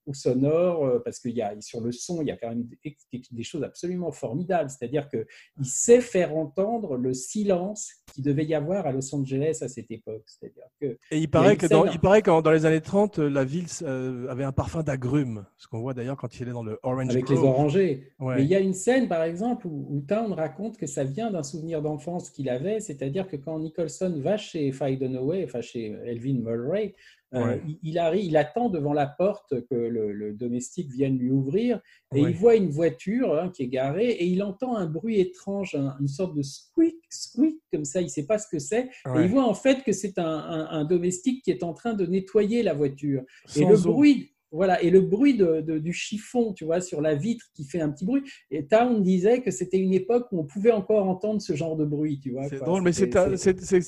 Ou 0.10 0.14
sonore, 0.14 0.86
euh, 0.86 1.00
parce 1.00 1.20
qu'il 1.20 1.32
y 1.32 1.42
a 1.42 1.54
sur 1.62 1.82
le 1.82 1.92
son, 1.92 2.22
il 2.22 2.28
y 2.28 2.32
a 2.32 2.38
quand 2.38 2.50
même 2.50 2.68
des, 2.84 3.22
des 3.32 3.44
choses 3.44 3.64
absolument 3.64 4.12
formidables. 4.12 4.70
C'est-à-dire 4.70 5.08
qu'il 5.10 5.66
sait 5.66 6.02
faire 6.02 6.36
entendre 6.36 6.98
le 6.98 7.14
silence 7.14 7.92
qu'il 8.12 8.24
devait 8.24 8.46
y 8.46 8.56
avoir 8.56 8.88
à 8.88 8.92
Los 8.92 9.14
Angeles 9.14 9.60
à 9.62 9.68
cette 9.68 9.92
époque. 9.92 10.24
C'est-à-dire 10.26 10.66
que 10.82 10.98
Et 11.12 11.20
il 11.20 11.30
paraît 11.30 11.56
que 11.56 11.68
dans, 11.68 11.86
il 11.86 12.00
paraît 12.00 12.22
dans 12.22 12.52
les 12.52 12.66
années 12.66 12.82
30, 12.82 13.20
la 13.20 13.46
ville 13.46 13.68
euh, 13.84 14.28
avait 14.30 14.44
un 14.44 14.52
parfum 14.52 14.82
d'agrumes, 14.82 15.46
ce 15.58 15.68
qu'on 15.68 15.80
voit 15.80 15.94
d'ailleurs 15.94 16.18
quand 16.18 16.40
il 16.40 16.48
est 16.48 16.52
dans 16.52 16.64
le 16.64 16.80
Orange 16.84 17.10
avec 17.10 17.30
les 17.30 17.38
orangers. 17.38 18.12
Ouais. 18.20 18.38
Mais 18.38 18.44
il 18.44 18.50
y 18.50 18.56
a 18.56 18.60
une 18.60 18.74
scène, 18.74 19.08
par 19.08 19.24
exemple, 19.24 19.68
où, 19.68 19.88
où 19.90 20.02
Town 20.02 20.34
raconte 20.34 20.78
que 20.78 20.88
ça 20.88 21.04
vient 21.04 21.30
d'un 21.30 21.44
souvenir 21.44 21.82
d'enfance 21.82 22.32
qu'il 22.32 22.50
avait, 22.50 22.80
c'est-à-dire 22.80 23.28
que 23.28 23.36
quand 23.36 23.60
Nicholson 23.60 24.20
va 24.20 24.38
chez 24.38 24.72
Faye 24.72 24.98
Dunaway, 24.98 25.44
enfin 25.46 25.62
chez 25.62 25.96
Elvin 26.06 26.40
Mulray, 26.40 26.96
Ouais. 27.32 27.62
il, 27.68 27.78
il 27.84 27.98
arrive, 28.00 28.26
il 28.26 28.38
attend 28.38 28.70
devant 28.70 28.94
la 28.94 29.06
porte 29.06 29.54
que 29.68 29.76
le, 29.76 30.12
le 30.14 30.34
domestique 30.34 30.90
vienne 30.90 31.18
lui 31.18 31.30
ouvrir 31.30 31.80
et 32.16 32.22
Ouais. 32.24 32.32
il 32.32 32.36
voit 32.38 32.56
une 32.56 32.70
voiture 32.72 33.36
hein, 33.38 33.50
qui 33.50 33.64
est 33.64 33.68
garée 33.68 34.10
et 34.10 34.26
il 34.26 34.42
entend 34.42 34.76
un 34.76 34.88
bruit 34.88 35.20
étrange, 35.20 35.76
un- 35.76 35.96
une 36.00 36.08
sorte 36.08 36.36
de 36.36 36.42
squeak, 36.42 36.96
squeak, 37.10 37.58
comme 37.72 37.86
ça, 37.86 38.02
il 38.02 38.06
ne 38.06 38.10
sait 38.10 38.26
pas 38.26 38.40
ce 38.40 38.48
que 38.52 38.58
c'est. 38.60 38.90
Et 39.16 39.22
il 39.22 39.28
voit 39.28 39.46
en 39.46 39.54
fait 39.54 39.84
que 39.84 39.92
c'est 39.92 40.18
un, 40.18 40.26
un- 40.26 40.68
un 40.72 40.86
domestique 40.86 41.44
qui 41.44 41.52
est 41.52 41.64
en 41.64 41.74
train 41.74 41.94
de 41.94 42.06
nettoyer 42.06 42.64
la 42.64 42.74
voiture. 42.74 43.22
Et 43.56 43.64
le 43.66 43.76
eau. 43.86 43.92
bruit, 43.94 44.32
voilà, 44.52 44.82
et 44.82 44.90
le 44.90 45.02
bruit 45.02 45.38
de- 45.38 45.62
de- 45.62 45.78
du 45.80 45.94
chiffon, 45.94 46.54
tu 46.54 46.66
vois, 46.66 46.82
sur 46.82 47.02
la 47.02 47.16
vitre 47.16 47.46
qui 47.54 47.66
fait 47.66 47.82
un 47.82 47.90
petit 47.90 48.06
bruit. 48.06 48.24
Et 48.52 48.66
Town 48.66 49.04
disait 49.04 49.42
que 49.42 49.52
c'était 49.52 49.78
une 49.78 49.94
époque 49.94 50.28
où 50.32 50.40
on 50.40 50.44
pouvait 50.46 50.72
encore 50.72 51.08
entendre 51.08 51.42
ce 51.42 51.54
genre 51.56 51.76
de 51.76 51.86
bruit, 51.86 52.20
tu 52.20 52.32
vois. 52.32 52.48
C'est 52.50 52.58
drôle, 52.60 52.82
mais 52.82 52.92
c'est 52.94 53.16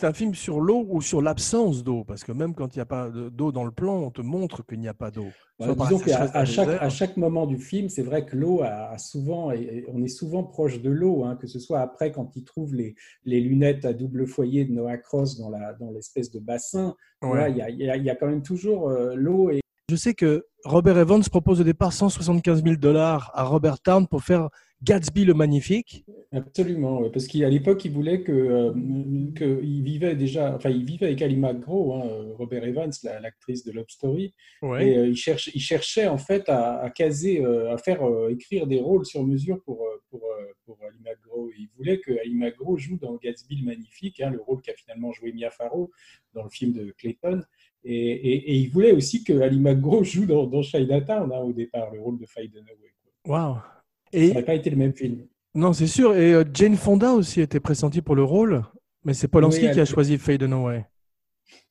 un, 0.03 0.13
film 0.13 0.35
sur 0.35 0.59
l'eau 0.61 0.85
ou 0.89 1.01
sur 1.01 1.21
l'absence 1.21 1.83
d'eau, 1.83 2.03
parce 2.03 2.23
que 2.23 2.31
même 2.31 2.53
quand 2.53 2.75
il 2.75 2.79
n'y 2.79 2.83
a 2.83 2.85
pas 2.85 3.09
de- 3.09 3.29
d'eau 3.29 3.51
dans 3.51 3.63
le 3.63 3.71
plan, 3.71 3.97
on 4.01 4.11
te 4.11 4.21
montre 4.21 4.65
qu'il 4.65 4.79
n'y 4.79 4.87
a 4.87 4.93
pas 4.93 5.09
d'eau. 5.11 5.27
Par 5.57 5.75
disons 5.75 5.99
qu'à 5.99 6.23
à 6.23 6.43
chaque, 6.45 6.65
désert. 6.67 6.83
à 6.83 6.89
chaque 6.89 7.17
moment 7.17 7.45
du 7.45 7.59
film, 7.59 7.87
c'est 7.87 8.01
vrai 8.01 8.25
que 8.25 8.35
l'eau 8.35 8.61
a, 8.61 8.89
a 8.91 8.97
souvent, 8.97 9.51
et- 9.51 9.85
on 9.89 10.01
est 10.03 10.07
souvent 10.07 10.43
proche 10.43 10.81
de 10.81 10.89
l'eau, 10.89 11.23
hein, 11.23 11.35
que 11.39 11.45
ce 11.47 11.59
soit 11.59 11.79
après 11.81 12.11
quand 12.11 12.35
il 12.35 12.43
trouve 12.43 12.73
les, 12.75 12.95
les 13.25 13.39
lunettes 13.41 13.85
à 13.85 13.93
double 13.93 14.25
foyer 14.27 14.65
de 14.65 14.71
Noah 14.73 14.97
Cross 14.97 15.37
dans 15.37 15.49
la- 15.49 15.73
dans 15.73 15.91
l'espèce 15.91 16.31
de 16.31 16.39
bassin. 16.39 16.95
Ouais. 17.21 17.51
Il 17.51 17.57
y, 17.57 17.61
a, 17.89 17.97
y 17.97 18.09
a 18.09 18.15
quand 18.15 18.27
même 18.27 18.41
toujours 18.41 18.89
euh, 18.89 19.13
l'eau 19.15 19.51
et 19.51 19.60
Je 19.91 19.97
sais 19.97 20.13
que 20.13 20.45
Robert 20.63 20.97
Evans 20.97 21.21
propose 21.29 21.59
au 21.59 21.65
départ 21.65 21.91
175 21.91 22.63
000 22.63 22.77
dollars 22.77 23.29
à 23.33 23.43
Robert 23.43 23.77
Town 23.81 24.07
pour 24.07 24.23
faire 24.23 24.47
Gatsby 24.83 25.25
le 25.25 25.33
Magnifique. 25.35 26.05
Absolument, 26.31 27.01
ouais, 27.01 27.09
parce 27.11 27.27
qu'à 27.27 27.49
l'époque, 27.49 27.85
il 27.85 27.91
voulait 27.91 28.21
que, 28.23 28.31
euh, 28.31 28.71
que 29.35 29.61
il 29.63 29.83
vivait 29.83 30.15
déjà, 30.15 30.55
enfin, 30.55 30.69
il 30.69 30.85
vivait 30.85 31.07
avec 31.07 31.21
Ali 31.21 31.35
McGraw, 31.35 31.93
hein, 31.95 32.33
Robert 32.37 32.63
Evans, 32.63 32.91
la- 33.03 33.19
l'actrice 33.19 33.63
de 33.63 33.71
Love 33.73 33.89
Story, 33.89 34.33
et 34.81 34.97
euh, 34.97 35.07
il, 35.07 35.15
cherche, 35.15 35.51
il 35.53 35.59
cherchait 35.61 36.07
en 36.07 36.17
fait 36.17 36.47
à, 36.49 36.79
à 36.79 36.89
caser, 36.89 37.43
euh, 37.43 37.71
à 37.73 37.77
faire 37.77 38.01
euh, 38.03 38.29
écrire 38.29 38.65
des 38.65 38.79
rôles 38.79 39.05
sur 39.05 39.23
mesure 39.23 39.61
pour, 39.63 39.85
pour, 40.09 40.21
pour 40.65 40.77
Ali 40.87 40.97
McGraw. 41.03 41.49
Et 41.49 41.55
il 41.59 41.69
voulait 41.77 41.99
que 41.99 42.11
Ali 42.19 42.33
McGraw 42.35 42.77
joue 42.77 42.97
dans 42.97 43.15
Gatsby 43.17 43.57
le 43.57 43.65
Magnifique, 43.65 44.19
hein, 44.21 44.31
le 44.31 44.41
rôle 44.41 44.61
qu'a 44.61 44.73
finalement 44.73 45.11
joué 45.11 45.31
Mia 45.33 45.51
Farrow 45.51 45.91
dans 46.33 46.43
le 46.43 46.49
film 46.49 46.71
de 46.73 46.91
Clayton. 46.97 47.41
Et, 47.83 47.93
et- 47.93 48.51
et 48.51 48.55
il 48.55 48.69
voulait 48.69 48.93
aussi 48.93 49.23
que 49.23 49.33
Ali 49.41 49.59
McGraw 49.59 50.03
joue 50.03 50.25
dans, 50.25 50.47
dans 50.47 50.61
Chinatown 50.63 51.31
hein, 51.33 51.39
au 51.41 51.51
départ, 51.53 51.91
le 51.93 51.99
rôle 52.01 52.17
de 52.19 52.25
Faye 52.25 52.47
Dunaway. 52.47 52.93
Waouh. 53.27 53.57
Ça 54.11 54.19
Et 54.19 54.27
n'aurait 54.27 54.45
pas 54.45 54.55
été 54.55 54.69
le 54.69 54.77
même 54.77 54.93
film. 54.95 55.27
non, 55.53 55.73
c'est 55.73 55.87
sûr. 55.87 56.15
Et 56.15 56.33
euh, 56.33 56.43
Jane 56.53 56.75
Fonda 56.77 57.13
aussi 57.13 57.41
était 57.41 57.59
pressentie 57.59 58.01
pour 58.01 58.15
le 58.15 58.23
rôle, 58.23 58.63
mais 59.03 59.13
c'est 59.13 59.27
Polanski 59.27 59.59
Oui, 59.61 59.67
elle- 59.67 59.73
qui 59.75 59.79
a 59.79 59.85
choisi 59.85 60.17
Faye 60.17 60.37
Dunaway. 60.37 60.85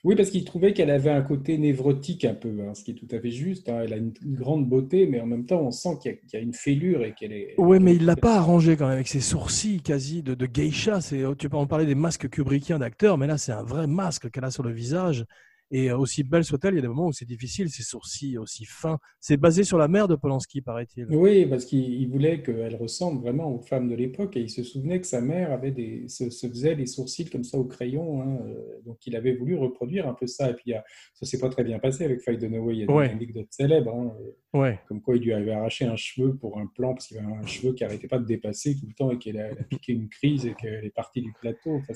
Oui, 0.04 0.14
parce 0.16 0.30
qu'il 0.30 0.44
trouvait 0.44 0.72
qu'elle 0.72 0.90
avait 0.90 1.10
un 1.10 1.22
côté 1.22 1.58
névrotique 1.58 2.24
un 2.24 2.34
peu, 2.34 2.48
hein, 2.66 2.74
ce 2.74 2.84
qui 2.84 2.92
est 2.92 2.94
tout 2.94 3.08
à 3.10 3.20
fait 3.20 3.30
juste. 3.30 3.68
hein. 3.68 3.80
Elle 3.84 3.92
a 3.92 3.96
une, 3.96 4.12
une 4.24 4.34
grande 4.34 4.68
beauté, 4.68 5.06
mais 5.06 5.20
en 5.20 5.26
même 5.26 5.46
temps, 5.46 5.60
on 5.60 5.70
sent 5.70 5.98
qu'il 6.00 6.10
y, 6.12 6.14
a- 6.14 6.16
qu'il 6.18 6.34
y 6.34 6.36
a 6.36 6.40
une 6.44 6.54
fêlure 6.54 7.04
et 7.04 7.14
qu'elle 7.14 7.32
est. 7.32 7.54
Ouais, 7.58 7.78
mais 7.78 7.94
il 7.94 8.06
l'a 8.06 8.16
pas 8.16 8.36
arrangé 8.36 8.76
quand 8.76 8.86
même 8.86 8.94
avec 8.94 9.08
ses 9.08 9.20
sourcils 9.20 9.82
quasi 9.82 10.22
de, 10.22 10.34
de 10.34 10.46
geisha. 10.46 11.00
C'est, 11.00 11.22
tu 11.38 11.48
peux 11.50 11.56
en 11.58 11.66
parler 11.66 11.84
des 11.86 11.94
masques 11.94 12.28
kubrickiens 12.30 12.78
d'acteurs, 12.78 13.18
mais 13.18 13.26
là 13.26 13.36
c'est 13.36 13.52
un 13.52 13.62
vrai 13.62 13.86
masque 13.86 14.30
qu'elle 14.30 14.44
a 14.44 14.50
sur 14.50 14.62
le 14.62 14.72
visage. 14.72 15.26
Et 15.72 15.90
euh, 15.90 15.96
aussi 15.98 16.24
belle 16.24 16.42
soit-elle, 16.44 16.74
il 16.74 16.76
y 16.76 16.78
a 16.80 16.82
des 16.82 16.88
moments 16.88 17.06
où 17.06 17.12
c'est 17.12 17.24
difficile, 17.24 17.70
ses 17.70 17.84
sourcils 17.84 18.36
aussi 18.38 18.64
fins. 18.64 18.98
C'est 19.20 19.36
basé 19.36 19.62
sur 19.62 19.78
la 19.78 19.86
mère 19.86 20.08
de 20.08 20.16
Polanski, 20.16 20.60
paraît-il. 20.62 21.06
Oui, 21.10 21.46
parce 21.46 21.64
qu'il 21.64 21.94
il 21.94 22.08
voulait 22.08 22.42
qu'elle 22.42 22.74
ressemble 22.74 23.20
vraiment 23.22 23.54
aux 23.54 23.60
femmes 23.60 23.88
de 23.88 23.94
l'époque 23.94 24.36
et 24.36 24.40
il 24.40 24.50
se 24.50 24.64
souvenait 24.64 25.00
que 25.00 25.06
sa 25.06 25.20
mère 25.20 25.52
avait 25.52 25.70
des, 25.70 26.08
se, 26.08 26.28
se 26.30 26.48
faisait 26.48 26.74
les 26.74 26.86
sourcils 26.86 27.30
comme 27.30 27.44
ça 27.44 27.56
au 27.56 27.64
crayon. 27.64 28.20
hein, 28.22 28.38
euh, 28.46 28.80
donc 28.84 28.98
il 29.06 29.14
avait 29.14 29.34
voulu 29.36 29.56
reproduire 29.56 30.08
un 30.08 30.14
peu 30.14 30.26
ça. 30.26 30.50
Et 30.50 30.54
puis 30.54 30.64
il 30.66 30.70
y 30.70 30.74
a- 30.74 30.84
ça 31.14 31.24
s'est 31.24 31.38
pas 31.38 31.48
très 31.48 31.62
bien 31.62 31.78
passé 31.78 32.04
avec 32.04 32.20
Faye 32.22 32.36
Dunaway. 32.36 32.74
Il 32.74 32.80
y 32.80 32.82
a 32.82 32.86
des 32.86 32.92
Ouais. 32.92 33.10
anecdotes 33.10 33.48
célèbres, 33.52 33.94
hein, 33.94 34.12
euh, 34.54 34.58
Ouais. 34.58 34.80
comme 34.88 35.00
quoi 35.00 35.16
il 35.16 35.22
lui 35.22 35.32
avait 35.32 35.52
arraché 35.52 35.84
un 35.84 35.94
cheveu 35.96 36.34
pour 36.34 36.58
un 36.58 36.66
plan 36.66 36.94
parce 36.94 37.06
qu'il 37.06 37.18
avait 37.18 37.32
un 37.32 37.46
cheveu 37.46 37.72
qui 37.74 37.84
arrêtait 37.84 38.08
pas 38.08 38.18
de 38.18 38.26
dépasser 38.26 38.74
tout 38.76 38.86
le 38.88 38.94
temps 38.94 39.12
et 39.12 39.18
qu'elle 39.18 39.38
a, 39.38 39.46
a 39.52 39.64
piqué 39.68 39.92
une 39.92 40.08
crise 40.08 40.46
et 40.46 40.54
qu'elle 40.54 40.84
est 40.84 40.94
partie 40.94 41.22
du 41.22 41.32
plateau. 41.40 41.76
Enfin, 41.76 41.92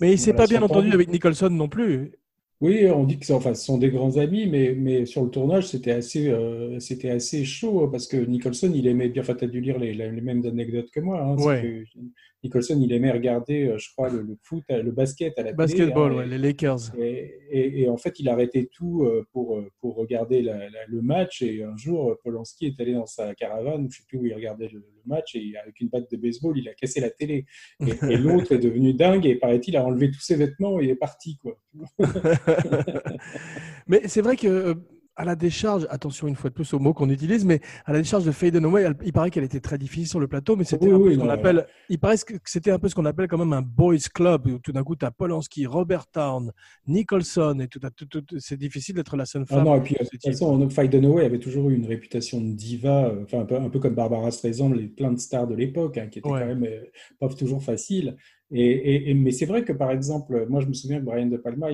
Mais 0.00 0.08
il 0.08 0.12
une 0.12 0.16
s'est 0.16 0.32
pas 0.32 0.46
bien 0.46 0.62
entendu 0.62 0.90
avec 0.92 1.08
Nicholson 1.10 1.50
non 1.50 1.68
plus. 1.68 2.12
Oui, 2.60 2.86
on 2.90 3.04
dit 3.04 3.18
que 3.20 3.24
c'est- 3.26 3.32
enfin, 3.32 3.54
ce 3.54 3.64
sont 3.64 3.78
des 3.78 3.90
grands 3.90 4.16
amis, 4.16 4.46
mais, 4.48 4.74
mais 4.74 5.06
sur 5.06 5.22
le 5.24 5.30
tournage, 5.30 5.68
c'était 5.68 5.92
assez, 5.92 6.28
euh, 6.28 6.80
c'était 6.80 7.10
assez 7.10 7.44
chaud 7.44 7.86
parce 7.88 8.08
que 8.08 8.16
Nicholson, 8.16 8.72
il 8.74 8.86
aimait 8.88 9.08
bien, 9.08 9.22
enfin, 9.22 9.34
tu 9.36 9.44
as 9.44 9.48
dû 9.48 9.60
lire 9.60 9.78
les, 9.78 9.94
les 9.94 10.20
mêmes 10.20 10.44
anecdotes 10.44 10.90
que 10.90 10.98
moi. 11.00 11.22
hein, 11.22 11.36
c'est 11.38 11.46
Ouais. 11.46 11.62
que 11.62 11.84
Nicholson, 12.44 12.78
il 12.80 12.92
aimait 12.92 13.10
regarder, 13.10 13.66
euh, 13.66 13.78
je 13.78 13.90
crois, 13.90 14.08
le, 14.10 14.22
le 14.22 14.36
foot, 14.42 14.62
euh, 14.70 14.82
le 14.82 14.92
basket 14.92 15.36
à 15.38 15.42
la 15.42 15.46
télé. 15.52 15.56
Basketball, 15.56 16.12
hein, 16.12 16.16
ouais, 16.18 16.26
les 16.26 16.38
Lakers. 16.38 16.78
et, 16.98 17.34
et- 17.50 17.80
et 17.82 17.88
en 17.88 17.96
fait, 17.96 18.20
il 18.20 18.28
arrêtait 18.28 18.68
tout 18.72 19.02
euh, 19.04 19.26
pour, 19.32 19.60
pour 19.80 19.96
regarder 19.96 20.40
la- 20.42 20.56
la- 20.70 20.86
le 20.86 21.02
match. 21.02 21.42
Et 21.42 21.64
un 21.64 21.76
jour, 21.76 22.16
Polanski 22.22 22.66
est 22.66 22.80
allé 22.80 22.92
dans 22.94 23.06
sa 23.06 23.34
caravane, 23.34 23.80
je 23.80 23.84
ne 23.86 23.88
sais 23.90 24.02
plus 24.06 24.18
où 24.18 24.26
il 24.26 24.34
regardait 24.34 24.68
le, 24.68 24.78
le 24.78 25.02
match, 25.06 25.34
et 25.34 25.52
avec 25.60 25.80
une 25.80 25.88
batte 25.88 26.10
de 26.10 26.16
baseball, 26.16 26.56
il 26.56 26.68
a 26.68 26.74
cassé 26.74 27.00
la 27.00 27.10
télé. 27.10 27.44
Et, 27.86 27.90
et 28.12 28.16
l'autre 28.18 28.52
est 28.52 28.58
devenu 28.58 28.94
dingue, 28.94 29.26
et 29.26 29.34
paraît-il, 29.34 29.76
a 29.76 29.84
enlevé 29.84 30.10
tous 30.10 30.20
ses 30.20 30.36
vêtements 30.36 30.80
et 30.80 30.88
est 30.88 30.94
parti. 30.96 31.38
Quoi. 31.42 31.58
mais 33.88 34.02
c'est 34.06 34.20
vrai 34.22 34.36
que 34.36 34.76
à 35.18 35.24
la 35.24 35.34
décharge, 35.34 35.86
attention 35.90 36.28
une 36.28 36.36
fois 36.36 36.48
de 36.48 36.54
plus 36.54 36.72
aux 36.72 36.78
mots 36.78 36.94
qu'on 36.94 37.10
utilise, 37.10 37.44
mais 37.44 37.60
à 37.84 37.92
la 37.92 37.98
décharge 37.98 38.24
de 38.24 38.30
Faye 38.30 38.52
elle- 38.54 38.94
il 39.04 39.12
paraît 39.12 39.30
qu'elle 39.30 39.42
était 39.44 39.58
très 39.60 39.76
difficile 39.76 40.06
sur 40.06 40.20
le 40.20 40.28
plateau, 40.28 40.54
mais 40.54 40.62
c'était 40.64 40.86
Oui, 40.86 40.92
un 40.92 40.96
peu 40.98 41.08
oui, 41.08 41.14
ce 41.16 41.18
qu'on 41.18 41.28
appelle, 41.28 41.66
il 41.88 41.98
paraît 41.98 42.16
que 42.18 42.34
c'était 42.44 42.70
un 42.70 42.78
peu 42.78 42.88
ce 42.88 42.94
qu'on 42.94 43.04
appelle 43.04 43.26
quand 43.26 43.36
même 43.36 43.52
un 43.52 43.60
boys 43.62 43.96
club, 44.14 44.46
où 44.46 44.58
tout 44.60 44.70
d'un 44.72 44.84
coup 44.84 44.94
tu 44.94 45.04
as 45.04 45.10
Polanski, 45.10 45.66
Robert 45.66 46.06
Town, 46.06 46.52
Nicholson, 46.86 47.58
et 47.60 47.66
tout, 47.68 47.80
à- 47.82 47.90
tout- 47.90 48.06
tout- 48.06 48.24
c'est 48.38 48.56
difficile 48.56 48.94
d'être 48.94 49.16
la 49.16 49.26
seule 49.26 49.42
Ah 49.50 49.56
femme. 49.56 49.64
non, 49.64 49.74
et 49.76 49.80
puis 49.80 49.96
de 49.98 50.04
ce 50.04 50.10
toute 50.10 50.22
façon, 50.24 50.70
Faye 50.70 50.88
Dunaway 50.88 51.24
avait 51.24 51.38
toujours 51.40 51.68
eu 51.68 51.74
une 51.74 51.86
réputation 51.86 52.40
de 52.40 52.52
diva, 52.52 53.06
euh, 53.08 53.24
enfin 53.24 53.40
un 53.40 53.44
peu, 53.44 53.56
un 53.56 53.68
peu 53.68 53.80
comme 53.80 53.94
Barbara 53.94 54.30
Streisand, 54.30 54.72
les 54.72 54.86
plein 54.86 55.12
de 55.12 55.18
stars 55.18 55.48
de 55.48 55.54
l'époque, 55.56 55.98
hein, 55.98 56.06
qui 56.06 56.20
étaient 56.20 56.28
Ouais. 56.28 56.40
quand 56.40 56.46
même 56.46 56.64
euh, 56.64 56.84
pas 57.18 57.28
toujours 57.28 57.62
faciles. 57.62 58.16
Et, 58.50 59.12
mais 59.14 59.30
c'est 59.30 59.44
vrai 59.46 59.64
que 59.64 59.72
par 59.72 59.90
exemple, 59.90 60.46
moi 60.48 60.60
je 60.60 60.66
me 60.66 60.72
souviens 60.72 61.00
que 61.00 61.04
Brian 61.04 61.26
De 61.26 61.36
Palma, 61.36 61.68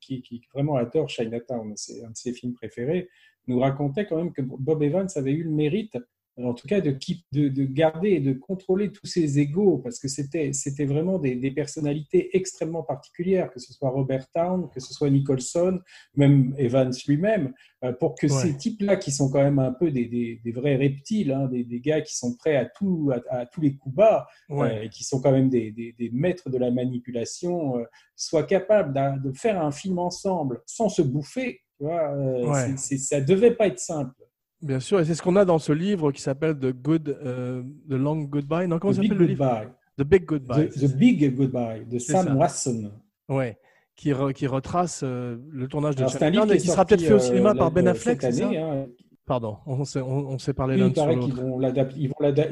qui, 0.00 0.22
qui 0.22 0.42
vraiment 0.54 0.76
adore 0.76 1.08
Chinatown, 1.08 1.72
c'est 1.76 2.04
un 2.04 2.10
de 2.10 2.16
ses 2.16 2.32
films 2.32 2.54
préférés, 2.54 3.08
nous 3.48 3.58
racontait 3.58 4.06
quand 4.06 4.16
même 4.16 4.32
que 4.32 4.42
Bob 4.42 4.82
Evans 4.82 5.08
avait 5.16 5.32
eu 5.32 5.42
le 5.42 5.50
mérite, 5.50 5.98
en 6.44 6.54
tout 6.54 6.66
cas, 6.68 6.80
de, 6.80 6.90
keep- 6.90 7.24
de, 7.32 7.48
de 7.48 7.64
garder 7.64 8.10
et 8.10 8.20
de 8.20 8.32
contrôler 8.32 8.90
tous 8.92 9.06
ses 9.06 9.38
égaux, 9.38 9.78
parce 9.78 9.98
que 9.98 10.08
c'était 10.08 10.84
vraiment 10.84 11.18
des, 11.18 11.34
des 11.36 11.50
personnalités 11.50 12.36
extrêmement 12.36 12.82
particulières, 12.82 13.50
que 13.50 13.58
ce 13.60 13.72
soit 13.72 13.90
Robert 13.90 14.28
Town, 14.32 14.68
que 14.72 14.80
ce 14.80 14.92
soit 14.94 15.10
Nicholson, 15.10 15.80
même 16.14 16.54
Evans 16.58 16.92
lui-même, 17.06 17.52
euh, 17.84 17.92
pour 17.92 18.14
que 18.14 18.26
Ouais. 18.26 18.32
ces 18.42 18.56
types-là, 18.56 18.96
qui 18.96 19.10
sont 19.12 19.30
quand 19.30 19.42
même 19.42 19.58
un 19.58 19.72
peu 19.72 19.90
des, 19.90 20.06
des- 20.06 20.40
des 20.44 20.52
vrais 20.52 20.76
reptiles, 20.76 21.32
hein, 21.32 21.46
des, 21.48 21.64
gars 21.80 22.00
qui 22.00 22.16
sont 22.16 22.36
prêts 22.36 22.56
à, 22.56 22.64
tout, 22.66 23.10
à, 23.30 23.40
à 23.40 23.46
tous 23.46 23.60
les 23.60 23.76
coups 23.76 23.94
bas, 23.94 24.26
Ouais. 24.48 24.78
euh, 24.78 24.82
et 24.84 24.88
qui 24.88 25.04
sont 25.04 25.20
quand 25.20 25.32
même 25.32 25.48
des, 25.48 25.94
maîtres 26.12 26.50
de 26.50 26.58
la 26.58 26.70
manipulation, 26.70 27.78
euh, 27.78 27.84
soient 28.16 28.44
capables 28.44 28.92
de 29.22 29.32
faire 29.32 29.62
un 29.62 29.70
film 29.70 29.98
ensemble 29.98 30.60
sans 30.66 30.88
se 30.88 31.02
bouffer. 31.02 31.60
Tu 31.78 31.84
vois, 31.84 32.12
euh, 32.14 32.46
Ouais. 32.46 32.76
ça 32.76 33.20
devait 33.20 33.54
pas 33.54 33.66
être 33.68 33.78
simple. 33.78 34.14
Bien 34.62 34.80
sûr, 34.80 35.00
et 35.00 35.04
c'est 35.06 35.14
ce 35.14 35.22
qu'on 35.22 35.36
a 35.36 35.44
dans 35.44 35.58
ce 35.58 35.72
livre 35.72 36.12
qui 36.12 36.20
s'appelle 36.20 36.58
The 36.58 36.72
Good, 36.72 37.16
euh, 37.24 37.62
The 37.88 37.92
Long 37.94 38.18
Goodbye. 38.24 38.68
Non, 38.68 38.78
comment 38.78 38.92
The 38.92 38.96
s'appelle 38.96 39.16
le 39.16 39.24
livre? 39.26 39.44
Goodbye. 39.46 39.68
The 39.98 40.02
Big 40.02 40.24
Goodbye. 40.26 40.68
The, 40.68 40.80
The 40.80 40.96
Big 40.96 41.34
Goodbye 41.36 41.86
de 41.86 41.98
Sam 41.98 42.26
ça. 42.26 42.34
Wasson. 42.34 42.92
Ouais, 43.28 43.58
qui, 43.96 44.10
re- 44.12 44.32
qui 44.32 44.46
retrace 44.46 45.00
euh, 45.02 45.36
le 45.50 45.66
tournage 45.68 45.94
de 45.96 46.02
livre 46.02 46.46
qui, 46.46 46.52
et 46.52 46.58
qui 46.58 46.66
sera 46.68 46.84
peut-être 46.84 47.02
fait 47.02 47.12
au 47.12 47.16
euh, 47.16 47.20
cinéma 47.20 47.54
par 47.54 47.70
Ben 47.70 47.86
Affleck, 47.88 48.20
cette 48.22 48.42
année. 48.42 48.58
hein. 48.58 48.86
Pardon, 49.26 49.58
on 49.66 49.84
s'est, 49.84 50.00
on, 50.00 50.28
on 50.30 50.38
s'est 50.38 50.54
parlé 50.54 50.76
l'adapter. 50.76 51.96
Ils 51.98 52.12
l'ada- 52.20 52.48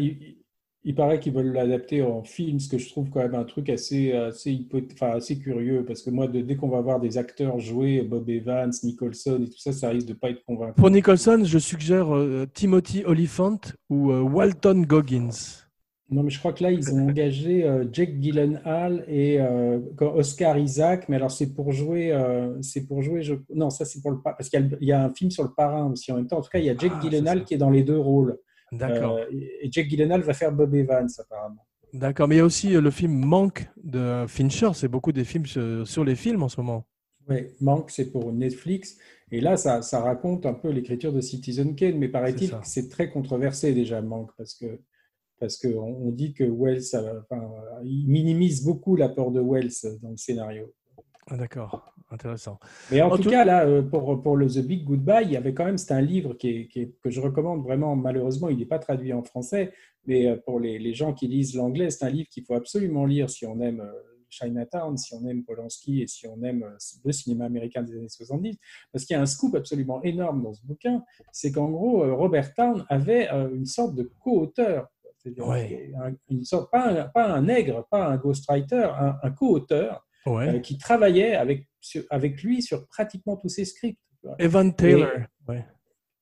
il, 0.84 0.94
paraît 0.94 1.20
qu'ils 1.20 1.32
veulent 1.32 1.52
l'adapter 1.52 2.02
en 2.02 2.22
film, 2.22 2.60
ce 2.60 2.68
que 2.68 2.78
je 2.78 2.88
trouve 2.88 3.10
quand 3.10 3.20
même 3.20 3.34
un 3.34 3.44
truc 3.44 3.68
assez, 3.68 4.12
assez, 4.12 4.50
hypoth- 4.52 4.92
enfin, 4.94 5.10
assez 5.10 5.38
curieux, 5.38 5.84
parce 5.84 6.02
que 6.02 6.10
moi, 6.10 6.28
de- 6.28 6.40
dès 6.40 6.56
qu'on 6.56 6.68
va 6.68 6.80
voir 6.80 7.00
des 7.00 7.18
acteurs 7.18 7.58
jouer, 7.58 8.02
Bob 8.02 8.28
Evans, 8.30 8.70
Nicholson 8.84 9.40
et 9.44 9.48
tout 9.50 9.58
ça, 9.58 9.72
ça 9.72 9.90
risque 9.90 10.06
de 10.08 10.14
pas 10.14 10.30
être 10.30 10.44
convaincant. 10.44 10.74
Pour 10.74 10.90
Nicholson, 10.90 11.42
je 11.44 11.58
suggère 11.58 12.14
euh, 12.14 12.46
Timothy 12.52 13.02
Oliphant 13.04 13.58
ou 13.90 14.10
euh, 14.12 14.20
Walton 14.20 14.82
Goggins. 14.86 15.30
Non, 16.10 16.22
mais 16.22 16.30
je 16.30 16.38
crois 16.38 16.54
que 16.54 16.62
là, 16.62 16.70
ils 16.72 16.90
ont 16.94 17.06
engagé 17.08 17.64
euh, 17.64 17.84
Jake 17.92 18.18
Gyllenhaal 18.18 19.04
et 19.08 19.38
euh, 19.42 19.78
Oscar 20.00 20.56
Isaac. 20.56 21.06
Mais 21.10 21.16
alors, 21.16 21.30
c'est 21.30 21.52
pour 21.54 21.70
jouer. 21.72 22.18
c'est 22.62 22.86
pour 22.86 23.02
jouer. 23.02 23.20
Je... 23.22 23.34
Non, 23.54 23.68
ça, 23.68 23.84
c'est 23.84 24.00
pour 24.00 24.12
le. 24.12 24.22
pa- 24.22 24.32
Parce 24.32 24.48
qu'il 24.48 24.78
y, 24.80 24.90
a 24.92 24.96
y 24.96 24.98
un 24.98 25.10
film 25.10 25.30
sur 25.30 25.42
le 25.42 25.50
parrain 25.54 25.90
aussi 25.92 26.10
en 26.10 26.16
même 26.16 26.26
temps. 26.26 26.38
En 26.38 26.40
tout 26.40 26.48
cas, 26.48 26.60
il 26.60 26.64
y 26.64 26.70
a 26.70 26.74
Jake 26.78 26.92
Ah, 26.94 27.00
Gyllenhaal 27.02 27.44
qui 27.44 27.52
est 27.52 27.58
dans 27.58 27.68
les 27.68 27.82
deux 27.82 27.98
rôles. 27.98 28.38
D'accord. 28.72 29.16
Euh, 29.16 29.26
et 29.30 29.68
Jake 29.70 29.88
Gyllenhaal 29.88 30.22
va 30.22 30.34
faire 30.34 30.52
Bob 30.52 30.74
Evans, 30.74 31.08
apparemment. 31.18 31.66
D'accord. 31.92 32.28
Mais 32.28 32.36
il 32.36 32.38
y 32.38 32.42
a 32.42 32.44
aussi 32.44 32.74
euh, 32.74 32.80
le 32.80 32.90
film 32.90 33.12
Manque 33.12 33.66
de 33.82 34.26
Fincher. 34.28 34.70
C'est 34.74 34.88
beaucoup 34.88 35.12
des 35.12 35.24
films 35.24 35.46
sur, 35.46 35.86
sur 35.86 36.04
les 36.04 36.16
films 36.16 36.42
en 36.42 36.48
ce 36.48 36.60
moment. 36.60 36.86
Oui, 37.28 37.46
Manque, 37.60 37.90
c'est 37.90 38.10
pour 38.10 38.32
Netflix. 38.32 38.98
Et 39.30 39.40
là, 39.40 39.56
ça, 39.56 39.82
ça 39.82 40.00
raconte 40.00 40.46
un 40.46 40.54
peu 40.54 40.70
l'écriture 40.70 41.12
de 41.12 41.20
Citizen 41.20 41.74
Kane. 41.74 41.98
Mais 41.98 42.08
paraît-il 42.08 42.50
que 42.50 42.56
c'est 42.62 42.88
très 42.88 43.10
controversé 43.10 43.74
déjà, 43.74 44.00
Manque, 44.02 44.30
parce 44.36 44.54
que. 44.54 44.80
Parce 45.40 45.56
qu'on 45.56 45.78
on 45.78 46.10
dit 46.10 46.34
que 46.34 46.42
Wells, 46.42 46.82
euh, 46.94 47.20
enfin, 47.20 47.48
il 47.84 48.08
minimise 48.08 48.64
beaucoup 48.64 48.96
l'apport 48.96 49.30
de 49.30 49.40
Wells 49.40 49.70
dans 50.02 50.10
le 50.10 50.16
scénario. 50.16 50.74
Ah, 51.28 51.36
D'accord. 51.36 51.94
Intéressant. 52.10 52.58
Mais 52.90 53.02
en, 53.02 53.08
En 53.08 53.16
tout, 53.16 53.24
tout- 53.24 53.30
cas, 53.30 53.44
là, 53.44 53.66
euh, 53.66 53.82
pour, 53.82 54.22
pour 54.22 54.36
le 54.36 54.46
The 54.48 54.60
Big 54.60 54.84
Goodbye, 54.84 55.24
il 55.24 55.32
y 55.32 55.36
avait 55.36 55.52
quand 55.52 55.66
même, 55.66 55.76
c'est 55.76 55.92
un 55.92 56.00
livre 56.00 56.32
qui 56.34 56.48
est, 56.48 56.68
qui 56.68 56.80
est- 56.80 56.98
que 57.02 57.10
je 57.10 57.20
recommande 57.20 57.62
vraiment, 57.62 57.96
malheureusement, 57.96 58.48
il 58.48 58.56
n'est 58.58 58.64
pas 58.66 58.78
traduit 58.78 59.12
en 59.12 59.22
français, 59.22 59.72
mais 60.06 60.26
euh, 60.26 60.36
pour 60.36 60.58
les, 60.58 60.78
les 60.78 60.94
gens 60.94 61.12
qui 61.12 61.28
lisent 61.28 61.54
l'anglais, 61.54 61.90
c'est 61.90 62.04
un 62.06 62.10
livre 62.10 62.28
qu'il 62.30 62.44
faut 62.44 62.54
absolument 62.54 63.04
lire 63.04 63.28
si 63.28 63.44
on 63.44 63.60
aime 63.60 63.80
euh, 63.80 63.92
Chinatown, 64.30 64.96
si 64.96 65.14
on 65.14 65.26
aime 65.26 65.42
Polanski 65.44 66.02
et 66.02 66.06
si 66.06 66.26
on 66.26 66.42
aime 66.42 66.64
le 67.04 67.12
cinéma 67.12 67.44
américain 67.46 67.82
des 67.82 67.94
années 67.96 68.08
70, 68.08 68.58
parce 68.92 69.04
qu'il 69.04 69.14
y 69.14 69.18
a 69.18 69.22
un 69.22 69.26
scoop 69.26 69.54
absolument 69.54 70.02
énorme 70.02 70.42
dans 70.42 70.52
ce 70.54 70.64
bouquin, 70.66 71.02
c'est 71.32 71.50
qu'en 71.52 71.70
gros, 71.70 72.14
Robert 72.16 72.52
Town 72.54 72.84
avait 72.88 73.28
une 73.54 73.64
sorte 73.66 73.94
de 73.94 74.10
co-auteur, 74.18 74.88
Ouais. 75.38 75.92
un- 76.02 76.12
une 76.30 76.44
sorte, 76.44 76.70
pas 76.70 76.88
un, 76.88 77.04
pas 77.08 77.26
un 77.32 77.42
nègre, 77.42 77.86
pas 77.90 78.06
un 78.06 78.16
ghostwriter, 78.16 78.84
un, 78.98 79.16
un 79.22 79.30
co-auteur 79.30 80.06
Ouais. 80.28 80.48
euh, 80.56 80.58
qui 80.60 80.78
travaillait 80.78 81.34
avec, 81.34 81.66
sur- 81.80 82.04
avec 82.10 82.42
lui 82.42 82.62
sur 82.62 82.86
pratiquement 82.88 83.36
tous 83.36 83.48
ses 83.48 83.64
scripts. 83.64 83.98
Evan 84.38 84.74
Taylor. 84.74 85.10
Ouais. 85.48 85.64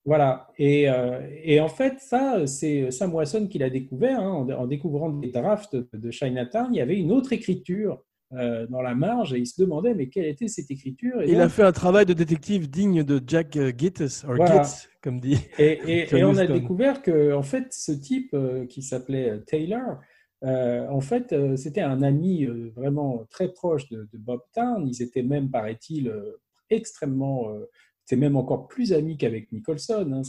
Voilà. 0.05 0.47
Et, 0.57 0.89
euh, 0.89 1.19
et 1.43 1.59
en 1.59 1.67
fait, 1.67 1.95
ça, 1.99 2.47
c'est 2.47 2.91
Sam 2.91 3.13
Wasson 3.13 3.47
qui 3.47 3.57
l'a 3.57 3.69
découvert. 3.69 4.19
hein, 4.19 4.31
en, 4.31 4.49
en 4.49 4.67
découvrant 4.67 5.09
des 5.09 5.31
drafts 5.31 5.75
de, 5.93 6.11
Chinatown, 6.11 6.69
il 6.71 6.77
y 6.77 6.81
avait 6.81 6.97
une 6.97 7.11
autre 7.11 7.33
écriture 7.33 8.01
euh, 8.33 8.67
dans 8.67 8.81
la 8.81 8.93
marge 8.93 9.33
et 9.33 9.39
il 9.39 9.45
se 9.47 9.61
demandait 9.61 9.93
mais 9.93 10.07
quelle 10.09 10.25
était 10.25 10.47
cette 10.49 10.69
écriture? 10.69 11.21
Et, 11.21 11.31
Il 11.31 11.39
a 11.41 11.49
fait 11.49 11.63
un 11.63 11.71
travail 11.71 12.05
de 12.05 12.13
détective 12.13 12.69
digne 12.69 13.03
de 13.03 13.21
Jack 13.25 13.57
Voilà. 13.57 14.63
Gitz, 14.63 14.89
comme 15.01 15.19
dit. 15.19 15.39
Et, 15.57 15.79
et- 16.03 16.15
et 16.15 16.23
on 16.23 16.37
a 16.37 16.45
découvert 16.47 17.01
que, 17.01 17.33
en 17.33 17.43
fait, 17.43 17.67
ce 17.71 17.91
type 17.91 18.29
euh, 18.33 18.65
qui 18.65 18.81
s'appelait 18.83 19.41
Taylor, 19.47 19.99
euh, 20.43 20.87
en 20.89 21.01
fait, 21.01 21.33
euh, 21.33 21.55
c'était 21.55 21.81
un 21.81 22.01
ami 22.03 22.45
euh, 22.45 22.71
vraiment 22.75 23.25
très 23.29 23.51
proche 23.51 23.89
de, 23.89 24.07
de 24.11 24.17
Bob 24.17 24.41
Town. 24.53 24.87
Ils 24.87 25.01
étaient 25.01 25.23
même, 25.23 25.49
paraît-il, 25.49 26.13
extrêmement. 26.69 27.47
c'était 28.03 28.19
même 28.19 28.35
encore 28.37 28.67
plus 28.67 28.93
amis 28.93 29.17
qu'avec 29.17 29.51
Nicholson. 29.51 30.09
hein. 30.13 30.21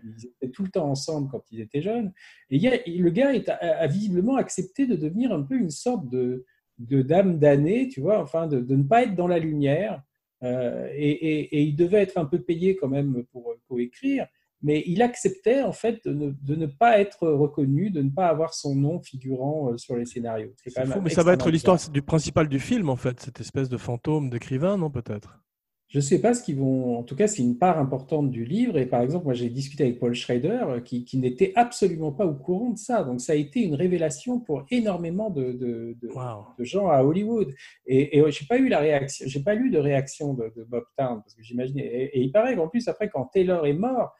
Qu'ils 0.00 0.26
étaient 0.28 0.50
tout 0.50 0.62
le 0.64 0.70
temps 0.70 0.88
ensemble 0.90 1.28
quand 1.30 1.42
ils 1.50 1.60
étaient 1.60 1.82
jeunes. 1.82 2.12
Et 2.50 2.56
il 2.56 2.62
y 2.62 2.68
a- 2.68 2.78
le 2.86 3.10
gars 3.10 3.32
est- 3.34 3.48
a, 3.48 3.56
a 3.78 3.86
visiblement 3.86 4.36
accepté 4.36 4.86
de 4.86 4.96
devenir 4.96 5.32
un 5.32 5.42
peu 5.42 5.54
une 5.56 5.70
sorte 5.70 6.08
de, 6.10 6.44
de 6.78 7.02
dame 7.02 7.38
damnée, 7.38 7.88
tu 7.88 8.00
vois, 8.00 8.20
enfin, 8.20 8.46
de, 8.46 8.60
de 8.60 8.76
ne 8.76 8.82
pas 8.82 9.04
être 9.04 9.14
dans 9.14 9.28
la 9.28 9.38
lumière. 9.38 10.02
Euh, 10.42 10.88
et, 10.94 11.10
et- 11.10 11.56
et 11.58 11.62
il 11.62 11.76
devait 11.76 12.02
être 12.02 12.18
un 12.18 12.26
peu 12.26 12.40
payé 12.40 12.76
quand 12.76 12.88
même 12.88 13.24
pour, 13.32 13.54
pour 13.66 13.80
écrire, 13.80 14.26
mais 14.64 14.82
il 14.86 15.02
acceptait 15.02 15.62
en 15.62 15.70
fait 15.72 16.00
de 16.04 16.12
ne, 16.12 16.30
de 16.42 16.56
ne 16.56 16.66
pas 16.66 16.98
être 16.98 17.28
reconnu, 17.28 17.90
de 17.90 18.02
ne 18.02 18.10
pas 18.10 18.26
avoir 18.26 18.54
son 18.54 18.74
nom 18.74 19.00
figurant 19.00 19.70
euh, 19.70 19.76
sur 19.76 19.94
les 19.94 20.06
scénarios. 20.06 20.50
C'est 20.56 20.70
quand 20.70 20.80
C'est 20.82 20.88
même 20.88 20.96
fou, 20.98 21.00
mais 21.04 21.10
ça 21.10 21.22
va 21.22 21.34
être 21.34 21.50
l'histoire 21.50 21.78
du 21.92 22.02
principal 22.02 22.48
du 22.48 22.58
film, 22.58 22.88
en 22.88 22.96
fait, 22.96 23.20
cette 23.20 23.38
espèce 23.40 23.68
de 23.68 23.76
fantôme 23.76 24.30
d'écrivain, 24.30 24.76
non, 24.78 24.90
peut-être? 24.90 25.40
Je 25.88 25.98
ne 25.98 26.02
sais 26.02 26.20
pas 26.20 26.34
ce 26.34 26.42
qu'ils 26.42 26.56
vont. 26.56 26.98
En 26.98 27.04
tout 27.04 27.14
cas, 27.14 27.28
c'est 27.28 27.42
une 27.42 27.56
part 27.56 27.78
importante 27.78 28.28
du 28.30 28.44
livre. 28.44 28.78
Et 28.78 28.86
par 28.86 29.02
exemple, 29.02 29.26
moi, 29.26 29.34
j'ai 29.34 29.48
discuté 29.48 29.84
avec 29.84 30.00
Paul 30.00 30.12
Schrader, 30.12 30.60
euh, 30.66 30.80
qui, 30.80 31.04
qui 31.04 31.18
n'était 31.18 31.52
absolument 31.54 32.10
pas 32.10 32.26
au 32.26 32.34
courant 32.34 32.70
de 32.70 32.78
ça. 32.78 33.04
Donc, 33.04 33.20
ça 33.20 33.34
a 33.34 33.36
été 33.36 33.60
une 33.60 33.74
révélation 33.76 34.40
pour 34.40 34.64
énormément 34.70 35.30
de, 35.30 35.52
de- 35.52 35.94
de- 36.02 36.08
Wow. 36.08 36.46
de 36.58 36.64
gens 36.64 36.88
à 36.88 37.04
Hollywood. 37.04 37.54
Et, 37.86 38.18
et 38.18 38.30
j'ai 38.32 38.46
pas 38.46 38.58
eu 38.58 38.68
la 38.68 38.80
réaction, 38.80 39.26
j'ai 39.28 39.40
pas 39.40 39.54
lu 39.54 39.70
de 39.70 39.78
réaction 39.78 40.34
de, 40.34 40.52
Bob 40.66 40.84
Town 40.96 41.20
parce 41.22 41.34
que 41.34 41.42
j'imaginais. 41.44 41.84
Et, 41.86 42.18
et 42.18 42.20
il 42.22 42.32
paraît 42.32 42.56
qu'en 42.56 42.66
plus 42.68 42.88
après, 42.88 43.08
quand 43.08 43.26
Taylor 43.26 43.64
est 43.66 43.72
mort, 43.74 44.14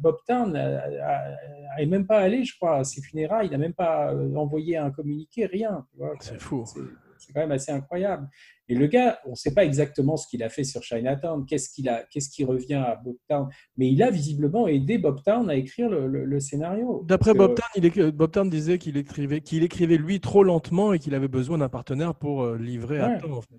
Bob 0.00 0.16
Town 0.26 0.52
n'est 1.78 1.86
même 1.86 2.06
pas 2.06 2.18
allé, 2.20 2.44
je 2.44 2.56
crois, 2.56 2.78
à 2.78 2.84
ses 2.84 3.02
funérailles. 3.02 3.46
Il 3.48 3.52
n'a 3.52 3.58
même 3.58 3.74
pas 3.74 4.12
euh, 4.12 4.34
envoyé 4.34 4.76
un 4.76 4.90
communiqué, 4.90 5.46
rien. 5.46 5.86
C'est 6.20 6.40
fou. 6.40 6.64
C'est- 6.66 6.80
quand 7.34 7.40
même 7.40 7.50
assez 7.52 7.72
incroyable. 7.72 8.28
Et 8.68 8.74
le 8.74 8.86
gars, 8.86 9.18
on 9.26 9.30
ne 9.30 9.34
sait 9.34 9.52
pas 9.52 9.64
exactement 9.64 10.16
ce 10.16 10.28
qu'il 10.28 10.42
a 10.44 10.48
fait 10.48 10.62
sur 10.64 10.82
Chinatown, 10.82 11.44
qu'est-ce 11.46 11.70
qu'il 11.70 11.88
a, 11.88 12.04
qu'est-ce 12.04 12.28
qui 12.30 12.44
revient 12.44 12.74
à 12.74 13.00
Bob 13.04 13.16
Town, 13.28 13.48
mais 13.76 13.88
il 13.90 14.00
a 14.02 14.10
visiblement 14.10 14.68
aidé 14.68 14.98
Bob 14.98 15.20
Town 15.24 15.48
à 15.50 15.54
écrire 15.56 15.88
le, 15.88 16.06
le- 16.06 16.24
le 16.24 16.40
scénario. 16.40 17.02
D'après 17.08 17.32
que- 17.32 17.38
Bob 17.38 17.54
Town, 17.56 17.66
il 17.82 18.12
Bob 18.12 18.30
Town 18.30 18.48
disait 18.48 18.78
qu'il 18.78 18.96
écrivait, 18.96 19.40
qu'il 19.40 19.64
écrivait 19.64 19.96
lui 19.96 20.20
trop 20.20 20.44
lentement 20.44 20.92
et 20.92 20.98
qu'il 20.98 21.14
avait 21.14 21.26
besoin 21.26 21.58
d'un 21.58 21.68
partenaire 21.68 22.14
pour 22.14 22.42
euh, 22.42 22.56
livrer 22.58 23.00
à 23.00 23.18
temps. 23.18 23.32
en 23.32 23.40
fait. 23.40 23.56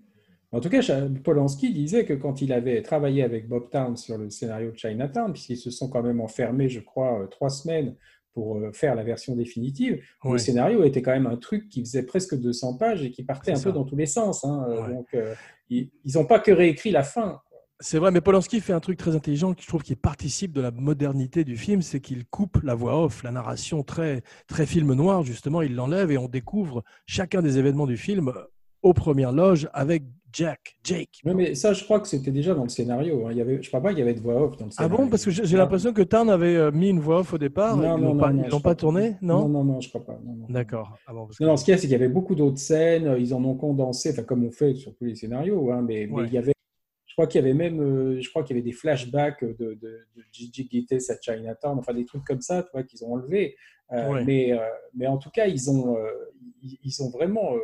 En 0.54 0.62
tout 0.62 0.70
cas, 0.70 0.80
Polanski 1.24 1.74
disait 1.74 2.06
que 2.06 2.14
quand 2.14 2.42
il 2.42 2.54
avait 2.54 2.82
travaillé 2.82 3.22
avec 3.24 3.50
Bob 3.50 3.70
Town 3.70 3.98
sur 3.98 4.18
le 4.18 4.30
scénario 4.30 4.72
de 4.72 4.78
Chinatown, 4.78 5.34
puisqu'ils 5.34 5.58
se 5.58 5.72
sont 5.72 5.90
quand 5.90 6.02
même 6.04 6.22
enfermés, 6.22 6.70
je 6.70 6.80
crois, 6.80 7.22
euh, 7.22 7.28
trois 7.28 7.50
semaines 7.50 7.96
pour 8.34 8.58
euh, 8.58 8.72
faire 8.72 8.96
la 8.96 9.04
version 9.04 9.36
définitive, 9.36 10.02
le 10.24 10.38
scénario 10.38 10.84
était 10.84 11.02
quand 11.02 11.12
même 11.12 11.28
un 11.28 11.36
truc 11.38 11.68
qui 11.68 11.82
faisait 11.82 12.04
presque 12.04 12.40
200 12.40 12.78
pages 12.78 13.04
et 13.04 13.12
qui 13.12 13.24
partait 13.24 13.52
un 13.52 13.60
peu 13.60 13.72
dans 13.74 13.84
tous 13.84 13.98
les 13.98 14.06
sens. 14.06 14.46
hein. 14.46 14.66
Euh, 14.70 14.82
Ouais. 14.88 14.94
Donc, 14.94 15.08
euh, 15.16 15.34
ils 15.70 15.90
n'ont 16.16 16.26
pas 16.26 16.40
que 16.40 16.52
réécrit 16.52 16.92
la 16.92 17.04
fin. 17.04 17.42
C'est 17.80 18.00
vrai, 18.00 18.10
mais 18.12 18.22
Polanski 18.22 18.60
fait 18.62 18.74
un 18.74 18.80
truc 18.80 18.98
très 18.98 19.16
intelligent 19.16 19.54
que 19.54 19.62
je 19.62 19.68
trouve 19.68 19.84
qui 19.84 19.96
participe 19.96 20.52
de 20.54 20.62
la 20.62 20.72
modernité 20.72 21.44
du 21.44 21.58
film, 21.58 21.82
c'est 21.84 22.00
qu'il 22.00 22.26
coupe 22.26 22.62
la 22.64 22.74
voix 22.74 23.04
off, 23.04 23.22
la 23.22 23.32
narration 23.32 23.84
très, 23.84 24.24
très 24.48 24.66
film 24.66 24.94
noir, 24.94 25.24
justement, 25.24 25.62
il 25.62 25.76
l'enlève 25.76 26.10
et 26.10 26.18
on 26.18 26.28
découvre 26.28 26.84
chacun 27.06 27.42
des 27.44 27.60
événements 27.60 27.86
du 27.86 27.98
film 27.98 28.34
aux 28.88 28.94
premières 28.94 29.32
loges 29.32 29.70
avec 29.74 30.04
Jack, 30.34 30.78
Jake. 30.84 31.20
Non, 31.26 31.34
mais 31.34 31.56
ça, 31.56 31.74
je 31.74 31.84
crois 31.84 32.00
que 32.00 32.08
c'était 32.08 32.32
déjà 32.32 32.54
dans 32.54 32.64
le 32.64 32.70
scénario. 32.70 33.26
hein. 33.26 33.30
Il 33.32 33.38
y 33.38 33.42
avait, 33.42 33.56
je 33.56 33.62
ne 33.62 33.68
crois 33.68 33.82
pas 33.82 33.90
qu'il 33.90 34.00
y 34.00 34.02
avait 34.02 34.14
de 34.14 34.20
voix 34.20 34.36
off 34.44 34.58
dans 34.58 34.66
le 34.66 34.72
Ah 34.72 34.84
scénario. 34.84 34.98
bon 35.06 35.10
Parce 35.10 35.24
que 35.26 35.32
j'ai 35.32 35.58
l'impression 35.58 35.94
que 35.94 36.02
Tarn 36.02 36.30
avait 36.30 36.56
euh, 36.56 36.72
mis 36.72 36.90
une 36.90 37.00
voix 37.00 37.20
off 37.20 37.34
au 37.34 37.38
départ. 37.38 37.76
Non, 37.78 37.98
non, 37.98 38.14
non, 38.14 38.18
pas, 38.20 38.32
non, 38.34 38.44
ils 38.46 38.50
l'ont 38.52 38.60
pas 38.60 38.76
tourné 38.76 39.16
Non, 39.22 39.42
Non, 39.44 39.50
non, 39.50 39.64
non, 39.64 39.82
je 39.82 39.88
ne 39.88 39.90
crois 39.90 40.06
pas. 40.06 40.20
D'accord. 40.50 40.98
Ah 41.08 41.14
bon, 41.14 41.26
parce 41.26 41.38
que- 41.38 41.44
Non, 41.44 41.52
non, 41.52 41.58
ce 41.58 41.64
qu'il 41.66 41.72
y 41.72 41.76
a, 41.76 41.78
c'est 41.78 41.84
qu'il 41.88 41.92
y 41.94 41.96
avait 41.96 42.10
beaucoup 42.10 42.36
d'autres 42.36 42.60
scènes, 42.60 43.16
ils 43.18 43.34
en 43.34 43.44
ont 43.46 43.56
condensé, 43.56 44.12
enfin, 44.12 44.24
comme 44.24 44.44
on 44.44 44.52
fait 44.52 44.76
sur 44.76 44.94
tous 44.96 45.06
les 45.06 45.16
scénarios, 45.16 45.72
hein, 45.72 45.82
mais, 45.82 46.04
il 46.26 46.34
y 46.34 46.38
avait, 46.38 46.54
je 47.06 47.14
crois 47.16 47.26
qu'il 47.26 47.42
y 47.42 47.44
avait 47.44 47.56
même, 47.56 47.80
euh, 47.82 48.22
je 48.22 48.30
crois 48.30 48.44
qu'il 48.44 48.56
y 48.56 48.60
avait 48.60 48.66
des 48.70 48.74
flashbacks 48.76 49.44
de, 49.44 49.56
de, 49.60 49.76
de 50.16 50.24
Gigi 50.32 50.68
Gittes 50.70 50.92
à 51.10 51.16
Chinatown, 51.20 51.80
enfin 51.80 51.94
des 51.94 52.06
trucs 52.06 52.26
comme 52.26 52.42
ça, 52.42 52.62
tu 52.64 52.70
vois, 52.74 52.84
qu'ils 52.84 53.04
ont 53.06 53.14
enlevés. 53.14 53.56
Euh, 53.94 54.12
Ouais. 54.12 54.26
mais, 54.26 54.52
euh, 54.52 54.58
mais 54.94 55.08
en 55.08 55.18
tout 55.18 55.30
cas, 55.32 55.48
ils 55.48 55.72
ont, 55.72 55.96
euh, 55.98 56.10
ils, 56.62 56.78
ils 56.84 57.02
ont 57.02 57.10
vraiment 57.10 57.54
euh, 57.56 57.60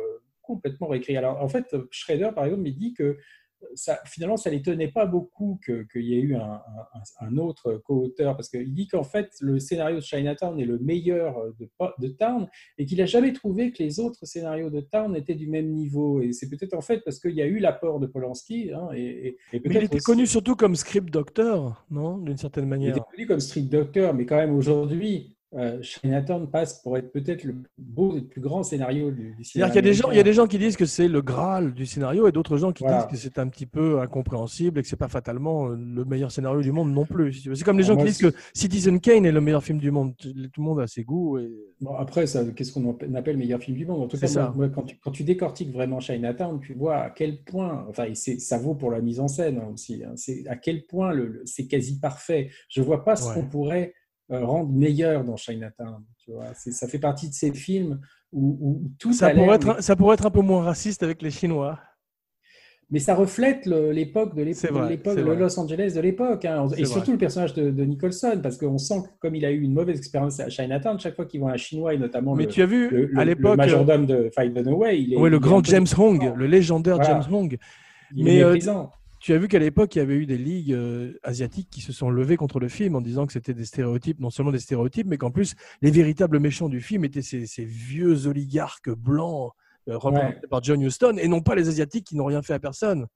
complètement 0.46 0.88
réécrit. 0.88 1.16
Alors, 1.16 1.42
en 1.42 1.48
fait, 1.48 1.74
Schrader, 1.90 2.30
par 2.34 2.44
exemple, 2.44 2.66
il 2.68 2.76
dit 2.76 2.94
que 2.94 3.16
ça, 3.74 3.98
finalement, 4.04 4.36
ça 4.36 4.50
ne 4.50 4.56
l'étonnait 4.56 4.90
pas 4.90 5.06
beaucoup 5.06 5.58
que- 5.64 5.86
qu'il 5.90 6.02
y 6.04 6.14
ait 6.18 6.20
eu 6.20 6.34
un, 6.34 6.40
un- 6.42 7.26
un 7.26 7.36
autre 7.38 7.80
co-auteur, 7.86 8.36
parce 8.36 8.50
qu'il 8.50 8.74
dit 8.74 8.88
qu'en 8.88 9.04
fait, 9.04 9.30
le 9.40 9.58
scénario 9.58 9.96
de 9.96 10.02
Chinatown 10.02 10.60
est 10.60 10.66
le 10.66 10.78
meilleur 10.78 11.42
de, 11.58 11.66
de 11.98 12.08
Town, 12.08 12.46
et 12.76 12.84
qu'il 12.84 12.98
n'a 12.98 13.06
jamais 13.06 13.32
trouvé 13.32 13.72
que 13.72 13.82
les 13.82 14.00
autres 14.00 14.26
scénarios 14.26 14.68
de 14.68 14.80
Town 14.82 15.16
étaient 15.16 15.34
du 15.34 15.46
même 15.48 15.70
niveau. 15.70 16.20
Et 16.20 16.32
c'est 16.34 16.50
peut-être 16.50 16.74
en 16.74 16.82
fait 16.82 16.98
parce 17.06 17.18
qu'il 17.18 17.34
y 17.34 17.40
a 17.40 17.46
eu 17.46 17.58
l'apport 17.58 18.00
de 18.00 18.06
Polanski, 18.06 18.70
hein, 18.74 18.88
et, 18.94 19.28
et- 19.28 19.36
Mais 19.54 19.60
il 19.64 19.76
était 19.84 19.96
aussi- 19.96 20.04
connu 20.04 20.26
surtout 20.26 20.56
comme 20.56 20.76
script 20.76 21.10
doctor, 21.10 21.86
non 21.90 22.18
D'une 22.18 22.36
certaine 22.36 22.64
il 22.64 22.68
manière. 22.70 22.96
était 22.96 23.06
connu 23.14 23.26
comme 23.26 23.40
Street 23.40 23.62
Doctor, 23.62 24.12
mais 24.12 24.26
quand 24.26 24.36
même 24.36 24.54
aujourd'hui, 24.54 25.38
euh, 25.56 25.80
Chinatown 25.82 26.50
passe 26.50 26.80
pour 26.82 26.96
être 26.96 27.12
peut-être 27.12 27.44
le 27.44 27.52
plus 27.54 27.68
beau 27.78 28.16
et 28.16 28.20
le 28.20 28.26
plus 28.26 28.40
grand 28.40 28.62
scénario 28.62 29.10
du, 29.10 29.34
du 29.34 29.44
cinéma. 29.44 29.68
C'est-à-dire 29.68 29.72
qu'il 29.72 29.74
y 29.76 29.78
a 29.78 29.82
des 29.82 29.94
gens, 29.94 30.10
il 30.10 30.16
y 30.16 30.20
a 30.20 30.22
des 30.24 30.32
gens 30.32 30.46
qui 30.46 30.58
disent 30.58 30.76
que 30.76 30.86
c'est 30.86 31.08
le 31.08 31.22
Graal 31.22 31.74
du 31.74 31.86
scénario 31.86 32.26
et 32.26 32.32
d'autres 32.32 32.56
gens 32.56 32.72
qui 32.72 32.82
Voilà. 32.84 33.02
disent 33.02 33.10
que 33.10 33.16
c'est 33.16 33.38
un 33.38 33.48
petit 33.48 33.66
peu 33.66 34.00
incompréhensible 34.00 34.78
et 34.78 34.82
que 34.82 34.88
c'est 34.88 34.96
pas 34.96 35.08
fatalement 35.08 35.68
euh, 35.68 35.76
le 35.76 36.04
meilleur 36.04 36.30
scénario 36.32 36.60
du 36.60 36.72
monde 36.72 36.92
non 36.92 37.04
plus. 37.06 37.32
C'est 37.54 37.64
comme 37.64 37.78
les 37.78 37.84
gens 37.84 37.96
qui 37.96 38.04
disent 38.04 38.18
que 38.18 38.32
Citizen 38.52 39.00
Kane 39.00 39.26
est 39.26 39.32
le 39.32 39.40
meilleur 39.40 39.62
film 39.62 39.78
du 39.78 39.90
monde. 39.90 40.14
Tout 40.16 40.32
le 40.34 40.62
monde 40.62 40.80
a 40.80 40.86
ses 40.86 41.04
goûts. 41.04 41.38
Et... 41.38 41.50
Bon, 41.80 41.94
après, 41.94 42.24
qu'est-ce 42.56 42.72
qu'on 42.72 42.96
appelle 43.14 43.36
meilleur 43.36 43.60
film 43.60 43.76
du 43.76 43.86
monde? 43.86 44.02
En 44.02 44.06
tout 44.08 44.18
cas, 44.18 44.26
ça. 44.26 44.52
moi, 44.56 44.66
moi, 44.66 44.68
quand, 44.74 44.82
tu, 44.82 44.96
quand 45.02 45.10
tu 45.10 45.24
décortiques 45.24 45.72
vraiment 45.72 46.00
Chinatown, 46.00 46.60
tu 46.60 46.74
vois 46.74 46.96
à 46.96 47.10
quel 47.10 47.42
point, 47.44 47.86
enfin, 47.88 48.06
ça 48.14 48.58
vaut 48.58 48.74
pour 48.74 48.90
la 48.90 49.00
mise 49.00 49.20
en 49.20 49.28
scène 49.28 49.58
hein, 49.58 49.68
aussi, 49.72 50.02
hein, 50.04 50.12
c'est 50.16 50.46
à 50.48 50.56
quel 50.56 50.84
point 50.86 51.12
le, 51.12 51.26
le- 51.26 51.42
c'est 51.44 51.66
quasi 51.66 51.98
parfait. 52.00 52.50
Je 52.68 52.82
vois 52.82 53.04
pas 53.04 53.16
ce 53.16 53.28
Ouais. 53.28 53.34
qu'on 53.34 53.46
pourrait 53.46 53.94
euh, 53.94 54.03
rendre 54.30 54.72
meilleur 54.72 55.24
dans 55.24 55.36
Chinatown. 55.36 56.02
Tu 56.18 56.32
vois, 56.32 56.54
ça 56.54 56.88
fait 56.88 56.98
partie 56.98 57.28
de 57.28 57.34
ces 57.34 57.52
films 57.52 58.00
où, 58.32 58.58
où 58.60 58.90
tout 58.98 59.12
Ça, 59.12 59.30
pourrait 59.30 59.56
être, 59.56 59.82
ça 59.82 59.96
pourrait 59.96 60.14
être 60.14 60.26
un 60.26 60.30
peu 60.30 60.40
moins 60.40 60.62
raciste 60.62 61.02
avec 61.02 61.22
les 61.22 61.30
Chinois. 61.30 61.78
mais 62.90 62.98
ça 62.98 63.14
reflète 63.14 63.66
l'époque 63.66 64.34
de 64.34 64.42
l'époque, 64.42 65.16
le. 65.16 65.34
Los 65.34 65.58
Angeles 65.58 65.92
de 65.94 66.00
l'époque, 66.00 66.44
hein. 66.44 66.66
Et 66.76 66.84
surtout 66.84 67.06
vrai. 67.06 67.12
le 67.12 67.18
personnage 67.18 67.54
de, 67.54 67.70
de 67.70 67.84
Nicholson, 67.84 68.40
parce 68.42 68.56
qu'on 68.56 68.78
sent 68.78 69.02
que 69.04 69.08
comme 69.20 69.34
il 69.34 69.44
a 69.44 69.50
eu 69.50 69.60
une 69.60 69.74
mauvaise 69.74 69.98
expérience 69.98 70.40
à 70.40 70.48
Chinatown, 70.48 70.98
chaque 70.98 71.16
fois 71.16 71.26
qu'il 71.26 71.40
voit 71.40 71.52
un 71.52 71.56
Chinois 71.56 71.94
et 71.94 71.98
notamment 71.98 72.34
Mais 72.34 72.44
le, 72.44 72.50
tu 72.50 72.62
as 72.62 72.66
vu 72.66 72.88
le, 72.90 73.18
à 73.18 73.24
l'époque, 73.24 73.52
euh, 73.52 73.56
majordome 73.56 74.06
de 74.06 74.30
Fight 74.34 74.52
Dunaway, 74.54 75.02
il 75.02 75.14
est, 75.14 75.16
ouais, 75.16 75.30
le 75.30 75.38
grand 75.38 75.62
James 75.64 75.86
Hong, 75.98 76.32
le 76.34 76.46
légendaire 76.46 76.96
Voilà. 76.96 77.20
James 77.20 77.34
Hong. 77.34 77.58
Il 78.14 78.28
est 78.28 78.42
euh, 78.42 78.46
méprisant. 78.46 78.90
Tu 79.24 79.32
as 79.32 79.38
vu 79.38 79.48
qu'à 79.48 79.58
l'époque, 79.58 79.96
il 79.96 80.00
y 80.00 80.02
avait 80.02 80.16
eu 80.16 80.26
des 80.26 80.36
ligues 80.36 80.74
euh, 80.74 81.18
asiatiques 81.22 81.70
qui 81.70 81.80
se 81.80 81.94
sont 81.94 82.10
levées 82.10 82.36
contre 82.36 82.60
le 82.60 82.68
film 82.68 82.94
en 82.94 83.00
disant 83.00 83.24
que 83.24 83.32
c'était 83.32 83.54
des 83.54 83.64
stéréotypes, 83.64 84.20
non 84.20 84.28
seulement 84.28 84.52
des 84.52 84.58
stéréotypes, 84.58 85.06
mais 85.06 85.16
qu'en 85.16 85.30
plus, 85.30 85.54
les 85.80 85.90
véritables 85.90 86.38
méchants 86.38 86.68
du 86.68 86.82
film 86.82 87.06
étaient 87.06 87.22
ces, 87.22 87.46
ces 87.46 87.64
vieux 87.64 88.26
oligarques 88.26 88.90
blancs 88.90 89.52
euh, 89.88 89.96
représentés 89.96 90.46
par 90.46 90.62
John 90.62 90.82
Huston 90.82 91.16
et 91.16 91.26
non 91.26 91.40
pas 91.40 91.54
les 91.54 91.70
Asiatiques 91.70 92.04
qui 92.08 92.16
n'ont 92.16 92.26
rien 92.26 92.42
fait 92.42 92.52
à 92.52 92.58
personne. 92.58 93.06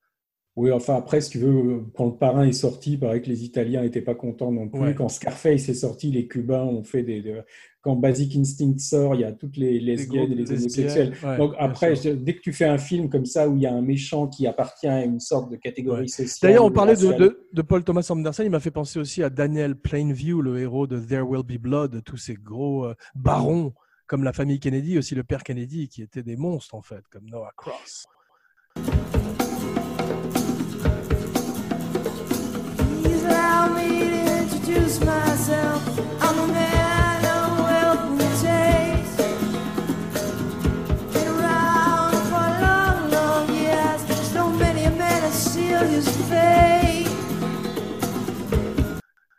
Oui, 0.59 0.73
enfin 0.73 0.97
après, 0.97 1.21
si 1.21 1.31
tu 1.31 1.39
veux, 1.39 1.85
quand 1.95 2.07
le 2.07 2.17
parrain 2.17 2.45
est 2.45 2.53
sorti, 2.53 2.95
il 2.95 2.99
paraît 2.99 3.23
que 3.23 3.29
les 3.29 3.45
Italiens 3.45 3.83
n'étaient 3.83 4.03
pas 4.03 4.17
contents 4.17 4.51
non 4.51 4.69
plus. 4.69 4.81
Ouais. 4.81 4.95
Quand 4.95 5.09
Scarface 5.09 5.69
est 5.69 5.75
sorti, 5.75 6.11
les 6.11 6.27
Cubains 6.27 6.65
ont 6.65 6.83
fait 6.83 7.03
des. 7.05 7.43
Quand 7.81 7.95
Basic 7.95 8.35
Instinct 8.37 8.77
sort, 8.79 9.15
il 9.15 9.21
y 9.21 9.25
a 9.25 9.31
toutes 9.33 9.57
les 9.57 9.79
lesbiennes 9.79 10.33
et 10.33 10.35
les 10.35 10.51
homosexuels. 10.51 11.15
ouais, 11.23 11.37
Donc 11.39 11.53
après, 11.59 11.95
je- 11.95 12.11
dès 12.11 12.35
que 12.35 12.41
tu 12.41 12.53
fais 12.53 12.65
un 12.65 12.77
film 12.77 13.09
comme 13.09 13.25
ça 13.25 13.49
où 13.49 13.57
il 13.57 13.63
y 13.63 13.67
a 13.67 13.73
un 13.73 13.81
méchant 13.83 14.27
qui 14.27 14.49
appartient 14.49 14.89
à 14.89 15.05
une 15.05 15.21
sorte 15.21 15.49
de 15.51 15.57
catégorie 15.57 16.01
Ouais. 16.03 16.09
sociale. 16.09 16.51
D'ailleurs, 16.51 16.65
on 16.65 16.73
parlait 16.73 16.97
de, 16.97 17.07
raciale- 17.07 17.21
de- 17.21 17.49
de 17.53 17.63
Paul 17.63 17.85
Thomas 17.85 18.07
Anderson, 18.11 18.43
il 18.43 18.51
m'a 18.51 18.59
fait 18.61 18.73
penser 18.73 18.99
aussi 18.99 19.23
à 19.23 19.31
Daniel 19.31 19.77
Plainview, 19.77 20.43
le 20.43 20.59
héros 20.59 20.89
de 20.89 20.99
There 20.99 21.23
Will 21.23 21.45
Be 21.45 21.57
Blood, 21.63 22.03
tous 22.05 22.17
ces 22.17 22.35
gros 22.35 22.85
euh, 22.87 22.95
barons, 23.15 23.73
comme 24.09 24.25
la 24.25 24.33
famille 24.33 24.59
Kennedy, 24.59 24.99
aussi 24.99 25.15
le 25.15 25.23
père 25.23 25.45
Kennedy, 25.45 25.89
qui 25.89 26.03
étaient 26.03 26.25
des 26.25 26.37
monstres 26.37 26.75
en 26.75 26.83
fait, 26.83 27.05
comme 27.11 27.27
Noah 27.31 27.53
Cross. 27.57 28.07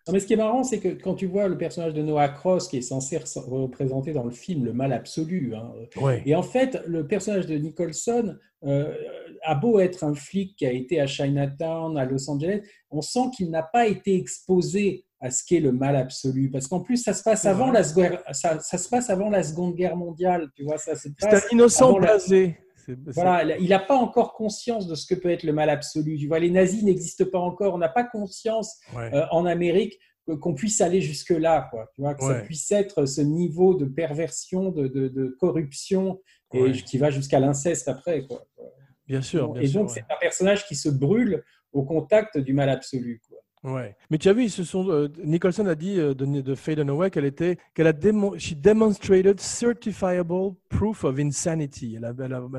Non, 0.08 0.14
mais 0.14 0.20
ce 0.22 0.26
qui 0.26 0.34
est 0.34 0.38
marrant, 0.38 0.64
c'est 0.64 0.80
que 0.80 0.88
quand 0.90 1.14
tu 1.14 1.28
vois 1.28 1.48
le 1.48 1.56
personnage 1.58 1.94
de 1.94 2.02
Noah 2.02 2.30
Cross, 2.30 2.68
qui 2.68 2.78
est 2.78 2.82
censé 2.82 3.18
re- 3.18 3.62
représenter 3.62 4.12
dans 4.12 4.24
le 4.24 4.32
film 4.32 4.66
le 4.66 4.74
mal 4.74 4.92
absolu, 4.92 5.54
hein, 5.56 5.72
Ouais. 6.02 6.24
Et 6.26 6.34
en 6.36 6.42
fait, 6.42 6.82
le 6.88 7.06
personnage 7.06 7.46
de 7.46 7.56
Nicholson 7.58 8.36
euh, 8.66 8.92
a 9.44 9.54
beau 9.56 9.80
être 9.80 10.04
un 10.04 10.16
flic 10.16 10.56
qui 10.56 10.66
a 10.66 10.72
été 10.72 11.00
à 11.00 11.06
Chinatown, 11.06 11.96
à 11.98 12.06
Los 12.06 12.28
Angeles, 12.30 12.62
on 12.90 13.02
sent 13.02 13.30
qu'il 13.38 13.52
n'a 13.52 13.62
pas 13.62 13.86
été 13.88 14.16
exposé 14.16 15.06
à 15.22 15.32
ce 15.32 15.44
qu'est 15.44 15.60
le 15.60 15.72
mal 15.72 15.96
absolu. 15.96 16.50
Parce 16.50 16.68
qu'en 16.68 16.80
plus, 16.80 16.98
ça 16.98 17.14
se 17.14 17.24
passe 17.24 17.46
avant 17.46 17.72
la 17.72 17.84
seconde, 17.84 18.20
ça, 18.32 18.60
ça 18.60 18.78
se 18.78 18.88
passe 18.90 19.10
avant 19.10 19.30
la 19.30 19.44
Seconde 19.44 19.76
Guerre 19.76 19.96
mondiale. 19.98 20.50
Tu 20.56 20.64
vois, 20.64 20.78
ça 20.78 20.96
se 20.96 21.10
C'est 21.18 21.34
un 21.34 21.42
innocent 21.52 21.98
la- 21.98 22.08
blasé. 22.08 22.58
Voilà, 23.14 23.58
il 23.58 23.70
n'a 23.70 23.80
pas 23.80 23.96
encore 23.96 24.34
conscience 24.34 24.88
de 24.88 24.96
ce 24.96 25.06
que 25.06 25.14
peut 25.20 25.30
être 25.30 25.44
le 25.44 25.54
mal 25.54 25.70
absolu. 25.70 26.18
Tu 26.18 26.28
vois, 26.28 26.40
les 26.40 26.50
nazis 26.50 26.82
n'existent 26.84 27.26
pas 27.32 27.38
encore. 27.40 27.76
On 27.76 27.78
n'a 27.78 27.90
pas 27.90 28.04
conscience 28.04 28.78
ouais. 28.96 29.14
euh, 29.14 29.26
en 29.32 29.46
Amérique 29.46 30.00
que- 30.26 30.32
qu'on 30.34 30.56
puisse 30.56 30.82
aller 30.82 31.00
jusque 31.02 31.30
là, 31.30 31.68
quoi. 31.70 31.92
Tu 31.94 32.02
vois, 32.02 32.16
que 32.16 32.24
ça 32.24 32.40
puisse 32.40 32.72
être 32.72 33.06
ce 33.06 33.22
niveau 33.22 33.76
de 33.76 33.86
perversion, 33.86 34.70
de, 34.72 34.88
de- 34.88 35.08
de 35.08 35.36
corruption 35.40 36.20
et 36.54 36.62
Ouais. 36.64 36.72
qui 36.72 36.98
va 36.98 37.12
jusqu'à 37.12 37.40
l'inceste 37.40 37.88
après, 37.88 38.26
quoi. 38.26 38.44
Bien 39.08 39.22
sûr. 39.22 39.50
bien 39.54 39.62
et 39.64 39.68
donc 39.68 39.90
c'est 39.92 40.02
un 40.10 40.18
personnage 40.20 40.66
qui 40.68 40.76
se 40.76 40.90
brûle 40.90 41.44
au 41.74 41.84
contact 41.84 42.38
du 42.40 42.54
mal 42.54 42.70
absolu, 42.70 43.22
quoi. 43.30 43.38
Ouais. 43.64 43.96
Mais 44.10 44.18
tu 44.18 44.30
as 44.30 44.34
vu, 44.34 44.46
ils 44.46 44.52
sont, 44.52 44.90
euh, 44.90 45.10
Nicholson 45.22 45.66
a 45.66 45.76
dit 45.76 46.00
euh, 46.00 46.14
de, 46.14 46.26
de 46.26 46.56
Faye 46.56 46.78
Dunaway 46.78 47.12
qu'elle 47.12 47.26
était, 47.26 47.58
qu'elle 47.74 47.88
a 47.88 47.94
she 48.38 48.56
demonstrated 48.56 49.40
certifiable 49.40 50.56
proof 50.70 51.04
of 51.04 51.20
insanity. 51.20 51.98
Elle 51.98 52.06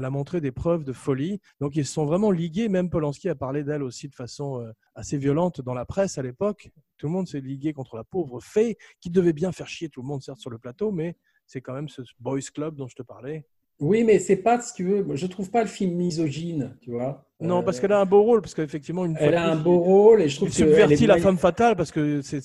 a, 0.05 0.11
montré 0.11 0.42
des 0.42 0.53
preuves 0.53 0.84
de 0.84 0.92
folie. 0.92 1.40
Donc 1.59 1.74
ils 1.76 1.86
sont 1.86 2.05
vraiment 2.05 2.30
ligués. 2.30 2.68
Même 2.68 2.90
Polanski 2.90 3.30
a 3.30 3.34
parlé 3.34 3.64
d'elle 3.64 3.82
aussi 3.82 4.09
de 4.09 4.14
façon 4.14 4.61
euh, 4.61 4.72
assez 4.94 5.16
violente 5.16 5.62
dans 5.62 5.74
la 5.74 5.86
presse 5.86 6.18
à 6.18 6.22
l'époque. 6.22 6.70
Tout 6.98 7.07
le 7.07 7.12
monde 7.12 7.26
s'est 7.26 7.40
ligué 7.40 7.72
contre 7.72 7.96
la 7.96 8.05
pauvre 8.05 8.40
Faye, 8.42 8.76
qui 9.01 9.09
devait 9.09 9.32
bien 9.32 9.53
faire 9.53 9.68
chier 9.68 9.88
tout 9.88 10.03
le 10.03 10.07
monde, 10.07 10.22
certes, 10.22 10.40
sur 10.40 10.51
le 10.51 10.59
plateau, 10.59 10.92
mais 10.92 11.16
c'est 11.46 11.62
quand 11.62 11.72
même 11.72 11.88
ce 11.88 12.03
boys 12.18 12.40
club 12.53 12.76
dont 12.76 12.88
je 12.88 12.96
te 12.96 13.03
parlais. 13.03 13.46
Oui, 13.78 14.05
mais 14.05 14.18
c'est 14.18 14.36
pas, 14.36 14.61
si 14.61 14.74
tu 14.74 14.84
veux, 14.84 15.16
je 15.16 15.26
trouve 15.26 15.51
pas 15.51 15.62
le 15.62 15.68
film 15.68 15.96
misogyne, 15.96 16.76
tu 16.82 16.90
vois. 16.90 17.30
Non, 17.41 17.61
Euh, 17.61 17.62
parce 17.62 17.80
qu'elle 17.80 17.93
a 17.93 18.01
un 18.01 18.05
beau 18.07 18.22
rôle, 18.22 18.43
parce 18.43 18.55
qu'effectivement, 18.55 19.05
une 19.07 19.16
elle 19.18 19.34
a 19.34 19.51
un 19.51 19.57
beau 19.57 19.78
rôle 19.78 20.20
et 20.22 20.28
je 20.28 20.36
trouve 20.36 20.49
que 20.51 20.55
subvertit 20.55 21.05
est 21.05 21.07
la 21.07 21.16
femme 21.18 21.38
fatale 21.38 21.74
parce 21.74 21.91
que 21.91 22.20
c'est- 22.22 22.43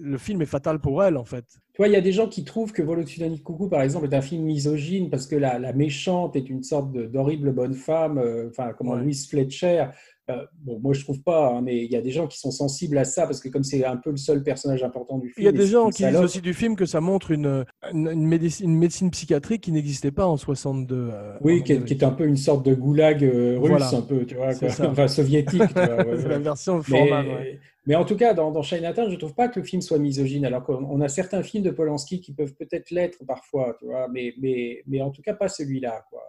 le 0.00 0.18
film 0.18 0.40
est 0.42 0.46
fatal 0.46 0.78
pour 0.78 1.02
elle, 1.04 1.16
en 1.18 1.24
fait. 1.24 1.44
Tu 1.74 1.78
vois, 1.78 1.88
il 1.88 1.92
y 1.92 1.96
a 1.96 2.00
des 2.00 2.12
gens 2.12 2.28
qui 2.28 2.44
trouvent 2.44 2.72
que 2.72 2.82
Volotsunani 2.82 3.42
Coucou, 3.42 3.68
par 3.68 3.82
exemple, 3.82 4.06
est 4.10 4.14
un 4.14 4.20
film 4.22 4.44
misogyne 4.44 5.10
parce 5.10 5.26
que 5.26 5.36
la, 5.36 5.58
la 5.58 5.72
méchante 5.72 6.34
est 6.36 6.48
une 6.48 6.62
sorte 6.62 6.92
d'horrible 6.92 7.52
bonne 7.52 7.74
femme, 7.74 8.18
euh, 8.18 8.48
enfin, 8.48 8.72
comment 8.76 8.92
Ouais. 8.92 9.00
Louise 9.02 9.28
Fletcher. 9.28 9.86
Euh, 10.30 10.46
bon, 10.60 10.78
moi, 10.78 10.92
je 10.92 11.02
trouve 11.02 11.20
pas, 11.22 11.48
hein, 11.48 11.62
mais 11.62 11.84
il 11.84 11.90
y 11.90 11.96
a 11.96 12.00
des 12.00 12.12
gens 12.12 12.28
qui 12.28 12.38
sont 12.38 12.52
sensibles 12.52 12.96
à 12.96 13.04
ça 13.04 13.26
parce 13.26 13.40
que 13.40 13.48
comme 13.48 13.64
c'est 13.64 13.84
un 13.84 13.96
peu 13.96 14.10
le 14.10 14.16
seul 14.16 14.44
personnage 14.44 14.84
important 14.84 15.18
du 15.18 15.28
film. 15.30 15.34
Il 15.38 15.44
y 15.44 15.48
a 15.48 15.52
des 15.52 15.66
gens 15.66 15.90
qui 15.90 16.04
disent 16.06 16.14
aussi 16.16 16.40
du 16.40 16.54
film 16.54 16.76
que 16.76 16.86
ça 16.86 17.00
montre 17.00 17.32
une, 17.32 17.64
une, 17.92 18.08
une 18.08 18.26
médecine, 18.26 18.70
une 18.70 18.78
médecine 18.78 19.10
psychiatrique 19.10 19.62
qui 19.64 19.72
n'existait 19.72 20.12
pas 20.12 20.24
en 20.26 20.36
62. 20.36 21.10
euh, 21.12 21.36
Oui, 21.40 21.60
en 21.60 21.62
qui 21.64 21.72
est, 21.72 21.76
Amérique. 21.76 21.98
qui 21.98 22.04
est 22.04 22.06
un 22.06 22.12
peu 22.12 22.24
une 22.26 22.36
sorte 22.36 22.64
de 22.64 22.72
goulag 22.74 23.24
euh, 23.24 23.58
russe, 23.58 23.70
Voilà. 23.70 23.88
un 23.96 24.02
peu, 24.02 24.24
tu 24.24 24.36
vois, 24.36 24.54
quoi. 24.54 24.68
enfin 24.90 25.08
soviétique. 25.08 25.60
tu 25.66 25.74
vois, 25.74 25.96
ouais, 25.96 26.04
C'est 26.16 26.22
ouais. 26.22 26.28
la 26.28 26.38
version 26.38 26.80
Mais, 26.88 27.12
ouais. 27.12 27.60
mais 27.86 27.96
en 27.96 28.04
tout 28.04 28.16
cas, 28.16 28.32
dans, 28.32 28.52
dans 28.52 28.62
Chinatown, 28.62 29.08
je 29.08 29.14
ne 29.14 29.18
trouve 29.18 29.34
pas 29.34 29.48
que 29.48 29.58
le 29.58 29.66
film 29.66 29.82
soit 29.82 29.98
misogyne, 29.98 30.44
alors 30.44 30.62
qu'on 30.62 30.84
on 30.84 31.00
a 31.00 31.08
certains 31.08 31.42
films 31.42 31.64
de 31.64 31.70
Polanski 31.70 32.20
qui 32.20 32.32
peuvent 32.32 32.54
peut-être 32.54 32.92
l'être 32.92 33.18
parfois, 33.26 33.74
tu 33.80 33.86
vois, 33.86 34.06
mais, 34.06 34.34
mais, 34.40 34.84
mais 34.86 35.02
en 35.02 35.10
tout 35.10 35.20
cas 35.22 35.34
pas 35.34 35.48
celui-là. 35.48 36.04
Quoi. 36.10 36.22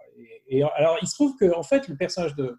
Et, 0.48 0.58
et 0.58 0.62
alors, 0.74 0.96
il 1.00 1.06
se 1.06 1.14
trouve 1.14 1.36
que 1.38 1.54
en 1.56 1.62
fait, 1.62 1.86
le 1.86 1.94
personnage 1.96 2.34
de 2.34 2.56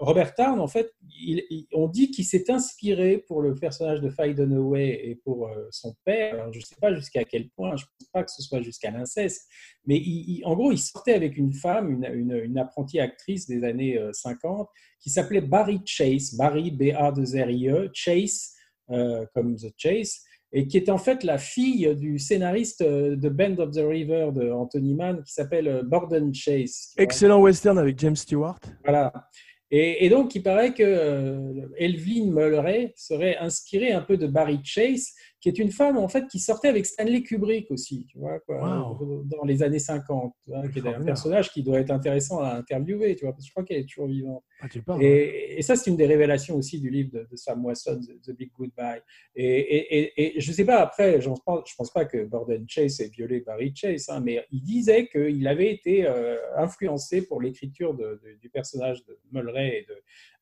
Robert 0.00 0.34
Town, 0.34 0.60
en 0.60 0.66
fait, 0.68 0.92
il- 1.08 1.44
il- 1.48 1.66
on 1.72 1.88
dit 1.88 2.10
qu'il 2.10 2.24
s'est 2.26 2.50
inspiré 2.50 3.18
pour 3.26 3.40
le 3.40 3.54
personnage 3.54 4.00
de 4.00 4.10
Faye 4.10 4.34
Dunaway 4.34 5.00
et 5.08 5.14
pour 5.24 5.48
euh, 5.48 5.66
son 5.70 5.94
père. 6.04 6.34
Alors, 6.34 6.52
je 6.52 6.58
ne 6.58 6.64
sais 6.64 6.76
pas 6.80 6.92
jusqu'à 6.94 7.24
quel 7.24 7.48
point, 7.50 7.74
je 7.76 7.84
ne 7.84 7.88
pense 7.98 8.08
pas 8.12 8.24
que 8.24 8.30
ce 8.30 8.42
soit 8.42 8.60
jusqu'à 8.60 8.90
l'inceste, 8.90 9.48
mais 9.86 9.96
il- 9.96 10.42
en 10.44 10.54
gros, 10.54 10.70
il 10.70 10.78
sortait 10.78 11.14
avec 11.14 11.38
une 11.38 11.52
femme, 11.54 11.90
une, 11.90 12.04
une- 12.14 12.42
une 12.44 12.58
apprentie 12.58 13.00
actrice 13.00 13.46
des 13.46 13.64
années 13.64 13.96
euh, 13.98 14.12
50, 14.12 14.68
qui 15.00 15.08
s'appelait 15.10 15.40
Barry 15.40 15.80
Chase, 15.86 16.34
Barry 16.36 16.70
B-A-2-R-I-E, 16.70 17.90
Chase, 17.94 18.52
euh, 18.90 19.24
comme 19.34 19.56
The 19.56 19.72
Chase, 19.78 20.20
et 20.52 20.66
qui 20.68 20.76
est 20.76 20.88
en 20.88 20.98
fait 20.98 21.24
la 21.24 21.38
fille 21.38 21.96
du 21.96 22.18
scénariste 22.18 22.82
euh, 22.82 23.16
de 23.16 23.28
Band 23.28 23.56
of 23.58 23.70
the 23.72 23.80
River 23.82 24.30
de 24.32 24.50
Anthony 24.52 24.94
Mann, 24.94 25.22
qui 25.24 25.32
s'appelle 25.32 25.68
euh, 25.68 25.82
Borden 25.82 26.32
Chase. 26.34 26.92
Excellent 26.98 27.40
western 27.40 27.78
avec 27.78 27.98
James 27.98 28.14
Stewart. 28.16 28.60
Voilà. 28.84 29.12
Et, 29.76 30.08
donc, 30.08 30.36
il 30.36 30.42
paraît 30.44 30.72
que 30.72 30.84
euh, 30.84 31.66
Evelyn 31.78 32.30
Mulray 32.30 32.92
serait 32.94 33.36
inspirée 33.38 33.90
un 33.90 34.02
peu 34.02 34.16
de 34.16 34.28
Barry 34.28 34.60
Chase, 34.62 35.14
qui 35.44 35.50
est 35.50 35.58
une 35.58 35.70
femme 35.70 35.98
en 35.98 36.08
fait 36.08 36.26
qui 36.26 36.38
sortait 36.38 36.68
avec 36.68 36.86
Stanley 36.86 37.22
Kubrick 37.22 37.70
aussi, 37.70 38.06
tu 38.06 38.16
vois, 38.16 38.40
quoi, 38.40 38.56
Wow. 38.98 39.24
dans 39.26 39.44
les 39.44 39.62
années 39.62 39.78
50, 39.78 40.34
tu 40.42 40.48
vois, 40.50 40.66
qui 40.68 40.78
est 40.78 40.86
un 40.86 41.04
personnage 41.04 41.52
qui 41.52 41.62
doit 41.62 41.80
être 41.80 41.90
intéressant 41.90 42.40
à 42.40 42.54
interviewer, 42.54 43.14
tu 43.14 43.26
vois, 43.26 43.32
parce 43.34 43.44
que 43.44 43.48
je 43.48 43.52
crois 43.52 43.62
qu'elle 43.62 43.80
est 43.80 43.86
toujours 43.86 44.06
vivante. 44.06 44.42
Ah, 44.62 44.68
tu 44.70 44.80
parles. 44.80 45.02
Et, 45.04 45.56
et 45.58 45.60
ça, 45.60 45.76
c'est 45.76 45.90
une 45.90 45.98
des 45.98 46.06
révélations 46.06 46.56
aussi 46.56 46.80
du 46.80 46.88
livre 46.88 47.10
de, 47.12 47.28
de 47.30 47.36
Sam 47.36 47.62
Wasson, 47.62 48.00
The, 48.26 48.30
Big 48.30 48.52
Goodbye. 48.58 49.02
Et, 49.36 49.44
et, 49.44 49.98
et, 49.98 50.36
et 50.38 50.40
je 50.40 50.48
ne 50.50 50.54
sais 50.54 50.64
pas, 50.64 50.80
après, 50.80 51.20
je 51.20 51.28
ne 51.28 51.34
pense, 51.44 51.90
pas 51.92 52.06
que 52.06 52.24
Borden 52.24 52.64
Chase 52.66 53.00
ait 53.02 53.08
violé 53.08 53.40
Barry 53.40 53.70
Chase, 53.76 54.06
hein, 54.08 54.20
mais 54.24 54.46
il 54.50 54.62
disait 54.62 55.08
qu'il 55.08 55.46
avait 55.46 55.70
été 55.70 56.06
euh, 56.06 56.38
influencé 56.56 57.26
pour 57.26 57.42
l'écriture 57.42 57.92
de- 57.92 58.18
de- 58.24 58.38
du 58.40 58.48
personnage 58.48 59.04
de 59.04 59.18
Mulray 59.30 59.84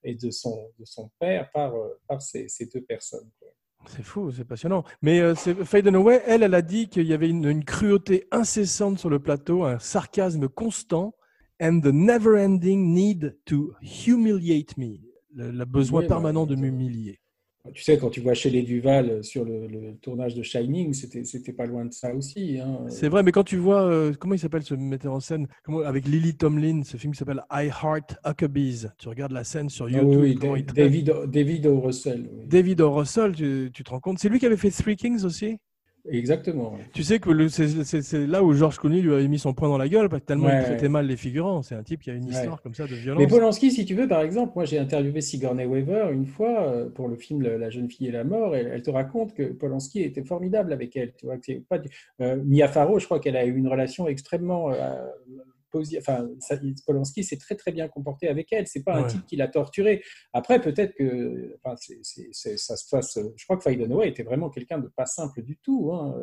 et 0.05 0.15
de, 0.15 0.31
son, 0.31 0.71
de 0.79 0.85
son 0.85 1.11
père 1.19 1.51
par, 1.51 1.75
euh, 1.75 1.89
par 2.07 2.23
ces, 2.23 2.47
ces 2.47 2.67
deux 2.67 2.83
personnes. 2.83 3.31
quoi. 3.41 3.49
C'est 3.87 4.03
fou, 4.03 4.31
c'est 4.31 4.45
passionnant. 4.45 4.85
Mais 5.03 5.21
euh, 5.21 5.35
Faye 5.35 5.83
Dunaway, 5.83 6.23
elle, 6.27 6.43
elle 6.43 6.55
a 6.55 6.63
dit 6.63 6.89
qu'il 6.89 7.07
y 7.07 7.13
avait 7.13 7.29
une, 7.29 7.45
une 7.45 7.65
cruauté 7.65 8.27
incessante 8.31 8.99
sur 8.99 9.11
le 9.11 9.19
plateau, 9.19 9.65
un 9.65 9.79
sarcasme 9.79 10.49
constant, 10.49 11.15
and 11.61 11.81
the 11.81 11.93
never-ending 11.93 12.93
need 12.93 13.39
to 13.45 13.73
humiliate 13.83 14.77
me. 14.77 14.99
Le, 15.35 15.51
le 15.51 15.65
besoin 15.65 16.01
Oui, 16.01 16.07
bah, 16.07 16.17
permanent 16.17 16.47
de 16.47 16.57
m'humilier. 16.57 17.22
Tu 17.73 17.85
sais, 17.85 17.97
quand 17.97 18.11
tu 18.11 18.21
vois 18.21 18.35
chez 18.35 18.51
les 18.51 18.63
Duval 18.63 19.23
sur 19.23 19.45
le, 19.45 19.69
le 19.69 19.95
tournage 20.03 20.35
de 20.35 20.43
Shining, 20.43 20.93
c'était 20.93 21.53
pas 21.53 21.65
loin 21.65 21.85
de 21.85 21.93
ça 21.93 22.13
aussi. 22.13 22.59
hein. 22.59 22.81
C'est 22.89 23.09
vrai, 23.09 23.23
mais 23.23 23.31
quand 23.31 23.45
tu 23.45 23.57
vois, 23.57 23.85
euh, 23.85 24.13
comment 24.19 24.35
il 24.35 24.39
s'appelle 24.41 24.65
ce 24.65 24.75
metteur 24.75 25.13
en 25.13 25.21
scène? 25.21 25.47
Comment- 25.65 25.79
Avec 25.83 26.09
Lily 26.09 26.35
Tomlin, 26.37 26.83
ce 26.83 26.97
film 26.97 27.13
qui 27.13 27.19
s'appelle 27.21 27.43
I 27.53 27.69
Heart 27.69 28.17
Huckabees. 28.27 28.89
Tu 28.99 29.09
regardes 29.09 29.31
la 29.31 29.45
scène 29.45 29.69
sur 29.69 29.87
Ah 29.87 29.91
YouTube. 29.91 30.41
oui. 30.43 30.65
David, 30.75 31.13
David 31.29 31.67
O. 31.69 31.81
Russell. 31.81 32.29
oui. 32.33 32.47
David 32.49 32.81
O. 32.81 32.91
Russell, 32.91 33.31
tu, 33.33 33.71
tu 33.73 33.85
te 33.85 33.91
rends 33.91 34.01
compte 34.01 34.19
C'est 34.19 34.29
lui 34.29 34.41
qui 34.41 34.47
avait 34.47 34.57
fait 34.57 34.71
Three 34.73 34.97
Kings 34.97 35.23
aussi? 35.25 35.57
Exactement. 36.09 36.73
ouais. 36.73 36.81
Tu 36.93 37.05
sais 37.05 37.21
que 37.21 37.49
c'est 37.49 38.27
là 38.27 38.43
où 38.43 38.53
George 38.55 38.79
Clooney 38.79 39.01
lui 39.01 39.13
avait 39.15 39.29
mis 39.29 39.39
son 39.39 39.55
poing 39.55 39.69
dans 39.69 39.79
la 39.79 39.89
gueule, 39.89 40.09
parce 40.09 40.21
que 40.23 40.27
tellement 40.27 40.47
Ouais, 40.47 40.59
il 40.59 40.65
traitait 40.65 40.83
ouais. 40.83 40.89
mal 40.89 41.07
les 41.07 41.17
figurants. 41.17 41.63
C'est 41.63 41.77
un 41.77 41.83
type 41.85 42.01
qui 42.03 42.11
a 42.11 42.15
une 42.15 42.27
histoire 42.29 42.61
comme 42.61 42.75
ça 42.75 42.85
de 42.87 42.91
Mais 42.91 42.97
violence. 42.97 43.27
Polanski, 43.29 43.71
si 43.71 43.85
tu 43.85 43.95
veux, 43.95 44.09
par 44.09 44.21
exemple, 44.23 44.53
moi 44.57 44.65
j'ai 44.65 44.79
interviewé 44.79 45.21
Sigourney 45.21 45.65
Weaver 45.65 46.09
une 46.13 46.27
fois 46.27 46.63
euh, 46.63 46.91
pour 46.91 47.07
le 47.09 47.15
film 47.17 47.43
La 47.43 47.71
jeune 47.71 47.89
fille 47.89 48.09
et 48.09 48.13
la 48.13 48.25
mort, 48.25 48.57
et 48.57 48.61
elle 48.63 48.83
te 48.83 48.91
raconte 48.91 49.33
que 49.35 49.45
Polanski 49.53 50.03
était 50.03 50.25
formidable 50.25 50.73
avec 50.73 50.97
elle. 50.97 51.13
Tu 51.17 51.27
vois, 51.27 51.39
que 51.39 51.53
pas 51.61 51.79
du- 51.79 51.89
euh, 52.21 52.37
Mia 52.45 52.67
Farrow, 52.67 52.99
je 52.99 53.05
crois 53.05 53.21
qu'elle 53.21 53.37
a 53.37 53.45
eu 53.45 53.55
une 53.57 53.69
relation 53.69 54.09
extrêmement 54.09 54.71
euh, 54.73 55.07
Enfin, 55.99 56.29
ça- 56.41 56.57
Polanski 56.87 57.25
s'est 57.25 57.37
très 57.39 57.55
très 57.55 57.73
bien 57.73 57.89
comporté 57.89 58.29
avec 58.29 58.53
elle. 58.53 58.67
C'est 58.67 58.83
pas 58.85 58.97
un 58.97 59.05
type 59.07 59.27
qui 59.27 59.37
l'a 59.37 59.49
torturé. 59.49 60.03
Après, 60.33 60.61
peut-être 60.61 60.95
que, 60.95 61.57
enfin, 61.65 61.77
ça 61.77 62.77
se 62.77 62.89
passe. 62.91 63.19
Je 63.37 63.45
crois 63.45 63.57
que 63.57 63.63
Faye 63.63 63.81
était 64.05 64.23
vraiment 64.23 64.51
quelqu'un 64.51 64.79
de 64.79 64.89
pas 64.89 65.07
simple 65.07 65.43
du 65.43 65.57
tout. 65.59 65.91
hein. 65.93 66.15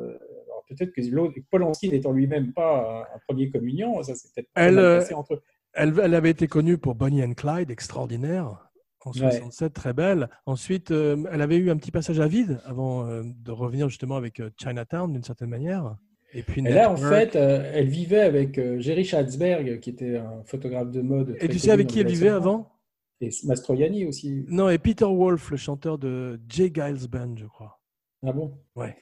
Alors 0.45 0.63
peut-être 0.67 0.91
que 0.91 1.39
Polanski 1.49 1.89
n'étant 1.89 2.11
lui-même 2.11 2.53
pas 2.53 3.07
un, 3.11 3.15
un 3.15 3.19
premier 3.27 3.49
communion, 3.49 4.01
ça 4.03 4.15
s'est 4.15 4.29
peut-être 4.35 4.49
Elle, 4.55 4.77
euh, 4.77 4.99
passé 4.99 5.13
entre 5.13 5.33
eux. 5.35 5.41
Elle, 5.73 5.93
elle 6.01 6.13
avait 6.15 6.31
été 6.31 6.47
connue 6.47 6.77
pour 6.77 6.95
Bonnie 6.95 7.23
and 7.23 7.33
Clyde, 7.33 7.69
extraordinaire, 7.71 8.69
en 9.05 9.11
Ouais. 9.11 9.31
67, 9.31 9.73
très 9.73 9.93
belle. 9.93 10.29
Ensuite, 10.45 10.91
euh, 10.91 11.23
elle 11.31 11.41
avait 11.41 11.57
eu 11.57 11.69
un 11.71 11.77
petit 11.77 11.91
passage 11.91 12.19
à 12.19 12.27
vide 12.27 12.59
avant 12.65 13.07
euh, 13.07 13.23
de 13.23 13.51
revenir 13.51 13.87
justement 13.89 14.15
avec 14.17 14.41
Chinatown 14.61 15.11
d'une 15.13 15.23
certaine 15.23 15.49
manière. 15.49 15.95
Et 16.33 16.43
puis 16.43 16.61
Et 16.61 16.69
là, 16.69 16.91
en 16.91 16.97
fait, 16.97 17.35
euh, 17.35 17.71
elle 17.73 17.87
vivait 17.87 18.21
avec 18.21 18.57
euh, 18.57 18.79
Jerry 18.79 19.03
Schatzberg, 19.03 19.79
qui 19.79 19.89
était 19.89 20.17
un 20.17 20.43
photographe 20.45 20.91
de 20.91 21.01
mode. 21.01 21.35
Et 21.39 21.47
tu 21.47 21.57
sais 21.57 21.71
avec 21.71 21.87
qui 21.87 21.99
elle 21.99 22.07
vivait 22.07 22.29
avant? 22.29 22.71
70. 23.19 23.43
Et 23.43 23.47
Mastroianni 23.47 24.05
aussi. 24.05 24.45
Non, 24.47 24.69
et 24.69 24.77
Peter 24.77 25.05
Wolf, 25.05 25.51
le 25.51 25.57
chanteur 25.57 25.97
de 25.97 26.39
Jay 26.47 26.71
Giles 26.73 27.09
Band, 27.09 27.35
je 27.35 27.45
crois. 27.45 27.79
Ah 28.25 28.31
bon? 28.31 28.53
Ouais. 28.75 28.95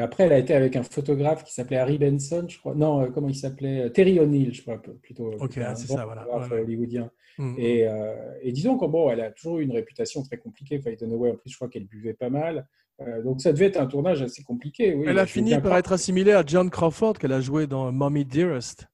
Après, 0.00 0.24
elle 0.24 0.32
a 0.32 0.38
été 0.38 0.54
avec 0.54 0.74
un 0.76 0.82
photographe 0.82 1.44
qui 1.44 1.52
s'appelait 1.52 1.76
Harry 1.76 1.98
Benson, 1.98 2.46
je 2.48 2.58
crois. 2.58 2.74
Non, 2.74 3.02
euh, 3.02 3.08
comment 3.08 3.28
il 3.28 3.34
s'appelait? 3.34 3.90
Terry 3.90 4.18
O'Neill, 4.18 4.54
je 4.54 4.62
crois, 4.62 4.80
plutôt. 5.02 5.32
Ok, 5.34 5.52
C'était 5.52 5.66
un 5.66 5.74
c'est 5.74 5.88
ça, 5.88 6.04
voilà. 6.06 6.26
hollywoodien. 6.50 7.10
Mm. 7.38 7.54
Et, 7.58 7.86
euh, 7.86 8.14
et 8.42 8.52
disons 8.52 8.76
qu'en 8.76 8.88
bon, 8.88 9.10
elle 9.10 9.20
a 9.20 9.30
toujours 9.30 9.58
eu 9.58 9.64
une 9.64 9.72
réputation 9.72 10.22
très 10.22 10.38
compliquée. 10.38 10.80
Faye 10.80 10.96
en 11.02 11.36
plus, 11.36 11.50
je 11.50 11.56
crois 11.56 11.68
qu'elle 11.68 11.86
buvait 11.86 12.14
pas 12.14 12.30
mal. 12.30 12.66
Euh, 13.00 13.22
donc 13.22 13.40
ça 13.40 13.52
devait 13.52 13.66
être 13.66 13.80
un 13.80 13.86
tournage 13.86 14.22
assez 14.22 14.42
compliqué. 14.42 14.94
Oui, 14.94 15.06
elle 15.08 15.18
a 15.18 15.26
fini 15.26 15.58
par 15.58 15.76
être 15.76 15.92
assimilée 15.92 16.32
à 16.32 16.42
John 16.46 16.70
Crawford, 16.70 17.14
qu'elle 17.14 17.32
a 17.32 17.40
joué 17.40 17.66
dans 17.66 17.90
Mommy 17.90 18.24
Dearest. 18.24 18.86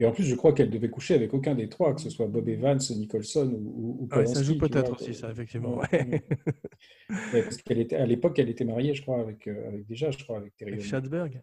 Et 0.00 0.06
en 0.06 0.12
plus, 0.12 0.24
je 0.24 0.34
crois 0.34 0.52
qu'elle 0.52 0.70
devait 0.70 0.88
coucher 0.90 1.14
avec 1.14 1.32
aucun 1.34 1.54
des 1.54 1.68
trois, 1.68 1.94
que 1.94 2.00
ce 2.00 2.10
soit 2.10 2.26
Bob 2.26 2.48
Evans, 2.48 2.80
Nicholson 2.96 3.48
ou, 3.54 3.68
ou, 3.68 4.08
ou 4.12 4.16
Ouais, 4.16 4.26
ça 4.26 4.42
joue 4.42 4.58
peut-être 4.58 4.92
aussi, 5.00 5.14
ça, 5.14 5.30
effectivement. 5.30 5.76
Ouais, 5.78 5.86
ouais. 5.92 6.08
ouais. 6.10 6.22
Ouais, 7.32 7.42
parce 7.42 7.58
qu'elle 7.58 7.78
était 7.78 7.96
à 7.96 8.06
l'époque, 8.06 8.38
elle 8.38 8.48
était 8.48 8.64
mariée, 8.64 8.94
je 8.94 9.02
crois, 9.02 9.20
avec, 9.20 9.46
euh, 9.46 9.68
avec 9.68 9.86
déjà, 9.86 10.10
je 10.10 10.22
crois, 10.24 10.38
avec 10.38 10.56
Terry. 10.56 10.72
Avec. 10.72 10.84
Schatzberg 10.84 11.42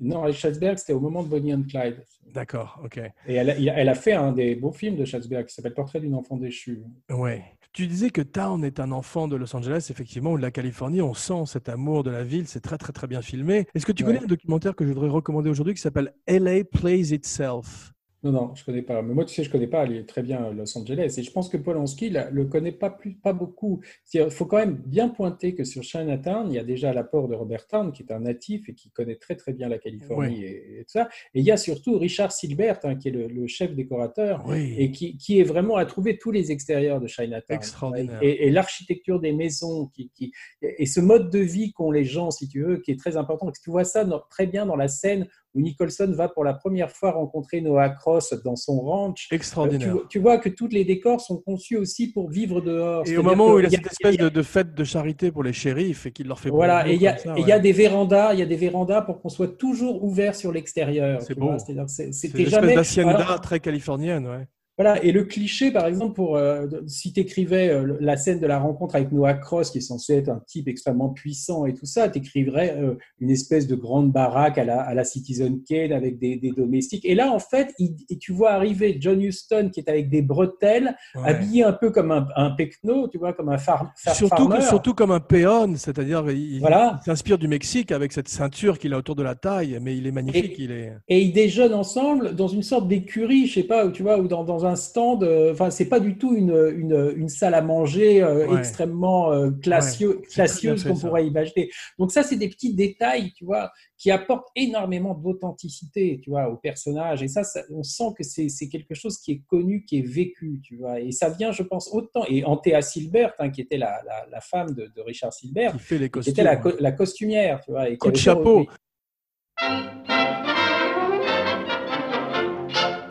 Non, 0.00 0.24
avec 0.24 0.34
Schatzberg, 0.34 0.78
c'était 0.78 0.92
au 0.94 1.00
moment 1.00 1.22
de 1.22 1.28
Bonnie 1.28 1.52
and 1.54 1.64
Clyde. 1.68 2.02
D'accord, 2.32 2.80
ok. 2.84 2.98
Et 3.28 3.38
a- 3.38 3.44
elle 3.44 3.88
a 3.88 3.94
fait 3.94 4.12
un 4.14 4.32
des 4.32 4.54
beaux 4.56 4.72
films 4.72 4.96
de 4.96 5.04
Schatzberg 5.04 5.46
qui 5.46 5.54
s'appelle 5.54 5.74
Portrait 5.74 6.00
d'une 6.00 6.14
enfant 6.14 6.36
déchue. 6.36 6.82
Ouais. 7.10 7.44
Tu 7.72 7.86
disais 7.86 8.10
que 8.10 8.22
Town 8.22 8.64
est 8.64 8.80
un 8.80 8.90
enfant 8.92 9.28
de 9.28 9.36
Los 9.36 9.54
Angeles, 9.54 9.86
effectivement, 9.90 10.32
ou 10.32 10.36
de 10.36 10.42
la 10.42 10.50
Californie. 10.50 11.00
On 11.02 11.14
sent 11.14 11.44
cet 11.46 11.68
amour 11.68 12.02
de 12.02 12.10
la 12.10 12.24
ville. 12.24 12.48
C'est 12.48 12.60
très, 12.60 12.78
très, 12.78 12.92
très 12.92 13.06
bien 13.06 13.22
filmé. 13.22 13.66
Est-ce 13.74 13.86
que 13.86 13.92
tu 13.92 14.02
Ouais. 14.04 14.14
connais 14.14 14.24
un 14.24 14.26
documentaire 14.26 14.74
que 14.74 14.84
je 14.84 14.88
voudrais 14.92 15.08
recommander 15.08 15.50
aujourd'hui 15.50 15.74
qui 15.74 15.80
s'appelle 15.80 16.12
LA 16.26 16.64
Plays 16.64 17.12
Itself? 17.14 17.92
Non, 18.24 18.32
non, 18.32 18.52
je 18.56 18.64
connais 18.64 18.82
pas. 18.82 19.00
Mais 19.00 19.14
moi, 19.14 19.24
tu 19.24 19.32
sais, 19.32 19.44
je 19.44 19.50
connais 19.50 19.68
pas. 19.68 19.84
Est 19.86 20.02
très 20.08 20.22
bien 20.24 20.42
à 20.42 20.50
Los 20.50 20.76
Angeles. 20.76 21.14
Et 21.18 21.22
je 21.22 21.30
pense 21.30 21.48
que 21.48 21.56
Polanski 21.56 22.10
là, 22.10 22.28
le 22.32 22.46
connaît 22.46 22.72
pas 22.72 22.90
plus, 22.90 23.14
pas 23.14 23.32
beaucoup. 23.32 23.80
Il 24.12 24.28
faut 24.30 24.44
quand 24.44 24.56
même 24.56 24.74
bien 24.86 25.08
pointer 25.08 25.54
que 25.54 25.62
sur 25.62 25.84
Chinatown, 25.84 26.48
il 26.50 26.54
y 26.54 26.58
a 26.58 26.64
déjà 26.64 26.92
l'apport 26.92 27.28
de 27.28 27.36
Robert 27.36 27.68
Town, 27.68 27.92
qui 27.92 28.02
est 28.02 28.12
un 28.12 28.18
natif 28.18 28.68
et 28.68 28.74
qui 28.74 28.90
connaît 28.90 29.14
très 29.14 29.36
très 29.36 29.52
bien 29.52 29.68
la 29.68 29.78
Californie 29.78 30.42
et, 30.44 30.80
et 30.80 30.84
tout 30.84 30.90
ça. 30.90 31.08
Et 31.32 31.38
il 31.40 31.44
y 31.44 31.52
a 31.52 31.56
surtout 31.56 31.96
Richard 31.96 32.32
Silbert, 32.32 32.80
hein, 32.82 32.96
qui 32.96 33.06
est 33.08 33.12
le, 33.12 33.28
le 33.28 33.46
chef 33.46 33.72
décorateur 33.76 34.44
Oui. 34.48 34.74
et 34.76 34.90
qui, 34.90 35.16
qui 35.16 35.38
est 35.38 35.44
vraiment 35.44 35.76
à 35.76 35.86
trouver 35.86 36.18
tous 36.18 36.32
les 36.32 36.50
extérieurs 36.50 37.00
de 37.00 37.06
Chinatown. 37.06 37.56
Extraordinaire. 37.56 38.18
Et, 38.20 38.46
et 38.46 38.50
l'architecture 38.50 39.20
des 39.20 39.32
maisons, 39.32 39.86
qui, 39.94 40.10
qui- 40.12 40.32
et 40.60 40.86
ce 40.86 40.98
mode 41.00 41.30
de 41.30 41.38
vie 41.38 41.72
qu'ont 41.72 41.92
les 41.92 42.04
gens, 42.04 42.32
si 42.32 42.48
tu 42.48 42.64
veux, 42.64 42.78
qui 42.78 42.90
est 42.90 42.98
très 42.98 43.16
important. 43.16 43.46
Parce 43.46 43.58
que 43.60 43.64
tu 43.64 43.70
vois 43.70 43.84
ça 43.84 44.04
dans- 44.04 44.22
très 44.28 44.48
bien 44.48 44.66
dans 44.66 44.76
la 44.76 44.88
scène 44.88 45.28
où 45.54 45.60
Nicholson 45.60 46.12
va 46.14 46.28
pour 46.28 46.44
la 46.44 46.54
première 46.54 46.90
fois 46.90 47.12
rencontrer 47.12 47.60
Noah 47.60 47.88
Cross 47.90 48.34
dans 48.44 48.56
son 48.56 48.80
ranch. 48.80 49.28
Euh, 49.32 49.36
Extraordinaire. 49.36 49.88
Tu, 49.88 49.92
vois- 49.92 50.06
tu 50.10 50.18
vois 50.18 50.38
que 50.38 50.48
tous 50.50 50.68
les 50.68 50.84
décors 50.84 51.20
sont 51.20 51.38
conçus 51.38 51.76
aussi 51.76 52.12
pour 52.12 52.30
vivre 52.30 52.60
dehors. 52.60 53.06
Et 53.08 53.16
au 53.16 53.22
moment 53.22 53.52
où 53.54 53.58
il 53.58 53.66
a 53.66 53.68
y 53.68 53.72
cette 53.72 53.86
espèce 53.86 54.16
de, 54.18 54.28
de 54.28 54.42
fête 54.42 54.74
de 54.74 54.84
charité 54.84 55.32
pour 55.32 55.42
les 55.42 55.52
shérifs 55.52 56.06
et 56.06 56.12
qu'il 56.12 56.28
leur 56.28 56.38
fait 56.38 56.50
voilà, 56.50 56.88
et 56.88 56.94
il 56.94 57.02
y 57.02 57.06
a, 57.08 57.16
y 57.46 57.52
a 57.52 57.58
des 57.58 57.72
vérandas, 57.72 58.34
il 58.34 58.40
y 58.40 58.42
a 58.42 58.46
des 58.46 58.56
vérandas 58.56 59.02
pour 59.02 59.20
qu'on 59.20 59.28
soit 59.30 59.56
toujours 59.56 60.04
ouvert 60.04 60.34
sur 60.34 60.52
l'extérieur. 60.52 61.22
C'est 61.22 61.34
que 61.34 61.40
c'est- 61.88 62.12
une 62.28 62.46
espèce 62.46 62.74
d'hacienda 62.76 63.38
très 63.42 63.60
californienne, 63.60 64.26
ouais. 64.26 64.46
Voilà, 64.78 65.02
et 65.02 65.10
le 65.10 65.24
cliché, 65.24 65.72
par 65.72 65.86
exemple, 65.86 66.14
pour 66.14 66.36
euh, 66.36 66.66
si 66.86 67.12
tu 67.12 67.18
écrivais 67.20 67.72
la 68.00 68.16
scène 68.16 68.38
de 68.38 68.46
la 68.46 68.58
rencontre 68.60 68.94
avec 68.94 69.10
Noah 69.10 69.34
Cross, 69.34 69.70
qui 69.72 69.78
est 69.78 69.80
censé 69.80 70.14
être 70.14 70.28
un 70.28 70.40
type 70.46 70.68
extrêmement 70.68 71.08
puissant 71.08 71.66
et 71.66 71.74
tout 71.74 71.84
ça, 71.86 72.08
tu 72.08 72.18
écrirais 72.18 72.76
une 73.20 73.30
espèce 73.30 73.66
de 73.66 73.74
grande 73.74 74.12
baraque 74.12 74.56
à 74.56 74.64
la, 74.64 74.80
à 74.80 74.94
la 74.94 75.02
Citizen 75.04 75.62
Kane 75.68 75.92
avec 75.92 76.18
des, 76.20 76.36
des 76.36 76.52
domestiques. 76.52 77.04
Et 77.04 77.14
là, 77.16 77.32
en 77.32 77.40
fait, 77.40 77.74
il- 77.78 77.96
et 78.08 78.18
tu 78.18 78.32
vois 78.32 78.52
arriver 78.52 78.96
John 79.00 79.20
Huston 79.20 79.70
qui 79.72 79.80
est 79.80 79.88
avec 79.90 80.08
des 80.10 80.22
bretelles, 80.22 80.94
Ouais. 81.16 81.22
habillé 81.30 81.64
un 81.64 81.72
peu 81.72 81.90
comme 81.90 82.12
un, 82.12 82.28
un 82.36 82.50
pecno, 82.50 83.08
tu 83.08 83.18
vois, 83.18 83.32
comme 83.32 83.48
un 83.48 83.58
far, 83.58 83.92
far- 83.96 84.14
Surtout, 84.14 84.36
farmer. 84.48 84.60
surtout 84.62 84.94
comme 84.94 85.10
un 85.10 85.18
péon, 85.20 85.74
c'est-à-dire 85.76 86.30
il, 86.30 86.60
Voilà. 86.60 87.00
il 87.00 87.04
s'inspire 87.04 87.38
du 87.38 87.48
Mexique 87.48 87.90
avec 87.90 88.12
cette 88.12 88.28
ceinture 88.28 88.78
qu'il 88.78 88.92
a 88.94 88.98
autour 88.98 89.16
de 89.16 89.22
la 89.24 89.34
taille, 89.34 89.78
mais 89.82 89.96
il 89.96 90.06
est 90.06 90.12
magnifique. 90.12 90.54
il 90.58 90.70
est... 90.70 90.92
Et 91.08 91.20
ils 91.22 91.32
déjeunent 91.32 91.74
ensemble 91.74 92.36
dans 92.36 92.46
une 92.48 92.62
sorte 92.62 92.86
d'écurie, 92.86 93.46
je 93.46 93.54
sais 93.54 93.62
pas, 93.64 93.86
où 93.86 93.90
tu 93.90 94.02
vois, 94.02 94.18
ou 94.18 94.28
dans, 94.28 94.44
dans 94.44 94.66
un 94.66 94.67
stand. 94.76 95.22
euh, 95.24 95.52
Enfin, 95.52 95.70
c'est 95.70 95.88
pas 95.88 96.00
du 96.00 96.16
tout 96.18 96.34
une, 96.34 96.72
une, 96.76 97.12
une 97.16 97.28
salle 97.28 97.54
à 97.54 97.62
manger 97.62 98.22
euh, 98.22 98.46
Ouais. 98.48 98.58
extrêmement 98.58 99.32
euh, 99.32 99.50
Ouais, 99.50 100.18
classieuse 100.28 100.84
qu'on 100.84 100.96
pourrait 100.96 101.26
imaginer. 101.26 101.70
Donc 101.98 102.10
ça, 102.12 102.22
c'est 102.22 102.36
des 102.36 102.48
petits 102.48 102.74
détails, 102.74 103.32
tu 103.32 103.44
vois, 103.44 103.70
qui 103.96 104.10
apportent 104.10 104.48
énormément 104.54 105.14
d'authenticité, 105.14 106.20
tu 106.22 106.30
vois, 106.30 106.48
au 106.48 106.56
personnage. 106.56 107.22
Et 107.22 107.28
ça, 107.28 107.42
ça- 107.44 107.62
on 107.70 107.82
sent 107.82 108.12
que 108.16 108.22
c'est 108.24 108.48
c'est 108.48 108.68
quelque 108.68 108.94
chose 108.94 109.18
qui 109.18 109.32
est 109.32 109.42
connu, 109.46 109.84
qui 109.84 109.98
est 109.98 110.06
vécu, 110.06 110.60
tu 110.62 110.76
vois. 110.76 111.00
Et 111.00 111.10
ça 111.12 111.28
vient, 111.30 111.50
je 111.52 111.62
pense, 111.62 111.88
autant. 111.92 112.24
Et 112.28 112.44
Anthea 112.44 112.80
Silbert, 112.82 113.32
hein, 113.38 113.50
qui 113.50 113.60
était 113.60 113.76
la, 113.78 114.00
la, 114.06 114.26
la 114.30 114.40
femme 114.40 114.74
de, 114.74 114.90
de 114.94 115.00
Richard 115.02 115.32
Silbert, 115.32 115.72
qui 115.72 115.78
fait 115.78 115.98
les 115.98 116.06
qui 116.06 116.10
costumes. 116.10 116.32
était 116.32 116.42
la, 116.44 116.60
la 116.78 116.92
costumière, 116.92 117.60
tu 117.64 117.70
vois. 117.72 117.88
Et 117.88 117.96
Coup 117.96 118.10
de 118.10 118.16
chapeau. 118.16 118.66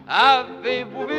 Avez-vous 0.09 1.05
vu 1.07 1.16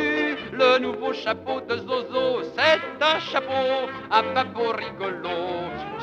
le 0.59 0.79
nouveau 0.79 1.13
chapeau 1.13 1.61
de 1.61 1.77
Zozo 1.77 2.43
C'est 2.55 3.03
un 3.03 3.19
chapeau 3.19 3.87
à 4.11 4.21
papot 4.33 4.71
rigolo. 4.73 5.29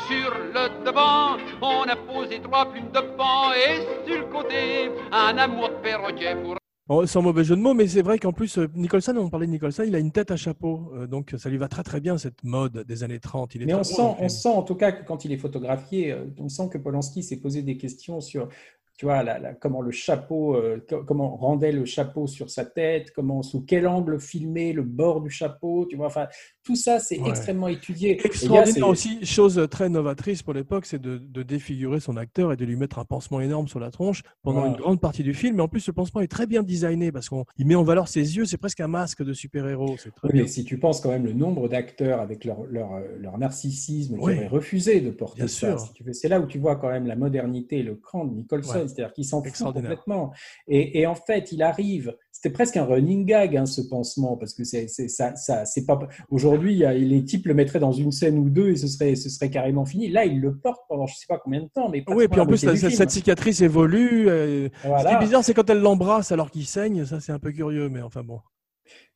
Sur 0.09 0.31
le 0.55 0.85
devant, 0.85 1.37
on 1.61 1.83
a 1.83 1.97
posé 1.97 2.41
trois 2.41 2.71
plumes 2.71 2.91
de 2.93 3.01
pan 3.17 3.53
et 3.53 4.09
sur 4.09 4.19
le 4.19 4.33
côté, 4.33 4.91
un 5.13 5.37
amour 5.37 5.69
de 5.69 5.75
perroquet 5.83 6.37
pour 6.43 6.57
Oh, 6.89 7.05
sans 7.05 7.21
mauvais 7.21 7.43
jeu 7.43 7.57
de 7.57 7.61
mots, 7.61 7.75
mais 7.75 7.89
c'est 7.89 8.03
vrai 8.03 8.17
qu'en 8.17 8.33
plus, 8.33 8.59
euh, 8.59 8.69
Nicholson, 8.77 9.17
on 9.17 9.29
parlait 9.29 9.47
de 9.47 9.51
Nicholson, 9.51 9.83
il 9.85 9.95
a 9.97 9.99
une 9.99 10.13
tête 10.13 10.31
à 10.31 10.37
chapeau. 10.37 10.93
euh, 10.95 11.09
donc 11.09 11.35
ça 11.37 11.51
lui 11.51 11.57
va 11.59 11.67
très 11.67 11.83
très 11.83 12.01
bien, 12.01 12.17
cette 12.17 12.45
mode 12.45 12.85
des 12.87 13.03
années 13.03 13.19
30. 13.19 13.57
Il 13.57 13.63
est 13.63 13.67
Mais 13.67 13.73
très 13.73 13.81
on 13.81 13.85
sent, 13.85 14.17
on 14.21 14.29
sent 14.29 14.49
en 14.49 14.63
tout 14.63 14.77
cas 14.77 14.93
que 14.93 15.05
quand 15.05 15.25
il 15.25 15.33
est 15.33 15.37
photographié, 15.37 16.13
euh, 16.13 16.27
on 16.39 16.49
sent 16.49 16.69
que 16.73 16.79
Polanski 16.79 17.25
s'est 17.25 17.39
posé 17.41 17.63
des 17.63 17.77
questions 17.77 18.21
sur, 18.21 18.49
tu 18.97 19.05
vois, 19.05 19.23
la- 19.23 19.39
la- 19.39 19.53
comment 19.55 19.83
le 19.83 19.91
chapeau, 19.91 20.55
euh, 20.57 20.79
co- 20.89 21.05
comment 21.05 21.37
rendait 21.37 21.73
le 21.73 21.85
chapeau 21.85 22.27
sur 22.27 22.49
sa 22.51 22.65
tête, 22.65 23.11
comment 23.11 23.43
sous 23.43 23.61
quel 23.63 23.87
angle 23.87 24.19
filmer 24.19 24.73
le 24.73 24.83
bord 24.83 25.21
du 25.21 25.29
chapeau, 25.31 25.85
tu 25.89 25.97
vois. 25.97 26.07
Enfin, 26.07 26.29
tout 26.65 26.77
ça 26.77 26.99
c'est 26.99 27.19
Ouais. 27.21 27.29
extrêmement 27.29 27.69
étudié. 27.69 28.19
Extraordinaire 28.25 28.89
aussi, 28.89 29.25
chose 29.25 29.61
très 29.71 29.89
novatrice 29.91 30.43
pour 30.43 30.55
l'époque, 30.55 30.87
c'est 30.87 31.01
de, 31.01 31.19
de 31.19 31.43
défigurer 31.43 32.01
son 32.01 32.17
acteur 32.17 32.53
et 32.53 32.57
de 32.57 32.65
lui 32.65 32.77
mettre 32.77 32.99
un 32.99 33.05
pansement 33.05 33.41
énorme 33.41 33.69
sur 33.69 33.81
la 33.81 33.91
tronche 33.91 34.23
pendant 34.43 34.67
une 34.67 34.77
grande 34.77 35.01
partie 35.01 35.23
du 35.23 35.35
film. 35.35 35.57
Mais 35.57 35.63
en 35.63 35.69
plus, 35.69 35.81
ce 35.81 35.91
pansement 35.91 36.23
est 36.23 36.27
très 36.29 36.47
bien 36.47 36.63
designé 36.63 37.13
parce 37.13 37.29
qu'il 37.29 37.67
met 37.67 37.75
en 37.75 37.85
valeur 37.85 38.09
ses 38.09 38.37
yeux. 38.37 38.47
C'est 38.47 38.57
presque 38.57 38.81
un 38.81 38.89
masque 38.89 39.23
de 39.23 39.33
super-héros. 39.35 39.97
Oui, 40.25 40.31
mais 40.33 40.47
si 40.47 40.65
tu 40.65 40.79
penses 40.79 41.01
quand 41.01 41.11
même 41.11 41.27
le 41.27 41.35
nombre 41.35 41.69
d'acteurs 41.69 42.21
avec 42.21 42.45
leur, 42.45 42.65
leur, 42.65 42.95
euh, 42.95 43.03
leur 43.21 43.37
narcissisme 43.39 44.15
qui 44.17 44.21
Oui. 44.25 44.35
auraient 44.37 44.47
refusé 44.49 45.01
de 45.01 45.11
porter 45.11 45.41
Bien 45.43 45.49
ça, 45.49 45.77
si 45.79 45.91
c'est 46.15 46.29
là 46.29 46.41
où 46.41 46.47
tu 46.47 46.59
vois 46.59 46.77
quand 46.77 46.89
même 46.89 47.07
la 47.07 47.17
modernité 47.17 47.79
et 47.79 47.83
le 47.83 47.95
cran 47.97 48.25
de 48.25 48.35
Nicholson. 48.35 48.81
Ouais. 48.81 48.86
C'est-à-dire 48.89 49.13
qu'il 49.13 49.25
s'en 49.25 49.43
fout 49.43 49.53
complètement. 49.75 50.33
Et, 50.69 51.01
et 51.01 51.07
en 51.07 51.15
fait, 51.15 51.53
il 51.53 51.63
arrive. 51.63 52.15
C'était 52.33 52.51
presque 52.51 52.77
un 52.77 52.85
running 52.85 53.25
gag, 53.25 53.57
hein, 53.57 53.65
ce 53.65 53.81
pansement, 53.81 54.37
parce 54.37 54.53
que 54.53 54.63
c'est 54.65 54.89
ça, 54.89 55.35
ça 55.37 55.65
c'est 55.65 55.87
pas. 55.87 55.99
Aujourd'hui, 56.31 56.83
les 56.95 57.25
types 57.25 57.47
le 57.47 57.55
mettraient 57.55 57.79
dans 57.81 57.93
une 57.93 58.13
scène 58.13 58.39
ou 58.39 58.51
deux 58.51 58.71
et 58.71 58.77
ce 58.77 58.89
serait, 58.89 59.15
ce 59.17 59.31
serait 59.31 59.49
carrément 59.51 59.87
fini. 59.87 60.09
Là, 60.09 60.27
il 60.27 60.41
le 60.41 60.57
porte 60.59 60.83
pendant 60.89 61.07
je 61.07 61.15
sais 61.17 61.27
pas 61.29 61.39
combien 61.43 61.63
de 61.63 61.69
temps, 61.75 61.89
mais 61.89 62.05
Oui, 62.09 62.25
et 62.25 62.29
puis 62.29 62.41
en 62.41 62.47
plus, 62.47 62.63
la 62.65 62.77
cette 62.77 62.91
film. 62.93 63.09
cicatrice 63.09 63.63
évolue. 63.63 64.29
euh, 64.29 64.69
Ce 64.69 64.81
qui 64.83 64.87
Voilà. 64.89 65.13
est 65.17 65.19
bizarre, 65.25 65.43
c'est 65.45 65.55
quand 65.55 65.69
elle 65.71 65.81
l'embrasse 65.81 66.31
alors 66.31 66.51
qu'il 66.51 66.67
saigne. 66.67 67.05
Ça, 67.07 67.21
c'est 67.21 67.33
un 67.33 67.39
peu 67.39 67.53
curieux, 67.53 67.89
mais 67.89 68.03
enfin 68.03 68.23
bon. 68.23 68.41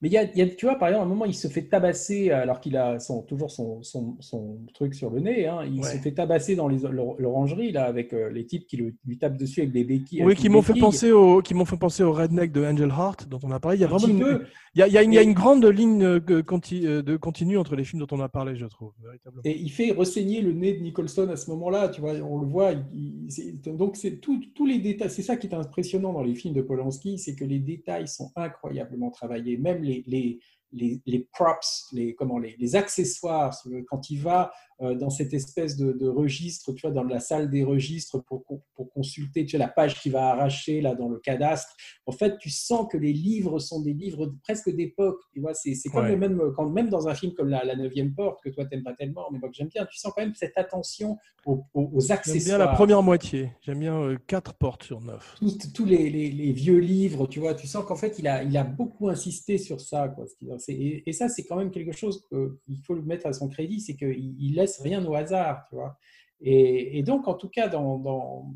Mais 0.02 0.08
il 0.08 0.12
y 0.12 0.16
a, 0.18 0.24
il 0.24 0.38
y 0.38 0.42
a- 0.42 0.46
tu 0.48 0.64
vois, 0.64 0.76
par 0.76 0.88
exemple, 0.88 1.02
à 1.02 1.06
un 1.06 1.08
moment, 1.10 1.24
il 1.26 1.34
se 1.34 1.46
fait 1.48 1.62
tabasser 1.62 2.30
alors 2.30 2.60
qu'il 2.60 2.76
a 2.76 2.98
son, 3.00 3.20
toujours 3.22 3.50
son, 3.50 3.82
son, 3.82 4.16
son 4.20 4.58
truc 4.72 4.94
sur 4.94 5.10
le 5.10 5.20
nez. 5.20 5.46
hein. 5.46 5.60
Il 5.70 5.80
Ouais. 5.80 5.86
se 5.92 5.98
fait 5.98 6.12
tabasser 6.12 6.56
dans 6.56 6.68
l'orangerie 6.68 7.72
là 7.72 7.84
avec 7.84 8.12
euh, 8.14 8.30
les 8.30 8.46
types 8.46 8.66
qui 8.66 8.76
le- 8.78 8.94
lui 9.06 9.18
tapent 9.18 9.36
dessus 9.36 9.60
avec 9.60 9.72
des 9.72 9.84
béquilles. 9.84 10.24
Oui, 10.24 10.34
qui 10.34 10.48
m'ont 10.48 10.62
fait 10.62 10.72
penser 10.78 11.12
au, 11.12 11.42
qui 11.42 11.52
m'ont 11.54 11.64
fait 11.66 11.76
penser 11.76 12.02
au 12.02 12.12
redneck 12.12 12.50
de 12.52 12.64
Angel 12.64 12.88
Heart 12.88 13.28
dont 13.28 13.40
on 13.42 13.50
a 13.50 13.60
parlé. 13.60 13.76
Il 13.76 13.80
y 13.82 13.84
a 13.84 13.88
vraiment 13.88 14.08
une, 14.08 14.40
il 14.74 14.78
y 14.78 14.82
a, 14.82 14.86
il 14.86 14.92
y 14.94 14.98
a 14.98 15.02
une, 15.02 15.12
Et- 15.14 15.34
grande 15.34 15.64
ligne 15.66 16.02
euh, 16.02 16.20
conti- 16.42 16.86
euh, 16.86 17.02
de 17.02 17.16
continu 17.18 17.58
entre 17.58 17.76
les 17.76 17.84
films 17.84 18.00
dont 18.06 18.16
on 18.16 18.20
a 18.20 18.28
parlé, 18.30 18.56
je 18.56 18.66
trouve, 18.66 18.92
véritablement. 19.02 19.42
Et 19.44 19.58
il 19.58 19.70
fait 19.70 19.90
ressaigner 19.90 20.40
le 20.40 20.52
nez 20.52 20.72
de 20.74 20.82
Nicholson 20.82 21.28
à 21.30 21.36
ce 21.36 21.50
moment-là, 21.50 21.88
tu 21.90 22.00
vois, 22.00 22.12
on 22.14 22.38
le 22.40 22.46
voit. 22.46 22.72
il- 22.94 23.28
donc 23.76 23.96
c'est 23.96 24.18
tous 24.20 24.66
les 24.66 24.78
détails. 24.78 25.10
C'est 25.10 25.22
ça 25.22 25.36
qui 25.36 25.46
est 25.46 25.54
impressionnant 25.54 26.12
dans 26.14 26.22
les 26.22 26.34
films 26.34 26.54
de 26.54 26.62
Polanski, 26.62 27.18
c'est 27.18 27.34
que 27.34 27.44
les 27.44 27.58
détails 27.58 28.08
sont 28.08 28.30
incroyablement 28.36 29.10
travaillés. 29.10 29.56
Même 29.58 29.82
les, 29.82 29.89
les, 30.06 30.38
les, 30.72 31.28
props, 31.32 31.88
les, 31.92 32.14
comment, 32.14 32.38
les, 32.38 32.56
les 32.58 32.76
accessoires, 32.76 33.54
quand 33.88 34.10
il 34.10 34.20
va 34.20 34.52
dans 34.80 35.10
cette 35.10 35.34
espèce 35.34 35.76
de, 35.76 35.92
de 35.92 36.08
registre, 36.08 36.72
tu 36.72 36.82
vois, 36.82 36.90
dans 36.90 37.02
la 37.04 37.20
salle 37.20 37.50
des 37.50 37.62
registres 37.64 38.22
pour, 38.24 38.44
pour 38.74 38.90
consulter 38.92 39.44
tu 39.44 39.56
vois, 39.56 39.66
la 39.66 39.72
page 39.72 40.00
qu'il 40.00 40.12
va 40.12 40.30
arracher 40.30 40.80
là 40.80 40.94
dans 40.94 41.08
le 41.08 41.18
cadastre. 41.18 41.74
En 42.06 42.12
fait, 42.12 42.38
tu 42.38 42.48
sens 42.50 42.86
que 42.90 42.96
les 42.96 43.12
livres 43.12 43.58
sont 43.58 43.80
des 43.82 43.92
livres 43.92 44.34
presque 44.42 44.74
d'époque. 44.74 45.18
Tu 45.32 45.40
vois, 45.40 45.54
c'est 45.54 45.74
Ouais. 45.94 46.08
le 46.10 46.16
même 46.16 46.40
quand 46.56 46.68
même 46.68 46.88
dans 46.88 47.08
un 47.08 47.14
film 47.14 47.32
comme 47.34 47.48
La, 47.48 47.64
la 47.64 47.76
Neuvième 47.76 48.14
Porte 48.14 48.40
que 48.42 48.48
toi 48.50 48.64
t'aimes 48.64 48.82
pas 48.82 48.94
tellement, 48.94 49.26
mais 49.32 49.38
moi 49.38 49.48
que 49.48 49.54
j'aime 49.54 49.68
bien. 49.68 49.86
Tu 49.90 49.98
sens 49.98 50.12
quand 50.14 50.22
même 50.22 50.34
cette 50.34 50.56
attention 50.56 51.16
aux, 51.44 51.64
aux- 51.74 51.90
aux 51.94 52.00
J'aime 52.00 52.16
accessoires. 52.16 52.58
bien 52.58 52.66
la 52.66 52.72
première 52.72 53.02
moitié. 53.02 53.50
J'aime 53.60 53.80
bien 53.80 54.00
euh, 54.00 54.16
4 54.26 54.54
portes 54.54 54.82
sur 54.84 55.00
9. 55.00 55.36
tous, 55.38 55.58
tous 55.74 55.84
les, 55.84 56.08
les- 56.10 56.30
les 56.30 56.52
vieux 56.52 56.78
livres, 56.78 57.26
tu 57.26 57.40
vois, 57.40 57.54
tu 57.54 57.66
sens 57.66 57.84
qu'en 57.84 57.96
fait, 57.96 58.18
il 58.18 58.26
a, 58.28 58.42
il 58.42 58.56
a 58.56 58.64
beaucoup 58.64 59.08
insisté 59.08 59.58
sur 59.58 59.80
ça. 59.80 60.08
Quoi. 60.08 60.24
Et, 60.68 61.02
et 61.08 61.12
ça, 61.12 61.28
c'est 61.28 61.44
quand 61.44 61.56
même 61.56 61.70
quelque 61.70 61.92
chose 61.92 62.24
qu'il 62.30 62.78
faut 62.84 62.94
le 62.94 63.02
mettre 63.02 63.26
à 63.26 63.32
son 63.32 63.48
crédit, 63.48 63.80
c'est 63.80 63.94
qu'il 63.96 64.34
il 64.38 64.58
laisse 64.70 64.80
rien 64.82 65.04
au 65.04 65.14
hasard, 65.14 65.64
tu 65.68 65.74
vois. 65.76 65.96
Et, 66.40 66.98
et 66.98 67.02
donc, 67.02 67.28
en 67.28 67.34
tout 67.34 67.48
cas, 67.48 67.68
dans, 67.68 67.98
dans- 67.98 68.54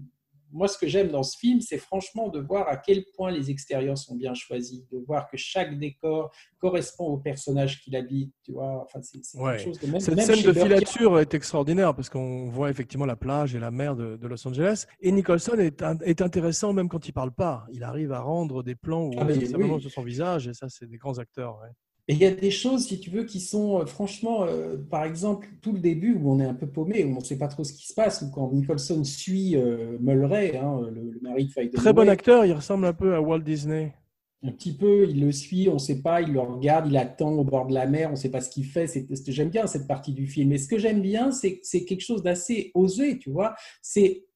moi, 0.57 0.69
ce 0.69 0.79
que 0.79 0.87
j'aime 0.87 1.09
dans 1.09 1.25
ce 1.25 1.37
film, 1.37 1.61
c'est 1.61 1.79
franchement 1.79 2.29
de 2.29 2.39
voir 2.39 2.69
à 2.69 2.77
quel 2.77 3.05
point 3.17 3.33
les 3.33 3.51
extérieurs 3.51 3.99
sont 3.99 4.15
bien 4.15 4.35
choisis, 4.35 4.89
de 4.89 4.99
voir 5.05 5.29
que 5.29 5.37
chaque 5.37 5.77
décor 5.81 6.31
correspond 6.59 7.07
au 7.07 7.19
personnage 7.19 7.81
qu'il 7.83 7.97
habite, 7.97 8.33
tu 8.45 8.53
vois. 8.53 8.83
Enfin, 8.85 9.01
c'est 9.03 9.19
c'est 9.25 9.37
Ouais. 9.41 9.57
quelque 9.57 9.65
chose 9.65 9.81
de 9.81 9.87
même. 9.89 10.01
Cette 10.01 10.15
même 10.15 10.25
scène 10.27 10.45
de 10.45 10.53
filature 10.53 11.19
est 11.19 11.35
extraordinaire 11.35 11.93
parce 11.93 12.09
qu'on 12.09 12.49
voit 12.51 12.71
effectivement 12.71 13.05
la 13.05 13.17
plage 13.17 13.57
et 13.57 13.59
la 13.59 13.73
mer 13.73 13.97
de, 13.97 14.17
de 14.17 14.27
Los 14.29 14.47
Angeles. 14.47 14.87
Et 15.01 15.11
Nicholson 15.11 15.55
est, 15.59 15.83
un- 15.83 15.99
est 15.99 16.23
intéressant 16.23 16.73
même 16.73 16.89
quand 16.89 17.09
il 17.09 17.12
parle 17.12 17.33
pas. 17.33 17.67
Il 17.73 17.83
arrive 17.83 18.12
à 18.12 18.21
rendre 18.21 18.62
des 18.62 18.77
plans 18.77 19.07
où 19.09 19.12
Ah, 19.19 19.27
on 19.29 19.41
simplement 19.47 19.75
oui. 19.75 19.81
sur 19.81 19.91
son 19.91 20.05
visage 20.05 20.47
et 20.47 20.55
ça, 20.55 20.69
c'est 20.69 20.87
des 20.87 20.99
grands 20.99 21.19
acteurs. 21.19 21.59
ouais. 21.62 21.71
Et 22.07 22.12
il 22.12 22.18
y 22.18 22.26
a 22.26 22.30
des 22.30 22.50
choses, 22.50 22.86
si 22.86 23.00
tu 23.00 23.09
veux, 23.11 23.24
qui 23.24 23.40
sont 23.40 23.80
euh, 23.80 23.86
franchement, 23.86 24.44
euh, 24.44 24.76
par 24.76 25.05
exemple, 25.05 25.48
tout 25.62 25.72
le 25.72 25.78
début 25.78 26.14
où 26.14 26.30
on 26.30 26.38
est 26.38 26.44
un 26.44 26.52
peu 26.55 26.66
paumé, 26.66 27.02
où 27.05 27.12
on 27.12 27.20
ne 27.20 27.24
sait 27.24 27.38
pas 27.38 27.48
trop 27.48 27.64
ce 27.64 27.72
qui 27.72 27.86
se 27.86 27.94
passe, 27.94 28.20
ou 28.22 28.30
quand 28.30 28.52
Nicholson 28.52 29.02
suit 29.05 29.57
euh, 29.57 29.96
Mulray, 30.00 30.57
hein, 30.59 30.82
le, 30.92 31.12
le 31.12 31.20
mari 31.22 31.46
de 31.46 31.52
Faye 31.52 31.70
Très 31.70 31.92
bon 31.94 32.09
acteur, 32.09 32.44
il 32.44 32.52
ressemble 32.52 32.84
un 32.84 32.92
peu 32.92 33.14
à 33.14 33.22
Walt 33.22 33.38
Disney. 33.38 33.94
un 34.42 34.52
petit 34.52 34.76
peu, 34.76 35.07
il 35.09 35.24
le 35.24 35.32
suit, 35.32 35.68
on 35.70 35.74
ne 35.74 35.78
sait 35.78 36.02
pas, 36.02 36.20
il 36.20 36.32
le 36.34 36.40
regarde, 36.40 36.86
il 36.88 36.96
attend 36.98 37.32
au 37.32 37.44
bord 37.44 37.66
de 37.66 37.72
la 37.72 37.86
mer, 37.86 38.09
on 38.09 38.12
ne 38.12 38.16
sait 38.16 38.30
pas 38.30 38.42
ce 38.42 38.50
qu'il 38.50 38.66
fait. 38.66 38.86
C'est, 38.86 39.07
j'aime 39.28 39.48
bien 39.48 39.66
cette 39.66 39.88
partie 39.88 40.12
du 40.12 40.26
film. 40.26 40.52
Et 40.52 40.59
ce 40.59 40.68
que 40.68 40.78
j'aime 40.78 41.00
bien, 41.00 41.30
c'est, 41.30 41.61
c'est 41.62 41.86
quelque 41.86 42.02
chose 42.02 42.22
d'assez 42.22 42.70
osé, 42.74 43.18
tu 43.18 43.30
vois. 43.30 43.55
C'est 43.80 44.26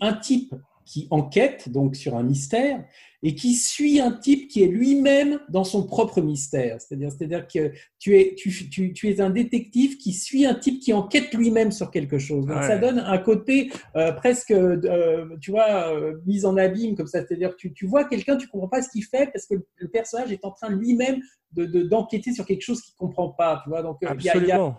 un 0.00 0.14
type 0.14 0.54
qui 0.88 1.06
enquête 1.10 1.68
donc 1.68 1.94
sur 1.96 2.16
un 2.16 2.22
mystère 2.22 2.82
et 3.22 3.34
qui 3.34 3.54
suit 3.54 4.00
un 4.00 4.12
type 4.12 4.48
qui 4.48 4.62
est 4.62 4.68
lui-même 4.68 5.40
dans 5.50 5.64
son 5.64 5.84
propre 5.84 6.20
mystère. 6.22 6.80
C'est-à-dire, 6.80 7.10
c'est-à-dire 7.10 7.46
que 7.46 7.72
tu 7.98 8.16
es, 8.16 8.34
tu, 8.36 8.50
tu, 8.70 8.92
tu 8.92 9.08
es 9.10 9.20
un 9.20 9.28
détective 9.30 9.98
qui 9.98 10.12
suit 10.12 10.46
un 10.46 10.54
type 10.54 10.80
qui 10.80 10.92
enquête 10.92 11.34
lui-même 11.34 11.72
sur 11.72 11.90
quelque 11.90 12.18
chose. 12.18 12.46
Donc 12.46 12.56
Ouais. 12.58 12.66
ça 12.66 12.78
donne 12.78 13.00
un 13.00 13.18
côté 13.18 13.70
euh, 13.96 14.12
presque, 14.12 14.52
euh, 14.52 15.26
tu 15.40 15.50
vois, 15.50 15.92
euh, 15.92 16.14
mise 16.26 16.46
en 16.46 16.56
abîme 16.56 16.94
comme 16.96 17.08
ça. 17.08 17.20
C'est-à-dire 17.26 17.50
que 17.50 17.56
tu, 17.56 17.72
tu 17.74 17.86
vois 17.86 18.04
quelqu'un, 18.04 18.36
tu 18.36 18.46
comprends 18.48 18.68
pas 18.68 18.82
ce 18.82 18.88
qu'il 18.88 19.04
fait 19.04 19.28
parce 19.32 19.46
que 19.46 19.56
le, 19.76 19.88
personnage 19.88 20.32
est 20.32 20.44
en 20.44 20.52
train 20.52 20.70
lui-même 20.70 21.20
de, 21.52 21.66
de- 21.66 21.82
d'enquêter 21.82 22.32
sur 22.32 22.46
quelque 22.46 22.62
chose 22.62 22.80
qu'il 22.82 22.94
comprend 22.94 23.28
pas. 23.30 23.60
Tu 23.64 23.68
vois, 23.70 23.82
donc 23.82 23.98
il 24.00 24.24
y 24.24 24.30
a, 24.30 24.36
il 24.36 24.46
y 24.46 24.52
a- 24.52 24.78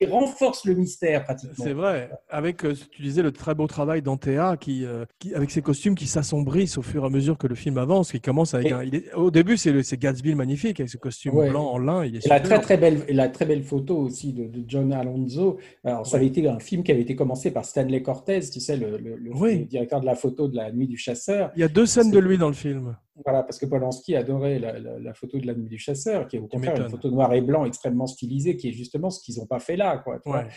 Il 0.00 0.10
renforce 0.10 0.64
le 0.66 0.74
mystère 0.74 1.24
pratiquement. 1.24 1.64
C'est 1.64 1.72
vrai. 1.72 2.10
Avec, 2.28 2.64
euh, 2.64 2.74
tu 2.90 3.00
disais, 3.02 3.22
le 3.22 3.32
très 3.32 3.54
beau 3.54 3.66
travail 3.66 4.02
d'Antea, 4.02 4.56
qui, 4.58 4.84
euh, 4.84 5.04
qui, 5.18 5.34
avec 5.34 5.50
ses 5.50 5.62
costumes 5.62 5.94
qui 5.94 6.06
s'assombrissent 6.06 6.76
au 6.76 6.82
fur 6.82 7.02
et 7.04 7.06
à 7.06 7.08
mesure 7.10 7.38
que 7.38 7.46
le 7.46 7.54
film 7.54 7.78
avance, 7.78 8.12
qui 8.12 8.20
commence 8.20 8.52
avec 8.54 8.68
Et- 8.68 8.72
un, 8.72 8.82
il 8.82 8.94
est- 8.94 9.14
au 9.14 9.30
début, 9.30 9.56
c'est 9.56 9.72
le- 9.72 9.82
c'est 9.82 9.96
Gatsby 9.98 10.30
le 10.30 10.36
magnifique, 10.36 10.80
avec 10.80 10.90
ce 10.90 10.98
costume 10.98 11.34
Ouais. 11.34 11.48
blanc 11.48 11.64
en 11.70 11.78
lin. 11.78 12.04
Il 12.04 12.16
est 12.16 12.26
Et 12.26 12.28
la 12.28 12.40
très 12.40 12.60
très 12.60 12.76
belle, 12.76 13.04
la 13.08 13.28
très 13.28 13.46
belle 13.46 13.62
photo 13.62 13.96
aussi 13.96 14.32
de, 14.32 14.46
de 14.46 14.64
John 14.68 14.92
Alonso. 14.92 15.58
Alors, 15.84 16.06
ça 16.06 16.16
avait 16.18 16.26
été 16.26 16.46
un 16.46 16.58
film 16.58 16.82
qui 16.82 16.92
avait 16.92 17.00
été 17.02 17.16
commencé 17.16 17.50
par 17.50 17.64
Stanley 17.64 18.02
Cortez, 18.02 18.40
tu 18.52 18.60
sais, 18.60 18.76
le, 18.76 18.98
le- 18.98 19.16
le- 19.16 19.32
Oui. 19.34 19.60
le 19.60 19.64
directeur 19.64 20.00
de 20.00 20.06
la 20.06 20.14
photo 20.14 20.48
de 20.48 20.56
la 20.56 20.70
Nuit 20.72 20.88
du 20.88 20.98
Chasseur. 20.98 21.50
Il 21.56 21.60
y 21.60 21.64
a 21.64 21.68
deux 21.68 21.86
scènes 21.86 22.10
de 22.10 22.18
lui 22.18 22.36
dans 22.36 22.48
le 22.48 22.54
film. 22.54 22.96
Voilà, 23.24 23.42
parce 23.42 23.58
que 23.58 23.64
Polanski 23.64 24.14
adorait 24.14 24.58
la, 24.58 24.78
la- 24.78 24.98
la 24.98 25.14
photo 25.14 25.38
de 25.38 25.46
la 25.46 25.54
Nuit 25.54 25.70
du 25.70 25.78
Chasseur, 25.78 26.28
qui 26.28 26.36
est 26.36 26.38
au 26.38 26.48
contraire 26.48 26.76
une 26.76 26.90
photo 26.90 27.10
noir 27.10 27.32
et 27.32 27.40
blanc 27.40 27.64
extrêmement 27.64 28.06
stylisée, 28.06 28.58
qui 28.58 28.68
est 28.68 28.72
justement 28.72 29.08
ce 29.08 29.20
qu'ils 29.22 29.38
n'ont 29.38 29.46
pas 29.46 29.58
fait 29.58 29.76
là. 29.76 29.85
Quoi, 29.98 30.18
tu 30.20 30.28
vois. 30.28 30.40
Ouais. 30.42 30.48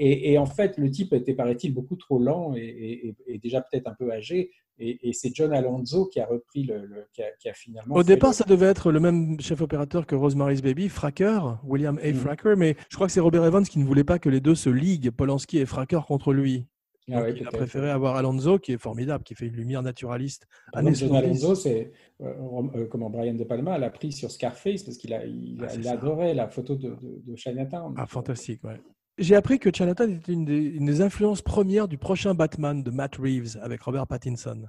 Et, 0.00 0.32
et 0.32 0.38
en 0.38 0.46
fait, 0.46 0.78
le 0.78 0.90
type 0.90 1.12
était, 1.12 1.34
paraît-il, 1.34 1.74
beaucoup 1.74 1.96
trop 1.96 2.18
lent 2.20 2.54
et, 2.54 2.60
et- 2.60 3.08
et- 3.08 3.16
et 3.34 3.38
déjà 3.38 3.60
peut-être 3.60 3.88
un 3.88 3.94
peu 3.94 4.12
âgé. 4.12 4.50
Et, 4.80 5.12
c'est 5.12 5.34
John 5.34 5.52
Alonso 5.52 6.06
qui 6.06 6.20
a 6.20 6.26
repris 6.26 6.62
le, 6.62 6.86
le- 6.86 7.04
qui, 7.12 7.20
a, 7.20 7.26
qui 7.40 7.48
a 7.48 7.52
finalement. 7.52 7.96
Au 7.96 8.04
départ, 8.04 8.30
le- 8.30 8.34
ça 8.34 8.44
devait 8.44 8.66
être 8.66 8.92
le 8.92 9.00
même 9.00 9.40
chef 9.40 9.60
opérateur 9.60 10.06
que 10.06 10.14
Rosemary's 10.14 10.62
Baby, 10.62 10.88
Fracker, 10.88 11.40
William 11.64 11.98
A. 12.00 12.12
Mm. 12.12 12.14
Fracker, 12.14 12.54
mais 12.56 12.76
je 12.88 12.94
crois 12.94 13.08
que 13.08 13.12
c'est 13.12 13.18
Robert 13.18 13.44
Evans 13.44 13.64
qui 13.64 13.80
ne 13.80 13.84
voulait 13.84 14.04
pas 14.04 14.20
que 14.20 14.28
les 14.28 14.40
deux 14.40 14.54
se 14.54 14.70
liguent, 14.70 15.10
Polanski 15.10 15.58
et 15.58 15.66
Fracker, 15.66 15.98
contre 16.06 16.32
lui. 16.32 16.64
Ah 17.10 17.22
ouais, 17.22 17.34
il 17.34 17.46
a 17.46 17.50
préféré 17.50 17.90
avoir 17.90 18.16
Alonso, 18.16 18.58
qui 18.58 18.72
est 18.72 18.78
formidable, 18.78 19.24
qui 19.24 19.34
fait 19.34 19.46
une 19.46 19.56
lumière 19.56 19.82
naturaliste. 19.82 20.46
70. 20.72 21.14
Alonso, 21.14 21.54
c'est 21.54 21.92
euh, 22.20 22.32
euh, 22.74 22.86
comment 22.86 23.10
Brian 23.10 23.34
De 23.34 23.44
Palma 23.44 23.78
l'a 23.78 23.90
pris 23.90 24.12
sur 24.12 24.30
Scarface 24.30 24.82
parce 24.82 24.96
qu'il 24.96 25.14
a, 25.14 25.24
il, 25.24 25.58
Ah, 25.62 25.74
il 25.74 25.88
adorait 25.88 26.34
la 26.34 26.48
photo 26.48 26.76
de, 26.76 26.90
de, 26.90 27.22
de 27.24 27.36
Chinatown. 27.36 27.94
Ah, 27.96 28.06
fantastique, 28.06 28.62
ouais. 28.64 28.80
J'ai 29.18 29.34
appris 29.34 29.58
que 29.58 29.70
Chinatown 29.74 30.12
était 30.12 30.32
une 30.32 30.44
des, 30.44 30.58
une 30.58 30.86
des 30.86 31.00
influences 31.00 31.42
premières 31.42 31.88
du 31.88 31.98
prochain 31.98 32.34
Batman 32.34 32.82
de 32.82 32.90
Matt 32.90 33.16
Reeves 33.16 33.58
avec 33.60 33.82
Robert 33.82 34.06
Pattinson. 34.06 34.66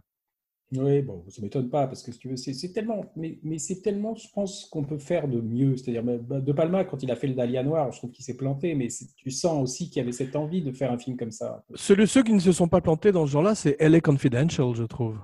Oui, 0.75 1.01
bon, 1.01 1.23
ça 1.29 1.41
m'étonne 1.41 1.67
pas 1.67 1.87
parce 1.87 2.03
que 2.03 2.11
si 2.11 2.19
tu 2.19 2.27
veux, 2.29 2.35
c'est 2.37 2.71
tellement, 2.71 3.03
mais, 3.15 3.39
mais 3.41 3.57
c'est 3.57 3.81
tellement, 3.81 4.13
je 4.15 4.27
pense 4.31 4.65
qu'on 4.65 4.83
peut 4.83 4.99
faire 4.99 5.27
de 5.27 5.41
mieux. 5.41 5.75
C'est-à-dire, 5.77 6.03
mais, 6.03 6.19
bah, 6.19 6.39
De 6.41 6.51
Palma, 6.53 6.83
quand 6.83 7.01
il 7.01 7.09
a 7.09 7.15
fait 7.15 7.25
le 7.25 7.33
Dahlia 7.33 7.63
Noir, 7.63 7.91
je 7.91 7.97
trouve 7.97 8.11
qu'il 8.11 8.23
s'est 8.23 8.37
planté, 8.37 8.75
mais 8.75 8.87
tu 9.17 9.31
sens 9.31 9.63
aussi 9.63 9.89
qu'il 9.89 9.97
y 9.97 10.01
avait 10.01 10.11
cette 10.11 10.35
envie 10.35 10.61
de 10.61 10.71
faire 10.71 10.91
un 10.91 10.99
film 10.99 11.17
comme 11.17 11.31
ça. 11.31 11.63
Celui, 11.73 12.07
ceux 12.07 12.21
qui 12.21 12.33
ne 12.33 12.39
se 12.39 12.51
sont 12.51 12.67
pas 12.67 12.81
plantés 12.81 13.11
dans 13.11 13.25
ce 13.25 13.31
genre-là, 13.31 13.55
c'est 13.55 13.77
LA 13.79 13.99
Confidential, 14.01 14.75
je 14.75 14.83
trouve. 14.83 15.17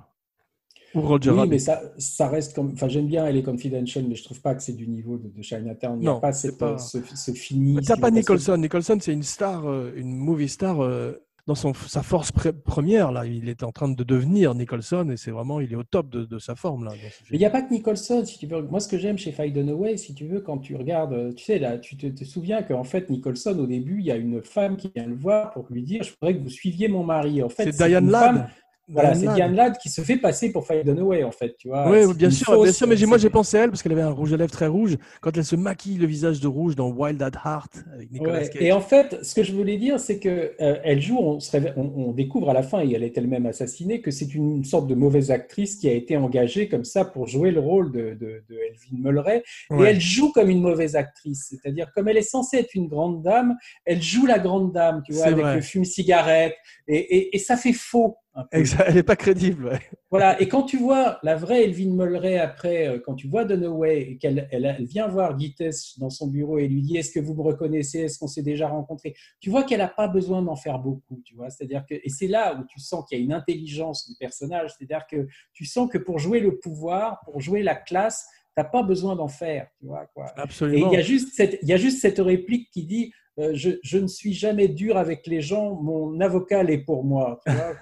Ou 0.95 1.01
Roger 1.01 1.29
Oui, 1.29 1.37
Rabbit. 1.37 1.49
mais 1.51 1.59
ça, 1.59 1.81
ça 1.97 2.27
reste 2.29 2.55
comme. 2.55 2.71
Enfin, 2.73 2.87
j'aime 2.87 3.05
bien 3.07 3.25
Elle 3.27 3.35
est 3.37 3.43
Confidential, 3.43 4.05
mais 4.07 4.15
je 4.15 4.23
trouve 4.23 4.41
pas 4.41 4.55
que 4.55 4.63
c'est 4.63 4.73
du 4.73 4.87
niveau 4.87 5.17
de, 5.17 5.27
de 5.27 5.41
Chinatown. 5.43 5.97
Il 5.97 6.03
n'y 6.03 6.07
a 6.07 6.11
Non, 6.13 6.19
pas, 6.21 6.31
cette, 6.31 6.57
pas- 6.57 6.77
ce, 6.77 6.99
ce 7.15 7.31
fini. 7.33 7.77
T'as 7.85 7.97
pas 7.97 8.09
Nicholson. 8.11 8.55
Nicholson, 8.57 8.97
c'est 9.01 9.11
une 9.13 9.21
star, 9.21 9.65
euh, 9.69 9.91
une 9.97 10.15
movie 10.15 10.47
star 10.47 10.81
euh, 10.81 11.21
dans 11.47 11.55
son, 11.55 11.73
sa 11.73 12.01
force 12.01 12.31
première. 12.31 13.11
Là, 13.11 13.25
il 13.25 13.49
est 13.49 13.63
en 13.63 13.71
train 13.71 13.87
de 13.87 14.03
devenir 14.03 14.55
Nicholson 14.55 15.09
et 15.11 15.17
c'est 15.17 15.31
vraiment, 15.31 15.59
il 15.59 15.71
est 15.71 15.75
au 15.75 15.83
top 15.83 16.09
de, 16.09 16.25
de 16.25 16.39
sa 16.39 16.55
forme 16.55 16.85
là. 16.85 16.91
Mais 17.29 17.37
il 17.37 17.39
n'y 17.39 17.45
a 17.45 17.49
pas 17.49 17.61
que 17.61 17.71
Nicholson, 17.71 18.25
si 18.25 18.39
tu 18.39 18.47
veux. 18.47 18.61
Moi, 18.63 18.79
ce 18.79 18.87
que 18.87 18.97
j'aime 18.97 19.17
chez 19.17 19.31
Faye 19.31 19.51
Dunaway, 19.51 19.97
si 19.97 20.13
tu 20.15 20.25
veux, 20.25 20.41
quand 20.41 20.57
tu 20.57 20.75
regardes, 20.75 21.35
tu 21.35 21.43
sais, 21.43 21.59
là, 21.59 21.77
tu 21.77 21.97
te, 21.97 22.07
te 22.07 22.23
souviens 22.23 22.63
qu'en 22.63 22.83
fait, 22.83 23.09
Nicholson, 23.09 23.57
au 23.59 23.67
début, 23.67 23.99
il 23.99 24.05
y 24.05 24.11
a 24.11 24.15
une 24.15 24.41
femme 24.41 24.75
qui 24.77 24.91
vient 24.95 25.05
le 25.05 25.15
voir 25.15 25.51
pour 25.51 25.67
lui 25.69 25.83
dire 25.83 26.03
Je 26.03 26.11
voudrais 26.19 26.35
que 26.37 26.41
vous 26.43 26.49
suiviez 26.49 26.87
mon 26.87 27.03
mari. 27.03 27.43
En 27.43 27.49
fait, 27.49 27.71
C'est 27.71 27.87
Diane 27.87 28.09
Ladd. 28.09 28.35
femme- 28.37 28.47
Voilà, 28.87 29.11
Diane 29.13 29.29
c'est. 29.29 29.33
Diane 29.35 29.55
Ladd 29.55 29.77
qui 29.77 29.89
se 29.89 30.01
fait 30.01 30.17
passer 30.17 30.51
pour 30.51 30.67
Faye 30.67 30.83
Dunaway, 30.83 31.23
en 31.23 31.31
fait, 31.31 31.55
tu 31.57 31.69
vois. 31.69 31.89
Oui, 31.89 32.13
bien 32.13 32.29
sûr, 32.29 32.61
bien 32.61 32.71
sûr, 32.71 32.87
mais 32.87 32.95
moi 33.07 33.17
j'ai 33.17 33.29
pensé 33.31 33.57
à 33.57 33.63
elle 33.63 33.69
parce 33.71 33.81
qu'elle 33.81 33.93
avait 33.93 34.01
un 34.03 34.11
rouge 34.11 34.31
à 34.33 34.37
lèvres 34.37 34.51
très 34.51 34.67
rouge 34.67 34.97
quand 35.21 35.35
elle 35.35 35.43
se 35.45 35.55
maquille 35.55 35.97
le 35.97 36.05
visage 36.05 36.39
de 36.39 36.47
rouge 36.47 36.75
dans 36.75 36.89
Wild 36.91 37.21
at 37.23 37.31
Heart 37.43 37.83
avec 37.93 38.11
Nicolas 38.11 38.39
Ouais, 38.41 38.49
Cage. 38.49 38.61
Et 38.61 38.71
en 38.71 38.81
fait, 38.81 39.23
ce 39.23 39.33
que 39.33 39.41
je 39.43 39.53
voulais 39.53 39.77
dire, 39.77 39.99
c'est 39.99 40.19
que 40.19 40.53
euh, 40.61 40.77
elle 40.83 41.01
joue, 41.01 41.17
on, 41.17 41.39
se 41.39 41.49
révèle- 41.51 41.73
on- 41.77 41.91
on 42.09 42.11
découvre 42.11 42.49
à 42.51 42.53
la 42.53 42.61
fin, 42.61 42.81
et 42.83 42.93
elle 42.93 43.03
est 43.03 43.17
elle-même 43.17 43.47
assassinée, 43.47 44.01
que 44.01 44.11
c'est 44.11 44.35
une 44.35 44.63
sorte 44.63 44.87
de 44.87 44.93
mauvaise 44.95 45.31
actrice 45.31 45.77
qui 45.77 45.89
a 45.89 45.93
été 45.93 46.15
engagée 46.15 46.69
comme 46.69 46.85
ça 46.85 47.05
pour 47.05 47.27
jouer 47.27 47.49
le 47.51 47.59
rôle 47.61 47.91
de, 47.91 48.13
de, 48.13 48.43
de 48.47 48.55
Elvin 48.69 48.97
Mulray. 49.09 49.43
Et 49.79 49.83
elle 49.83 49.99
joue 49.99 50.31
comme 50.31 50.49
une 50.49 50.61
mauvaise 50.61 50.95
actrice, 50.95 51.47
c'est-à-dire 51.49 51.91
comme 51.95 52.07
elle 52.07 52.17
est 52.17 52.21
censée 52.21 52.57
être 52.57 52.75
une 52.75 52.87
grande 52.87 53.23
dame, 53.23 53.55
elle 53.85 54.01
joue 54.01 54.25
la 54.27 54.37
grande 54.37 54.71
dame, 54.73 55.01
tu 55.05 55.13
vois, 55.13 55.25
avec 55.25 55.43
vrai. 55.43 55.55
le 55.55 55.61
fume-cigarette, 55.61 56.55
et, 56.87 56.97
et, 56.97 57.35
et 57.35 57.39
ça 57.39 57.57
fait 57.57 57.73
faux. 57.73 58.17
Elle 58.51 58.93
n'est 58.93 59.03
pas 59.03 59.15
crédible. 59.15 59.65
ouais. 59.65 59.79
Voilà, 60.11 60.39
et 60.41 60.47
quand 60.47 60.63
tu 60.63 60.77
vois 60.77 61.19
la 61.23 61.35
vraie 61.35 61.63
Elvin 61.63 61.91
Mulray 61.91 62.37
après, 62.37 62.87
euh, 62.87 62.99
quand 63.03 63.15
tu 63.15 63.27
vois 63.27 63.45
Dunaway 63.45 64.01
et 64.01 64.17
qu'elle 64.17 64.47
elle, 64.51 64.65
elle 64.65 64.85
vient 64.85 65.07
voir 65.07 65.37
Gittes 65.37 65.63
dans 65.97 66.09
son 66.09 66.27
bureau 66.27 66.57
et 66.57 66.67
lui 66.67 66.81
dit 66.81 66.97
Est-ce 66.97 67.11
que 67.11 67.19
vous 67.19 67.33
me 67.33 67.41
reconnaissez? 67.41 67.99
Est-ce 68.01 68.19
qu'on 68.19 68.27
s'est 68.27 68.43
déjà 68.43 68.67
rencontrés? 68.67 69.15
Tu 69.39 69.49
vois 69.49 69.63
qu'elle 69.63 69.79
n'a 69.79 69.87
pas 69.87 70.07
besoin 70.07 70.41
d'en 70.41 70.55
faire 70.55 70.79
beaucoup, 70.79 71.21
tu 71.25 71.35
vois? 71.35 71.49
C'est-à-dire 71.49 71.85
que, 71.89 71.95
et 71.95 72.09
c'est 72.09 72.27
là 72.27 72.55
où 72.59 72.65
tu 72.65 72.79
sens 72.79 73.05
qu'il 73.05 73.17
y 73.17 73.21
a 73.21 73.23
une 73.23 73.33
intelligence 73.33 74.07
du 74.07 74.15
personnage, 74.17 74.71
c'est-à-dire 74.77 75.05
que 75.09 75.27
tu 75.53 75.65
sens 75.65 75.89
que 75.89 75.97
pour 75.97 76.19
jouer 76.19 76.39
le 76.39 76.59
pouvoir, 76.59 77.21
pour 77.25 77.39
jouer 77.39 77.63
la 77.63 77.75
classe, 77.75 78.27
tu 78.55 78.61
n'as 78.61 78.69
pas 78.69 78.83
besoin 78.83 79.15
d'en 79.15 79.27
faire, 79.27 79.67
tu 79.79 79.85
vois. 79.85 80.05
Quoi. 80.13 80.27
Et 80.37 80.41
Absolument. 80.41 80.91
il 80.91 80.95
y, 80.95 80.97
a 80.97 81.01
juste 81.01 81.33
cette, 81.33 81.59
il 81.61 81.67
y 81.67 81.73
a 81.73 81.77
juste 81.77 82.01
cette 82.01 82.19
réplique 82.19 82.69
qui 82.71 82.85
dit 82.85 83.11
je, 83.37 83.71
je 83.83 83.97
ne 83.97 84.07
suis 84.07 84.33
jamais 84.33 84.67
dur 84.67 84.97
avec 84.97 85.27
les 85.27 85.41
gens, 85.41 85.75
mon 85.75 86.19
avocat 86.21 86.63
l'est 86.63 86.77
pour 86.77 87.03
moi. 87.03 87.39
tu 87.45 87.51
vois, 87.51 87.73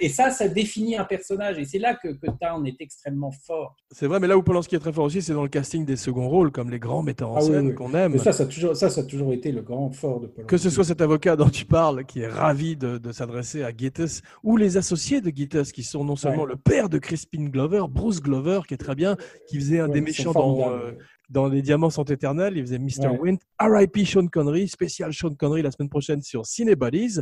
et 0.00 0.08
ça, 0.08 0.30
ça 0.30 0.48
définit 0.48 0.96
un 0.96 1.04
personnage. 1.04 1.58
Et 1.58 1.64
c'est 1.64 1.78
là 1.78 1.94
que, 1.94 2.08
que 2.08 2.26
Town 2.40 2.66
est 2.66 2.80
extrêmement 2.80 3.30
fort. 3.46 3.76
C'est 3.90 4.06
vrai, 4.06 4.20
mais 4.20 4.26
là 4.26 4.36
où 4.38 4.42
Polanski 4.42 4.76
est 4.76 4.78
très 4.78 4.92
fort 4.92 5.04
aussi, 5.04 5.20
c'est 5.22 5.34
dans 5.34 5.42
le 5.42 5.48
casting 5.48 5.84
des 5.84 5.96
seconds 5.96 6.28
rôles, 6.28 6.50
comme 6.50 6.70
les 6.70 6.78
grands 6.78 7.02
metteurs 7.02 7.30
en 7.32 7.36
Ah 7.36 7.40
scène 7.42 7.68
oui. 7.68 7.74
qu'on 7.74 7.92
aime. 7.94 8.16
Ça, 8.18 8.32
ça 8.32 8.44
a, 8.44 8.46
toujours, 8.46 8.74
ça, 8.76 8.88
ça 8.90 9.02
a 9.02 9.04
toujours 9.04 9.32
été 9.32 9.52
le 9.52 9.62
grand 9.62 9.90
fort 9.90 10.20
de 10.20 10.26
Paul. 10.28 10.46
Que 10.46 10.56
ce 10.56 10.70
soit 10.70 10.84
cet 10.84 11.00
avocat 11.00 11.36
dont 11.36 11.48
tu 11.50 11.64
parles, 11.66 12.04
qui 12.04 12.20
est 12.20 12.28
ravi 12.28 12.76
de, 12.76 12.98
de 12.98 13.12
s'adresser 13.12 13.62
à 13.62 13.70
Gittes, 13.76 14.22
ou 14.42 14.56
les 14.56 14.76
associés 14.76 15.20
de 15.20 15.30
Gittes, 15.34 15.72
qui 15.72 15.82
sont 15.82 16.04
non 16.04 16.16
seulement 16.16 16.42
Ouais. 16.44 16.48
le 16.50 16.56
père 16.56 16.88
de 16.88 16.98
Crispin 16.98 17.44
Glover, 17.46 17.82
Bruce 17.90 18.20
Glover, 18.22 18.60
qui 18.66 18.74
est 18.74 18.78
très 18.78 18.94
bien, 18.94 19.16
qui 19.48 19.56
faisait 19.58 19.80
un 19.80 19.88
Ouais, 19.88 19.94
des 19.94 20.00
méchants 20.00 20.32
dans, 20.32 20.70
euh, 20.70 20.92
dans 21.30 21.48
Les 21.48 21.62
Diamants 21.62 21.90
sont 21.90 22.04
éternels, 22.04 22.54
il 22.56 22.62
faisait 22.62 22.78
Mr. 22.78 23.08
Ouais. 23.08 23.18
Wint, 23.18 23.38
R.I.P. 23.60 24.04
Sean 24.04 24.26
Connery, 24.26 24.68
spécial 24.68 25.12
Sean 25.12 25.34
Connery 25.34 25.62
la 25.62 25.70
semaine 25.70 25.88
prochaine 25.88 26.20
sur 26.20 26.44
Cinebodies. 26.44 27.20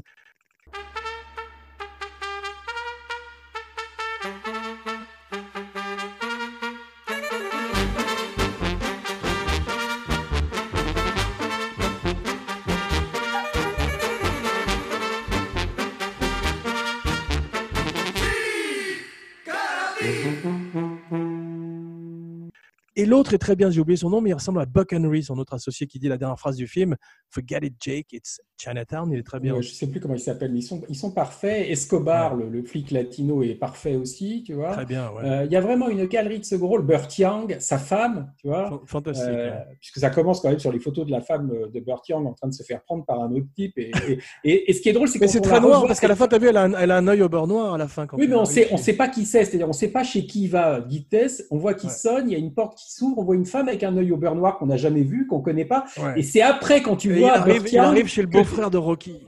Et 22.98 23.06
l'autre 23.06 23.32
est 23.32 23.38
très 23.38 23.54
bien, 23.54 23.70
j'ai 23.70 23.80
oublié 23.80 23.96
son 23.96 24.10
nom, 24.10 24.20
mais 24.20 24.30
il 24.30 24.34
ressemble 24.34 24.60
à 24.60 24.66
Buck 24.66 24.92
Henry, 24.92 25.22
son 25.22 25.38
autre 25.38 25.54
associé 25.54 25.86
qui 25.86 26.00
dit 26.00 26.08
la 26.08 26.18
dernière 26.18 26.36
phrase 26.38 26.56
du 26.56 26.66
film 26.66 26.96
Forget 27.30 27.60
it, 27.62 27.74
Jake, 27.78 28.12
it's 28.12 28.40
Chinatown. 28.56 29.12
Il 29.12 29.20
est 29.20 29.22
très 29.22 29.38
bien. 29.38 29.54
Ouais, 29.54 29.62
je 29.62 29.70
sais 29.70 29.86
plus 29.86 30.00
comment 30.00 30.14
ils 30.14 30.20
s'appellent, 30.20 30.50
mais 30.50 30.58
ils 30.58 30.62
sont, 30.62 30.82
ils 30.88 30.96
sont 30.96 31.12
parfaits. 31.12 31.68
Escobar, 31.70 32.34
le, 32.34 32.48
le 32.48 32.60
flic 32.64 32.90
latino, 32.90 33.44
est 33.44 33.54
parfait 33.54 33.94
aussi, 33.94 34.42
tu 34.44 34.54
vois. 34.54 34.72
Très 34.72 34.84
bien, 34.84 35.10
ouais. 35.12 35.22
Euh, 35.24 35.44
Il 35.44 35.52
y 35.52 35.56
a 35.56 35.60
vraiment 35.60 35.88
une 35.88 36.06
galerie 36.06 36.40
de 36.40 36.44
second 36.44 36.66
rôle. 36.66 36.84
Burt 36.84 37.16
Young, 37.18 37.56
sa 37.60 37.78
femme, 37.78 38.32
tu 38.36 38.48
vois. 38.48 38.68
Fan- 38.68 38.78
Fantastique. 38.86 39.28
Euh, 39.28 39.50
ouais. 39.50 39.76
puisque 39.80 39.98
ça 40.00 40.10
commence 40.10 40.40
quand 40.40 40.48
même 40.48 40.58
sur 40.58 40.72
les 40.72 40.80
photos 40.80 41.06
de 41.06 41.12
la 41.12 41.20
femme 41.20 41.52
euh, 41.52 41.68
de 41.68 41.78
Burt 41.78 42.08
Young 42.08 42.26
en 42.26 42.32
train 42.34 42.48
de 42.48 42.54
se 42.54 42.64
faire 42.64 42.82
prendre 42.82 43.04
par 43.04 43.20
un 43.22 43.30
autre 43.30 43.46
type. 43.54 43.78
Et, 43.78 43.92
et, 44.08 44.18
et- 44.42 44.70
et 44.70 44.72
ce 44.72 44.80
qui 44.80 44.88
est 44.88 44.92
drôle, 44.92 45.06
c'est 45.06 45.20
Mais 45.20 45.26
quand 45.26 45.32
c'est 45.32 45.40
très 45.40 45.60
noir 45.60 45.86
parce 45.86 46.00
qu'à 46.00 46.08
la 46.08 46.16
fin, 46.16 46.26
tu 46.26 46.34
as 46.34 46.38
vu, 46.38 46.48
elle 46.48 46.56
a, 46.56 46.62
un, 46.64 46.72
elle 46.74 46.90
a 46.90 46.96
un 46.96 47.06
œil 47.06 47.22
au 47.22 47.28
beurre 47.28 47.46
noir 47.46 47.74
à 47.74 47.78
la 47.78 47.86
fin. 47.86 48.08
Quand 48.08 48.16
Oui, 48.16 48.26
mais 48.26 48.34
on 48.34 48.44
sait, 48.44 48.66
on 48.72 48.76
sait 48.76 48.94
pas 48.94 49.06
qui 49.06 49.24
c'est. 49.24 49.44
C'est-à-dire, 49.44 49.68
on 49.68 49.72
sait 49.72 49.92
pas 49.92 50.02
chez 50.02 50.26
qui 50.26 50.48
va 50.48 50.80
Guittès. 50.80 51.44
On 51.52 51.58
voit 51.58 51.74
qu'il 51.74 51.90
sonne, 51.90 52.28
il 52.28 52.32
y 52.32 52.34
a 52.34 52.38
une 52.38 52.52
porte 52.54 52.76
qui 52.76 52.87
s'ouvre, 52.88 53.18
on 53.18 53.24
voit 53.24 53.34
une 53.34 53.44
femme 53.44 53.68
avec 53.68 53.82
un 53.82 53.96
œil 53.96 54.12
au 54.12 54.16
beurre 54.16 54.34
noir 54.34 54.58
qu'on 54.58 54.66
n'a 54.66 54.78
jamais 54.78 55.02
vu, 55.02 55.26
qu'on 55.26 55.40
connaît 55.40 55.66
pas. 55.66 55.84
Ouais. 55.98 56.20
Et 56.20 56.22
c'est 56.22 56.40
après 56.40 56.80
quand 56.80 56.96
tu 56.96 57.10
Et 57.10 57.16
il, 57.16 57.18
vois 57.20 57.32
arrive, 57.32 57.62
Burt 57.62 57.72
il 57.72 57.78
arrive 57.78 58.06
chez 58.06 58.22
le 58.22 58.28
beau-frère 58.28 58.70
de 58.70 58.78
Rocky. 58.78 59.27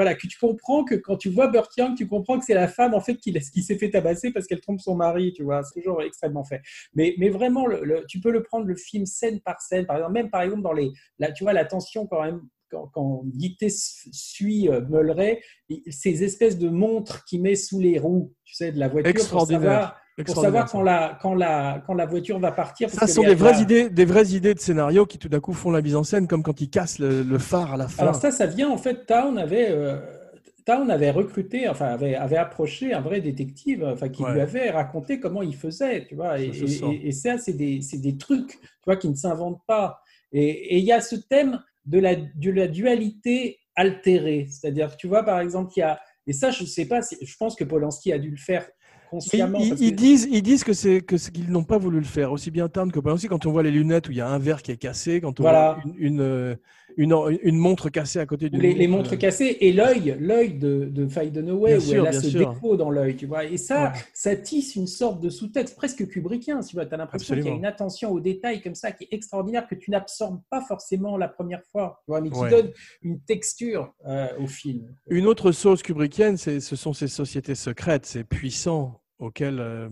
Voilà, 0.00 0.14
que 0.14 0.26
tu 0.26 0.38
comprends 0.38 0.82
que 0.82 0.94
quand 0.94 1.18
tu 1.18 1.28
vois 1.28 1.48
Burt 1.48 1.76
Young, 1.76 1.94
tu 1.94 2.08
comprends 2.08 2.38
que 2.38 2.44
c'est 2.46 2.54
la 2.54 2.68
femme 2.68 2.94
en 2.94 3.02
fait 3.02 3.16
qui, 3.16 3.34
qui 3.34 3.62
s'est 3.62 3.76
fait 3.76 3.90
tabasser 3.90 4.32
parce 4.32 4.46
qu'elle 4.46 4.62
trompe 4.62 4.80
son 4.80 4.94
mari, 4.94 5.34
tu 5.34 5.42
vois, 5.42 5.62
c'est 5.62 5.78
toujours 5.78 6.00
extrêmement 6.00 6.42
fait. 6.42 6.62
Mais, 6.94 7.14
mais 7.18 7.28
vraiment, 7.28 7.66
le, 7.66 8.06
tu 8.08 8.18
peux 8.18 8.30
le 8.30 8.42
prendre 8.42 8.64
le 8.64 8.76
film 8.76 9.04
scène 9.04 9.42
par 9.42 9.60
scène, 9.60 9.84
par 9.84 9.96
exemple, 9.96 10.14
même 10.14 10.30
par 10.30 10.40
exemple 10.40 10.62
dans 10.62 10.72
les, 10.72 10.90
là, 11.18 11.32
tu 11.32 11.44
vois, 11.44 11.52
la 11.52 11.66
tension 11.66 12.06
quand 12.06 12.22
même. 12.22 12.40
Quand, 12.70 12.86
quand 12.92 13.24
suit 14.12 14.68
euh, 14.68 14.80
Mulray, 14.88 15.40
ces 15.88 16.22
espèces 16.24 16.58
de 16.58 16.68
montres 16.68 17.24
qu'il 17.24 17.42
met 17.42 17.54
sous 17.56 17.80
les 17.80 17.98
roues, 17.98 18.32
tu 18.44 18.54
sais, 18.54 18.72
de 18.72 18.78
la 18.78 18.88
voiture, 18.88 19.12
pour 19.12 19.20
Extraordinaire. 19.20 19.60
savoir, 19.62 19.96
pour 20.26 20.36
savoir 20.36 20.70
quand, 20.70 20.82
la, 20.82 21.18
quand, 21.20 21.34
la, 21.34 21.82
quand 21.86 21.94
la 21.94 22.06
voiture 22.06 22.38
va 22.38 22.52
partir. 22.52 22.90
Ça, 22.90 23.00
parce 23.00 23.10
que 23.12 23.16
sont 23.16 23.22
des 23.26 23.34
vraies, 23.34 23.52
la- 23.52 23.60
idées, 23.60 23.90
des 23.90 24.04
vraies 24.04 24.28
idées 24.28 24.54
de 24.54 24.60
scénario 24.60 25.06
qui 25.06 25.18
tout 25.18 25.28
d'un 25.28 25.40
coup 25.40 25.52
font 25.52 25.70
la 25.70 25.82
mise 25.82 25.96
en 25.96 26.04
scène, 26.04 26.28
comme 26.28 26.42
quand 26.42 26.60
ils 26.60 26.70
cassent 26.70 26.98
le, 26.98 27.22
le 27.22 27.38
phare 27.38 27.74
à 27.74 27.76
la 27.76 27.88
fin. 27.88 28.02
Alors 28.02 28.14
ça, 28.14 28.30
ça 28.30 28.46
vient 28.46 28.70
en 28.70 28.78
fait, 28.78 29.06
Town 29.06 29.38
avait, 29.38 29.70
euh, 29.70 29.98
Town 30.66 30.90
avait 30.90 31.10
recruté, 31.10 31.68
enfin 31.68 31.86
avait, 31.86 32.14
avait 32.14 32.36
approché 32.36 32.92
un 32.92 33.00
vrai 33.00 33.20
détective, 33.20 33.82
enfin 33.84 34.08
qui 34.10 34.22
Ouais. 34.22 34.34
lui 34.34 34.40
avait 34.40 34.70
raconté 34.70 35.18
comment 35.18 35.42
il 35.42 35.56
faisait, 35.56 36.06
tu 36.06 36.14
vois. 36.14 36.38
Et, 36.38 36.52
Ça 36.52 36.64
et- 36.86 36.90
et- 36.94 37.08
et 37.08 37.12
ça, 37.12 37.38
c'est 37.38 37.54
des, 37.54 37.80
des 37.94 38.16
trucs, 38.16 38.60
tu 38.60 38.84
vois, 38.86 38.96
qui 38.96 39.08
ne 39.08 39.14
s'inventent 39.16 39.62
pas. 39.66 40.00
Et 40.32 40.78
il 40.78 40.84
y 40.84 40.92
a 40.92 41.00
ce 41.00 41.16
thème 41.16 41.60
de 41.86 41.98
la, 41.98 42.14
de 42.16 42.50
la 42.50 42.68
dualité 42.68 43.58
altérée, 43.76 44.46
c'est-à-dire, 44.50 44.96
tu 44.96 45.06
vois, 45.08 45.24
par 45.24 45.40
exemple, 45.40 45.72
il 45.76 45.80
y 45.80 45.82
a, 45.82 45.98
et 46.26 46.32
ça, 46.32 46.50
je 46.50 46.64
sais 46.64 46.86
pas, 46.86 47.00
je 47.00 47.34
pense 47.38 47.56
que 47.56 47.64
Polanski 47.64 48.12
a 48.12 48.18
dû 48.18 48.30
le 48.30 48.36
faire 48.36 48.68
consciemment. 49.08 49.58
ils, 49.60 49.70
parce 49.70 49.80
ils 49.80 49.90
que- 49.90 49.96
disent, 49.96 50.28
ils 50.30 50.42
disent 50.42 50.62
que 50.64 50.72
c'est 50.74 51.00
que 51.00 51.16
qu'ils 51.16 51.50
n'ont 51.50 51.64
pas 51.64 51.78
voulu 51.78 51.98
le 51.98 52.04
faire 52.04 52.30
aussi 52.30 52.50
bien 52.50 52.68
Tarn 52.68 52.92
que 52.92 53.00
Polanski. 53.00 53.26
Quand 53.26 53.46
on 53.46 53.52
voit 53.52 53.62
les 53.62 53.70
lunettes 53.70 54.08
où 54.08 54.12
il 54.12 54.18
y 54.18 54.20
a 54.20 54.28
un 54.28 54.38
verre 54.38 54.62
qui 54.62 54.70
est 54.70 54.76
cassé, 54.76 55.20
quand 55.20 55.40
on 55.40 55.42
Voilà. 55.42 55.80
voit 55.82 55.92
une, 55.96 56.06
une, 56.14 56.20
euh, 56.20 56.54
une, 56.96 57.14
une 57.42 57.56
montre 57.58 57.88
cassée 57.90 58.18
à 58.18 58.26
côté 58.26 58.50
d'une 58.50 58.60
les, 58.60 58.74
les 58.74 58.88
montre, 58.88 59.10
montres 59.10 59.18
cassées 59.18 59.56
et 59.60 59.72
l'œil, 59.72 60.16
l'œil 60.20 60.54
de, 60.54 60.84
de 60.84 61.06
Faye 61.08 61.30
Dunaway, 61.30 61.70
Bien 61.72 61.78
où 61.78 61.80
sûr, 61.90 62.02
elle 62.06 62.08
a 62.08 62.12
ce 62.20 62.28
sûr. 62.28 62.52
défaut 62.52 62.76
dans 62.76 62.90
l'œil, 62.90 63.16
tu 63.16 63.26
vois. 63.26 63.44
Et 63.44 63.56
ça, 63.56 63.92
Ouais. 63.92 63.98
ça 64.12 64.36
tisse 64.36 64.76
une 64.76 64.86
sorte 64.86 65.20
de 65.20 65.30
sous-texte 65.30 65.76
presque 65.76 66.06
kubrickien, 66.08 66.60
tu 66.60 66.76
vois. 66.76 66.86
Tu 66.86 66.94
as 66.94 66.96
l'impression 66.96 67.34
qu'il 67.34 67.44
y 67.46 67.48
a 67.48 67.52
une 67.52 67.64
attention 67.66 68.10
aux 68.10 68.20
détails 68.20 68.60
comme 68.60 68.74
ça 68.74 68.92
qui 68.92 69.04
est 69.04 69.08
extraordinaire, 69.12 69.66
que 69.68 69.74
tu 69.74 69.90
n'absorbes 69.90 70.40
pas 70.50 70.60
forcément 70.62 71.16
la 71.16 71.28
première 71.28 71.62
fois, 71.70 72.00
tu 72.04 72.10
vois, 72.10 72.20
mais 72.20 72.30
qui 72.30 72.38
Ouais. 72.40 72.50
donne 72.50 72.70
une 73.02 73.20
texture 73.20 73.92
euh, 74.06 74.28
au 74.38 74.46
film. 74.46 74.94
Une 75.08 75.26
autre 75.26 75.52
sauce 75.52 75.82
kubrickienne, 75.82 76.36
c'est, 76.36 76.60
ce 76.60 76.76
sont 76.76 76.92
ces 76.92 77.08
sociétés 77.08 77.54
secrètes, 77.54 78.06
ces 78.06 78.24
puissants 78.24 79.00
auxquels 79.18 79.60
euh, 79.60 79.88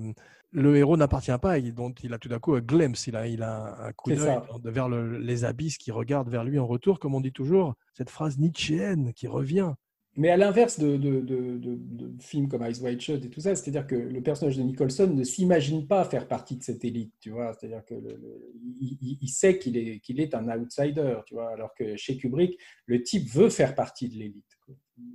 le 0.51 0.77
héros 0.77 0.97
n'appartient 0.97 1.37
pas 1.41 1.61
dont 1.61 1.93
il 2.03 2.13
a 2.15 2.19
tout 2.19 2.29
d'un 2.29 2.39
coup 2.39 2.55
un 2.55 2.61
glimpse, 2.61 3.07
il 3.07 3.17
a, 3.17 3.27
il 3.27 3.43
a 3.43 3.87
un 3.87 3.93
coup 3.93 4.11
d'œil 4.11 4.39
vers 4.65 4.89
le- 4.89 5.19
les 5.19 5.45
abysses 5.45 5.79
qui 5.79 5.91
regardent 5.91 6.31
vers 6.31 6.45
lui 6.45 6.59
en 6.59 6.67
retour, 6.67 6.99
comme 6.99 7.15
on 7.15 7.21
dit 7.21 7.33
toujours, 7.33 7.75
cette 7.93 8.11
phrase 8.11 8.39
nietzschéenne 8.39 9.13
qui 9.13 9.27
revient. 9.27 9.73
Mais 10.17 10.31
à 10.31 10.37
l'inverse 10.37 10.81
de, 10.81 10.97
de, 10.97 11.21
de- 11.21 11.59
de- 11.59 11.79
de 11.79 12.23
films 12.23 12.49
comme 12.49 12.63
Eyes 12.65 12.81
Wide 12.83 13.01
Shut 13.01 13.25
et 13.25 13.31
tout 13.31 13.41
ça, 13.41 13.55
c'est-à-dire 13.55 13.87
que 13.87 13.95
le 13.95 14.21
personnage 14.21 14.57
de 14.57 14.63
Nicholson 14.63 15.07
ne 15.07 15.23
s'imagine 15.23 15.87
pas 15.87 16.05
faire 16.05 16.27
partie 16.27 16.57
de 16.57 16.63
cette 16.65 16.85
élite, 16.85 17.15
tu 17.21 17.31
vois. 17.31 17.53
C'est-à-dire 17.53 17.85
que 17.85 17.95
le- 17.95 18.17
le- 18.17 18.53
il, 18.81 18.99
il- 19.01 19.19
il 19.21 19.29
sait 19.29 19.59
qu'il 19.61 19.77
est, 19.77 20.01
qu'il 20.01 20.19
est 20.21 20.35
un 20.35 20.49
outsider, 20.59 21.19
tu 21.27 21.35
vois. 21.35 21.53
Alors 21.53 21.73
que 21.75 21.97
chez 21.97 22.17
Kubrick, 22.17 22.59
le 22.87 23.01
type 23.03 23.29
veut 23.29 23.49
faire 23.51 23.77
partie 23.77 24.09
de 24.09 24.15
l'élite. 24.17 24.59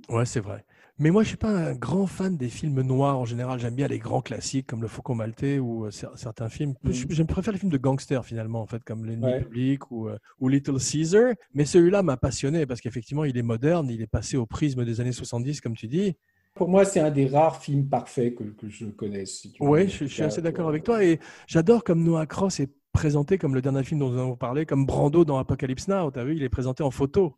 Ouais, 0.08 0.24
c'est 0.24 0.40
vrai. 0.40 0.64
Mais 1.00 1.10
moi, 1.10 1.24
je 1.24 1.28
suis 1.28 1.36
pas 1.36 1.50
un 1.50 1.74
grand 1.74 2.06
fan 2.06 2.36
des 2.36 2.48
films 2.48 2.80
noirs 2.82 3.18
en 3.18 3.24
général. 3.24 3.58
J'aime 3.58 3.74
bien 3.74 3.88
les 3.88 3.98
grands 3.98 4.20
classiques 4.22 4.68
comme 4.68 4.80
Le 4.80 4.86
Faucon 4.86 5.16
Maltais 5.16 5.58
ou 5.58 5.86
euh, 5.86 5.90
cer- 5.90 6.16
certains 6.16 6.48
films. 6.48 6.74
Mhm. 6.84 6.92
Je, 6.92 7.06
je 7.10 7.22
préfère 7.24 7.52
les 7.52 7.58
films 7.58 7.72
de 7.72 7.78
gangsters 7.78 8.24
finalement, 8.24 8.60
en 8.60 8.66
fait, 8.66 8.82
comme 8.84 9.04
L'ennemi 9.04 9.24
Ouais. 9.24 9.40
public 9.42 9.90
ou, 9.90 10.08
euh, 10.08 10.16
ou 10.38 10.48
Little 10.48 10.78
Caesar. 10.78 11.32
Mais 11.52 11.64
celui-là 11.64 12.04
m'a 12.04 12.16
passionné 12.16 12.64
parce 12.64 12.80
qu'effectivement, 12.80 13.24
il 13.24 13.36
est 13.36 13.42
moderne, 13.42 13.88
il 13.90 14.00
est 14.02 14.06
passé 14.06 14.36
au 14.36 14.46
prisme 14.46 14.84
des 14.84 15.00
années 15.00 15.10
70, 15.12 15.60
comme 15.60 15.74
tu 15.74 15.88
dis. 15.88 16.14
Pour 16.54 16.68
moi, 16.68 16.84
c'est 16.84 17.00
un 17.00 17.10
des 17.10 17.26
rares 17.26 17.60
films 17.60 17.88
parfaits 17.88 18.36
que, 18.36 18.44
que 18.44 18.68
je 18.68 18.86
connaisse. 18.86 19.40
si. 19.40 19.56
Oui, 19.58 19.88
je, 19.88 20.04
je 20.04 20.12
suis 20.12 20.22
assez 20.22 20.42
d'accord 20.42 20.66
euh, 20.66 20.68
avec 20.70 20.84
toi. 20.84 21.02
Et 21.04 21.18
j'adore 21.48 21.82
comme 21.82 22.04
Noah 22.04 22.26
Cross 22.26 22.60
est 22.60 22.70
présenté 22.92 23.36
comme 23.38 23.56
le 23.56 23.62
dernier 23.62 23.82
film 23.82 23.98
dont 23.98 24.10
nous 24.10 24.20
avons 24.20 24.36
parlé, 24.36 24.64
comme 24.64 24.86
Brando 24.86 25.24
dans 25.24 25.38
Apocalypse 25.38 25.88
Now. 25.88 26.12
Tu 26.12 26.20
as 26.20 26.24
vu, 26.24 26.36
il 26.36 26.42
est 26.44 26.48
présenté 26.48 26.84
en 26.84 26.92
photo. 26.92 27.34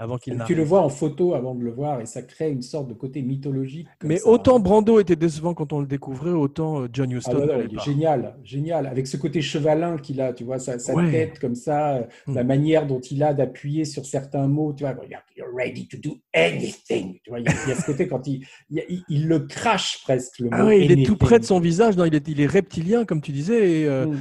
Avant 0.00 0.16
qu'il 0.16 0.40
Tu 0.46 0.54
le 0.54 0.62
vois 0.62 0.80
en 0.82 0.88
photo 0.88 1.34
avant 1.34 1.54
de 1.54 1.62
le 1.64 1.72
voir 1.72 2.00
et 2.00 2.06
ça 2.06 2.22
crée 2.22 2.50
une 2.50 2.62
sorte 2.62 2.86
de 2.88 2.94
côté 2.94 3.20
mythologique. 3.22 3.88
Mais 4.04 4.18
ça. 4.18 4.28
autant 4.28 4.60
Brando 4.60 5.00
était 5.00 5.16
décevant 5.16 5.54
quand 5.54 5.72
on 5.72 5.80
le 5.80 5.86
découvrait, 5.86 6.30
autant 6.30 6.82
euh, 6.82 6.88
John 6.92 7.10
Ah 7.12 7.16
Huston. 7.16 7.32
non, 7.32 7.40
non, 7.40 7.46
n'allait 7.46 7.68
il 7.70 7.76
est 7.78 7.82
génial, 7.84 8.36
génial. 8.44 8.86
Avec 8.86 9.06
ce 9.08 9.16
côté 9.16 9.40
chevalin 9.42 9.96
qu'il 9.98 10.20
a, 10.20 10.32
tu 10.32 10.44
vois, 10.44 10.58
sa, 10.60 10.78
sa 10.78 10.94
Ouais. 10.94 11.10
tête 11.10 11.38
comme 11.40 11.54
ça, 11.56 11.96
euh, 11.96 12.02
Mm. 12.28 12.34
la 12.34 12.44
manière 12.44 12.86
dont 12.86 13.00
il 13.00 13.22
a 13.24 13.34
d'appuyer 13.34 13.84
sur 13.84 14.06
certains 14.06 14.46
mots, 14.46 14.72
tu 14.72 14.84
vois, 14.84 14.92
You're- 14.94 15.18
ready 15.54 15.88
to 15.88 15.96
do 15.96 16.16
anything. 16.34 17.18
Tu 17.24 17.30
vois, 17.30 17.40
il 17.40 17.46
y 17.46 17.48
a, 17.48 17.74
ce 17.74 17.86
côté 17.86 18.06
quand 18.08 18.26
il, 18.26 18.44
il, 19.08 19.26
le 19.28 19.40
crache 19.40 20.00
presque 20.02 20.38
le 20.38 20.46
mot. 20.46 20.50
Ah 20.52 20.66
oui, 20.66 20.80
il 20.84 20.92
est 20.92 21.04
tout 21.04 21.16
près 21.16 21.38
de 21.40 21.44
son 21.44 21.58
visage. 21.60 21.96
Non, 21.96 22.04
il 22.04 22.14
est, 22.14 22.26
il 22.28 22.40
est 22.40 22.46
reptilien, 22.46 23.04
comme 23.04 23.20
tu 23.20 23.32
disais, 23.32 23.80
et, 23.82 23.86
euh, 23.88 24.06
Mm. 24.06 24.16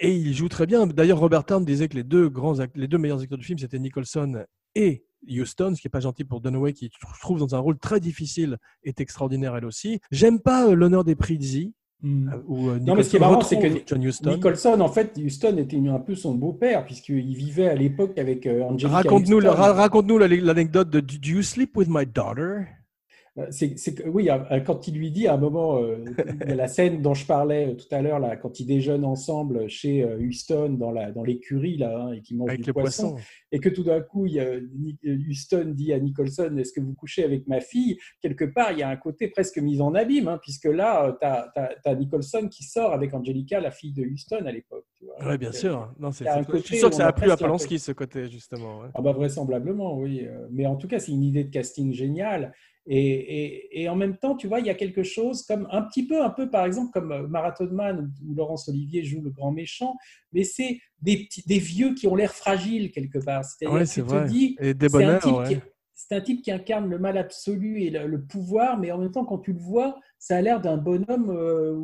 et 0.00 0.12
il 0.14 0.34
joue 0.34 0.48
très 0.48 0.66
bien. 0.66 0.86
D'ailleurs, 0.86 1.20
Robert 1.20 1.44
Town 1.44 1.64
disait 1.64 1.88
que 1.88 1.94
les 1.96 2.02
deux, 2.04 2.28
grands, 2.28 2.54
les 2.74 2.88
deux 2.88 2.98
meilleurs 2.98 3.20
acteurs 3.22 3.38
du 3.38 3.44
film, 3.44 3.58
c'était 3.58 3.78
Nicholson 3.78 4.44
et 4.74 5.04
Houston, 5.28 5.72
ce 5.74 5.80
qui 5.80 5.86
n'est 5.86 5.90
pas 5.90 6.00
gentil 6.00 6.24
pour 6.24 6.40
Dunaway, 6.40 6.72
qui, 6.72 6.90
je 6.92 7.20
trouve, 7.20 7.38
dans 7.38 7.54
un 7.54 7.58
rôle 7.58 7.78
très 7.78 8.00
difficile, 8.00 8.56
est 8.84 9.00
extraordinaire 9.00 9.56
elle 9.56 9.64
aussi. 9.66 10.00
J'aime 10.10 10.40
pas 10.40 10.68
euh, 10.68 10.74
l'honneur 10.74 11.04
des 11.04 11.14
Prizzi, 11.14 11.72
Mm. 12.02 12.28
euh, 12.32 12.36
où 12.46 12.70
euh, 12.70 12.78
Non, 12.78 12.94
mais 12.94 13.02
ce 13.02 13.10
qui 13.10 13.16
est 13.16 13.20
marrant, 13.20 13.42
c'est 13.42 13.58
que 13.58 13.82
John 13.86 14.02
Huston. 14.02 14.30
Nicholson, 14.34 14.80
en 14.80 14.88
fait, 14.88 15.18
Houston 15.22 15.58
était 15.58 15.76
un 15.86 15.98
peu 15.98 16.14
son 16.14 16.34
beau-père, 16.34 16.86
puisqu'il 16.86 17.34
vivait 17.36 17.68
à 17.68 17.74
l'époque 17.74 18.16
avec 18.16 18.46
euh, 18.46 18.62
Angelica 18.62 18.88
Raconte-nous 19.02 19.36
Houston. 19.36 19.50
ra- 19.52 19.72
raconte-nous 19.74 20.16
l'ane- 20.16 20.40
l'anecdote 20.40 20.88
de 20.88 21.00
Do 21.00 21.08
you 21.22 21.42
sleep 21.42 21.76
with 21.76 21.88
my 21.90 22.06
daughter? 22.06 22.42
Euh, 22.42 22.64
C'est, 23.50 23.78
c'est 23.78 24.06
oui, 24.08 24.28
euh, 24.28 24.58
quand 24.60 24.88
il 24.88 24.96
lui 24.96 25.12
dit 25.12 25.28
à 25.28 25.34
un 25.34 25.36
moment, 25.36 25.80
euh, 25.80 26.04
la 26.46 26.66
scène 26.66 27.00
dont 27.00 27.14
je 27.14 27.24
parlais 27.24 27.68
euh, 27.68 27.74
tout 27.74 27.86
à 27.92 28.02
l'heure, 28.02 28.18
là, 28.18 28.36
quand 28.36 28.58
ils 28.58 28.66
déjeunent 28.66 29.04
ensemble 29.04 29.68
chez 29.68 30.02
euh, 30.02 30.18
Houston 30.18 30.70
dans, 30.70 30.90
la, 30.90 31.12
dans 31.12 31.22
l'écurie, 31.22 31.76
là, 31.76 32.06
hein, 32.06 32.12
et 32.12 32.22
qu'ils 32.22 32.36
mangent 32.36 32.50
avec 32.50 32.62
du 32.62 32.72
poisson, 32.72 33.12
poisson. 33.12 33.24
et 33.52 33.60
que 33.60 33.68
tout 33.68 33.84
d'un 33.84 34.00
coup, 34.00 34.26
il 34.26 34.32
y 34.32 34.40
a, 34.40 34.58
Ni- 34.60 34.98
Houston 35.28 35.72
dit 35.76 35.92
à 35.92 36.00
Nicholson, 36.00 36.56
est-ce 36.58 36.72
que 36.72 36.80
vous 36.80 36.92
couchez 36.92 37.22
avec 37.22 37.46
ma 37.46 37.60
fille? 37.60 37.98
Quelque 38.20 38.44
part, 38.44 38.72
il 38.72 38.78
y 38.78 38.82
a 38.82 38.88
un 38.88 38.96
côté 38.96 39.28
presque 39.28 39.58
mis 39.58 39.80
en 39.80 39.94
abîme, 39.94 40.26
hein, 40.26 40.40
puisque 40.42 40.64
là, 40.66 41.16
tu 41.22 41.88
as, 41.88 41.94
Nicholson 41.94 42.48
qui 42.50 42.64
sort 42.64 42.92
avec 42.92 43.14
Angelica, 43.14 43.60
la 43.60 43.70
fille 43.70 43.92
de 43.92 44.02
Houston 44.04 44.44
à 44.44 44.50
l'époque. 44.50 44.86
Oui, 45.24 45.38
bien 45.38 45.50
Donc, 45.50 45.54
sûr. 45.54 45.94
Non, 46.00 46.10
c'est, 46.10 46.24
je 46.26 46.58
suis 46.58 46.78
sûr 46.78 46.90
que 46.90 46.96
ça 46.96 47.06
a 47.06 47.12
plu 47.12 47.30
à 47.30 47.36
Polanski, 47.36 47.78
ce 47.78 47.92
côté, 47.92 48.28
justement. 48.28 48.80
ouais. 48.80 48.88
Ah 48.94 49.00
bah 49.02 49.12
vraisemblablement, 49.12 49.96
oui. 49.98 50.26
Euh, 50.26 50.48
Mais 50.50 50.66
en 50.66 50.74
tout 50.76 50.88
cas, 50.88 50.98
c'est 50.98 51.12
une 51.12 51.22
idée 51.22 51.44
de 51.44 51.50
casting 51.50 51.92
géniale. 51.92 52.52
Et, 52.86 52.96
et, 52.98 53.82
et 53.82 53.88
en 53.88 53.94
même 53.96 54.16
temps, 54.16 54.34
tu 54.34 54.48
vois, 54.48 54.60
il 54.60 54.66
y 54.66 54.70
a 54.70 54.74
quelque 54.74 55.02
chose 55.02 55.42
comme 55.44 55.68
un 55.70 55.82
petit 55.82 56.06
peu, 56.06 56.22
un 56.24 56.30
peu 56.30 56.50
par 56.50 56.64
exemple 56.64 56.90
comme 56.92 57.12
euh, 57.12 57.28
Marathon 57.28 57.68
Man 57.70 58.10
où 58.26 58.34
Laurence 58.34 58.68
Olivier 58.68 59.04
joue 59.04 59.20
le 59.20 59.30
grand 59.30 59.52
méchant, 59.52 59.96
mais 60.32 60.44
c'est 60.44 60.80
des, 61.02 61.18
petits- 61.24 61.46
des 61.46 61.58
vieux 61.58 61.94
qui 61.94 62.06
ont 62.08 62.14
l'air 62.16 62.32
fragiles 62.34 62.90
quelque 62.90 63.18
part. 63.18 63.44
C'est-à-dire 63.44 63.78
Ouais, 63.78 63.86
c'est 63.86 64.00
vrai. 64.02 64.26
dis, 64.26 64.56
Et 64.60 64.74
c'est 64.88 65.04
un, 65.04 65.18
type 65.18 65.36
ouais. 65.36 65.44
qui, 65.46 65.56
c'est 65.94 66.14
un 66.16 66.20
type 66.22 66.42
qui 66.42 66.50
incarne 66.50 66.88
le 66.88 66.98
mal 66.98 67.18
absolu 67.18 67.82
et 67.82 67.90
le, 67.90 68.06
le 68.06 68.22
pouvoir, 68.24 68.78
mais 68.78 68.90
en 68.90 68.98
même 68.98 69.10
temps, 69.12 69.24
quand 69.26 69.38
tu 69.38 69.52
le 69.52 69.60
vois, 69.60 70.00
ça 70.22 70.36
a 70.36 70.42
l'air 70.42 70.60
d'un 70.60 70.76
bonhomme, 70.76 71.30
euh, 71.30 71.74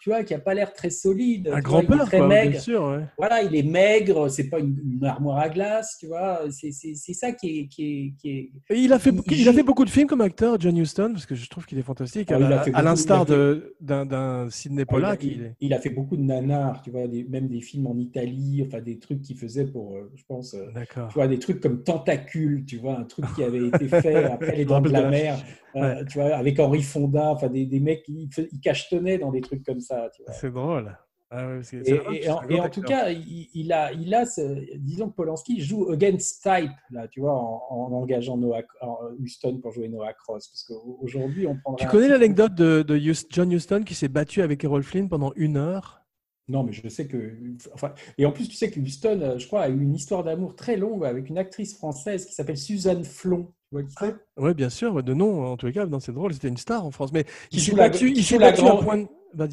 tu 0.00 0.10
vois, 0.10 0.22
qui 0.22 0.32
n'a 0.32 0.38
pas 0.38 0.54
l'air 0.54 0.72
très 0.72 0.90
solide. 0.90 1.48
Un 1.52 1.58
est 1.58 1.60
grand-père, 1.60 2.04
très 2.06 2.18
quoi, 2.18 2.28
maigre 2.28 2.50
bien 2.52 2.60
sûr. 2.60 2.84
ouais. 2.84 3.04
voilà, 3.18 3.42
il 3.42 3.54
est 3.56 3.64
maigre, 3.64 4.28
c'est 4.28 4.48
pas 4.48 4.60
une, 4.60 4.78
une 4.92 5.04
armoire 5.04 5.38
à 5.38 5.48
glace, 5.48 5.96
tu 5.98 6.06
vois. 6.06 6.42
C'est 6.50 6.70
ça 7.14 7.32
qui 7.32 7.58
est, 7.58 7.66
qui 7.66 7.82
est, 7.84 8.14
qui 8.20 8.30
est- 8.30 8.50
Et 8.70 8.78
il 8.78 8.92
a 8.92 9.00
fait, 9.00 9.10
Il- 9.10 9.20
il 9.32 9.40
il 9.40 9.48
a 9.48 9.52
fait 9.52 9.64
beaucoup 9.64 9.84
de 9.84 9.90
films 9.90 10.06
comme 10.06 10.20
acteur, 10.20 10.58
John 10.60 10.76
Huston, 10.78 11.10
parce 11.12 11.26
que 11.26 11.34
je 11.34 11.48
trouve 11.50 11.66
qu'il 11.66 11.78
est 11.78 11.82
fantastique. 11.82 12.30
Ah, 12.30 12.36
à 12.74 12.82
l'instar 12.82 13.26
d'un, 13.26 14.48
Sidney 14.50 14.82
Ah, 14.82 14.82
il 14.82 14.82
a- 14.82 14.86
Pollack. 14.86 15.24
il, 15.24 15.32
il 15.32 15.42
est- 15.42 15.54
il 15.60 15.74
a 15.74 15.78
fait 15.80 15.90
beaucoup 15.90 16.16
de 16.16 16.22
nanars, 16.22 16.82
tu 16.82 16.90
vois, 16.92 17.08
des- 17.08 17.24
même 17.24 17.48
des 17.48 17.60
films 17.60 17.88
en 17.88 17.96
Italie, 17.98 18.62
enfin 18.64 18.80
des 18.80 18.98
trucs 19.00 19.20
qu'il 19.22 19.36
faisait 19.36 19.64
pour, 19.66 19.96
euh, 19.96 20.10
je 20.14 20.22
pense, 20.28 20.54
euh, 20.54 20.70
D'accord. 20.74 21.08
tu 21.08 21.14
vois, 21.14 21.26
des 21.26 21.38
trucs 21.40 21.60
comme 21.60 21.82
Tentacule, 21.82 22.64
tu 22.66 22.76
vois, 22.76 22.98
un 22.98 23.04
truc 23.04 23.24
qui 23.34 23.42
avait 23.42 23.66
été 23.66 23.88
fait 23.88 24.24
après 24.32 24.56
Les 24.56 24.64
Dents 24.64 24.80
de 24.80 24.90
la 24.90 25.02
de 25.02 25.08
Mer, 25.08 25.38
euh, 25.76 25.80
Ouais. 25.80 26.04
tu 26.08 26.18
vois, 26.18 26.34
avec 26.36 26.58
Henri 26.60 26.82
Fonda, 26.82 27.30
enfin 27.30 27.48
des, 27.48 27.64
des 27.66 27.79
mecs 27.80 28.02
qui 28.04 28.28
fais- 28.30 28.48
ils 28.52 28.60
cachetonnaient 28.60 29.18
dans 29.18 29.30
des 29.30 29.40
trucs 29.40 29.64
comme 29.64 29.80
ça, 29.80 30.08
tu 30.14 30.22
vois. 30.22 30.32
C'est 30.32 30.50
drôle. 30.50 30.96
Ah 31.32 31.46
ouais, 31.46 31.60
Et, 31.86 32.28
en, 32.28 32.40
grand 32.40 32.48
et 32.50 32.60
en 32.60 32.68
tout 32.68 32.82
cas, 32.82 33.08
il, 33.10 33.48
il 33.54 33.72
a, 33.72 33.92
il 33.92 34.12
a 34.12 34.26
ce- 34.26 34.76
disons 34.78 35.10
que 35.10 35.14
Polanski 35.14 35.60
joue 35.60 35.88
against 35.92 36.42
type, 36.42 36.72
là, 36.90 37.06
tu 37.06 37.20
vois, 37.20 37.34
en, 37.34 37.62
en 37.70 37.92
engageant 37.92 38.36
Noah, 38.36 38.62
en 38.80 38.98
Houston 39.20 39.58
pour 39.62 39.70
jouer 39.70 39.88
Noah 39.88 40.12
Cross. 40.12 40.48
Parce 40.48 40.64
qu'aujourd'hui, 40.64 41.46
on 41.46 41.56
prendrait. 41.56 41.84
Tu 41.84 41.88
connais 41.88 42.08
l'anecdote 42.08 42.54
de, 42.56 42.84
John 43.30 43.52
Huston 43.52 43.84
qui 43.86 43.94
s'est 43.94 44.08
battu 44.08 44.42
avec 44.42 44.64
Errol 44.64 44.82
Flynn 44.82 45.08
pendant 45.08 45.32
une 45.36 45.56
heure? 45.56 46.00
Non, 46.48 46.64
mais 46.64 46.72
je 46.72 46.88
sais 46.88 47.06
que. 47.06 47.36
Enfin, 47.74 47.94
et 48.18 48.26
en 48.26 48.32
plus, 48.32 48.48
tu 48.48 48.56
sais 48.56 48.68
que 48.72 48.80
Houston, 48.80 49.20
euh, 49.22 49.38
je 49.38 49.46
crois, 49.46 49.60
a 49.60 49.68
eu 49.68 49.80
une 49.80 49.94
histoire 49.94 50.24
d'amour 50.24 50.56
très 50.56 50.76
longue 50.76 51.04
avec 51.04 51.28
une 51.28 51.38
actrice 51.38 51.76
française 51.76 52.26
qui 52.26 52.34
s'appelle 52.34 52.58
Suzanne 52.58 53.04
Flon. 53.04 53.52
Oui, 53.72 54.54
bien 54.54 54.68
sûr, 54.68 55.02
de 55.02 55.14
nom, 55.14 55.44
en 55.46 55.56
tous 55.56 55.66
les 55.66 55.72
cas, 55.72 55.86
c'est 56.00 56.12
drôle, 56.12 56.32
c'était 56.32 56.48
une 56.48 56.56
star 56.56 56.84
en 56.84 56.90
France. 56.90 57.12
Mais 57.12 57.24
Qui 57.50 57.60
joue 57.60 57.76
la- 57.76 57.88
qui 57.90 58.22
joue 58.22 58.38
la 58.38 58.52
grand- 58.52 58.78
point 58.78 59.04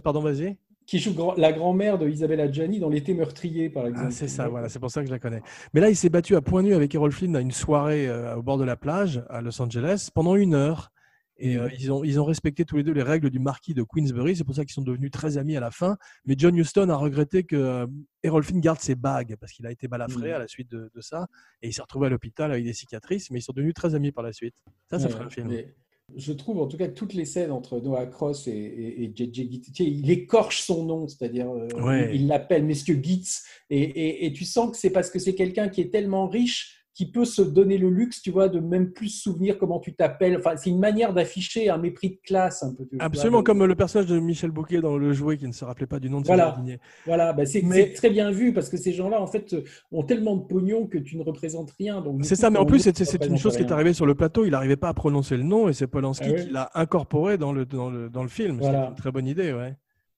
pardon, 0.04 0.22
vas-y. 0.22 0.58
Qui 0.86 1.00
joue 1.00 1.14
la 1.36 1.52
grand-mère 1.52 1.98
de 1.98 2.08
Isabelle 2.10 2.40
Adjani 2.40 2.80
dans 2.80 2.90
L'été 2.90 3.14
meurtrier, 3.14 3.70
par 3.70 3.86
exemple. 3.88 4.08
Ah, 4.08 4.12
c'est 4.12 4.28
ça, 4.30 4.48
voilà, 4.48 4.70
c'est 4.70 4.80
pour 4.80 4.90
ça 4.90 5.02
que 5.02 5.08
je 5.08 5.12
la 5.12 5.20
connais. 5.20 5.42
Mais 5.74 5.82
là, 5.82 5.90
il 5.90 5.96
s'est 5.96 6.10
battu 6.10 6.36
à 6.36 6.42
point 6.42 6.64
nu 6.64 6.74
avec 6.74 6.96
Errol 6.96 7.12
Flynn 7.12 7.36
à 7.36 7.42
une 7.42 7.52
soirée 7.52 8.08
euh, 8.08 8.38
au 8.38 8.42
bord 8.42 8.58
de 8.58 8.64
la 8.64 8.78
plage 8.78 9.22
à 9.30 9.42
Los 9.42 9.62
Angeles 9.62 10.10
pendant 10.14 10.36
une 10.36 10.54
heure. 10.56 10.92
Et 11.40 11.58
euh, 11.58 11.70
ils, 11.80 11.92
ont, 11.92 12.04
ils 12.04 12.20
ont 12.20 12.26
respecté 12.26 12.66
tous 12.66 12.78
les 12.78 12.84
deux 12.84 12.94
les 12.94 13.04
règles 13.04 13.30
du 13.30 13.40
marquis 13.40 13.74
de 13.74 13.84
Queensbury. 13.84 14.36
C'est 14.36 14.44
pour 14.44 14.56
ça 14.56 14.66
qu'ils 14.66 14.74
sont 14.74 14.82
devenus 14.82 15.12
très 15.12 15.38
amis 15.38 15.56
à 15.56 15.60
la 15.60 15.72
fin. 15.72 15.98
Mais 16.26 16.36
John 16.38 16.56
Huston 16.58 16.90
a 16.90 16.96
regretté 16.96 17.44
que 17.44 17.56
euh, 17.56 17.86
Errol 18.24 18.44
Flynn 18.44 18.60
garde 18.62 18.80
ses 18.80 18.96
bagues 18.96 19.36
parce 19.40 19.52
qu'il 19.54 19.66
a 19.68 19.72
été 19.72 19.88
balafré 19.88 20.30
Mhm. 20.30 20.36
à 20.36 20.40
la 20.40 20.48
suite 20.48 20.70
de, 20.72 20.90
de 20.94 21.02
ça. 21.02 21.28
Et 21.62 21.68
il 21.68 21.74
s'est 21.74 21.82
retrouvé 21.82 22.08
à 22.08 22.10
l'hôpital 22.10 22.52
avec 22.52 22.64
des 22.64 22.74
cicatrices. 22.74 23.30
Mais 23.32 23.40
ils 23.40 23.44
sont 23.44 23.54
devenus 23.54 23.74
très 23.76 23.94
amis 23.96 24.12
par 24.12 24.24
la 24.24 24.34
suite. 24.34 24.56
Ça, 24.90 24.98
ça 25.00 25.06
Ouais, 25.06 25.12
ferait 25.12 25.26
un 25.26 25.30
film. 25.30 25.48
mais 25.50 25.76
Je 26.16 26.32
trouve 26.34 26.60
en 26.60 26.68
tout 26.68 26.78
cas 26.78 26.88
toutes 26.88 27.14
les 27.14 27.26
scènes 27.26 27.52
entre 27.52 27.80
Noah 27.82 28.06
Cross 28.08 28.48
et, 28.48 28.52
et, 28.52 29.04
et 29.04 29.14
JJ 29.16 29.62
sais, 29.76 29.84
il 29.86 30.10
écorche 30.10 30.62
son 30.62 30.86
nom, 30.86 31.08
c'est-à-dire 31.08 31.50
euh, 31.50 31.68
Ouais. 31.82 32.16
il 32.16 32.28
l'appelle 32.28 32.64
Monsieur 32.66 32.96
Gitz, 32.96 33.44
et 33.70 34.32
tu 34.34 34.46
sens 34.46 34.72
que 34.72 34.78
c'est 34.78 34.90
parce 34.90 35.12
que 35.12 35.20
c'est 35.20 35.36
quelqu'un 35.36 35.68
qui 35.70 35.82
est 35.82 35.92
tellement 35.92 36.28
riche 36.28 36.77
qui 36.98 37.06
peut 37.06 37.26
se 37.26 37.44
donner 37.44 37.78
le 37.78 37.92
luxe, 37.92 38.24
tu 38.24 38.32
vois, 38.32 38.50
de 38.50 38.60
même 38.60 38.90
plus 38.92 39.10
se 39.10 39.22
souvenir 39.22 39.60
comment 39.60 39.80
tu 39.80 39.94
t'appelles. 39.94 40.36
Enfin, 40.38 40.58
c'est 40.58 40.72
une 40.72 40.80
manière 40.80 41.14
d'afficher 41.14 41.70
un 41.70 41.78
mépris 41.78 42.10
de 42.10 42.18
classe 42.24 42.64
un 42.64 42.74
peu. 42.74 42.88
tu 42.88 42.96
vois, 42.96 43.06
Absolument, 43.06 43.44
comme 43.44 43.64
le 43.64 43.76
personnage 43.76 44.08
de 44.10 44.18
Michel 44.20 44.50
Bouquet 44.50 44.82
dans 44.82 44.98
Le 44.98 45.14
Jouet 45.14 45.38
qui 45.38 45.46
ne 45.46 45.52
se 45.52 45.64
rappelait 45.64 45.86
pas 45.86 46.00
du 46.00 46.10
nom 46.10 46.22
de 46.22 46.26
son 46.26 46.32
Voilà. 46.34 46.46
jardinier. 46.46 46.80
Voilà, 47.06 47.34
bah, 47.34 47.46
c'est 47.46 47.62
Mais- 47.62 47.94
très 47.94 48.10
bien 48.10 48.32
vu 48.32 48.52
parce 48.52 48.68
que 48.68 48.78
ces 48.78 48.94
gens-là, 48.94 49.22
en 49.22 49.28
fait, 49.28 49.56
ont 49.92 50.02
tellement 50.02 50.38
de 50.38 50.42
pognon 50.48 50.88
que 50.88 50.98
tu 50.98 51.18
ne 51.18 51.22
représentes 51.24 51.70
rien. 51.78 52.04
C'est 52.24 52.36
ça, 52.36 52.50
mais 52.50 52.58
en 52.58 52.66
plus, 52.66 52.80
c'est 52.80 53.00
ne 53.00 53.06
c'est 53.06 53.26
une 53.28 53.38
chose 53.38 53.56
qui 53.56 53.62
est 53.62 53.72
arrivée 53.72 53.94
sur 53.94 54.08
le 54.08 54.16
plateau. 54.16 54.46
Il 54.46 54.50
n'arrivait 54.50 54.76
pas 54.76 54.90
à 54.90 54.96
prononcer 54.96 55.38
le 55.38 55.44
nom 55.44 55.70
et 55.70 55.74
c'est 55.74 55.86
Polanski 55.86 56.30
Ah 56.30 56.34
qui 56.42 56.50
l'a 56.50 56.72
incorporé 56.74 57.38
dans 57.38 57.54
le, 57.54 57.68
dans 57.68 57.92
le, 57.92 58.10
dans 58.10 58.24
le 58.24 58.30
film. 58.30 58.58
Voilà. 58.58 58.86
C'est 58.86 58.90
une 58.90 58.96
très 58.96 59.12
bonne 59.12 59.28
idée, 59.28 59.54
ouais. 59.54 59.76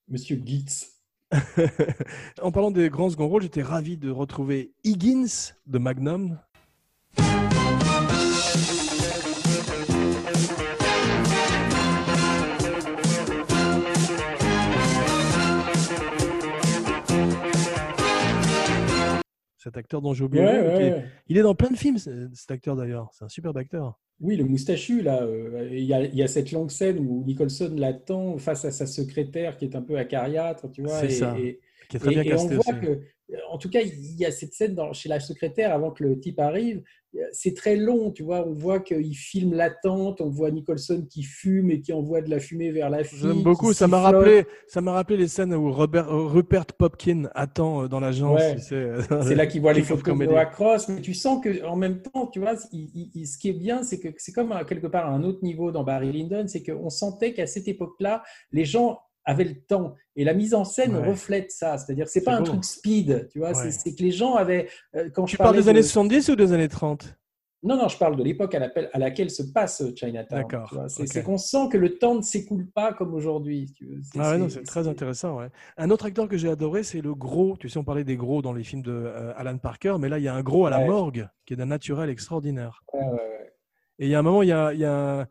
Monsieur 0.07 0.41
Gitz. 0.41 0.93
en 2.41 2.51
parlant 2.51 2.71
des 2.71 2.89
grands 2.89 3.09
second 3.09 3.27
rôles, 3.27 3.41
j'étais 3.41 3.61
ravi 3.61 3.97
de 3.97 4.09
retrouver 4.09 4.71
Higgins 4.85 5.51
de 5.67 5.77
Magnum. 5.77 6.39
Cet 19.61 19.75
acteur 19.75 20.01
dont 20.01 20.13
j'ai 20.13 20.23
oublié 20.23 20.43
Ouais, 20.45 20.53
le 20.57 20.63
nom, 20.63 20.69
ouais, 20.69 20.77
qui 20.77 20.83
est- 20.83 20.91
ouais. 20.93 21.05
Il 21.27 21.37
est 21.37 21.41
dans 21.41 21.53
plein 21.53 21.69
de 21.69 21.75
films, 21.75 21.97
ce- 21.97 22.29
cet 22.33 22.49
acteur 22.51 22.77
d'ailleurs. 22.77 23.09
C'est 23.13 23.25
un 23.25 23.29
superbe 23.29 23.57
acteur. 23.57 23.99
Oui, 24.21 24.37
le 24.37 24.45
moustachu, 24.45 25.01
là, 25.01 25.21
euh, 25.23 25.67
il 25.71 25.83
y, 25.83 25.93
a, 25.93 26.01
il 26.03 26.15
y 26.15 26.23
a 26.23 26.27
cette 26.27 26.51
longue 26.53 26.71
scène 26.71 26.97
où 26.99 27.23
Nicholson 27.25 27.73
l'attend 27.77 28.37
face 28.37 28.63
à 28.63 28.71
sa 28.71 28.85
secrétaire 28.85 29.57
qui 29.57 29.65
est 29.65 29.75
un 29.75 29.81
peu 29.81 29.97
acariâtre, 29.97 30.71
tu 30.71 30.81
vois. 30.81 30.99
C'est 31.01 31.09
ça, 31.09 31.37
et- 31.37 31.59
Qui 31.89 31.97
est 31.97 31.99
très 31.99 32.11
et- 32.11 32.21
bien 32.21 32.23
et 32.23 32.33
on 32.35 32.47
voit 32.47 32.57
aussi. 32.59 32.79
que, 32.81 32.99
en 33.49 33.57
tout 33.57 33.69
cas, 33.69 33.81
il 33.81 34.15
y 34.17 34.25
a 34.25 34.31
cette 34.31 34.53
scène 34.53 34.75
dans- 34.75 34.93
chez 34.93 35.09
la 35.09 35.19
secrétaire 35.19 35.73
avant 35.73 35.91
que 35.91 36.03
le 36.05 36.17
type 36.19 36.39
arrive. 36.39 36.81
C'est 37.31 37.55
très 37.55 37.75
long, 37.75 38.11
tu 38.11 38.23
vois. 38.23 38.47
On 38.47 38.53
voit 38.53 38.79
qu'il 38.79 39.15
filme 39.15 39.53
l'attente, 39.53 40.21
on 40.21 40.29
voit 40.29 40.51
Nicholson 40.51 41.05
qui 41.09 41.23
fume 41.23 41.71
et 41.71 41.81
qui 41.81 41.91
envoie 41.91 42.21
de 42.21 42.29
la 42.29 42.39
fumée 42.39 42.71
vers 42.71 42.89
la 42.89 43.03
fille. 43.03 43.19
J'aime 43.21 43.41
beaucoup. 43.41 43.73
Ça 43.73 43.87
m'a 43.87 43.99
rappelé, 43.99 44.45
ça 44.67 44.79
m'a 44.81 44.91
rappelé 44.93 45.17
les 45.17 45.27
scènes 45.27 45.53
où 45.55 45.71
Robert, 45.71 46.07
euh, 46.13 46.27
Rupert 46.27 46.65
Popkin 46.67 47.23
attend 47.33 47.83
euh, 47.83 47.87
dans 47.87 47.99
l'agence. 47.99 48.39
Ouais. 48.39 48.55
tu 48.57 48.61
sais, 48.61 48.75
euh, 48.75 49.01
C'est 49.23 49.35
là 49.35 49.47
qu'il 49.47 49.61
voit 49.61 49.73
les 49.73 49.81
photos 49.81 50.17
de. 50.17 50.25
Noah 50.25 50.45
Cross, 50.45 50.87
mais 50.89 51.01
tu 51.01 51.13
sens 51.15 51.43
que 51.43 51.65
en 51.65 51.75
même 51.75 52.01
temps, 52.01 52.27
tu 52.27 52.39
vois, 52.39 52.53
il- 52.71 52.89
il- 52.93 53.11
il- 53.15 53.25
ce 53.27 53.37
qui 53.37 53.49
est 53.49 53.53
bien, 53.53 53.83
c'est 53.83 53.99
que 53.99 54.09
c'est 54.17 54.31
comme 54.31 54.53
quelque 54.67 54.87
part 54.87 55.07
à 55.07 55.09
un 55.09 55.23
autre 55.23 55.39
niveau 55.43 55.71
dans 55.71 55.83
Barry 55.83 56.11
Lyndon, 56.11 56.45
c'est 56.47 56.63
qu'on 56.63 56.89
sentait 56.89 57.33
qu'à 57.33 57.47
cette 57.47 57.67
époque-là, 57.67 58.21
les 58.51 58.65
gens 58.65 58.99
avaient 59.25 59.43
le 59.43 59.55
temps 59.61 59.95
et 60.15 60.23
la 60.23 60.33
mise 60.33 60.53
en 60.53 60.63
scène 60.63 60.95
Ouais. 60.95 61.07
reflète 61.07 61.51
ça. 61.51 61.77
C'est-à-dire, 61.77 62.07
c'est 62.07 62.19
C'est 62.19 62.25
pas 62.25 62.35
un 62.35 62.43
truc 62.43 62.63
speed, 62.65 63.27
tu 63.31 63.39
vois, 63.39 63.49
Ouais. 63.57 63.71
c'est- 63.71 63.95
que 63.95 64.01
les 64.03 64.11
gens 64.11 64.35
avaient. 64.35 64.67
euh, 64.95 65.09
quand 65.13 65.25
Tu 65.25 65.33
je 65.33 65.37
parles 65.37 65.55
des 65.55 65.69
années 65.69 65.79
de- 65.81 65.85
70 65.85 66.29
ou 66.29 66.35
des 66.35 66.51
années 66.53 66.67
30 66.67 67.15
Non, 67.61 67.75
non, 67.75 67.89
je 67.89 67.97
parle 67.97 68.15
de 68.15 68.23
l'époque 68.23 68.55
à, 68.55 68.59
laquelle- 68.59 68.89
à 68.93 68.99
laquelle 68.99 69.29
se 69.29 69.43
passe 69.43 69.83
Chinatown. 69.95 70.39
D'accord. 70.39 70.73
C'est 70.87 71.23
qu'on 71.23 71.37
sent 71.37 71.67
que 71.69 71.77
le 71.77 71.97
temps 71.97 72.15
ne 72.15 72.21
s'écoule 72.21 72.65
pas 72.67 72.93
comme 72.93 73.13
aujourd'hui. 73.13 73.73
Ah 74.17 74.31
ouais, 74.31 74.37
non, 74.37 74.47
c'est- 74.47 74.63
très 74.63 74.87
intéressant. 74.87 75.37
ouais. 75.39 75.49
Un 75.77 75.89
autre 75.89 76.05
acteur 76.05 76.29
que 76.29 76.37
j'ai 76.37 76.49
adoré, 76.49 76.83
c'est 76.83 77.01
le 77.01 77.13
gros. 77.13 77.57
Tu 77.57 77.67
sais, 77.67 77.77
on 77.77 77.83
parlait 77.83 78.05
des 78.05 78.15
gros 78.15 78.41
dans 78.41 78.53
les 78.53 78.63
films 78.63 78.81
de 78.81 78.93
euh, 78.93 79.33
Alan 79.35 79.57
Parker, 79.57 79.97
mais 79.99 80.07
là, 80.07 80.19
il 80.19 80.23
y 80.23 80.29
a 80.29 80.33
un 80.35 80.41
gros 80.41 80.65
à 80.67 80.69
la 80.69 80.79
Ouais. 80.79 80.87
morgue 80.87 81.27
qui 81.45 81.53
est 81.53 81.57
d'un 81.57 81.65
naturel 81.65 82.09
extraordinaire. 82.09 82.81
Ouais, 82.93 83.01
ouais, 83.01 83.11
ouais. 83.11 83.53
Et 83.99 84.05
il 84.05 84.09
y 84.09 84.15
a 84.15 84.19
un 84.19 84.21
moment, 84.23 84.41
il 84.41 84.47
y 84.47 84.53
a, 84.53 84.71
il 84.73 84.79
y 84.79 84.85
a 84.85 85.27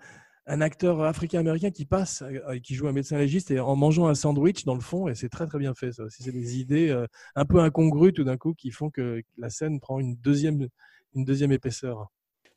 un, 0.49 0.61
acteur 0.61 1.03
africain-américain 1.03 1.71
qui 1.71 1.85
passe, 1.85 2.23
euh, 2.23 2.59
qui 2.59 2.75
joue 2.75 2.89
un 2.89 2.93
médecin 2.93 3.19
légiste, 3.19 3.51
et 3.51 3.61
en 3.61 3.77
mangeant 3.77 4.07
un 4.07 4.15
sandwich 4.15 4.65
dans 4.65 4.75
le 4.75 4.81
fond, 4.81 5.09
et 5.09 5.15
c'est 5.15 5.29
très 5.29 5.47
très 5.47 5.59
bien 5.59 5.75
fait. 5.75 5.93
Ça 5.93 6.05
aussi, 6.05 6.23
c'est 6.23 6.33
des 6.33 6.59
idées 6.59 6.89
euh, 6.89 7.07
un 7.37 7.45
peu 7.45 7.61
incongrues 7.61 8.13
tout 8.13 8.25
d'un 8.25 8.37
coup 8.37 8.55
qui 8.55 8.71
font 8.71 8.91
que 8.91 9.23
la 9.37 9.51
scène 9.51 9.81
prend 9.81 9.99
une 10.01 10.17
deuxième, 10.17 10.69
une 11.15 11.25
deuxième 11.25 11.53
épaisseur. 11.53 12.09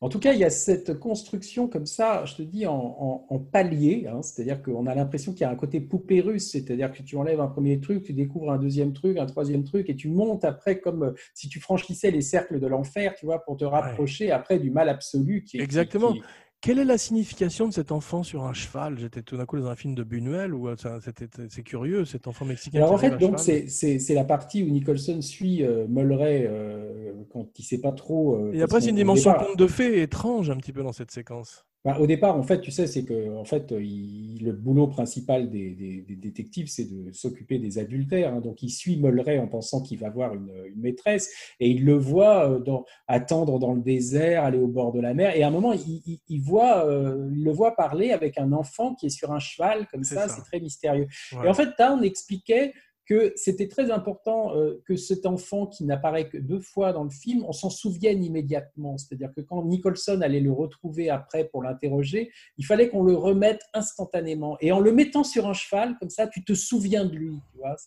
En 0.02 0.08
tout 0.08 0.18
cas, 0.18 0.32
il 0.32 0.40
y 0.40 0.44
a 0.44 0.50
cette 0.50 0.98
construction 0.98 1.68
comme 1.68 1.86
ça, 1.86 2.24
je 2.24 2.34
te 2.34 2.42
dis, 2.42 2.66
en, 2.66 2.74
en, 2.74 3.26
en 3.28 3.38
palier, 3.38 4.08
hein, 4.08 4.20
c'est-à-dire 4.20 4.60
qu'on 4.60 4.88
a 4.88 4.96
l'impression 4.96 5.30
qu'il 5.30 5.42
y 5.42 5.44
a 5.44 5.50
un 5.50 5.54
côté 5.54 5.80
poupée 5.80 6.20
russe, 6.20 6.50
c'est-à-dire 6.50 6.90
que 6.90 7.04
tu 7.04 7.16
enlèves 7.16 7.40
un 7.40 7.46
premier 7.46 7.80
truc, 7.80 8.02
tu 8.02 8.12
découvres 8.12 8.50
un 8.50 8.58
deuxième 8.58 8.92
truc, 8.94 9.16
un 9.16 9.26
troisième 9.26 9.62
truc, 9.62 9.88
et 9.88 9.94
tu 9.94 10.08
montes 10.08 10.44
après 10.44 10.80
comme 10.80 11.04
euh, 11.04 11.12
si 11.34 11.48
tu 11.48 11.60
franchissais 11.60 12.10
les 12.10 12.20
cercles 12.20 12.58
de 12.58 12.66
l'enfer, 12.66 13.14
tu 13.14 13.26
vois, 13.26 13.44
pour 13.44 13.56
te 13.56 13.64
rapprocher 13.64 14.32
après 14.32 14.58
du 14.58 14.72
mal 14.72 14.88
absolu 14.88 15.44
qui 15.44 15.58
est. 15.58 15.60
qui- 15.60 15.64
Exactement. 15.64 16.14
qui- 16.14 16.22
Quelle 16.62 16.78
est 16.78 16.84
la 16.84 16.96
signification 16.96 17.66
de 17.66 17.72
cet 17.72 17.90
enfant 17.90 18.22
sur 18.22 18.44
un 18.44 18.52
cheval? 18.52 18.96
J'étais 18.96 19.22
tout 19.22 19.36
d'un 19.36 19.46
coup 19.46 19.58
dans 19.58 19.66
un 19.66 19.74
film 19.74 19.96
de 19.96 20.04
Buñuel 20.04 20.54
où 20.54 20.68
euh, 20.68 20.76
c'est 20.76 21.62
curieux, 21.64 22.04
cet 22.04 22.28
enfant 22.28 22.44
mexicain. 22.44 22.78
Alors 22.78 22.92
en 22.92 22.98
fait, 22.98 23.16
donc 23.18 23.40
c'est 23.40 24.14
la 24.14 24.22
partie 24.22 24.62
où 24.62 24.68
Nicholson 24.68 25.20
suit 25.22 25.64
euh, 25.64 25.86
Mulray 25.88 26.46
euh, 26.48 27.12
quand 27.32 27.48
il 27.58 27.64
sait 27.64 27.80
pas 27.80 27.90
trop. 27.90 28.36
euh, 28.36 28.52
Et 28.52 28.62
après, 28.62 28.80
c'est 28.80 28.90
une 28.90 28.96
dimension 28.96 29.34
conte 29.34 29.58
de 29.58 29.66
fées 29.66 30.02
étrange 30.02 30.50
un 30.50 30.56
petit 30.56 30.72
peu 30.72 30.84
dans 30.84 30.92
cette 30.92 31.10
séquence. 31.10 31.66
Bah, 31.84 31.98
au 31.98 32.06
départ, 32.06 32.36
en 32.36 32.44
fait, 32.44 32.60
tu 32.60 32.70
sais, 32.70 32.86
c'est 32.86 33.04
que 33.04 33.36
en 33.36 33.44
fait, 33.44 33.74
il- 33.76 34.38
le 34.44 34.52
boulot 34.52 34.86
principal 34.86 35.50
des, 35.50 35.70
des- 35.70 36.02
des 36.02 36.14
détectives, 36.16 36.68
c'est 36.68 36.84
de 36.84 37.10
s'occuper 37.12 37.58
des 37.58 37.78
adultères. 37.78 38.32
hein. 38.34 38.40
Donc, 38.40 38.62
il 38.62 38.70
suit 38.70 38.96
Mulray 38.96 39.38
en 39.40 39.48
pensant 39.48 39.82
qu'il 39.82 39.98
va 39.98 40.08
voir 40.10 40.32
une, 40.34 40.52
une 40.72 40.80
maîtresse, 40.80 41.30
et 41.58 41.68
il 41.70 41.84
le 41.84 41.94
voit 41.94 42.48
euh, 42.50 42.58
dans- 42.60 42.84
attendre 43.08 43.58
dans 43.58 43.72
le 43.74 43.80
désert, 43.80 44.44
aller 44.44 44.58
au 44.58 44.68
bord 44.68 44.92
de 44.92 45.00
la 45.00 45.12
mer. 45.12 45.34
Et 45.36 45.42
à 45.42 45.48
un 45.48 45.50
moment, 45.50 45.72
il, 45.72 46.02
il- 46.06 46.20
il 46.28 46.40
voit, 46.40 46.86
euh, 46.86 47.28
il 47.34 47.42
le 47.42 47.50
voit 47.52 47.74
parler 47.74 48.12
avec 48.12 48.38
un 48.38 48.52
enfant 48.52 48.94
qui 48.94 49.06
est 49.06 49.10
sur 49.10 49.32
un 49.32 49.40
cheval, 49.40 49.86
comme 49.90 50.04
ça. 50.04 50.28
ça. 50.28 50.34
C'est 50.36 50.42
très 50.42 50.60
mystérieux. 50.60 51.08
Ouais. 51.32 51.46
Et 51.46 51.48
en 51.48 51.54
fait, 51.54 51.70
Town 51.76 52.02
expliquait 52.04 52.72
que 53.12 53.32
c'était 53.36 53.68
très 53.68 53.90
important 53.90 54.56
euh, 54.56 54.82
que 54.86 54.96
cet 54.96 55.26
enfant 55.26 55.66
qui 55.66 55.84
n'apparaît 55.84 56.28
que 56.30 56.38
deux 56.38 56.60
fois 56.60 56.94
dans 56.94 57.04
le 57.04 57.10
film, 57.10 57.44
on 57.46 57.52
s'en 57.52 57.68
souvienne 57.68 58.24
immédiatement. 58.24 58.96
C'est-à-dire 58.96 59.30
que 59.36 59.42
quand 59.42 59.62
Nicholson 59.64 60.20
allait 60.22 60.40
le 60.40 60.50
retrouver 60.52 61.10
après 61.10 61.44
pour 61.44 61.62
l'interroger, 61.62 62.30
il 62.56 62.64
fallait 62.64 62.88
qu'on 62.88 63.02
le 63.02 63.14
remette 63.14 63.60
instantanément. 63.74 64.56
Et 64.60 64.72
en 64.72 64.80
le 64.80 64.92
mettant 64.92 65.24
sur 65.24 65.46
un 65.46 65.52
cheval, 65.52 65.96
comme 66.00 66.08
ça, 66.08 66.26
tu 66.26 66.42
te 66.42 66.54
souviens 66.54 67.04
de 67.04 67.14
lui. 67.14 67.38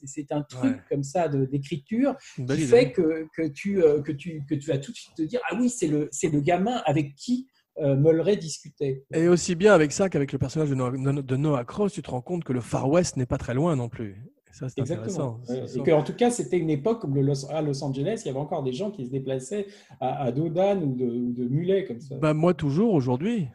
C'est- 0.05 0.31
un 0.31 0.41
truc 0.41 0.63
Ouais. 0.63 0.79
comme 0.89 1.03
ça 1.03 1.27
d'écriture 1.27 2.15
qui 2.35 2.57
fait 2.61 2.91
que, 2.91 3.27
que, 3.35 3.47
tu, 3.47 3.83
euh, 3.83 4.01
que, 4.01 4.11
tu, 4.11 4.43
que 4.49 4.55
tu 4.55 4.69
vas 4.69 4.77
tout 4.79 4.91
de 4.91 4.97
suite 4.97 5.13
te 5.15 5.21
dire 5.21 5.39
Ah 5.49 5.55
oui, 5.59 5.69
c'est 5.69 5.87
le, 5.87 6.09
gamin 6.41 6.81
avec 6.85 7.15
qui 7.15 7.47
euh, 7.79 7.95
Mulray 7.95 8.37
discutait. 8.37 9.03
Et 9.13 9.27
aussi 9.27 9.53
bien 9.55 9.73
avec 9.73 9.91
ça 9.91 10.09
qu'avec 10.09 10.31
le 10.31 10.39
personnage 10.39 10.69
de 10.69 10.75
Noah, 10.75 10.91
de 11.21 11.35
Noah 11.35 11.65
Cross, 11.65 11.93
tu 11.93 12.01
te 12.01 12.09
rends 12.09 12.21
compte 12.21 12.43
que 12.43 12.53
le 12.53 12.61
Far 12.61 12.89
West 12.89 13.17
n'est 13.17 13.25
pas 13.25 13.37
très 13.37 13.53
loin 13.53 13.75
non 13.75 13.89
plus. 13.89 14.23
Ça, 14.57 14.69
c'est 14.69 14.79
Exactement. 14.79 15.39
intéressant. 15.43 15.67
C'est- 15.67 15.79
Et 15.79 15.83
qu'en 15.83 16.01
tout 16.03 16.13
cas, 16.15 16.31
c'était 16.31 16.57
une 16.57 16.69
époque 16.69 17.03
Los- 17.13 17.45
à 17.51 17.61
Los 17.61 17.83
Angeles, 17.83 18.21
il 18.23 18.27
y 18.27 18.29
avait 18.29 18.39
encore 18.39 18.63
des 18.63 18.71
gens 18.71 18.89
qui 18.89 19.05
se 19.05 19.11
déplaçaient 19.11 19.67
à, 19.99 20.23
à 20.23 20.31
dos 20.31 20.47
d'âne 20.49 20.81
ou 20.83 20.95
de, 20.95 21.05
ou 21.05 21.33
de 21.33 21.43
mulet 21.47 21.83
comme 21.83 21.99
ça. 21.99 22.15
Bah, 22.15 22.33
moi, 22.33 22.53
toujours 22.53 22.93
aujourd'hui. 22.93 23.47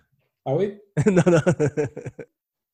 Ah 0.44 0.56
oui? 0.56 0.74
Non, 1.06 1.22
non. 1.26 1.40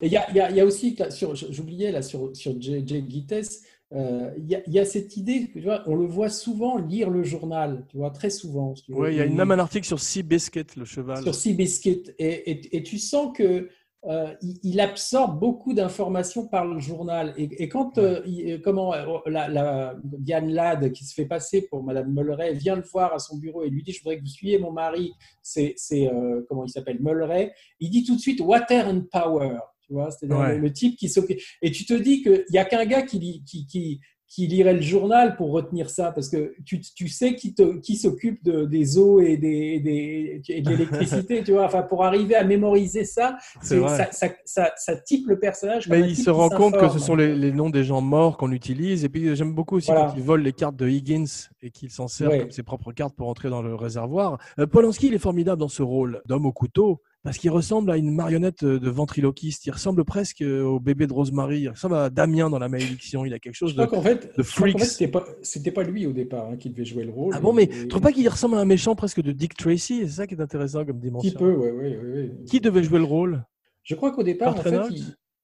Et 0.03 0.07
il 0.07 0.12
y 0.12 0.16
a, 0.16 0.31
y 0.33 0.41
a- 0.41 0.51
y 0.51 0.61
a 0.61 0.64
aussi, 0.66 0.97
sur- 1.11 1.35
j'oubliais 1.37 1.91
là 1.93 2.03
sur, 2.03 2.37
sur 2.37 2.61
J. 2.61 2.83
J. 2.87 3.05
Gittes, 3.09 3.62
euh, 3.95 4.31
il, 4.37 4.51
y 4.51 4.55
a, 4.57 4.61
il 4.66 4.72
y 4.74 4.79
a 4.81 4.85
cette 4.85 5.16
idée, 5.16 5.49
tu 5.53 5.61
vois, 5.61 5.85
on 5.87 5.95
le 5.95 6.07
voit 6.07 6.29
souvent 6.29 6.77
lire 6.79 7.09
le 7.09 7.22
journal, 7.22 7.87
tu 7.89 7.97
vois, 7.99 8.11
très 8.11 8.31
souvent. 8.31 8.74
Ouais, 8.89 9.14
il 9.14 9.18
y 9.18 9.20
a 9.20 9.24
une, 9.24 9.41
un 9.41 9.51
article 9.59 9.87
sur 9.87 10.01
Seabiscuit, 10.01 10.66
le 10.77 10.85
cheval. 10.85 11.22
sur 11.22 11.35
Seabiscuit. 11.35 12.03
Et, 12.18 12.51
et, 12.51 12.77
et 12.77 12.83
tu 12.83 12.99
sens 12.99 13.35
que 13.37 13.68
euh, 14.09 14.33
il, 14.43 14.59
il 14.63 14.81
absorbe 14.81 15.39
beaucoup 15.41 15.75
d'informations 15.75 16.47
par 16.49 16.65
le 16.65 16.79
journal. 16.79 17.35
Et, 17.37 17.63
et 17.63 17.69
quand 17.69 17.99
euh, 17.99 18.21
il- 18.27 18.61
comment 18.63 18.95
euh, 18.95 19.19
la, 19.27 19.49
la- 19.49 19.97
Diane 20.05 20.51
Ladd, 20.53 20.93
qui 20.93 21.05
se 21.05 21.15
fait 21.15 21.27
passer 21.27 21.67
pour 21.69 21.83
Madame 21.83 22.13
Mulray, 22.13 22.55
vient 22.55 22.77
le 22.77 22.83
voir 22.83 23.13
à 23.15 23.19
son 23.19 23.37
bureau 23.39 23.65
et 23.65 23.69
lui 23.71 23.83
dit 23.83 23.93
Je 23.93 24.01
voudrais 24.03 24.17
que 24.19 24.23
vous 24.23 24.29
suiviez 24.29 24.59
mon 24.59 24.73
mari, 24.73 25.13
c'est 25.43 25.75
c'est, 25.77 26.09
euh, 26.09 26.45
comment 26.49 26.65
il 26.65 26.71
s'appelle 26.71 26.99
Mulray. 27.01 27.53
Il 27.81 27.91
dit 27.91 28.05
tout 28.05 28.15
de 28.17 28.21
suite 28.21 28.41
Water 28.41 28.87
and 28.89 29.03
Power. 29.11 29.59
Tu 29.87 29.93
vois, 29.93 30.09
Ouais. 30.23 30.57
le, 30.57 30.63
le 30.63 30.73
type 30.73 30.97
qui 30.97 31.09
s'occupe. 31.09 31.39
Et 31.63 31.71
tu 31.71 31.85
te 31.87 31.95
dis 31.95 32.21
qu'il 32.21 32.45
n'y 32.51 32.59
a 32.59 32.65
qu'un 32.65 32.85
gars 32.87 33.03
qui, 33.03 33.43
qui, 33.45 33.67
qui, 33.69 34.01
qui 34.37 34.47
lirait 34.47 34.74
le 34.74 34.82
journal 34.82 35.34
pour 35.37 35.51
retenir 35.51 35.89
ça, 35.89 36.12
parce 36.12 36.28
que 36.28 36.55
tu, 36.66 36.78
tu 36.82 37.09
sais 37.09 37.34
qui, 37.37 37.55
te- 37.55 37.78
qui 37.78 37.97
s'occupe 37.97 38.45
de, 38.45 38.66
des 38.66 38.99
eaux 38.99 39.18
et, 39.18 39.39
des, 39.39 39.80
des- 39.80 40.43
et 40.51 40.61
de 40.61 40.68
l'électricité, 40.68 41.43
tu 41.45 41.53
vois. 41.53 41.64
Enfin, 41.64 41.80
pour 41.80 42.05
arriver 42.05 42.34
à 42.34 42.45
mémoriser 42.45 43.07
ça, 43.07 43.39
ça, 43.62 44.11
ça, 44.12 44.28
ça, 44.45 44.72
ça 44.76 44.97
type 44.97 45.26
le 45.26 45.39
personnage. 45.39 45.89
comme 45.89 45.99
Mais 45.99 46.07
il 46.07 46.16
se 46.16 46.28
rend 46.28 46.51
compte 46.51 46.76
que 46.76 46.91
ce 46.91 46.99
sont 46.99 47.16
les, 47.16 47.34
les 47.34 47.51
noms 47.51 47.70
des 47.70 47.82
gens 47.82 48.03
morts 48.03 48.37
qu'on 48.37 48.53
utilise. 48.53 49.05
Et 49.07 49.09
puis 49.09 49.34
j'aime 49.34 49.55
beaucoup 49.55 49.76
aussi 49.76 49.91
Voilà. 49.91 50.09
quand 50.11 50.16
il 50.18 50.22
vole 50.22 50.43
les 50.43 50.53
cartes 50.53 50.76
de 50.76 50.87
Higgins 50.87 51.24
et 51.62 51.70
qu'il 51.70 51.89
s'en 51.91 52.07
sert 52.07 52.28
Ouais. 52.28 52.41
comme 52.41 52.51
ses 52.51 52.62
propres 52.62 52.93
cartes 52.93 53.16
pour 53.16 53.28
entrer 53.30 53.49
dans 53.49 53.62
le 53.62 53.74
réservoir. 53.74 54.37
Euh, 54.59 54.66
Polanski, 54.66 55.07
il 55.07 55.14
est 55.14 55.18
formidable 55.18 55.61
dans 55.61 55.68
ce 55.68 55.82
rôle 55.82 56.20
d'homme 56.26 56.45
au 56.45 56.53
couteau 56.53 57.01
parce 57.27 57.39
qu'il 57.39 57.51
ressemble 57.51 57.91
à 57.91 57.97
une 57.97 58.14
marionnette 58.14 58.62
euh, 58.62 58.79
de 58.79 58.89
ventriloquiste. 58.89 59.66
Il 59.66 59.72
ressemble 59.72 60.05
presque 60.05 60.43
euh, 60.43 60.62
au 60.62 60.79
bébé 60.79 61.09
de 61.09 61.12
Rosemary. 61.12 61.62
Il 61.62 61.68
ressemble 61.70 61.97
à 61.97 62.09
Damien 62.09 62.49
dans 62.49 62.61
La 62.61 62.68
Malédiction. 62.68 63.24
Il 63.24 63.35
a 63.35 63.41
quelque 63.41 63.55
chose 63.57 63.72
Je 63.72 63.77
de. 63.77 63.81
fait, 63.83 63.85
je 63.85 63.89
crois 63.89 63.99
qu'en 63.99 64.03
fait, 64.05 64.43
freaks. 64.45 64.81
c'était 64.85 65.09
pas, 65.11 65.24
c'était 65.43 65.72
pas 65.72 65.83
lui 65.83 66.07
au 66.07 66.12
départ 66.12 66.49
hein, 66.49 66.57
qui 66.57 66.70
devait 66.70 66.85
jouer 66.85 67.05
le 67.05 67.11
rôle. 67.11 67.35
Ah 67.37 67.41
bon, 67.41 67.53
mais 67.53 67.64
Et- 67.64 67.68
tu 67.68 67.89
trouves 67.89 68.01
pas 68.03 68.12
qu'il 68.12 68.29
ressemble 68.29 68.55
à 68.57 68.61
un 68.61 68.64
méchant 68.64 68.95
presque 68.95 69.20
de 69.20 69.33
Dick 69.33 69.55
Tracy? 69.57 70.03
C'est 70.03 70.09
ça 70.09 70.27
qui 70.29 70.35
est 70.35 70.41
intéressant 70.41 70.85
comme 70.87 70.97
un 70.99 71.01
dimension. 71.01 71.29
petit 71.31 71.37
peu, 71.37 71.53
ouais, 71.53 71.72
ouais, 71.72 71.97
ouais. 71.99 72.33
Qui 72.49 72.61
devait 72.61 72.85
jouer 72.85 72.99
le 72.99 73.05
rôle? 73.05 73.45
Je 73.83 73.97
crois 73.97 74.12
qu'au 74.12 74.22
départ, 74.22 74.57
en 74.57 74.62
fait, 74.62 74.79
il, 74.91 74.97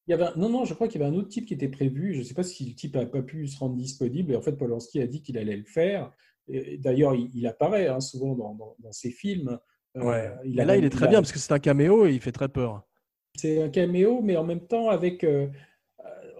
il 0.06 0.10
y 0.10 0.14
avait 0.14 0.24
un- 0.24 0.32
non, 0.36 0.48
non, 0.48 0.64
je 0.64 0.74
crois 0.74 0.86
qu'il 0.86 1.00
y 1.00 1.04
avait 1.04 1.12
un 1.12 1.18
autre 1.18 1.28
type 1.30 1.46
qui 1.46 1.54
était 1.54 1.68
prévu. 1.68 2.14
Je 2.14 2.20
ne 2.20 2.24
sais 2.24 2.34
pas 2.34 2.44
si 2.44 2.64
le 2.64 2.74
type 2.74 2.94
n'a 2.94 3.06
pas 3.06 3.22
pu 3.22 3.48
se 3.48 3.58
rendre 3.58 3.74
disponible. 3.76 4.32
Et 4.32 4.36
en 4.36 4.40
fait, 4.42 4.52
Polanski 4.52 5.00
a 5.00 5.06
dit 5.08 5.20
qu'il 5.20 5.36
allait 5.36 5.56
le 5.56 5.64
faire. 5.64 6.12
Et 6.48 6.78
D'ailleurs, 6.78 7.14
il, 7.16 7.28
il 7.34 7.46
apparaît 7.48 7.88
hein, 7.88 7.98
souvent 8.00 8.34
dans, 8.36 8.54
dans- 8.54 8.76
dans 8.78 8.92
ses 8.92 9.10
films. 9.10 9.58
Euh, 9.96 10.02
Ouais. 10.02 10.30
il 10.44 10.58
Et 10.58 10.62
a 10.62 10.64
là, 10.64 10.76
il 10.76 10.84
est 10.84 10.90
très 10.90 11.04
a- 11.04 11.08
bien 11.08 11.20
parce 11.20 11.32
que 11.32 11.38
c'est 11.38 11.52
un 11.52 11.58
caméo 11.58 12.06
et 12.06 12.12
il 12.12 12.20
fait 12.20 12.32
très 12.32 12.48
peur. 12.48 12.82
C'est 13.36 13.62
un 13.62 13.68
caméo, 13.70 14.20
mais 14.22 14.36
en 14.36 14.44
même 14.44 14.66
temps 14.66 14.88
avec. 14.90 15.24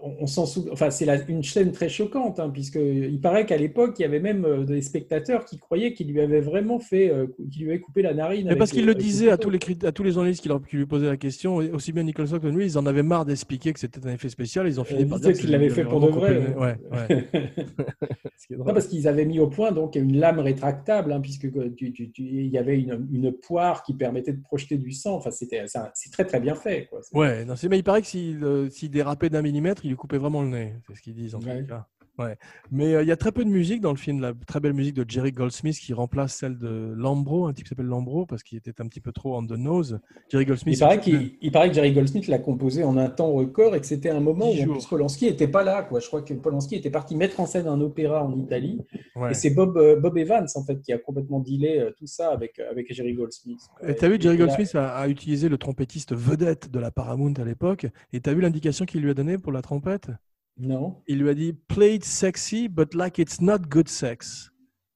On, 0.05 0.15
on 0.23 0.27
s'en 0.27 0.45
souvient. 0.45 0.71
Enfin, 0.73 0.89
c'est 0.91 1.07
une 1.29 1.43
scène 1.43 1.71
très 1.71 1.87
choquante, 1.89 2.39
hein, 2.39 2.49
puisque 2.49 2.75
il 2.75 3.19
paraît 3.21 3.45
qu'à 3.45 3.57
l'époque, 3.57 3.95
il 3.97 4.01
y 4.01 4.05
avait 4.05 4.19
même 4.19 4.43
euh, 4.45 4.63
des 4.65 4.81
spectateurs 4.81 5.45
qui 5.45 5.57
croyaient 5.57 5.93
qu'il 5.93 6.11
lui 6.11 6.19
avait 6.19 6.41
vraiment 6.41 6.79
fait, 6.79 7.09
euh, 7.09 7.27
qu'il 7.51 7.63
lui 7.63 7.69
avait 7.71 7.79
coupé 7.79 8.01
la 8.01 8.13
narine. 8.13 8.47
Mais 8.49 8.55
parce 8.57 8.71
qu'il 8.71 8.85
le- 8.85 8.93
disait 8.95 9.29
à 9.31 9.37
tous 9.37 9.49
les, 9.49 9.59
à 9.83 9.91
tous 9.91 10.03
les 10.03 10.11
journalistes 10.11 10.41
qui, 10.41 10.49
leur- 10.49 10.61
qui 10.61 10.75
lui 10.75 10.85
posaient 10.85 11.07
la 11.07 11.17
question, 11.17 11.55
aussi 11.55 11.91
bien 11.93 12.03
Nicholson 12.03 12.39
que 12.39 12.47
lui, 12.47 12.65
ils 12.65 12.77
en 12.77 12.85
avaient 12.85 13.01
marre 13.03 13.25
d'expliquer 13.25 13.71
que 13.73 13.79
c'était 13.79 14.05
un 14.05 14.13
effet 14.13 14.29
spécial. 14.29 14.67
Ils 14.67 14.79
ont 14.79 14.83
fini 14.83 15.03
Euh, 15.03 15.07
par 15.07 15.19
dire 15.19 15.33
qu'il 15.33 15.49
l'avait 15.51 15.69
fait 15.69 15.85
pour 15.85 16.01
de 16.01 16.07
coupé 16.07 16.33
vrai. 16.33 16.77
Ouais, 16.91 16.97
ouais. 17.09 17.27
Non, 18.57 18.65
parce 18.73 18.87
qu'ils 18.87 19.07
avaient 19.07 19.25
mis 19.25 19.39
au 19.39 19.47
point 19.47 19.71
donc 19.71 19.95
une 19.95 20.17
lame 20.17 20.39
rétractable, 20.39 21.11
hein, 21.13 21.21
puisque 21.21 21.47
tu- 21.75 21.93
tu- 21.93 22.11
tu- 22.11 22.23
il 22.23 22.47
y 22.47 22.57
avait 22.57 22.77
une, 22.79 23.07
une 23.11 23.31
poire 23.31 23.83
qui 23.83 23.93
permettait 23.93 24.33
de 24.33 24.41
projeter 24.41 24.77
du 24.77 24.91
sang. 24.91 25.15
Enfin, 25.15 25.31
c'était, 25.31 25.63
c'est 25.93 26.11
très 26.11 26.25
très 26.25 26.39
bien 26.39 26.53
fait. 26.55 26.87
Quoi. 26.89 26.99
Ouais, 27.13 27.45
non, 27.45 27.53
mais 27.69 27.77
il 27.79 27.83
paraît 27.83 28.01
que 28.01 28.07
s'il 28.07 28.43
euh, 28.43 28.69
s'il 28.69 28.91
dérapait 28.91 29.29
d'un 29.29 29.41
millimètre, 29.41 29.85
il 29.85 29.92
lui 29.93 29.97
coupait 29.97 30.17
vraiment 30.17 30.41
le 30.41 30.49
nez. 30.49 30.75
C'est 30.87 30.95
ce 30.95 31.01
qu'ils 31.01 31.13
disent 31.15 31.35
en 31.35 31.41
Ouais. 31.41 31.61
tout 31.61 31.67
cas. 31.67 31.87
Ouais. 32.19 32.37
Mais 32.69 32.93
euh, 32.93 33.01
il 33.01 33.07
y 33.07 33.11
a 33.11 33.17
très 33.17 33.31
peu 33.31 33.43
de 33.43 33.49
musique 33.49 33.81
dans 33.81 33.89
le 33.89 33.97
film, 33.97 34.21
la 34.21 34.33
très 34.45 34.59
belle 34.59 34.73
musique 34.73 34.93
de 34.93 35.03
Jerry 35.07 35.31
Goldsmith 35.31 35.79
qui 35.79 35.93
remplace 35.93 36.35
celle 36.35 36.59
de 36.59 36.93
Lambro, 36.95 37.47
un 37.47 37.53
type 37.53 37.65
qui 37.65 37.69
s'appelle 37.69 37.87
Lambro, 37.87 38.27
parce 38.27 38.43
qu'il 38.43 38.57
était 38.57 38.79
un 38.81 38.87
petit 38.87 38.99
peu 38.99 39.11
trop 39.11 39.35
on 39.35 39.45
the 39.47 39.53
nose. 39.53 39.99
Jerry 40.29 40.45
Goldsmith. 40.45 40.75
Il 40.77 40.79
paraît, 40.79 41.01
il 41.41 41.51
paraît 41.51 41.69
que 41.69 41.75
Jerry 41.75 41.91
Goldsmith 41.91 42.27
l'a 42.27 42.37
composé 42.37 42.83
en 42.83 42.97
un 42.97 43.09
temps 43.09 43.31
record 43.31 43.75
et 43.75 43.79
que 43.79 43.87
c'était 43.87 44.11
un 44.11 44.19
moment 44.19 44.51
où 44.51 44.61
en 44.61 44.73
plus, 44.73 44.85
Polanski 44.85 45.25
n'était 45.25 45.47
pas 45.47 45.63
là. 45.63 45.81
Quoi. 45.81 45.99
Je 45.99 46.07
crois 46.07 46.21
que 46.21 46.35
Polanski 46.35 46.75
était 46.75 46.91
parti 46.91 47.15
mettre 47.15 47.39
en 47.39 47.47
scène 47.47 47.67
un 47.67 47.81
opéra 47.81 48.23
en 48.23 48.37
Italie. 48.37 48.81
Ouais. 49.15 49.31
Et 49.31 49.33
c'est 49.33 49.49
Bob, 49.49 49.75
euh, 49.77 49.99
Bob 49.99 50.15
Evans 50.17 50.47
en 50.53 50.63
fait, 50.63 50.79
qui 50.81 50.93
a 50.93 50.99
complètement 50.99 51.39
dealé 51.39 51.79
euh, 51.79 51.91
tout 51.97 52.07
ça 52.07 52.29
avec, 52.29 52.59
avec 52.59 52.93
Jerry 52.93 53.13
Goldsmith. 53.13 53.61
Et 53.87 53.95
tu 53.95 54.05
as 54.05 54.09
vu, 54.09 54.17
Jerry 54.19 54.37
Goldsmith 54.37 54.75
a, 54.75 54.95
a 54.95 55.07
utilisé 55.07 55.49
le 55.49 55.57
trompettiste 55.57 56.13
vedette 56.13 56.69
de 56.69 56.79
la 56.79 56.91
Paramount 56.91 57.33
à 57.33 57.43
l'époque. 57.43 57.87
Et 58.11 58.21
tu 58.21 58.29
as 58.29 58.33
vu 58.35 58.41
l'indication 58.41 58.85
qu'il 58.85 59.01
lui 59.01 59.09
a 59.09 59.15
donnée 59.15 59.39
pour 59.39 59.51
la 59.51 59.63
trompette? 59.63 60.11
Non. 60.57 61.01
Il 61.07 61.19
lui 61.19 61.29
a 61.29 61.33
dit 61.33 61.53
Play 61.53 61.95
it 61.95 62.05
sexy, 62.05 62.67
but 62.69 62.93
like 62.93 63.17
it's 63.19 63.41
not 63.41 63.59
good 63.69 63.87
sex. 63.87 64.49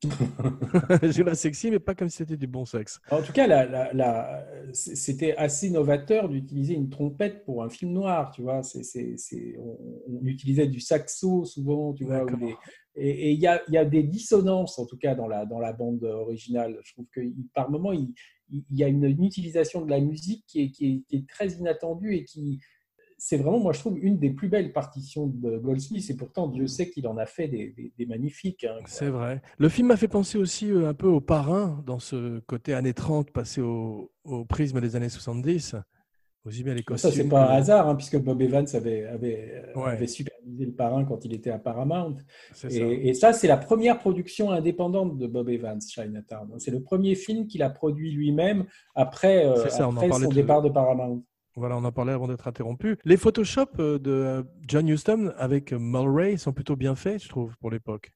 J'ai 1.09 1.23
la 1.23 1.33
sexy, 1.33 1.71
mais 1.71 1.79
pas 1.79 1.95
comme 1.95 2.07
si 2.09 2.17
c'était 2.17 2.37
du 2.37 2.45
bon 2.45 2.65
sexe. 2.65 2.99
En 3.09 3.21
tout 3.23 3.33
cas, 3.33 3.47
la- 3.47 3.65
la- 3.65 3.93
la- 3.93 4.45
c'était 4.71 5.35
assez 5.35 5.71
novateur 5.71 6.29
d'utiliser 6.29 6.75
une 6.75 6.89
trompette 6.89 7.43
pour 7.45 7.63
un 7.63 7.69
film 7.69 7.93
noir, 7.93 8.29
tu 8.31 8.43
vois. 8.43 8.61
On, 9.59 9.77
on 10.07 10.25
utilisait 10.25 10.67
du 10.67 10.79
saxo 10.79 11.45
souvent, 11.45 11.93
tu 11.93 12.05
vois. 12.05 12.25
des- 12.25 12.55
et 12.99 13.31
il 13.31 13.39
y 13.39 13.47
a, 13.47 13.61
il 13.67 13.73
y 13.73 13.77
a 13.77 13.85
des 13.85 14.03
dissonances, 14.03 14.77
en 14.79 14.85
tout 14.85 14.97
cas, 14.97 15.15
dans 15.15 15.27
la, 15.27 15.45
dans 15.45 15.59
bande 15.73 16.03
originale. 16.03 16.79
Je 16.83 16.93
trouve 16.93 17.07
que 17.11 17.21
par 17.55 17.69
moment, 17.71 17.91
il, 17.91 18.13
y 18.71 18.83
a 18.83 18.87
une, 18.87 19.03
une 19.05 19.23
utilisation 19.23 19.83
de 19.83 19.89
la 19.89 19.99
musique 19.99 20.43
qui 20.47 20.61
est, 20.61 20.69
qui 20.71 20.87
est- 20.93 21.03
qui 21.07 21.15
est 21.17 21.27
très 21.27 21.47
inattendue 21.53 22.13
et 22.15 22.23
qui, 22.23 22.59
c'est 23.17 23.37
vraiment, 23.37 23.59
moi 23.59 23.73
je 23.73 23.79
trouve, 23.79 23.97
une 23.99 24.17
des 24.19 24.29
plus 24.29 24.47
belles 24.47 24.71
partitions 24.73 25.27
de 25.27 25.57
Goldsmith. 25.57 26.07
Et 26.09 26.15
pourtant, 26.15 26.47
Dieu 26.47 26.67
sait 26.67 26.89
qu'il 26.89 27.07
en 27.07 27.17
a 27.17 27.25
fait 27.25 27.47
des, 27.47 27.73
des- 27.75 27.91
des 27.97 28.05
magnifiques. 28.05 28.63
hein. 28.63 28.77
C'est 28.85 29.09
vrai. 29.09 29.41
Le 29.57 29.69
film 29.69 29.87
m'a 29.87 29.97
fait 29.97 30.07
penser 30.07 30.37
aussi 30.37 30.69
euh, 30.71 30.87
un 30.89 30.93
peu 30.93 31.07
au 31.07 31.19
parrain, 31.21 31.83
dans 31.85 31.99
ce 31.99 32.39
côté 32.41 32.73
années 32.73 32.93
30 32.93 33.31
passé 33.31 33.61
au, 33.61 34.11
au 34.23 34.45
prisme 34.45 34.79
des 34.81 34.95
années 34.95 35.09
70. 35.09 35.75
Aussi 36.45 36.63
bien 36.63 36.75
les 36.75 36.83
costumes. 36.83 37.09
Ça, 37.09 37.15
c'est 37.17 37.27
pas 37.27 37.49
un 37.51 37.55
hasard, 37.55 37.89
hein, 37.89 37.95
puisque 37.95 38.17
Bob 38.19 38.41
Evans 38.41 38.65
avait, 38.73 39.03
avait, 39.05 39.63
euh, 39.75 39.79
Ouais. 39.81 39.91
avait 39.91 40.07
supervisé 40.07 40.65
le 40.65 40.71
parrain 40.71 41.03
quand 41.03 41.25
il 41.25 41.33
était 41.33 41.49
à 41.49 41.59
Paramount. 41.59 42.15
Ça. 42.53 42.69
Et, 42.71 43.13
ça, 43.15 43.33
c'est 43.33 43.47
la 43.49 43.57
première 43.57 43.99
production 43.99 44.51
indépendante 44.51 45.17
de 45.17 45.27
Bob 45.27 45.49
Evans, 45.49 45.81
Chinatown. 45.81 46.53
C'est 46.59 46.71
le 46.71 46.81
premier 46.81 47.15
film 47.15 47.47
qu'il 47.47 47.63
a 47.63 47.69
produit 47.69 48.11
lui-même 48.11 48.65
après, 48.95 49.45
euh, 49.45 49.67
ça, 49.67 49.87
après 49.87 50.09
son 50.11 50.29
départ 50.29 50.61
de 50.61 50.69
Paramount. 50.69 51.21
Voilà, 51.57 51.75
on 51.75 51.83
en 51.83 51.91
parlait 51.91 52.13
avant 52.13 52.27
d'être 52.27 52.47
interrompu. 52.47 52.97
Les 53.03 53.17
Photoshop 53.17 53.65
euh, 53.79 53.97
de 53.99 54.45
John 54.67 54.87
Huston 54.87 55.33
avec 55.37 55.73
Mulray 55.73 56.37
sont 56.37 56.53
plutôt 56.53 56.75
bien 56.75 56.95
faits, 56.95 57.23
je 57.23 57.29
trouve, 57.29 57.55
pour 57.59 57.71
l'époque. 57.71 58.11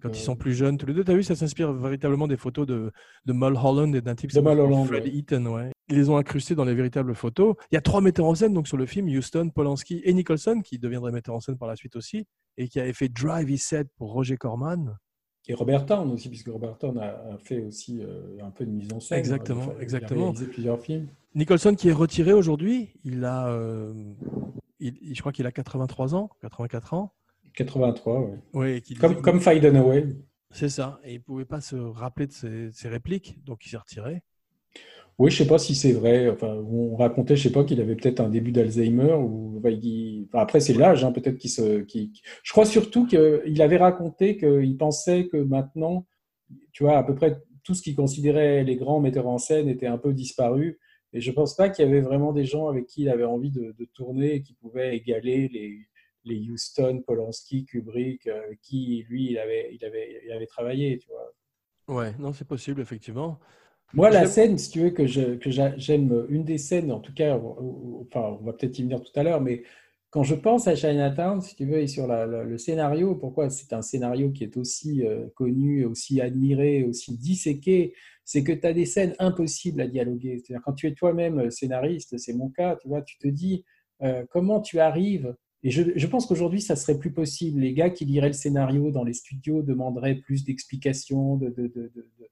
Quand 0.00 0.10
ils 0.10 0.20
Euh, 0.20 0.24
sont 0.24 0.36
plus 0.36 0.54
jeunes, 0.54 0.78
tous 0.78 0.86
les 0.86 0.94
deux, 0.94 1.02
tu 1.02 1.10
as 1.10 1.14
vu, 1.14 1.22
ça 1.22 1.34
s'inspire 1.34 1.72
véritablement 1.72 2.28
des 2.28 2.36
photos 2.36 2.66
de, 2.66 2.92
de 3.24 3.32
Mulholland 3.32 3.94
et 3.94 4.00
d'un 4.00 4.14
type 4.14 4.30
qui 4.30 4.36
s'appelle 4.36 4.58
Fred 4.86 5.04
ouais. 5.04 5.10
Eaton. 5.10 5.46
Ouais. 5.46 5.72
Ils 5.88 5.96
les 5.96 6.08
ont 6.08 6.16
incrustés 6.16 6.54
dans 6.54 6.64
les 6.64 6.74
véritables 6.74 7.14
photos. 7.14 7.56
Il 7.72 7.74
y 7.74 7.78
a 7.78 7.80
trois 7.80 8.00
metteurs 8.00 8.26
en 8.26 8.34
scène 8.34 8.54
donc 8.54 8.68
sur 8.68 8.76
le 8.76 8.86
film 8.86 9.08
Houston, 9.08 9.50
Polanski 9.54 10.00
et 10.04 10.12
Nicholson, 10.14 10.60
qui 10.62 10.78
deviendrait 10.78 11.10
metteur 11.10 11.34
en 11.34 11.40
scène 11.40 11.58
par 11.58 11.68
la 11.68 11.76
suite 11.76 11.96
aussi, 11.96 12.26
et 12.58 12.68
qui 12.68 12.78
avait 12.80 12.92
fait 12.92 13.08
Drive 13.08 13.50
He 13.50 13.58
Said 13.58 13.88
pour 13.96 14.12
Roger 14.12 14.36
Corman. 14.36 14.96
Et 15.46 15.54
Robert 15.54 15.84
Town 15.84 16.10
aussi, 16.10 16.28
puisque 16.28 16.48
Robert 16.48 16.78
Town 16.78 16.98
a, 16.98 17.34
a 17.34 17.38
fait 17.38 17.60
aussi 17.62 18.00
euh, 18.00 18.38
un 18.42 18.50
peu 18.50 18.64
de 18.64 18.70
mise 18.70 18.92
en 18.92 19.00
scène. 19.00 19.18
Exactement, 19.18 19.62
a- 19.62 19.72
il 19.74 19.78
a 19.78 19.82
exactement. 19.82 20.22
réalisé 20.24 20.46
plusieurs 20.46 20.80
films. 20.80 21.06
Nicholson 21.34 21.74
qui 21.74 21.88
est 21.88 21.92
retiré 21.92 22.32
aujourd'hui, 22.32 22.94
il 23.04 23.24
a, 23.24 23.48
euh, 23.48 23.92
il- 24.80 25.14
je 25.14 25.20
crois 25.20 25.32
qu'il 25.32 25.46
a 25.46 25.52
83 25.52 26.14
ans, 26.14 26.30
84 26.40 26.94
ans. 26.94 27.12
83, 27.54 28.20
ouais. 28.20 28.38
Oui, 28.54 28.82
qui 28.82 28.94
Comme, 28.94 29.20
comme 29.20 29.40
Faye 29.40 29.60
Dunaway. 29.60 30.06
C'est 30.50 30.68
ça. 30.68 31.00
Et 31.04 31.14
il 31.14 31.22
pouvait 31.22 31.44
pas 31.44 31.60
se 31.60 31.76
rappeler 31.76 32.26
de 32.26 32.32
ses, 32.32 32.70
ses 32.72 32.88
répliques, 32.88 33.42
donc 33.44 33.66
il 33.66 33.68
s'est 33.68 33.76
retiré. 33.76 34.22
Oui, 35.18 35.30
je 35.30 35.38
sais 35.38 35.46
pas 35.46 35.58
si 35.58 35.74
c'est 35.74 35.92
vrai. 35.92 36.28
Enfin, 36.28 36.54
on 36.68 36.96
racontait, 36.96 37.36
je 37.36 37.44
sais 37.44 37.52
pas, 37.52 37.64
qu'il 37.64 37.80
avait 37.80 37.94
peut-être 37.94 38.20
un 38.20 38.28
début 38.28 38.52
d'Alzheimer 38.52 39.14
ou 39.14 39.62
après 40.32 40.60
c'est 40.60 40.74
l'âge, 40.74 41.04
hein, 41.04 41.12
peut-être 41.12 41.38
qu'il 41.38 41.50
se. 41.50 41.84
Je 42.42 42.52
crois 42.52 42.66
surtout 42.66 43.06
qu'il 43.06 43.62
avait 43.62 43.76
raconté 43.76 44.36
qu'il 44.36 44.76
pensait 44.76 45.28
que 45.28 45.36
maintenant, 45.38 46.06
tu 46.72 46.82
vois, 46.82 46.98
à 46.98 47.02
peu 47.02 47.14
près 47.14 47.40
tout 47.62 47.74
ce 47.74 47.82
qu'il 47.82 47.96
considérait 47.96 48.64
les 48.64 48.76
grands 48.76 49.00
metteurs 49.00 49.26
en 49.26 49.38
scène 49.38 49.68
était 49.68 49.86
un 49.86 49.98
peu 49.98 50.12
disparu. 50.12 50.78
Et 51.12 51.20
je 51.20 51.30
pense 51.30 51.54
pas 51.56 51.70
qu'il 51.70 51.84
y 51.84 51.88
avait 51.88 52.00
vraiment 52.00 52.32
des 52.32 52.44
gens 52.44 52.68
avec 52.68 52.86
qui 52.86 53.02
il 53.02 53.08
avait 53.08 53.24
envie 53.24 53.50
de, 53.50 53.74
de 53.78 53.84
tourner 53.94 54.34
et 54.34 54.42
qui 54.42 54.54
pouvaient 54.54 54.96
égaler 54.96 55.48
les, 55.48 55.78
les 56.24 56.50
Houston, 56.50 57.02
Polanski, 57.06 57.64
Kubrick, 57.64 58.26
euh, 58.26 58.44
avec 58.46 58.60
qui 58.60 59.04
lui 59.08 59.30
il 59.30 59.38
avait, 59.38 59.70
il 59.72 59.84
avait, 59.84 60.22
il 60.26 60.32
avait 60.32 60.46
travaillé, 60.46 60.98
tu 60.98 61.08
vois. 61.08 61.32
Ouais, 61.86 62.12
non, 62.18 62.32
c'est 62.32 62.46
possible, 62.46 62.80
effectivement. 62.80 63.38
Moi, 63.92 64.10
la 64.10 64.26
scène, 64.26 64.58
si 64.58 64.70
tu 64.70 64.80
veux, 64.80 64.90
que 64.90 65.06
j'aime, 65.06 66.26
une 66.28 66.44
des 66.44 66.58
scènes, 66.58 66.90
en 66.90 66.98
tout 67.00 67.14
cas, 67.14 67.36
enfin, 67.36 68.36
on 68.40 68.44
va 68.44 68.52
peut-être 68.52 68.78
y 68.78 68.82
venir 68.82 69.00
tout 69.02 69.12
à 69.14 69.22
l'heure, 69.22 69.40
mais 69.40 69.62
quand 70.10 70.24
je 70.24 70.34
pense 70.34 70.66
à 70.68 70.74
Chinatown, 70.76 71.40
si 71.40 71.54
tu 71.56 71.64
veux, 71.66 71.78
et 71.78 71.86
sur 71.86 72.06
la- 72.08 72.26
la- 72.26 72.44
le 72.44 72.58
scénario, 72.58 73.14
pourquoi 73.14 73.50
c'est 73.50 73.72
un 73.72 73.82
scénario 73.82 74.30
qui 74.30 74.44
est 74.44 74.56
aussi 74.56 75.04
euh, 75.06 75.26
connu, 75.36 75.84
aussi 75.84 76.20
admiré, 76.20 76.82
aussi 76.84 77.16
disséqué, 77.16 77.94
c'est 78.24 78.42
que 78.44 78.52
tu 78.52 78.66
as 78.66 78.72
des 78.72 78.86
scènes 78.86 79.14
impossibles 79.18 79.80
à 79.80 79.86
dialoguer. 79.88 80.38
C'est-à-dire, 80.38 80.62
quand 80.64 80.72
tu 80.74 80.86
es 80.88 80.94
toi-même 80.94 81.38
euh, 81.40 81.50
scénariste, 81.50 82.16
c'est 82.18 82.32
mon 82.32 82.48
cas, 82.50 82.76
tu 82.76 82.88
vois, 82.88 83.02
tu 83.02 83.18
te 83.18 83.28
dis 83.28 83.64
euh, 84.02 84.24
comment 84.30 84.60
tu 84.60 84.78
arrives. 84.80 85.34
Et 85.62 85.70
je, 85.70 85.82
je 85.96 86.06
pense 86.06 86.26
qu'aujourd'hui, 86.26 86.60
ça 86.60 86.76
serait 86.76 86.98
plus 86.98 87.12
possible. 87.12 87.60
Les 87.60 87.72
gars 87.74 87.90
qui 87.90 88.04
liraient 88.04 88.28
le 88.28 88.32
scénario 88.34 88.90
dans 88.90 89.04
les 89.04 89.14
studios 89.14 89.62
demanderaient 89.62 90.16
plus 90.16 90.44
d'explications, 90.44 91.36
de, 91.36 91.48
de, 91.48 91.62
de- 91.68 91.68
de- 91.94 92.08
de- 92.18 92.28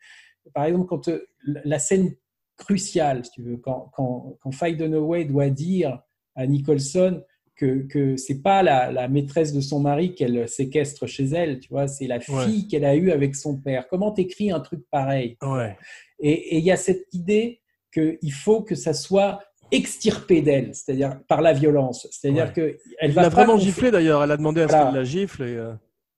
par 0.55 0.64
exemple, 0.64 0.86
quand 0.86 1.09
euh, 1.09 1.27
la 1.64 1.78
scène 1.78 2.14
cruciale, 2.56 3.24
si 3.24 3.31
tu 3.32 3.43
veux, 3.43 3.56
quand, 3.56 3.90
quand, 3.94 4.36
quand 4.40 4.52
Faye 4.52 4.77
Dunaway 4.77 5.24
doit 5.24 5.51
dire 5.51 6.01
à 6.35 6.47
Nicholson 6.47 7.23
que, 7.56 7.86
que 7.86 8.16
c'est 8.16 8.43
pas 8.43 8.62
la, 8.62 8.90
la 8.93 9.09
maîtresse 9.09 9.52
de 9.52 9.60
son 9.60 9.81
mari 9.81 10.14
qu'elle 10.14 10.48
séquestre 10.48 11.06
chez 11.06 11.24
elle, 11.27 11.60
tu 11.60 11.69
vois, 11.70 11.86
c'est 11.89 12.06
la 12.06 12.20
fille 12.20 12.66
qu'elle 12.69 12.85
a 12.85 12.94
eue 12.97 13.10
avec 13.10 13.35
son 13.36 13.56
père. 13.59 13.86
Comment 13.89 14.10
t'écris 14.12 14.51
un 14.51 14.60
truc 14.60 14.81
pareil? 14.90 15.36
Ouais, 15.43 15.77
Et 16.20 16.59
il 16.59 16.64
y 16.64 16.70
a 16.70 16.77
cette 16.77 17.12
idée 17.12 17.60
qu'il 17.93 18.32
faut 18.32 18.62
que 18.62 18.74
ça 18.74 18.94
soit 18.94 19.40
extirpé 19.70 20.43
d'elle, 20.43 20.74
c'est-à-dire 20.74 21.19
par 21.28 21.40
la 21.43 21.52
violence. 21.52 22.06
C'est-à-dire 22.10 22.47
Ouais. 22.47 22.52
que 22.52 22.60
elle 22.60 22.77
elle 23.01 23.10
va 23.12 23.23
l'a 23.23 23.28
vraiment 23.31 23.56
giflé 23.59 23.90
d'ailleurs. 23.90 24.23
Elle 24.23 24.31
a 24.31 24.36
demandé 24.36 24.60
à 24.62 24.69
ce 24.69 24.73
Voilà. 24.73 24.86
qu'il 24.90 24.97
la 24.98 25.05
gifle. 25.05 25.43
Et, 25.43 25.56
euh, 25.56 25.73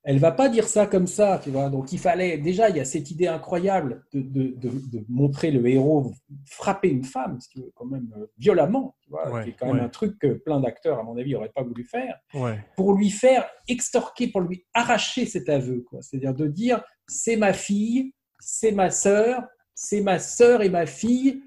elle 0.06 0.18
va 0.18 0.32
pas 0.32 0.50
dire 0.50 0.68
ça 0.68 0.86
comme 0.86 1.06
ça, 1.06 1.40
tu 1.42 1.50
vois. 1.50 1.70
Donc 1.70 1.90
il 1.92 1.98
fallait 1.98 2.36
déjà, 2.36 2.68
il 2.68 2.76
y 2.76 2.80
a 2.80 2.84
cette 2.84 3.10
idée 3.10 3.26
incroyable 3.26 4.04
de, 4.12 4.20
de, 4.20 4.48
de, 4.56 4.68
de 4.68 5.04
montrer 5.08 5.50
le 5.50 5.66
héros 5.66 6.12
frapper 6.44 6.88
une 6.90 7.04
femme, 7.04 7.40
si 7.40 7.48
tu 7.48 7.60
veux, 7.60 7.72
quand 7.74 7.86
même 7.86 8.14
euh, 8.18 8.26
violemment, 8.36 8.96
tu 9.00 9.10
vois, 9.10 9.32
Ouais, 9.32 9.44
qui 9.44 9.50
est 9.50 9.52
quand 9.54 9.72
même 9.72 9.82
un 9.82 9.88
truc 9.88 10.18
que 10.18 10.34
plein 10.34 10.60
d'acteurs, 10.60 10.98
à 10.98 11.02
mon 11.02 11.16
avis, 11.16 11.32
n'auraient 11.32 11.52
pas 11.54 11.62
voulu 11.62 11.84
faire, 11.84 12.18
ouais, 12.34 12.58
pour 12.76 12.94
lui 12.94 13.08
faire 13.08 13.46
extorquer, 13.66 14.28
pour 14.28 14.42
lui 14.42 14.66
arracher 14.74 15.24
cet 15.24 15.48
aveu, 15.48 15.80
quoi. 15.88 16.02
C'est-à-dire 16.02 16.34
de 16.34 16.48
dire 16.48 16.84
c'est 17.08 17.36
ma 17.36 17.54
fille, 17.54 18.12
c'est 18.40 18.72
ma 18.72 18.90
sœur, 18.90 19.42
c'est 19.74 20.02
ma 20.02 20.18
sœur 20.18 20.60
et 20.60 20.68
ma 20.68 20.84
fille, 20.84 21.42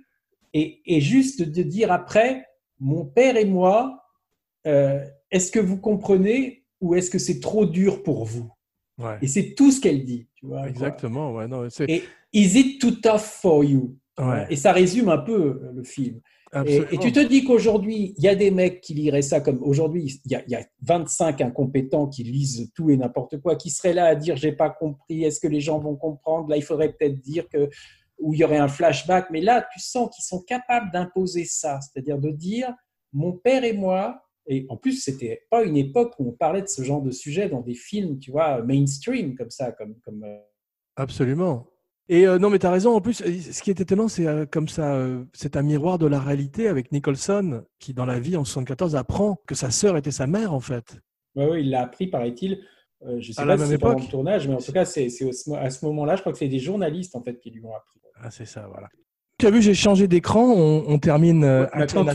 et, 0.54 0.82
et 0.88 1.00
juste 1.00 1.44
de 1.44 1.62
dire 1.62 1.92
après 1.92 2.44
mon 2.80 3.06
père 3.06 3.38
et 3.38 3.46
moi, 3.46 4.04
euh, 4.66 5.06
est-ce 5.30 5.52
que 5.52 5.60
vous 5.60 5.78
comprenez 5.78 6.64
ou 6.82 6.96
est-ce 6.96 7.10
que 7.10 7.20
c'est 7.20 7.40
trop 7.40 7.66
dur 7.66 8.04
pour 8.04 8.26
vous 8.26 8.52
ouais. 8.98 9.18
Et 9.22 9.28
c'est 9.28 9.54
tout 9.56 9.72
ce 9.72 9.82
qu'elle 9.82 10.04
dit. 10.06 10.28
Tu 10.36 10.46
vois, 10.46 10.62
quoi. 10.62 10.70
Exactement. 10.70 11.34
Ouais, 11.34 11.48
non, 11.48 11.68
c'est 11.70 11.90
Et 11.90 12.04
is 12.34 12.60
it 12.60 12.82
too 12.82 12.92
tough 12.92 13.20
for 13.20 13.64
you 13.64 13.98
ouais, 14.20 14.46
Et 14.50 14.56
ça 14.56 14.72
résume 14.72 15.10
un 15.10 15.18
peu 15.18 15.62
euh, 15.64 15.72
le 15.74 15.84
film. 15.84 16.22
Et, 16.66 16.78
et 16.78 16.98
tu 16.98 17.12
te 17.12 17.20
dis 17.20 17.44
qu'aujourd'hui, 17.44 18.14
il 18.18 18.24
y 18.24 18.28
a 18.30 18.36
des 18.36 18.52
mecs 18.52 18.80
qui 18.80 18.94
liraient 18.94 19.22
ça 19.22 19.42
comme 19.42 19.62
aujourd'hui, 19.62 20.22
il 20.24 20.32
y, 20.32 20.36
a, 20.36 20.44
il 20.48 20.52
y 20.52 20.56
a 20.56 20.66
25 20.82 21.42
incompétents 21.42 22.08
qui 22.08 22.24
lisent 22.24 22.72
tout 22.74 22.90
et 22.90 22.96
n'importe 22.96 23.40
quoi, 23.42 23.58
qui 23.58 23.70
seraient 23.70 23.94
là 23.94 24.06
à 24.06 24.16
dire 24.16 24.38
j'ai 24.38 24.54
pas 24.54 24.70
compris, 24.70 25.26
est-ce 25.26 25.42
que 25.42 25.48
les 25.48 25.60
gens 25.60 25.78
vont 25.78 25.98
comprendre? 25.98 26.50
Là, 26.50 26.56
il 26.56 26.64
faudrait 26.64 26.94
peut-être 26.94 27.20
dire 27.20 27.50
que 27.50 27.70
où 28.18 28.34
il 28.34 28.40
y 28.40 28.44
aurait 28.44 28.58
un 28.58 28.70
flashback, 28.70 29.28
mais 29.30 29.42
là, 29.42 29.68
tu 29.74 29.80
sens 29.80 30.10
qu'ils 30.16 30.24
sont 30.24 30.42
capables 30.42 30.90
d'imposer 30.92 31.46
ça, 31.46 31.80
c'est-à-dire 31.82 32.18
de 32.18 32.32
dire 32.32 32.74
mon 33.14 33.34
père 33.34 33.64
et 33.64 33.74
moi. 33.74 34.24
Et 34.48 34.66
en 34.70 34.78
plus, 34.78 35.04
c'était 35.04 35.46
pas 35.50 35.64
une 35.64 35.78
époque 35.78 36.14
où 36.20 36.30
on 36.30 36.32
parlait 36.32 36.62
de 36.62 36.68
ce 36.68 36.82
genre 36.82 37.02
de 37.02 37.12
sujet 37.12 37.50
dans 37.50 37.62
des 37.62 37.74
films, 37.74 38.20
tu 38.20 38.32
vois, 38.32 38.62
mainstream 38.62 39.36
comme 39.36 39.50
ça, 39.50 39.72
comme 39.72 39.96
comme 40.04 40.24
euh, 40.24 40.38
Absolument. 40.96 41.68
Et 42.10 42.26
euh, 42.26 42.40
non, 42.40 42.50
mais 42.50 42.60
tu 42.60 42.66
as 42.66 42.72
raison. 42.72 42.96
En 42.96 43.02
plus, 43.02 43.22
euh, 43.22 43.40
ce 43.52 43.62
qui 43.62 43.70
est 43.70 43.80
étonnant, 43.80 44.08
c'est 44.08 44.26
euh, 44.26 44.46
comme 44.46 44.70
ça, 44.70 44.96
euh, 44.96 45.26
c'est 45.34 45.58
un 45.58 45.62
miroir 45.62 45.98
de 46.00 46.08
la 46.08 46.20
réalité 46.20 46.70
avec 46.70 46.92
Nicholson, 46.92 47.64
qui 47.80 47.94
dans 47.94 48.06
la 48.06 48.20
vie 48.20 48.38
en 48.38 48.46
74 48.46 48.96
apprend 48.96 49.38
que 49.46 49.56
sa 49.56 49.72
sœur 49.72 49.98
était 49.98 50.12
sa 50.12 50.28
mère, 50.28 50.54
en 50.54 50.62
fait. 50.62 50.98
Ouais, 51.36 51.50
ouais, 51.50 51.62
il 51.62 51.70
l'a 51.70 51.82
appris, 51.82 52.08
paraît-il. 52.08 52.64
Euh, 53.06 53.20
je 53.20 53.32
sais 53.32 53.42
À 53.42 53.44
pas 53.44 53.50
la 53.50 53.58
si 53.58 53.62
même 53.64 53.70
c'est 53.72 53.78
pendant 53.78 53.94
époque 53.94 54.06
le 54.06 54.12
tournage, 54.12 54.48
mais 54.48 54.56
en 54.56 54.60
tout 54.60 54.72
cas, 54.72 54.86
c'est 54.86 55.08
à 55.08 55.70
ce 55.70 55.86
moment-là, 55.86 56.16
je 56.16 56.22
crois 56.22 56.32
que 56.32 56.40
c'est 56.40 56.48
des 56.48 56.60
journalistes 56.60 57.16
en 57.16 57.22
fait 57.22 57.38
qui 57.40 57.52
lui 57.52 57.64
ont 57.64 57.76
appris. 57.76 58.00
Ah, 58.20 58.32
c'est 58.32 58.46
ça, 58.46 58.68
voilà. 58.72 58.90
Tu 59.38 59.46
as 59.46 59.52
vu, 59.52 59.62
j'ai 59.62 59.76
changé 59.76 60.08
d'écran. 60.08 60.52
On, 60.52 60.86
on 60.88 60.98
termine 60.98 61.44
euh, 61.44 61.68
à 61.72 61.80
Maintenant, 61.80 62.06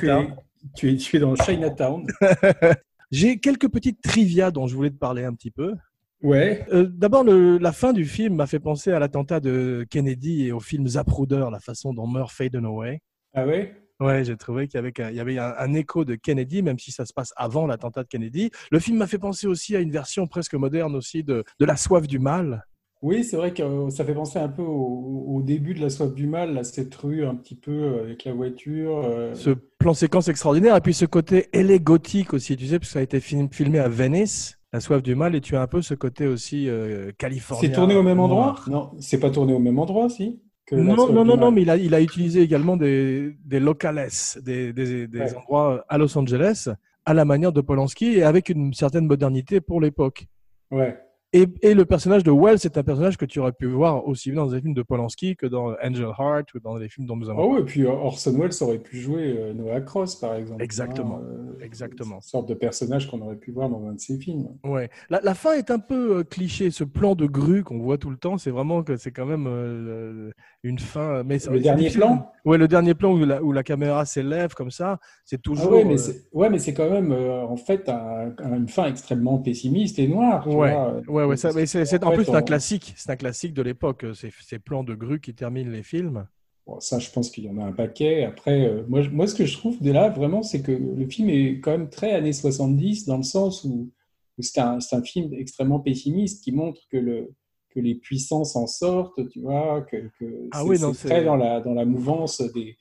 tu 0.74 0.92
es, 0.92 0.96
tu, 0.96 1.18
dans 1.18 1.34
Chinatown. 1.36 2.06
J'ai 3.10 3.38
quelques 3.38 3.68
petites 3.68 4.00
trivia 4.00 4.50
dont 4.50 4.66
je 4.66 4.74
voulais 4.74 4.90
te 4.90 4.96
parler 4.98 5.24
un 5.24 5.34
petit 5.34 5.50
peu. 5.50 5.74
Ouais. 6.22 6.64
Euh, 6.72 6.86
D'abord, 6.88 7.24
la 7.24 7.72
fin 7.72 7.92
du 7.92 8.04
film 8.04 8.36
m'a 8.36 8.46
fait 8.46 8.60
penser 8.60 8.92
à 8.92 8.98
l'attentat 8.98 9.40
de 9.40 9.84
Kennedy 9.90 10.46
et 10.46 10.52
au 10.52 10.60
film 10.60 10.86
Zapruder, 10.86 11.46
la 11.50 11.60
façon 11.60 11.92
dont 11.92 12.06
meurt 12.06 12.30
Faye 12.32 12.48
Dunaway. 12.48 13.00
Ah 13.34 13.46
ouais? 13.46 13.76
Ouais, 14.00 14.24
j'ai 14.24 14.36
trouvé 14.36 14.66
qu'il 14.66 14.78
y 14.78 14.78
avait, 14.78 14.92
un- 15.00 15.10
il 15.10 15.16
y 15.16 15.20
avait 15.20 15.38
un, 15.38 15.54
un 15.58 15.74
écho 15.74 16.04
de 16.04 16.14
Kennedy, 16.16 16.62
même 16.62 16.78
si 16.78 16.90
ça 16.90 17.04
se 17.04 17.12
passe 17.12 17.32
avant 17.36 17.66
l'attentat 17.66 18.02
de 18.02 18.08
Kennedy. 18.08 18.50
Le 18.70 18.78
film 18.80 18.96
m'a 18.98 19.06
fait 19.06 19.18
penser 19.18 19.46
aussi 19.46 19.76
à 19.76 19.80
une 19.80 19.90
version 19.92 20.26
presque 20.26 20.54
moderne 20.54 20.96
aussi 20.96 21.22
de, 21.22 21.44
de 21.60 21.64
La 21.64 21.76
soif 21.76 22.06
du 22.08 22.18
mal. 22.18 22.64
Oui, 23.02 23.24
c'est 23.24 23.36
vrai 23.36 23.52
que 23.52 23.62
euh, 23.62 23.90
ça 23.90 24.04
fait 24.04 24.14
penser 24.14 24.38
un 24.38 24.48
peu 24.48 24.62
au, 24.62 25.24
au 25.26 25.42
début 25.42 25.74
de 25.74 25.80
La 25.80 25.90
soif 25.90 26.14
du 26.14 26.26
mal, 26.28 26.54
là, 26.54 26.62
cette 26.62 26.94
rue 26.94 27.24
un 27.24 27.34
petit 27.34 27.56
peu 27.56 27.72
euh, 27.72 28.04
avec 28.04 28.24
la 28.24 28.32
voiture. 28.32 29.02
euh, 29.04 29.34
Ce 29.34 29.50
plan 29.50 29.92
séquence 29.92 30.28
extraordinaire, 30.28 30.76
et 30.76 30.80
puis 30.80 30.94
ce 30.94 31.04
côté 31.04 31.48
ailé 31.52 31.80
gothique 31.80 32.32
aussi, 32.32 32.56
tu 32.56 32.66
sais, 32.66 32.78
parce 32.78 32.88
que 32.90 32.92
ça 32.92 33.00
a 33.00 33.02
été 33.02 33.18
film- 33.18 33.48
filmé 33.52 33.80
à 33.80 33.88
Venice, 33.88 34.58
La 34.72 34.78
soif 34.80 35.02
du 35.02 35.16
mal, 35.16 35.34
et 35.34 35.40
tu 35.40 35.56
as 35.56 35.62
un 35.62 35.66
peu 35.66 35.82
ce 35.82 35.94
côté 35.94 36.28
aussi 36.28 36.68
euh, 36.68 37.10
californien. 37.18 37.68
C'est 37.68 37.74
tourné 37.74 37.96
au 37.96 38.04
même 38.04 38.20
endroit? 38.20 38.54
noir. 38.66 38.68
Non, 38.70 38.90
c'est 39.00 39.18
pas 39.18 39.30
tourné 39.30 39.52
au 39.52 39.58
même 39.58 39.78
endroit, 39.80 40.08
si 40.08 40.40
que 40.64 40.76
Non, 40.76 41.12
non, 41.12 41.24
non, 41.24 41.36
non, 41.36 41.50
mais 41.50 41.62
il 41.62 41.70
a, 41.70 41.76
il 41.76 41.92
a 41.94 42.00
utilisé 42.00 42.40
également 42.40 42.76
des, 42.76 43.34
des 43.44 43.58
locales, 43.58 44.06
des, 44.42 44.72
des, 44.72 45.08
des 45.08 45.18
Ouais. 45.18 45.34
endroits 45.36 45.84
à 45.88 45.98
Los 45.98 46.16
Angeles, 46.16 46.68
à 47.04 47.14
la 47.14 47.24
manière 47.24 47.52
de 47.52 47.60
Polanski 47.60 48.18
et 48.18 48.22
avec 48.22 48.48
une 48.48 48.72
certaine 48.72 49.06
modernité 49.06 49.60
pour 49.60 49.80
l'époque. 49.80 50.26
Ouais. 50.70 50.96
Et, 51.34 51.46
et 51.62 51.72
le 51.72 51.86
personnage 51.86 52.24
de 52.24 52.30
Wells, 52.30 52.58
c'est 52.58 52.76
un 52.76 52.82
personnage 52.82 53.16
que 53.16 53.24
tu 53.24 53.38
aurais 53.40 53.52
pu 53.52 53.64
voir 53.66 54.06
aussi 54.06 54.30
bien 54.30 54.44
dans 54.44 54.50
des 54.50 54.60
films 54.60 54.74
de 54.74 54.82
Polanski 54.82 55.34
que 55.34 55.46
dans 55.46 55.70
Angel 55.82 56.10
Heart 56.18 56.52
ou 56.54 56.60
dans 56.60 56.76
les 56.76 56.90
films 56.90 57.06
dont 57.06 57.16
nous 57.16 57.30
Ah 57.30 57.32
avons. 57.32 57.54
ouais, 57.54 57.60
et 57.60 57.64
puis 57.64 57.86
Orson 57.86 58.34
Welles 58.38 58.52
aurait 58.60 58.78
pu 58.78 58.98
jouer 58.98 59.34
euh, 59.38 59.54
Noah 59.54 59.80
Cross, 59.80 60.16
par 60.16 60.34
exemple. 60.34 60.62
Exactement, 60.62 61.20
Hein, 61.22 61.54
euh, 61.58 61.64
exactement. 61.64 62.16
Une 62.16 62.20
sorte 62.20 62.48
de 62.50 62.54
personnage 62.54 63.10
qu'on 63.10 63.22
aurait 63.22 63.36
pu 63.36 63.50
voir 63.50 63.70
dans 63.70 63.82
un 63.86 63.92
de 63.94 63.98
ses 64.00 64.18
films. 64.18 64.48
Ouais. 64.62 64.90
La, 65.08 65.20
la 65.22 65.32
fin 65.34 65.54
est 65.54 65.70
un 65.70 65.78
peu 65.78 66.18
euh, 66.18 66.22
cliché. 66.22 66.70
Ce 66.70 66.84
plan 66.84 67.14
de 67.14 67.24
grue 67.24 67.62
qu'on 67.64 67.78
voit 67.78 67.96
tout 67.96 68.10
le 68.10 68.18
temps, 68.18 68.36
c'est 68.36 68.50
vraiment 68.50 68.82
que 68.82 68.96
c'est 68.98 69.10
quand 69.12 69.24
même 69.26 69.46
euh, 69.48 70.30
une 70.62 70.78
fin. 70.78 71.22
Mais 71.22 71.38
Le 71.50 71.60
dernier 71.60 71.78
difficile. 71.84 72.00
plan? 72.00 72.26
Ouais, 72.44 72.58
le 72.58 72.68
dernier 72.68 72.92
plan 72.92 73.12
où 73.14 73.24
la, 73.24 73.42
où 73.42 73.52
la 73.52 73.62
caméra 73.62 74.04
s'élève 74.04 74.52
comme 74.52 74.70
ça, 74.70 74.98
c'est 75.24 75.36
Ah 75.36 75.40
toujours. 75.42 75.72
ouais, 75.72 75.84
mais 75.84 75.94
euh, 75.94 75.96
c'est 75.96 76.24
ouais, 76.32 76.50
mais 76.50 76.58
c'est 76.58 76.74
quand 76.74 76.90
même 76.90 77.12
euh, 77.12 77.42
en 77.46 77.56
fait 77.56 77.88
un- 77.88 78.34
un- 78.38 78.56
une 78.56 78.68
fin 78.68 78.84
extrêmement 78.86 79.38
pessimiste 79.38 79.98
et 79.98 80.08
noire. 80.08 80.42
tu 80.42 80.50
Ouais, 80.54 80.72
vois. 80.72 81.00
ouais, 81.08 81.21
ouais, 81.26 81.36
ça, 81.36 81.52
mais 81.52 81.66
c'est, 81.66 81.84
c'est- 81.86 82.04
en 82.04 82.12
plus, 82.12 82.24
c'est 82.26 82.36
un 82.36 82.42
on- 82.42 82.42
classique. 82.42 82.94
C'est 82.96 83.10
un 83.10 83.16
classique 83.16 83.54
de 83.54 83.62
l'époque, 83.62 84.04
euh, 84.04 84.14
ces, 84.14 84.30
ces 84.40 84.58
plans 84.58 84.84
de 84.84 84.94
grue 84.94 85.20
qui 85.20 85.34
terminent 85.34 85.70
les 85.70 85.82
films. 85.82 86.26
Bon, 86.66 86.78
ça, 86.80 86.98
je 87.00 87.10
pense 87.10 87.30
qu'il 87.30 87.44
y 87.44 87.50
en 87.50 87.58
a 87.58 87.64
un 87.64 87.72
paquet. 87.72 88.24
Après, 88.24 88.66
euh, 88.66 88.84
moi, 88.88 89.02
moi, 89.10 89.26
ce 89.26 89.34
que 89.34 89.46
je 89.46 89.56
trouve 89.56 89.80
de 89.82 89.90
là, 89.90 90.10
vraiment, 90.10 90.42
c'est 90.42 90.62
que 90.62 90.70
le 90.72 91.06
film 91.08 91.28
est 91.28 91.60
quand 91.60 91.72
même 91.72 91.90
très 91.90 92.12
années 92.12 92.32
70, 92.32 93.04
dans 93.06 93.16
le 93.16 93.24
sens 93.24 93.64
où, 93.64 93.90
où 94.38 94.42
c'est 94.42 94.60
un, 94.60 94.78
c'est 94.80 94.94
un 94.96 95.02
film 95.02 95.34
extrêmement 95.34 95.80
pessimiste 95.80 96.44
qui 96.44 96.52
montre 96.52 96.80
que, 96.90 96.96
le, 96.98 97.34
que 97.70 97.80
les 97.80 97.96
puissances 97.96 98.54
en 98.54 98.66
sortent, 98.68 99.28
tu 99.30 99.40
vois, 99.40 99.82
que, 99.82 100.08
que 100.20 100.48
Ah 100.50 100.64
c'est 100.64 100.64
oui, 100.64 100.78
non, 100.78 100.92
c'est 100.92 100.94
c'est- 100.94 101.08
très 101.08 101.24
dans 101.24 101.34
la, 101.36 101.60
dans 101.60 101.74
la 101.74 101.84
mouvance 101.84 102.40
des, 102.54 102.76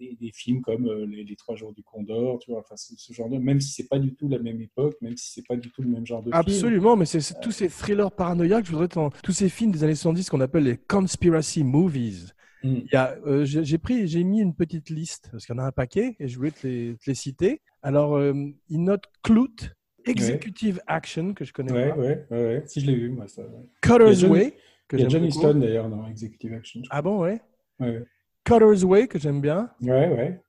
des, 0.00 0.16
des 0.20 0.32
films 0.32 0.62
comme 0.62 0.86
euh, 0.88 1.06
les, 1.06 1.24
les 1.24 1.36
Trois 1.36 1.54
Jours 1.54 1.72
du 1.72 1.82
Condor, 1.82 2.38
tu 2.40 2.50
vois, 2.50 2.60
enfin, 2.60 2.76
ce, 2.76 2.94
ce 2.96 3.12
genre 3.12 3.28
de, 3.28 3.38
même 3.38 3.60
si 3.60 3.72
c'est 3.72 3.88
pas 3.88 3.98
du 3.98 4.14
tout 4.14 4.28
la 4.28 4.38
même 4.38 4.60
époque, 4.60 4.96
même 5.00 5.16
si 5.16 5.32
c'est 5.32 5.46
pas 5.46 5.56
du 5.56 5.70
tout 5.70 5.82
le 5.82 5.88
même 5.88 6.06
genre 6.06 6.22
de 6.22 6.30
film. 6.30 6.34
Absolument, 6.34 6.96
mais 6.96 7.04
c'est, 7.04 7.20
c'est 7.20 7.38
tous 7.40 7.52
ces 7.52 7.68
thrillers 7.68 8.10
paranoïaques, 8.10 8.66
je 8.66 8.72
voudrais 8.72 8.88
tous 8.88 9.32
ces 9.32 9.48
films 9.48 9.70
des 9.70 9.84
années 9.84 9.94
70 9.94 10.30
qu'on 10.30 10.40
appelle 10.40 10.64
les 10.64 10.76
conspiracy 10.76 11.62
movies. 11.62 12.32
Mm. 12.62 12.74
Il 12.84 12.92
y 12.92 12.96
a, 12.96 13.16
euh, 13.26 13.44
j'ai, 13.44 13.78
pris, 13.78 14.06
j'ai 14.06 14.24
mis 14.24 14.40
une 14.40 14.54
petite 14.54 14.90
liste 14.90 15.28
parce 15.30 15.46
qu'il 15.46 15.54
y 15.54 15.58
en 15.58 15.62
a 15.62 15.66
un 15.66 15.72
paquet 15.72 16.16
et 16.18 16.28
je 16.28 16.36
voulais 16.36 16.50
te 16.50 16.66
les, 16.66 16.96
te 16.96 17.08
les 17.08 17.14
citer. 17.14 17.62
Alors, 17.82 18.16
euh, 18.16 18.34
il 18.68 18.82
note 18.82 19.04
Clout, 19.22 19.72
Executive 20.04 20.80
Action 20.86 21.34
que 21.34 21.44
je 21.44 21.52
connais 21.52 21.72
Ouais, 21.72 21.90
pas, 21.90 21.96
ouais, 21.96 22.26
ouais, 22.30 22.44
ouais. 22.44 22.62
Si 22.66 22.80
je 22.80 22.86
l'ai 22.86 22.96
vu, 22.96 23.10
moi, 23.10 23.28
ça. 23.28 23.42
Cutter's 23.80 24.22
Way 24.24 24.56
que 24.88 24.96
Il 24.96 25.02
y 25.02 25.06
a 25.06 25.08
John. 25.08 25.24
Huston 25.24 25.54
d'ailleurs 25.54 25.88
dans 25.88 26.06
Executive 26.08 26.52
Action. 26.54 26.82
Ah 26.90 27.00
bon, 27.00 27.20
ouais. 27.20 27.40
Ouais, 27.78 28.04
Cutter's 28.44 28.84
Way 28.84 29.08
que 29.08 29.18
j'aime 29.18 29.40
bien. 29.40 29.70
ouais, 29.82 30.08
ouais. 30.08 30.40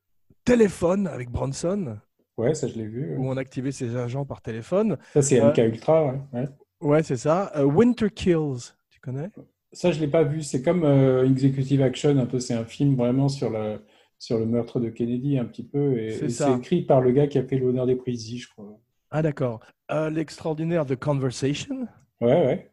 Téléphone 0.44 1.08
avec 1.08 1.30
Bronson 1.30 1.98
Ouais, 2.38 2.56
ça 2.56 2.68
je 2.68 2.74
l'ai 2.76 2.88
vu. 2.88 3.12
ouais. 3.12 3.18
où 3.18 3.28
on 3.30 3.38
activait 3.38 3.72
ses 3.72 3.96
agents 3.96 4.26
par 4.26 4.42
téléphone. 4.42 4.98
Ça 5.14 5.22
c'est 5.22 5.40
Ouais. 5.42 5.50
MK 5.52 5.58
Ultra, 5.60 6.06
ouais. 6.06 6.20
ouais. 6.34 6.48
Ouais, 6.82 7.04
c'est 7.04 7.18
ça. 7.18 7.52
Euh, 7.56 7.64
Winter 7.64 8.10
Kills, 8.10 8.74
tu 8.90 9.00
connais? 9.00 9.30
Ça 9.72 9.92
je 9.92 10.00
l'ai 10.00 10.08
pas 10.08 10.24
vu. 10.24 10.42
C'est 10.42 10.64
comme 10.64 10.84
euh, 10.84 11.30
Executive 11.30 11.82
Action, 11.84 12.18
un 12.18 12.26
peu. 12.26 12.40
C'est 12.40 12.56
un 12.56 12.66
film 12.66 12.96
vraiment 12.96 13.30
sur 13.30 13.50
le 13.52 13.82
sur 14.18 14.38
le 14.40 14.46
meurtre 14.46 14.80
de 14.80 14.90
Kennedy, 14.90 15.38
un 15.38 15.46
petit 15.46 15.64
peu. 15.68 15.98
Et, 16.00 16.30
C'est 16.30 16.52
écrit 16.58 16.84
par 16.84 17.02
le 17.02 17.12
gars 17.12 17.28
qui 17.28 17.38
a 17.40 17.44
fait 17.44 17.58
l'honneur 17.58 17.86
des 17.86 17.96
Présidents, 17.96 18.40
je 18.42 18.48
crois. 18.50 18.80
Ah 19.12 19.22
d'accord. 19.22 19.60
Euh, 19.92 20.10
L'extraordinaire 20.10 20.86
The 20.86 20.96
Conversation. 20.96 21.88
Ouais, 22.22 22.46
ouais. 22.46 22.72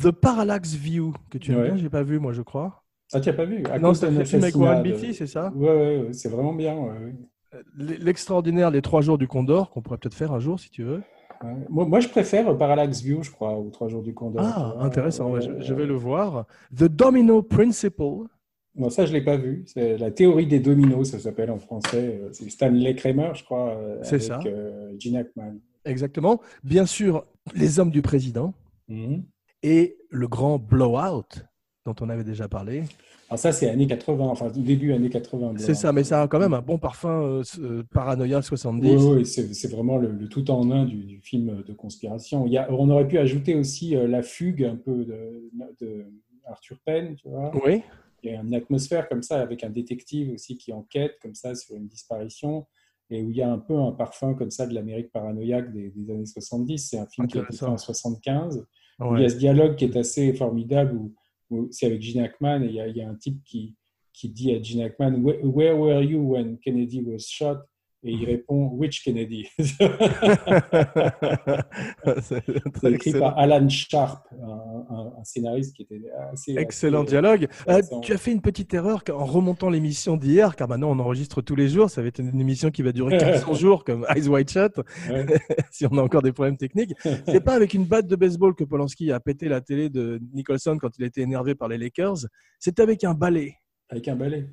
The 0.00 0.10
Parallax 0.10 0.74
View, 0.74 1.14
que 1.30 1.38
tu 1.38 1.50
aimes 1.52 1.58
Ouais. 1.60 1.68
bien, 1.68 1.76
j'ai 1.76 1.88
pas 1.90 2.02
vu 2.02 2.18
moi 2.18 2.32
je 2.32 2.42
crois. 2.42 2.84
Ah, 3.12 3.20
tu 3.20 3.28
n'as 3.28 3.34
pas 3.34 3.44
vu 3.44 3.62
À 3.70 3.78
non, 3.78 3.94
c'est 3.94 4.06
un 4.06 4.24
film 4.24 4.42
avec 4.42 4.56
Warren 4.56 4.82
Beatty, 4.82 5.14
c'est 5.14 5.26
ça 5.26 5.50
Ouais, 5.54 5.68
ouais, 5.68 5.98
ouais, 5.98 6.12
c'est 6.12 6.28
vraiment 6.28 6.52
bien. 6.54 6.76
ouais. 6.76 7.14
Euh, 7.54 7.62
L'extraordinaire 8.00 8.70
Les 8.70 8.82
Trois 8.82 9.00
Jours 9.00 9.16
du 9.18 9.26
Condor, 9.26 9.70
qu'on 9.70 9.80
pourrait 9.82 9.98
peut-être 9.98 10.14
faire 10.14 10.32
un 10.32 10.40
jour 10.40 10.60
si 10.60 10.70
tu 10.70 10.82
veux. 10.82 11.02
Moi, 11.70 11.86
moi, 11.86 12.00
je 12.00 12.08
préfère 12.08 12.56
Parallax 12.58 13.00
View, 13.00 13.22
je 13.22 13.30
crois, 13.30 13.56
aux 13.56 13.70
Trois 13.70 13.88
Jours 13.88 14.02
du 14.02 14.12
Condor. 14.12 14.42
Ah, 14.44 14.74
intéressant, 14.80 15.40
je, 15.40 15.72
vais 15.74 15.86
le 15.86 15.94
voir. 15.94 16.46
The 16.76 16.84
Domino 16.84 17.42
Principle. 17.42 18.26
Non, 18.74 18.90
ça, 18.90 19.06
je 19.06 19.12
l'ai 19.12 19.22
pas 19.24 19.36
vu. 19.36 19.62
C'est 19.66 19.96
la 19.98 20.10
théorie 20.10 20.46
des 20.46 20.60
dominos, 20.60 21.10
ça 21.10 21.18
s'appelle 21.18 21.50
en 21.50 21.58
français. 21.58 22.20
Euh, 22.22 22.28
C'est 22.32 22.48
Stanley 22.50 22.94
Kramer, 22.94 23.30
je 23.34 23.44
crois, 23.44 23.70
euh, 23.70 23.98
C'est 24.02 24.16
avec 24.16 24.22
ça. 24.22 24.40
euh, 24.46 24.92
Gene 24.98 25.16
Hackman. 25.16 25.54
Exactement. 25.84 26.40
Bien 26.64 26.86
sûr, 26.86 27.24
Les 27.54 27.80
Hommes 27.80 27.90
du 27.90 28.02
Président 28.02 28.52
Mhm. 28.88 29.22
et 29.62 29.96
le 30.10 30.28
grand 30.28 30.58
Blowout, 30.58 31.24
dont 31.88 32.04
on 32.04 32.08
avait 32.08 32.24
déjà 32.24 32.48
parlé. 32.48 32.84
Alors 33.28 33.38
ça, 33.38 33.52
c'est 33.52 33.68
années 33.68 33.86
80, 33.86 34.24
enfin 34.24 34.50
début 34.50 34.92
années 34.92 35.10
80. 35.10 35.54
C'est 35.58 35.74
ça, 35.74 35.92
mais 35.92 36.04
ça 36.04 36.22
a 36.22 36.28
quand 36.28 36.38
même 36.38 36.54
un 36.54 36.62
bon 36.62 36.78
parfum 36.78 37.22
euh, 37.22 37.42
euh, 37.58 37.82
paranoïa 37.92 38.40
70. 38.40 38.88
Oui, 38.88 39.18
oui, 39.18 39.26
c'est 39.26 39.70
vraiment 39.70 39.98
le, 39.98 40.10
le 40.10 40.28
tout 40.28 40.50
en 40.50 40.70
un 40.70 40.84
du, 40.84 41.04
du 41.04 41.20
film 41.20 41.62
de 41.66 41.72
conspiration. 41.74 42.46
Il 42.46 42.52
y 42.52 42.58
a, 42.58 42.66
on 42.70 42.88
aurait 42.88 43.06
pu 43.06 43.18
ajouter 43.18 43.54
aussi 43.54 43.96
euh, 43.96 44.06
La 44.06 44.22
Fugue, 44.22 44.64
un 44.64 44.76
peu 44.76 45.04
de, 45.04 45.50
de 45.80 46.06
Arthur 46.46 46.78
Penn, 46.84 47.16
tu 47.16 47.28
vois. 47.28 47.52
Oui, 47.66 47.82
Il 48.22 48.32
y 48.32 48.34
a 48.34 48.40
une 48.40 48.54
atmosphère 48.54 49.08
comme 49.08 49.22
ça, 49.22 49.40
avec 49.40 49.62
un 49.62 49.70
détective 49.70 50.32
aussi 50.32 50.56
qui 50.56 50.72
enquête 50.72 51.16
comme 51.20 51.34
ça 51.34 51.54
sur 51.54 51.76
une 51.76 51.86
disparition, 51.86 52.66
et 53.10 53.22
où 53.22 53.30
il 53.30 53.36
y 53.36 53.42
a 53.42 53.50
un 53.50 53.58
peu 53.58 53.76
un 53.76 53.92
parfum 53.92 54.34
comme 54.34 54.50
ça 54.50 54.66
de 54.66 54.74
l'Amérique 54.74 55.12
paranoïaque 55.12 55.70
des, 55.72 55.90
des 55.90 56.10
années 56.10 56.26
70. 56.26 56.78
C'est 56.78 56.98
un 56.98 57.06
film 57.06 57.26
qui 57.26 57.38
a 57.38 57.42
été 57.42 57.56
fait 57.56 57.66
en 57.66 57.76
75. 57.76 58.66
Il 59.00 59.20
y 59.20 59.24
a 59.24 59.28
ce 59.28 59.36
dialogue 59.36 59.76
qui 59.76 59.84
est 59.84 59.96
assez 59.96 60.32
formidable, 60.32 60.96
où 60.96 61.14
c'est 61.70 61.86
avec 61.86 62.02
Gene 62.02 62.22
Hackman, 62.22 62.62
et 62.62 62.66
il 62.66 62.96
y 62.96 63.02
a, 63.02 63.08
un 63.08 63.14
type 63.14 63.42
qui, 63.44 63.74
qui 64.12 64.28
dit 64.28 64.54
à 64.54 64.62
Gene 64.62 64.82
Hackman, 64.82 65.22
where 65.22 65.76
were 65.76 66.02
you 66.02 66.20
when 66.20 66.58
Kennedy 66.58 67.02
was 67.02 67.26
shot? 67.26 67.64
Et 68.04 68.12
il 68.12 68.24
répond, 68.24 68.68
Which 68.74 69.02
Kennedy? 69.02 69.48
C'est 72.22 72.38
écrit 72.38 72.94
excellent. 72.94 73.20
par 73.30 73.38
Alan 73.38 73.68
Sharp, 73.68 74.24
un, 74.40 74.46
un- 74.94 75.12
un 75.18 75.24
scénariste 75.24 75.74
qui 75.74 75.82
était 75.82 76.02
assez. 76.32 76.54
Excellent 76.56 77.00
assez- 77.02 77.10
dialogue. 77.10 77.48
Euh, 77.68 77.80
tu 78.02 78.12
as 78.12 78.18
fait 78.18 78.32
une 78.32 78.40
petite 78.40 78.72
erreur 78.74 79.02
en 79.12 79.24
remontant 79.24 79.68
l'émission 79.70 80.16
d'hier, 80.16 80.54
car 80.56 80.68
maintenant 80.68 80.90
on 80.90 80.98
enregistre 81.00 81.42
tous 81.42 81.56
les 81.56 81.68
jours. 81.68 81.90
Ça 81.90 82.02
va 82.02 82.08
être 82.08 82.20
une 82.20 82.40
émission 82.40 82.70
qui 82.70 82.82
va 82.82 82.92
durer 82.92 83.18
400 83.18 83.54
jours, 83.54 83.84
comme 83.84 84.06
Eyes 84.14 84.28
Wide 84.28 84.48
Shut, 84.50 84.76
Ouais. 85.10 85.26
si 85.70 85.86
on 85.86 85.98
a 85.98 86.02
encore 86.02 86.22
des 86.22 86.32
problèmes 86.32 86.56
techniques. 86.56 86.92
C'est 87.26 87.42
pas 87.44 87.54
avec 87.54 87.74
une 87.74 87.84
batte 87.84 88.06
de 88.06 88.16
baseball 88.16 88.54
que 88.54 88.64
Polanski 88.64 89.10
a 89.12 89.20
pété 89.20 89.48
la 89.48 89.60
télé 89.60 89.90
de 89.90 90.20
Nicholson 90.32 90.78
quand 90.80 90.96
il 90.98 91.04
était 91.04 91.22
énervé 91.22 91.54
par 91.54 91.68
les 91.68 91.78
Lakers. 91.78 92.18
C'est 92.58 92.78
avec 92.80 93.02
un 93.04 93.14
balai. 93.14 93.54
Avec 93.90 94.06
un 94.08 94.16
balai. 94.16 94.46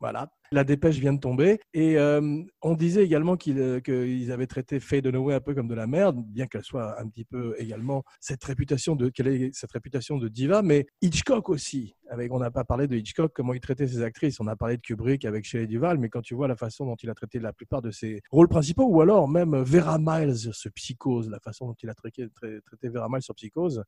Voilà. 0.00 0.32
La 0.50 0.64
dépêche 0.64 0.98
vient 0.98 1.12
de 1.12 1.20
tomber. 1.20 1.60
Et 1.74 1.96
euh, 1.98 2.42
on 2.62 2.74
disait 2.74 3.04
également 3.04 3.36
qu'ils 3.36 3.60
euh, 3.60 3.80
qu'ils 3.80 4.32
avaient 4.32 4.46
traité 4.46 4.80
Faye 4.80 5.02
Dunaway 5.02 5.34
un 5.34 5.40
peu 5.40 5.54
comme 5.54 5.68
de 5.68 5.74
la 5.74 5.86
merde, 5.86 6.24
bien 6.26 6.46
qu'elle 6.46 6.64
soit 6.64 6.98
un 7.00 7.06
petit 7.08 7.24
peu 7.24 7.54
également 7.58 8.02
cette 8.18 8.42
réputation 8.42 8.96
de, 8.96 9.12
cette 9.52 9.70
réputation 9.70 10.16
de 10.16 10.28
diva. 10.28 10.62
Mais 10.62 10.86
Hitchcock 11.02 11.50
aussi. 11.50 11.94
Avec, 12.08 12.32
on 12.32 12.40
n'a 12.40 12.50
pas 12.50 12.64
parlé 12.64 12.88
de 12.88 12.96
Hitchcock, 12.96 13.32
comment 13.32 13.54
il 13.54 13.60
traitait 13.60 13.86
ses 13.86 14.02
actrices. 14.02 14.40
On 14.40 14.48
a 14.48 14.56
parlé 14.56 14.76
de 14.76 14.82
Kubrick 14.82 15.24
avec 15.24 15.44
Shelley 15.44 15.68
Duval, 15.68 15.98
mais 15.98 16.08
quand 16.08 16.22
tu 16.22 16.34
vois 16.34 16.48
la 16.48 16.56
façon 16.56 16.84
dont 16.86 16.96
il 16.96 17.08
a 17.10 17.14
traité 17.14 17.38
la 17.38 17.52
plupart 17.52 17.82
de 17.82 17.92
ses 17.92 18.22
rôles 18.30 18.48
principaux, 18.48 18.86
ou 18.86 19.00
alors 19.00 19.28
même 19.28 19.54
Vera 19.62 19.98
Miles 20.00 20.52
sur 20.52 20.72
Psychose, 20.72 21.30
la 21.30 21.38
façon 21.38 21.66
dont 21.66 21.76
il 21.80 21.88
a 21.88 21.94
traité, 21.94 22.26
tra- 22.26 22.60
traité 22.62 22.88
Vera 22.88 23.08
Miles 23.08 23.22
sur 23.22 23.34
Psychose. 23.36 23.84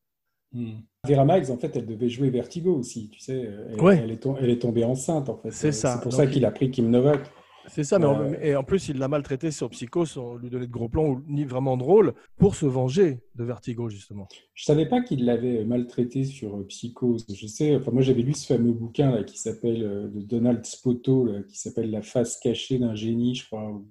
Hmm. 0.52 0.72
Vera 1.06 1.24
Miles, 1.24 1.50
en 1.50 1.56
fait, 1.56 1.74
elle 1.76 1.86
devait 1.86 2.08
jouer 2.08 2.30
Vertigo 2.30 2.74
aussi, 2.76 3.08
tu 3.10 3.18
sais. 3.20 3.48
Elle, 3.70 3.80
Ouais. 3.80 4.00
elle 4.02 4.10
est, 4.10 4.18
tom- 4.22 4.36
elle 4.40 4.50
est 4.50 4.58
tombée 4.60 4.84
enceinte, 4.84 5.28
en 5.28 5.36
fait. 5.36 5.50
C'est 5.50 5.68
Euh, 5.68 5.72
ça. 5.72 5.94
C'est 5.94 6.02
pour 6.02 6.12
Donc, 6.12 6.20
ça 6.20 6.26
qu'il 6.26 6.44
a 6.44 6.50
pris 6.50 6.70
Kim 6.70 6.90
Novak. 6.90 7.20
C'est 7.68 7.84
ça, 7.84 7.98
mais 8.00 8.06
en, 8.06 8.20
Euh, 8.20 8.34
et 8.42 8.56
en 8.56 8.64
plus, 8.64 8.88
il 8.88 8.98
l'a 8.98 9.06
maltraité 9.06 9.52
sur 9.52 9.70
Psycho 9.70 10.04
sans 10.04 10.34
lui 10.34 10.50
donner 10.50 10.66
de 10.66 10.72
gros 10.72 10.88
plans 10.88 11.06
ou 11.08 11.22
ni 11.28 11.44
vraiment 11.44 11.76
de 11.76 11.84
rôle 11.84 12.12
pour 12.36 12.56
se 12.56 12.66
venger 12.66 13.20
de 13.36 13.44
Vertigo, 13.44 13.88
justement. 13.88 14.26
Je 14.54 14.64
savais 14.64 14.86
pas 14.86 15.00
qu'il 15.00 15.24
l'avait 15.24 15.64
maltraité 15.64 16.24
sur 16.24 16.56
euh, 16.56 16.64
Psychose. 16.66 17.24
Je 17.32 17.46
sais, 17.46 17.76
enfin, 17.76 17.92
moi, 17.92 18.02
j'avais 18.02 18.22
lu 18.22 18.34
ce 18.34 18.52
fameux 18.52 18.72
bouquin 18.72 19.12
là, 19.12 19.22
qui 19.22 19.38
s'appelle, 19.38 20.10
de 20.12 20.20
Donald 20.22 20.64
Spoto, 20.66 21.24
là, 21.24 21.42
qui 21.48 21.56
s'appelle 21.56 21.90
La 21.92 22.02
face 22.02 22.36
cachée 22.38 22.78
d'un 22.78 22.94
génie, 22.96 23.36
je 23.36 23.46
crois, 23.46 23.70
où, 23.70 23.86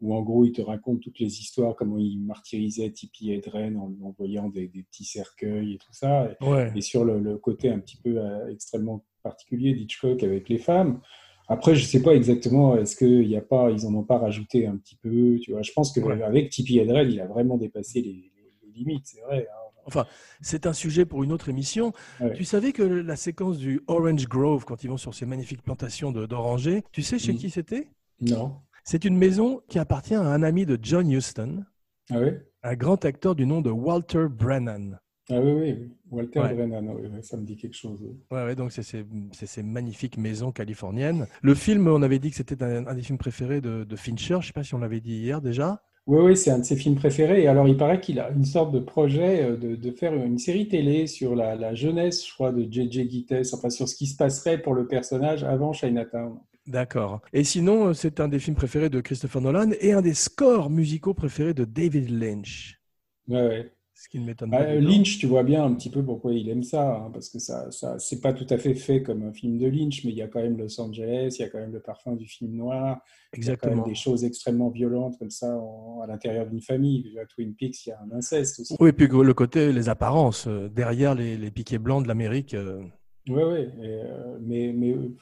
où, 0.00 0.14
en 0.14 0.22
gros, 0.22 0.44
il 0.44 0.52
te 0.52 0.62
raconte 0.62 1.00
toutes 1.00 1.18
les 1.18 1.40
histoires, 1.40 1.74
comment 1.74 1.98
il 1.98 2.20
martyrisait 2.20 2.90
Tippi 2.90 3.32
Hedren 3.32 3.76
en 3.76 3.88
lui 3.88 4.02
envoyant 4.04 4.48
des, 4.48 4.68
des 4.68 4.82
petits 4.84 5.04
cercueils 5.04 5.74
et 5.74 5.78
tout 5.78 5.92
ça. 5.92 6.30
Ouais. 6.40 6.72
et 6.76 6.80
sur 6.80 7.04
le, 7.04 7.18
le 7.20 7.36
côté 7.38 7.68
un 7.70 7.78
petit 7.80 7.96
peu 7.96 8.16
euh, 8.18 8.48
extrêmement 8.50 9.04
particulier 9.22 9.74
d'Hitchcock 9.74 10.22
avec 10.22 10.48
les 10.48 10.58
femmes. 10.58 11.00
Après, 11.48 11.74
je 11.74 11.84
sais 11.84 12.02
pas 12.02 12.14
exactement, 12.14 12.76
est-ce 12.76 12.94
qu'il 12.94 13.26
y 13.28 13.36
a 13.36 13.40
pas, 13.40 13.70
ils 13.70 13.86
en 13.86 13.94
ont 13.94 14.02
pas 14.04 14.18
rajouté 14.18 14.66
un 14.66 14.76
petit 14.76 14.96
peu, 14.96 15.38
tu 15.40 15.52
vois. 15.52 15.62
Je 15.62 15.72
pense 15.72 15.92
que 15.92 16.00
Ouais. 16.00 16.22
avec 16.22 16.56
Hedren, 16.58 17.10
il 17.10 17.20
a 17.20 17.26
vraiment 17.26 17.56
dépassé 17.56 18.00
les, 18.02 18.12
les- 18.12 18.32
les 18.62 18.72
limites, 18.72 19.06
c'est 19.06 19.20
vrai. 19.22 19.46
hein. 19.50 20.04
C'est 20.42 20.66
un 20.66 20.74
sujet 20.74 21.06
pour 21.06 21.24
une 21.24 21.32
autre 21.32 21.48
émission. 21.48 21.92
Ouais. 22.20 22.34
Tu 22.34 22.44
savais 22.44 22.72
que 22.72 22.82
la 22.82 23.16
séquence 23.16 23.56
du 23.56 23.80
Orange 23.86 24.28
Grove, 24.28 24.66
quand 24.66 24.84
ils 24.84 24.88
vont 24.90 24.98
sur 24.98 25.14
ces 25.14 25.24
magnifiques 25.24 25.62
plantations 25.62 26.12
d'orangers, 26.12 26.84
tu 26.92 27.00
sais 27.02 27.18
chez 27.18 27.32
Mhm. 27.32 27.38
qui 27.38 27.48
c'était? 27.48 27.88
Non. 28.20 28.56
C'est 28.84 29.04
une 29.04 29.16
maison 29.16 29.60
qui 29.68 29.78
appartient 29.78 30.14
à 30.14 30.22
un 30.22 30.42
ami 30.42 30.66
de 30.66 30.78
John 30.80 31.10
Huston, 31.10 31.64
Ah 32.10 32.18
un 32.62 32.74
grand 32.74 33.04
acteur 33.04 33.34
du 33.34 33.46
nom 33.46 33.60
de 33.60 33.70
Walter 33.70 34.26
Brennan. 34.30 34.98
Ah 35.30 35.40
oui, 35.40 35.52
oui. 35.52 35.90
Walter 36.10 36.40
Ouais. 36.40 36.54
Brennan, 36.54 36.88
oui, 36.98 37.08
ça 37.22 37.36
me 37.36 37.44
dit 37.44 37.56
quelque 37.56 37.76
chose. 37.76 37.98
oui. 38.02 38.16
Ouais, 38.30 38.44
ouais, 38.44 38.56
donc 38.56 38.72
c'est 38.72 38.82
ces, 38.82 39.62
magnifiques 39.62 40.16
maisons 40.16 40.52
californiennes. 40.52 41.26
Le 41.42 41.54
film, 41.54 41.86
on 41.86 42.02
avait 42.02 42.18
dit 42.18 42.30
que 42.30 42.36
c'était 42.36 42.62
un, 42.62 42.86
un 42.86 42.94
des 42.94 43.02
films 43.02 43.18
préférés 43.18 43.60
de, 43.60 43.84
de 43.84 43.96
Fincher. 43.96 44.38
Je 44.40 44.46
sais 44.46 44.52
pas 44.54 44.64
si 44.64 44.74
on 44.74 44.78
l'avait 44.78 45.00
dit 45.00 45.16
hier 45.18 45.42
déjà. 45.42 45.82
Oui, 46.06 46.20
oui, 46.22 46.36
c'est 46.38 46.50
un 46.50 46.60
de 46.60 46.64
ses 46.64 46.76
films 46.76 46.94
préférés. 46.96 47.42
Et 47.42 47.48
alors, 47.48 47.68
il 47.68 47.76
paraît 47.76 48.00
qu'il 48.00 48.18
a 48.18 48.30
une 48.30 48.46
sorte 48.46 48.72
de 48.72 48.78
projet 48.78 49.42
euh, 49.44 49.56
de, 49.58 49.76
de 49.76 49.90
faire 49.90 50.14
une 50.14 50.38
série 50.38 50.66
télé 50.66 51.06
sur 51.06 51.34
la, 51.36 51.54
la 51.54 51.74
jeunesse, 51.74 52.26
je 52.26 52.32
crois, 52.32 52.50
de 52.50 52.62
J.J. 52.62 53.10
Gittes, 53.10 53.34
enfin 53.52 53.68
sur 53.68 53.86
ce 53.86 53.94
qui 53.94 54.06
se 54.06 54.16
passerait 54.16 54.56
pour 54.62 54.72
le 54.72 54.86
personnage 54.86 55.44
avant 55.44 55.74
Chinatown. 55.74 56.38
D'accord. 56.68 57.22
Et 57.32 57.44
sinon, 57.44 57.88
euh, 57.88 57.92
c'est 57.94 58.20
un 58.20 58.28
des 58.28 58.38
films 58.38 58.56
préférés 58.56 58.90
de 58.90 59.00
Christopher 59.00 59.40
Nolan 59.42 59.70
et 59.80 59.92
un 59.92 60.02
des 60.02 60.14
scores 60.14 60.70
musicaux 60.70 61.14
préférés 61.14 61.54
de 61.54 61.64
David 61.64 62.10
Lynch. 62.10 62.80
Ouais, 63.26 63.42
ouais. 63.46 63.72
Ce 63.94 64.08
qui 64.08 64.20
ne 64.20 64.26
m'étonne 64.26 64.50
Bah, 64.50 64.58
pas. 64.64 64.76
tout. 64.76 64.80
Lynch, 64.80 65.18
tu 65.18 65.26
vois 65.26 65.42
bien 65.42 65.64
un 65.64 65.74
petit 65.74 65.90
peu 65.90 66.04
pourquoi 66.04 66.32
il 66.32 66.48
aime 66.50 66.62
ça, 66.62 66.96
hein, 66.98 67.10
parce 67.12 67.28
que 67.30 67.40
ça, 67.40 67.68
ça, 67.72 67.98
c'est 67.98 68.20
pas 68.20 68.32
tout 68.32 68.46
à 68.50 68.56
fait 68.56 68.74
fait 68.76 69.02
comme 69.02 69.24
un 69.24 69.32
film 69.32 69.58
de 69.58 69.66
Lynch, 69.66 70.04
mais 70.04 70.12
il 70.12 70.16
y 70.16 70.22
a 70.22 70.28
quand 70.28 70.40
même 70.40 70.56
Los 70.56 70.80
Angeles, 70.80 71.34
il 71.38 71.42
y 71.42 71.44
a 71.44 71.48
quand 71.48 71.58
même 71.58 71.72
le 71.72 71.80
parfum 71.80 72.14
du 72.14 72.26
film 72.26 72.52
noir, 72.54 73.00
il 73.36 73.44
y 73.44 73.50
a 73.50 73.56
quand 73.56 73.66
même 73.66 73.78
Exactement. 73.78 73.86
des 73.88 73.94
choses 73.96 74.24
extrêmement 74.24 74.68
violentes 74.70 75.18
comme 75.18 75.30
ça 75.30 75.56
en- 75.58 76.00
à 76.02 76.06
l'intérieur 76.06 76.46
d'une 76.46 76.60
famille. 76.60 77.18
À 77.20 77.26
Twin 77.26 77.54
Peaks, 77.56 77.86
il 77.86 77.88
y 77.88 77.92
a 77.92 77.98
un 78.00 78.16
inceste 78.16 78.60
aussi. 78.60 78.76
Oui, 78.78 78.90
et 78.90 78.92
puis 78.92 79.08
le 79.08 79.34
côté, 79.34 79.72
les 79.72 79.88
apparences, 79.88 80.46
euh, 80.46 80.68
derrière 80.68 81.14
les, 81.16 81.36
les 81.36 81.50
piquets 81.50 81.78
blancs 81.78 82.02
de 82.04 82.08
l'Amérique. 82.08 82.54
euh, 82.54 82.82
Ouais. 83.28 83.62
et, 83.80 84.00
euh, 84.04 84.38
mais, 84.40 84.72
mais 84.74 84.92
euh, 84.92 85.14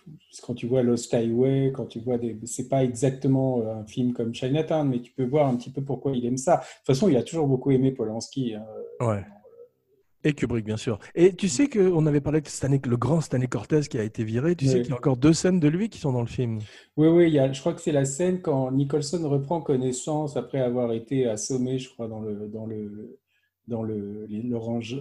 quand 0.43 0.55
tu 0.55 0.67
vois 0.67 0.83
Lost 0.83 1.13
Highway, 1.15 1.73
quand 1.75 1.87
tu 1.87 2.01
vois 2.01 2.19
des, 2.19 2.37
c'est 2.45 2.69
pas 2.69 2.85
exactement 2.85 3.61
euh, 3.63 3.75
un 3.77 3.85
film 3.87 4.13
comme 4.13 4.35
Chinatown, 4.35 4.89
mais 4.89 5.01
tu 5.01 5.13
peux 5.13 5.25
voir 5.25 5.47
un 5.49 5.57
petit 5.57 5.71
peu 5.71 5.83
pourquoi 5.83 6.13
il 6.13 6.25
aime 6.27 6.37
ça. 6.37 6.57
De 6.57 6.61
toute 6.61 6.87
façon, 6.87 7.09
il 7.09 7.17
a 7.17 7.23
toujours 7.23 7.47
beaucoup 7.47 7.71
aimé 7.71 7.93
Polanski. 7.93 8.55
hein. 8.55 8.65
Ouais. 9.01 9.25
Et 10.25 10.33
Kubrick, 10.33 10.65
bien 10.65 10.77
sûr. 10.77 10.99
Et 11.15 11.35
tu 11.37 11.49
sais 11.49 11.69
qu'on 11.69 12.05
avait 12.07 12.21
parlé 12.21 12.41
de 12.41 12.49
Stanley, 12.49 12.81
le 12.85 12.97
grand 12.97 13.21
Stanley 13.21 13.47
Cortez 13.47 13.83
qui 13.89 13.97
a 13.97 14.03
été 14.03 14.25
viré. 14.25 14.57
Tu 14.57 14.67
sais 14.67 14.77
Oui. 14.79 14.81
qu'il 14.83 14.91
y 14.91 14.93
a 14.93 14.97
encore 14.97 15.17
deux 15.17 15.33
scènes 15.33 15.61
de 15.61 15.69
lui 15.69 15.89
qui 15.89 16.01
sont 16.01 16.11
dans 16.13 16.21
le 16.23 16.27
film. 16.27 16.59
Oui, 16.97 17.07
oui, 17.07 17.29
il 17.29 17.35
y 17.35 17.39
a, 17.39 17.53
je 17.53 17.61
crois 17.61 17.75
que 17.75 17.81
c'est 17.81 17.93
la 17.93 18.05
scène 18.05 18.41
quand 18.41 18.73
Nicholson 18.73 19.21
reprend 19.29 19.61
connaissance 19.61 20.37
après 20.37 20.61
avoir 20.61 20.93
été 20.93 21.27
assommé, 21.29 21.79
je 21.79 21.91
crois, 21.91 22.09
dans 22.09 22.21
le 22.21 22.49
dans 22.49 22.67
le 22.67 23.19
dans 23.69 23.83
le 23.83 24.27
l'orangerie, 24.29 25.01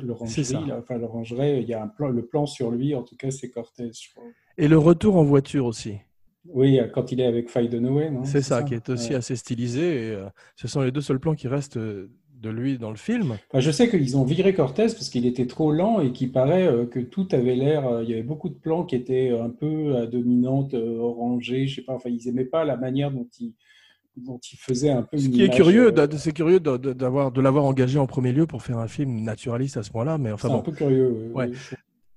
enfin 0.77 0.97
l'orangerie, 0.97 1.61
il 1.61 1.67
y 1.67 1.73
a 1.73 1.83
un 1.83 1.87
plan, 1.87 2.09
le 2.09 2.25
plan 2.25 2.45
sur 2.45 2.71
lui, 2.71 2.95
en 2.95 3.03
tout 3.03 3.15
cas, 3.15 3.31
c'est 3.31 3.49
Cortez, 3.49 3.91
je 3.93 4.11
crois. 4.11 4.23
Et 4.57 4.67
le 4.67 4.77
retour 4.77 5.17
en 5.17 5.23
voiture 5.23 5.65
aussi. 5.65 5.95
Oui, 6.47 6.79
quand 6.93 7.11
il 7.11 7.19
est 7.19 7.25
avec 7.25 7.49
Faye 7.49 7.69
Dunaway, 7.69 8.11
non? 8.11 8.23
C'est 8.23 8.41
ça, 8.41 8.63
qui 8.63 8.75
est 8.75 8.89
aussi 8.89 9.09
Ouais. 9.09 9.15
assez 9.15 9.35
stylisé. 9.35 9.81
Et, 9.81 10.11
euh, 10.11 10.25
ce 10.55 10.67
sont 10.67 10.81
les 10.81 10.91
deux 10.91 11.01
seuls 11.01 11.19
plans 11.19 11.33
qui 11.33 11.47
restent 11.47 11.77
euh, 11.77 12.11
de 12.39 12.49
lui 12.49 12.77
dans 12.77 12.91
le 12.91 12.97
film. 12.97 13.37
Enfin, 13.49 13.59
je 13.59 13.71
sais 13.71 13.89
qu'ils 13.89 14.15
ont 14.15 14.23
viré 14.23 14.53
Cortez 14.53 14.83
parce 14.83 15.09
qu'il 15.09 15.25
était 15.25 15.47
trop 15.47 15.71
lent 15.71 16.01
et 16.01 16.11
qu'il 16.11 16.31
paraît 16.31 16.67
euh, 16.67 16.85
que 16.85 16.99
tout 16.99 17.27
avait 17.31 17.55
l'air. 17.55 18.01
Il 18.03 18.09
y 18.09 18.13
avait 18.13 18.21
beaucoup 18.21 18.49
de 18.49 18.53
plans 18.55 18.83
qui 18.85 18.95
étaient 18.95 19.31
un 19.31 19.49
peu 19.49 19.95
à 19.95 20.05
dominante 20.05 20.75
orangée. 20.75 21.65
Je 21.65 21.77
sais 21.77 21.81
pas. 21.81 21.93
Enfin, 21.93 22.09
ils 22.11 22.27
aimaient 22.27 22.45
pas 22.45 22.63
la 22.63 22.77
manière 22.77 23.09
dont 23.11 23.27
il 23.39 23.53
dont 24.17 24.39
il 24.51 24.57
faisait 24.57 24.89
un 24.89 25.03
peu. 25.03 25.17
Ce 25.17 25.27
qui 25.27 25.43
est 25.43 25.49
curieux, 25.49 25.91
euh, 25.97 26.07
c'est 26.17 26.31
curieux 26.31 26.59
d'avoir, 26.59 27.31
de 27.31 27.41
l'avoir 27.41 27.65
engagé 27.65 27.99
en 27.99 28.07
premier 28.07 28.31
lieu 28.31 28.47
pour 28.47 28.61
faire 28.63 28.77
un 28.77 28.87
film 28.87 29.21
naturaliste 29.23 29.77
à 29.77 29.83
ce 29.83 29.91
point-là. 29.91 30.17
Mais 30.17 30.31
enfin 30.31 30.47
c'est 30.47 30.53
un 30.53 30.57
bon. 30.57 30.63
peu 30.63 30.71
curieux. 30.71 31.31
Ouais. 31.33 31.49
oui. 31.49 31.57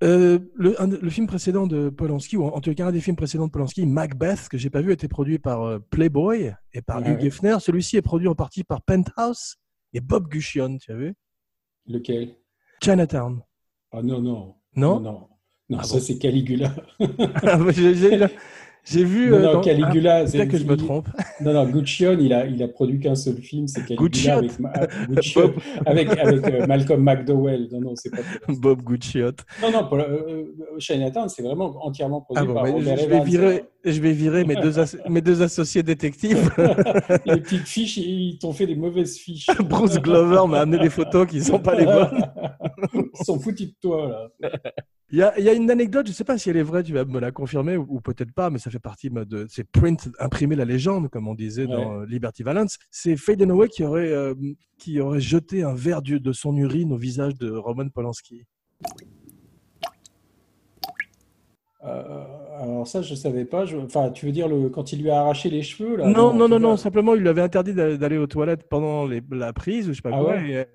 Euh, 0.04 0.38
le, 0.54 0.80
un- 0.80 0.86
le 0.86 1.10
film 1.10 1.26
précédent 1.26 1.66
de 1.66 1.88
Polanski, 1.88 2.36
ou 2.36 2.44
en, 2.44 2.60
tout 2.60 2.72
cas 2.72 2.86
un 2.86 2.92
des 2.92 3.00
films 3.00 3.16
précédents 3.16 3.46
de 3.46 3.50
Polanski, 3.50 3.84
Macbeth, 3.84 4.48
que 4.48 4.56
j'ai 4.56 4.70
pas 4.70 4.80
vu, 4.80 4.92
était 4.92 5.08
produit 5.08 5.40
par 5.40 5.62
euh, 5.62 5.78
Playboy 5.90 6.52
et 6.72 6.82
par 6.82 7.02
Ouais, 7.02 7.10
Hugh 7.14 7.18
ouais. 7.20 7.26
Hefner. 7.26 7.56
Celui-ci 7.58 7.96
est 7.96 8.02
produit 8.02 8.28
en 8.28 8.36
partie 8.36 8.62
par 8.62 8.80
Penthouse 8.82 9.56
et 9.92 10.00
Bob 10.00 10.28
Guccione, 10.28 10.78
tu 10.78 10.92
as 10.92 10.96
vu? 10.96 11.14
Lequel? 11.88 12.36
Chinatown. 12.80 13.40
Ah 13.90 14.02
non, 14.02 14.20
non. 14.20 14.54
Non? 14.76 15.00
Non, 15.00 15.28
non, 15.68 15.78
Ah 15.80 15.82
ça 15.82 15.94
bon? 15.94 16.00
c'est 16.00 16.18
Caligula. 16.18 16.72
J'ai 17.74 17.94
j'ai- 17.96 18.26
j'ai 18.90 19.04
vu. 19.04 19.30
Non, 19.30 19.36
euh, 19.36 19.42
non, 19.42 19.52
dans- 19.54 19.60
Caligula, 19.60 20.16
Ah, 20.16 20.26
c'est 20.26 20.38
Peut-être 20.38 20.50
que 20.50 20.58
je 20.58 20.64
me 20.64 20.76
trompe. 20.76 21.08
Non, 21.40 21.52
non, 21.52 21.66
Guccione, 21.66 22.20
il 22.20 22.32
a, 22.32 22.46
il 22.46 22.62
a 22.62 22.68
produit 22.68 22.98
qu'un 23.00 23.14
seul 23.14 23.36
film, 23.36 23.66
c'est 23.68 23.84
Caligula 23.84 24.36
avec, 24.38 24.58
Ma- 24.58 24.72
Guccione, 25.08 25.52
avec, 25.86 26.08
avec 26.18 26.44
euh, 26.46 26.66
Malcolm 26.66 27.02
McDowell. 27.02 27.68
Non, 27.72 27.80
non, 27.80 27.92
c'est 27.96 28.10
pas. 28.10 28.22
Bob 28.48 28.82
Guccione. 28.82 29.32
Non, 29.62 29.70
non, 29.70 29.86
pour, 29.88 29.98
euh, 29.98 30.06
euh, 30.28 30.44
Chinatown, 30.78 31.28
c'est 31.28 31.42
vraiment 31.42 31.74
entièrement 31.84 32.20
produit 32.22 32.42
Ah 32.42 32.46
bon, 32.46 32.54
par 32.54 32.70
Robert 32.72 32.96
je 32.96 33.06
vais 33.06 33.20
virer, 33.24 33.64
je 33.84 34.00
vais 34.00 34.12
virer 34.12 34.44
mes 34.44 34.56
deux, 34.56 34.78
as- 34.78 34.96
mes 35.08 35.20
deux 35.20 35.42
associés 35.42 35.82
détectives. 35.82 36.50
Les 37.26 37.40
petites 37.40 37.66
fiches, 37.68 37.96
ils 37.98 38.38
t'ont 38.40 38.52
fait 38.52 38.66
des 38.66 38.76
mauvaises 38.76 39.16
fiches. 39.18 39.46
Bruce 39.68 39.98
Glover 39.98 40.46
m'a 40.48 40.60
amené 40.60 40.78
des 40.82 40.90
photos 40.90 41.26
qui 41.26 41.40
sont 41.42 41.58
pas 41.58 41.74
les 41.74 41.84
bonnes. 41.84 42.24
Ils 42.94 43.24
sont 43.24 43.38
foutus 43.40 43.68
de 43.68 43.74
toi, 43.80 44.28
là. 44.40 44.50
Il 45.10 45.18
y, 45.18 45.22
a, 45.22 45.38
il 45.38 45.44
y 45.44 45.48
a 45.48 45.54
une 45.54 45.70
anecdote, 45.70 46.04
je 46.06 46.10
ne 46.12 46.14
sais 46.14 46.24
pas 46.24 46.36
si 46.36 46.50
elle 46.50 46.58
est 46.58 46.62
vraie, 46.62 46.82
tu 46.82 46.92
vas 46.92 47.06
me 47.06 47.18
la 47.18 47.32
confirmer 47.32 47.78
ou, 47.78 47.86
ou 47.88 48.00
peut-être 48.02 48.32
pas, 48.32 48.50
mais 48.50 48.58
ça 48.58 48.70
fait 48.70 48.78
partie 48.78 49.08
de 49.08 49.46
ces 49.48 49.64
print 49.64 50.10
imprimer 50.18 50.54
la 50.54 50.66
légende, 50.66 51.08
comme 51.08 51.28
on 51.28 51.34
disait 51.34 51.66
dans 51.66 52.00
euh, 52.00 52.06
Liberty 52.06 52.42
Valance. 52.42 52.76
C'est 52.90 53.16
Faye 53.16 53.38
Dunaway 53.38 53.68
qui 53.68 53.84
aurait, 53.84 54.12
euh, 54.12 54.34
qui 54.78 55.00
aurait 55.00 55.20
jeté 55.20 55.62
un 55.62 55.74
verre 55.74 56.02
de 56.02 56.32
son 56.32 56.54
urine 56.58 56.92
au 56.92 56.98
visage 56.98 57.34
de 57.38 57.50
Roman 57.50 57.88
Polanski. 57.88 58.44
Euh, 61.84 62.24
alors 62.60 62.86
ça, 62.86 63.02
je 63.02 63.14
savais 63.14 63.44
pas. 63.44 63.64
Je- 63.64 63.76
Enfin, 63.78 64.10
tu 64.10 64.26
veux 64.26 64.32
dire 64.32 64.48
le... 64.48 64.68
quand 64.68 64.92
il 64.92 65.00
lui 65.02 65.10
a 65.10 65.20
arraché 65.20 65.48
les 65.48 65.62
cheveux, 65.62 65.96
là? 65.96 66.08
non, 66.10 66.34
non, 66.34 66.48
non, 66.48 66.58
non, 66.58 66.76
simplement 66.76 67.14
il 67.14 67.20
lui 67.22 67.28
avait 67.28 67.40
interdit 67.40 67.72
d'a- 67.72 67.96
d'aller 67.96 68.18
aux 68.18 68.26
toilettes 68.26 68.68
pendant 68.68 69.06
les- 69.06 69.22
la 69.30 69.52
prise 69.52 69.88
ou 69.88 69.92
je 69.92 69.96
sais 69.96 70.02
pas 70.02 70.10
Ah 70.12 70.18
quoi. 70.20 70.34
ouais? 70.34 70.50
et 70.50 70.66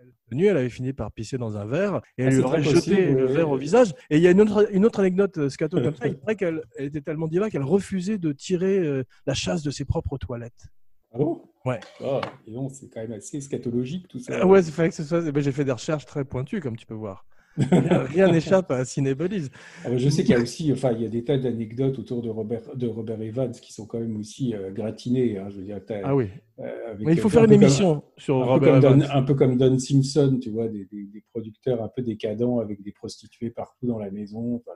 elle 0.41 0.57
avait 0.57 0.69
fini 0.69 0.93
par 0.93 1.11
pisser 1.11 1.37
dans 1.37 1.57
un 1.57 1.65
verre 1.65 2.01
et 2.17 2.23
Ah, 2.23 2.27
elle 2.27 2.33
lui 2.33 2.39
c'est 2.41 2.43
aurait 2.43 2.63
jeté 2.63 3.11
le 3.13 3.25
verre 3.25 3.49
au 3.49 3.57
visage. 3.57 3.93
Et 4.09 4.17
il 4.17 4.23
y 4.23 4.27
a 4.27 4.31
une 4.31 4.41
autre, 4.41 4.67
une 4.71 4.85
autre 4.85 4.99
anecdote 4.99 5.37
euh, 5.37 5.49
scato 5.49 5.79
comme 5.81 5.95
ça. 5.95 6.07
Il 6.07 6.15
paraît 6.17 6.35
qu'elle 6.35 6.61
elle 6.77 6.85
était 6.85 7.01
tellement 7.01 7.27
diva 7.27 7.49
qu'elle 7.49 7.63
refusait 7.63 8.17
de 8.17 8.31
tirer 8.31 8.79
euh, 8.79 9.03
la 9.25 9.33
chasse 9.33 9.63
de 9.63 9.71
ses 9.71 9.85
propres 9.85 10.17
toilettes. 10.17 10.67
Ah 11.13 11.19
bon? 11.19 11.43
Ouais. 11.65 11.79
Ah, 12.03 12.19
et 12.47 12.51
non, 12.51 12.69
c'est 12.69 12.89
quand 12.89 13.01
même 13.01 13.13
assez 13.13 13.39
scatologique 13.39 14.07
tout 14.07 14.19
ça. 14.19 14.33
Euh, 14.33 14.45
ouais, 14.45 14.61
il 14.61 14.71
fallait 14.71 14.89
que 14.89 14.95
ce 14.95 15.03
soit. 15.03 15.21
ben, 15.21 15.43
J'ai 15.43 15.51
fait 15.51 15.63
des 15.63 15.71
recherches 15.71 16.05
très 16.05 16.25
pointues, 16.25 16.59
comme 16.59 16.75
tu 16.75 16.85
peux 16.85 16.93
voir. 16.93 17.25
Rien 17.57 18.31
n'échappe 18.31 18.71
à 18.71 18.85
Cinébodies. 18.85 19.49
Ah 19.85 19.89
bah, 19.89 19.97
je 19.97 20.09
sais 20.09 20.23
qu'il 20.23 20.33
y 20.35 20.37
a 20.37 20.41
aussi, 20.41 20.71
enfin, 20.71 20.91
il 20.93 21.01
y 21.01 21.05
a 21.05 21.09
des 21.09 21.23
tas 21.23 21.37
d'anecdotes 21.37 21.99
autour 21.99 22.21
de 22.21 22.29
Robert, 22.29 22.75
de 22.75 22.87
Robert 22.87 23.21
Evans 23.21 23.51
qui 23.51 23.73
sont 23.73 23.85
quand 23.85 23.99
même 23.99 24.17
aussi 24.17 24.53
euh, 24.55 24.71
gratinées. 24.71 25.37
hein, 25.37 25.47
je 25.49 25.57
veux 25.57 25.63
dire, 25.63 25.79
Ah 26.03 26.15
oui. 26.15 26.27
euh, 26.59 26.63
Mais 26.99 27.13
il 27.13 27.19
faut 27.19 27.27
euh, 27.27 27.31
faire 27.31 27.41
un 27.41 27.45
une 27.45 27.51
comme- 27.51 27.61
émission 27.63 28.03
sur 28.17 28.41
un 28.41 28.45
Robert 28.45 28.79
Don, 28.79 28.99
Evans. 28.99 29.07
un 29.13 29.21
peu 29.23 29.33
comme 29.35 29.57
Don 29.57 29.77
Simpson, 29.79 30.39
tu 30.41 30.49
vois, 30.51 30.67
des, 30.67 30.85
des- 30.91 31.05
des 31.05 31.23
producteurs 31.31 31.83
un 31.83 31.87
peu 31.89 32.01
décadents 32.01 32.59
avec 32.59 32.81
des 32.81 32.91
prostituées 32.91 33.49
partout 33.49 33.85
dans 33.87 33.99
la 33.99 34.09
maison. 34.11 34.55
Enfin, 34.55 34.71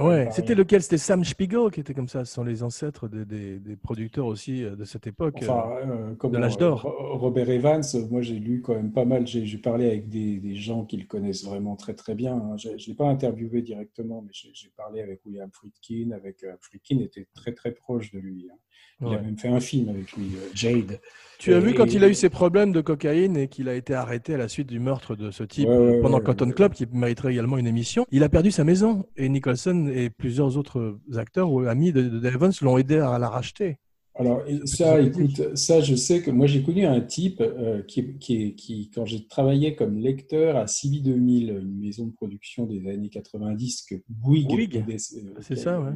Ouais, 0.00 0.28
c'était 0.30 0.54
lequel? 0.54 0.82
C'était 0.82 0.98
Sam 0.98 1.24
Spiegel 1.24 1.70
qui 1.72 1.80
était 1.80 1.94
comme 1.94 2.08
ça. 2.08 2.24
Ce 2.24 2.34
sont 2.34 2.44
les 2.44 2.62
ancêtres 2.62 3.08
des, 3.08 3.58
des- 3.58 3.76
producteurs 3.76 4.26
aussi 4.26 4.62
euh, 4.64 4.76
de 4.76 4.84
cette 4.84 5.06
époque. 5.06 5.36
Enfin, 5.42 5.64
euh, 5.86 6.14
comment, 6.18 6.38
l'âge 6.38 6.56
d'or. 6.58 6.82
Ro- 6.82 7.18
Robert 7.18 7.48
Evans, 7.50 7.82
moi 8.10 8.20
j'ai 8.22 8.38
lu 8.38 8.60
quand 8.60 8.74
même 8.74 8.92
pas 8.92 9.04
mal, 9.04 9.26
j'ai 9.26 9.58
parlé 9.58 9.86
avec 9.86 10.08
des, 10.08 10.38
des 10.38 10.54
gens 10.56 10.84
qui 10.84 10.96
le 10.96 11.06
connaissent 11.06 11.44
vraiment 11.44 11.76
très 11.76 11.87
très 11.94 12.14
bien. 12.14 12.34
hein. 12.34 12.56
Je 12.56 12.68
ne 12.70 12.76
l'ai 12.86 12.94
pas 12.94 13.08
interviewé 13.08 13.62
directement, 13.62 14.22
mais 14.22 14.30
j'ai 14.32 14.70
parlé 14.76 15.00
avec 15.02 15.20
William 15.26 15.50
Friedkin. 15.52 16.12
Avec, 16.12 16.42
euh, 16.44 16.54
Friedkin 16.60 16.98
était 17.00 17.26
très 17.34 17.52
très 17.52 17.72
proche 17.72 18.10
de 18.12 18.18
lui. 18.18 18.48
hein. 18.50 18.56
Il 19.00 19.06
Ouais. 19.08 19.16
a 19.16 19.20
même 19.20 19.38
fait 19.38 19.48
un 19.48 19.60
film 19.60 19.88
avec 19.90 20.10
lui, 20.12 20.26
euh, 20.36 20.48
Jade. 20.54 21.00
Tu 21.38 21.54
as 21.54 21.60
vu 21.60 21.70
Et- 21.70 21.74
quand 21.74 21.92
il 21.92 22.02
a 22.02 22.08
eu 22.08 22.14
ses 22.14 22.28
problèmes 22.30 22.72
de 22.72 22.80
cocaïne 22.80 23.36
et 23.36 23.46
qu'il 23.46 23.68
a 23.68 23.74
été 23.74 23.94
arrêté 23.94 24.34
à 24.34 24.38
la 24.38 24.48
suite 24.48 24.66
du 24.66 24.80
meurtre 24.80 25.14
de 25.14 25.30
ce 25.30 25.44
type 25.44 25.68
Ouais, 25.68 25.76
ouais, 25.78 26.00
pendant 26.00 26.18
ouais, 26.18 26.24
Cotton 26.24 26.46
ouais. 26.48 26.52
Club, 26.52 26.72
qui 26.72 26.84
mériterait 26.92 27.32
également 27.32 27.58
une 27.58 27.66
émission. 27.68 28.06
Il 28.10 28.24
a 28.24 28.28
perdu 28.28 28.50
sa 28.50 28.64
maison 28.64 29.06
et 29.16 29.28
Nicholson 29.28 29.88
et 29.94 30.10
plusieurs 30.10 30.56
autres 30.56 30.98
acteurs 31.16 31.52
ou 31.52 31.60
amis 31.60 31.92
de, 31.92 32.02
de 32.02 32.26
Evans 32.28 32.50
l'ont 32.60 32.76
aidé 32.78 32.96
à 32.98 33.18
la 33.20 33.28
racheter. 33.28 33.78
Alors, 34.18 34.42
ça, 34.64 35.00
écoute, 35.00 35.56
ça, 35.56 35.80
je 35.80 35.94
sais 35.94 36.22
que 36.22 36.32
moi, 36.32 36.48
j'ai 36.48 36.64
connu 36.64 36.84
un 36.84 37.00
type 37.00 37.40
euh, 37.40 37.82
qui, 37.84 38.18
qui, 38.18 38.56
qui, 38.56 38.90
quand 38.90 39.06
j'ai 39.06 39.28
travaillé 39.28 39.76
comme 39.76 39.96
lecteur 39.96 40.56
à 40.56 40.66
CB 40.66 40.98
2000, 41.00 41.50
une 41.50 41.78
maison 41.78 42.06
de 42.06 42.12
production 42.12 42.66
des 42.66 42.88
années 42.88 43.10
90 43.10 43.82
que 43.82 43.94
Bouygues, 44.08 44.84
euh, 44.88 44.96
c'est 45.40 45.56
ça, 45.56 45.80
ouais. 45.80 45.92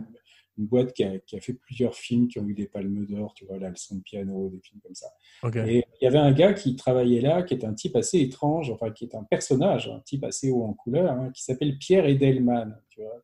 Une 0.57 0.67
boîte 0.67 0.93
qui 0.93 1.03
a, 1.03 1.19
qui 1.19 1.37
a 1.37 1.41
fait 1.41 1.55
plusieurs 1.55 1.97
films 1.97 2.29
qui 2.29 2.39
ont 2.39 2.47
eu 2.47 2.55
des 2.55 2.67
palmes 2.67 3.07
d'or, 3.07 3.33
tu 3.35 3.45
vois, 3.45 3.59
la 3.59 3.71
leçon 3.71 3.97
de 3.97 4.03
piano, 4.03 4.51
des 4.51 4.61
films 4.61 4.81
comme 4.83 4.95
ça. 4.95 5.09
Ok. 5.43 5.57
Et 5.57 5.85
il 6.01 6.05
y 6.05 6.07
avait 6.07 6.19
un 6.19 6.33
gars 6.33 6.53
qui 6.53 6.77
travaillait 6.77 7.23
là, 7.23 7.43
qui 7.43 7.55
est 7.55 7.65
un 7.65 7.75
type 7.75 7.97
assez 7.97 8.21
étrange, 8.21 8.71
enfin, 8.71 8.91
qui 8.91 9.05
est 9.05 9.17
un 9.17 9.25
personnage, 9.25 9.89
un 9.89 10.01
type 10.01 10.23
assez 10.25 10.51
haut 10.51 10.63
en 10.65 10.75
couleur, 10.75 11.11
hein, 11.11 11.31
qui 11.35 11.43
s'appelle 11.43 11.77
Pierre 11.79 12.07
Edelman, 12.07 12.79
tu 12.89 13.01
vois 13.01 13.21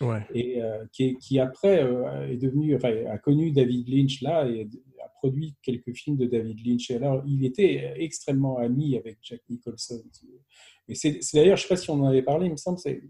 Ouais. 0.00 0.26
et 0.34 0.62
euh, 0.62 0.84
qui, 0.92 1.38
après 1.38 1.82
euh, 1.82 2.28
est 2.30 2.36
devenu, 2.38 2.74
enfin, 2.74 2.92
a 3.10 3.18
connu 3.18 3.50
David 3.52 3.88
Lynch 3.88 4.22
là 4.22 4.46
et 4.48 4.68
a 5.04 5.08
produit 5.18 5.54
quelques 5.62 5.92
films 5.94 6.16
de 6.16 6.26
David 6.26 6.66
Lynch. 6.66 6.90
Et 6.90 6.96
alors, 6.96 7.22
il 7.26 7.44
était 7.44 7.92
extrêmement 7.96 8.56
ami 8.58 8.96
avec 8.96 9.18
Jack 9.22 9.40
Nicholson. 9.50 10.02
Et 10.88 10.94
c'est 10.94 11.20
d'ailleurs, 11.34 11.56
je 11.56 11.62
ne 11.64 11.68
sais 11.68 11.74
pas 11.74 11.76
si 11.76 11.90
on 11.90 12.02
en 12.02 12.06
avait 12.06 12.22
parlé, 12.22 12.46
il 12.46 12.52
me 12.52 12.56
semble, 12.56 12.78
c'est 12.78 13.02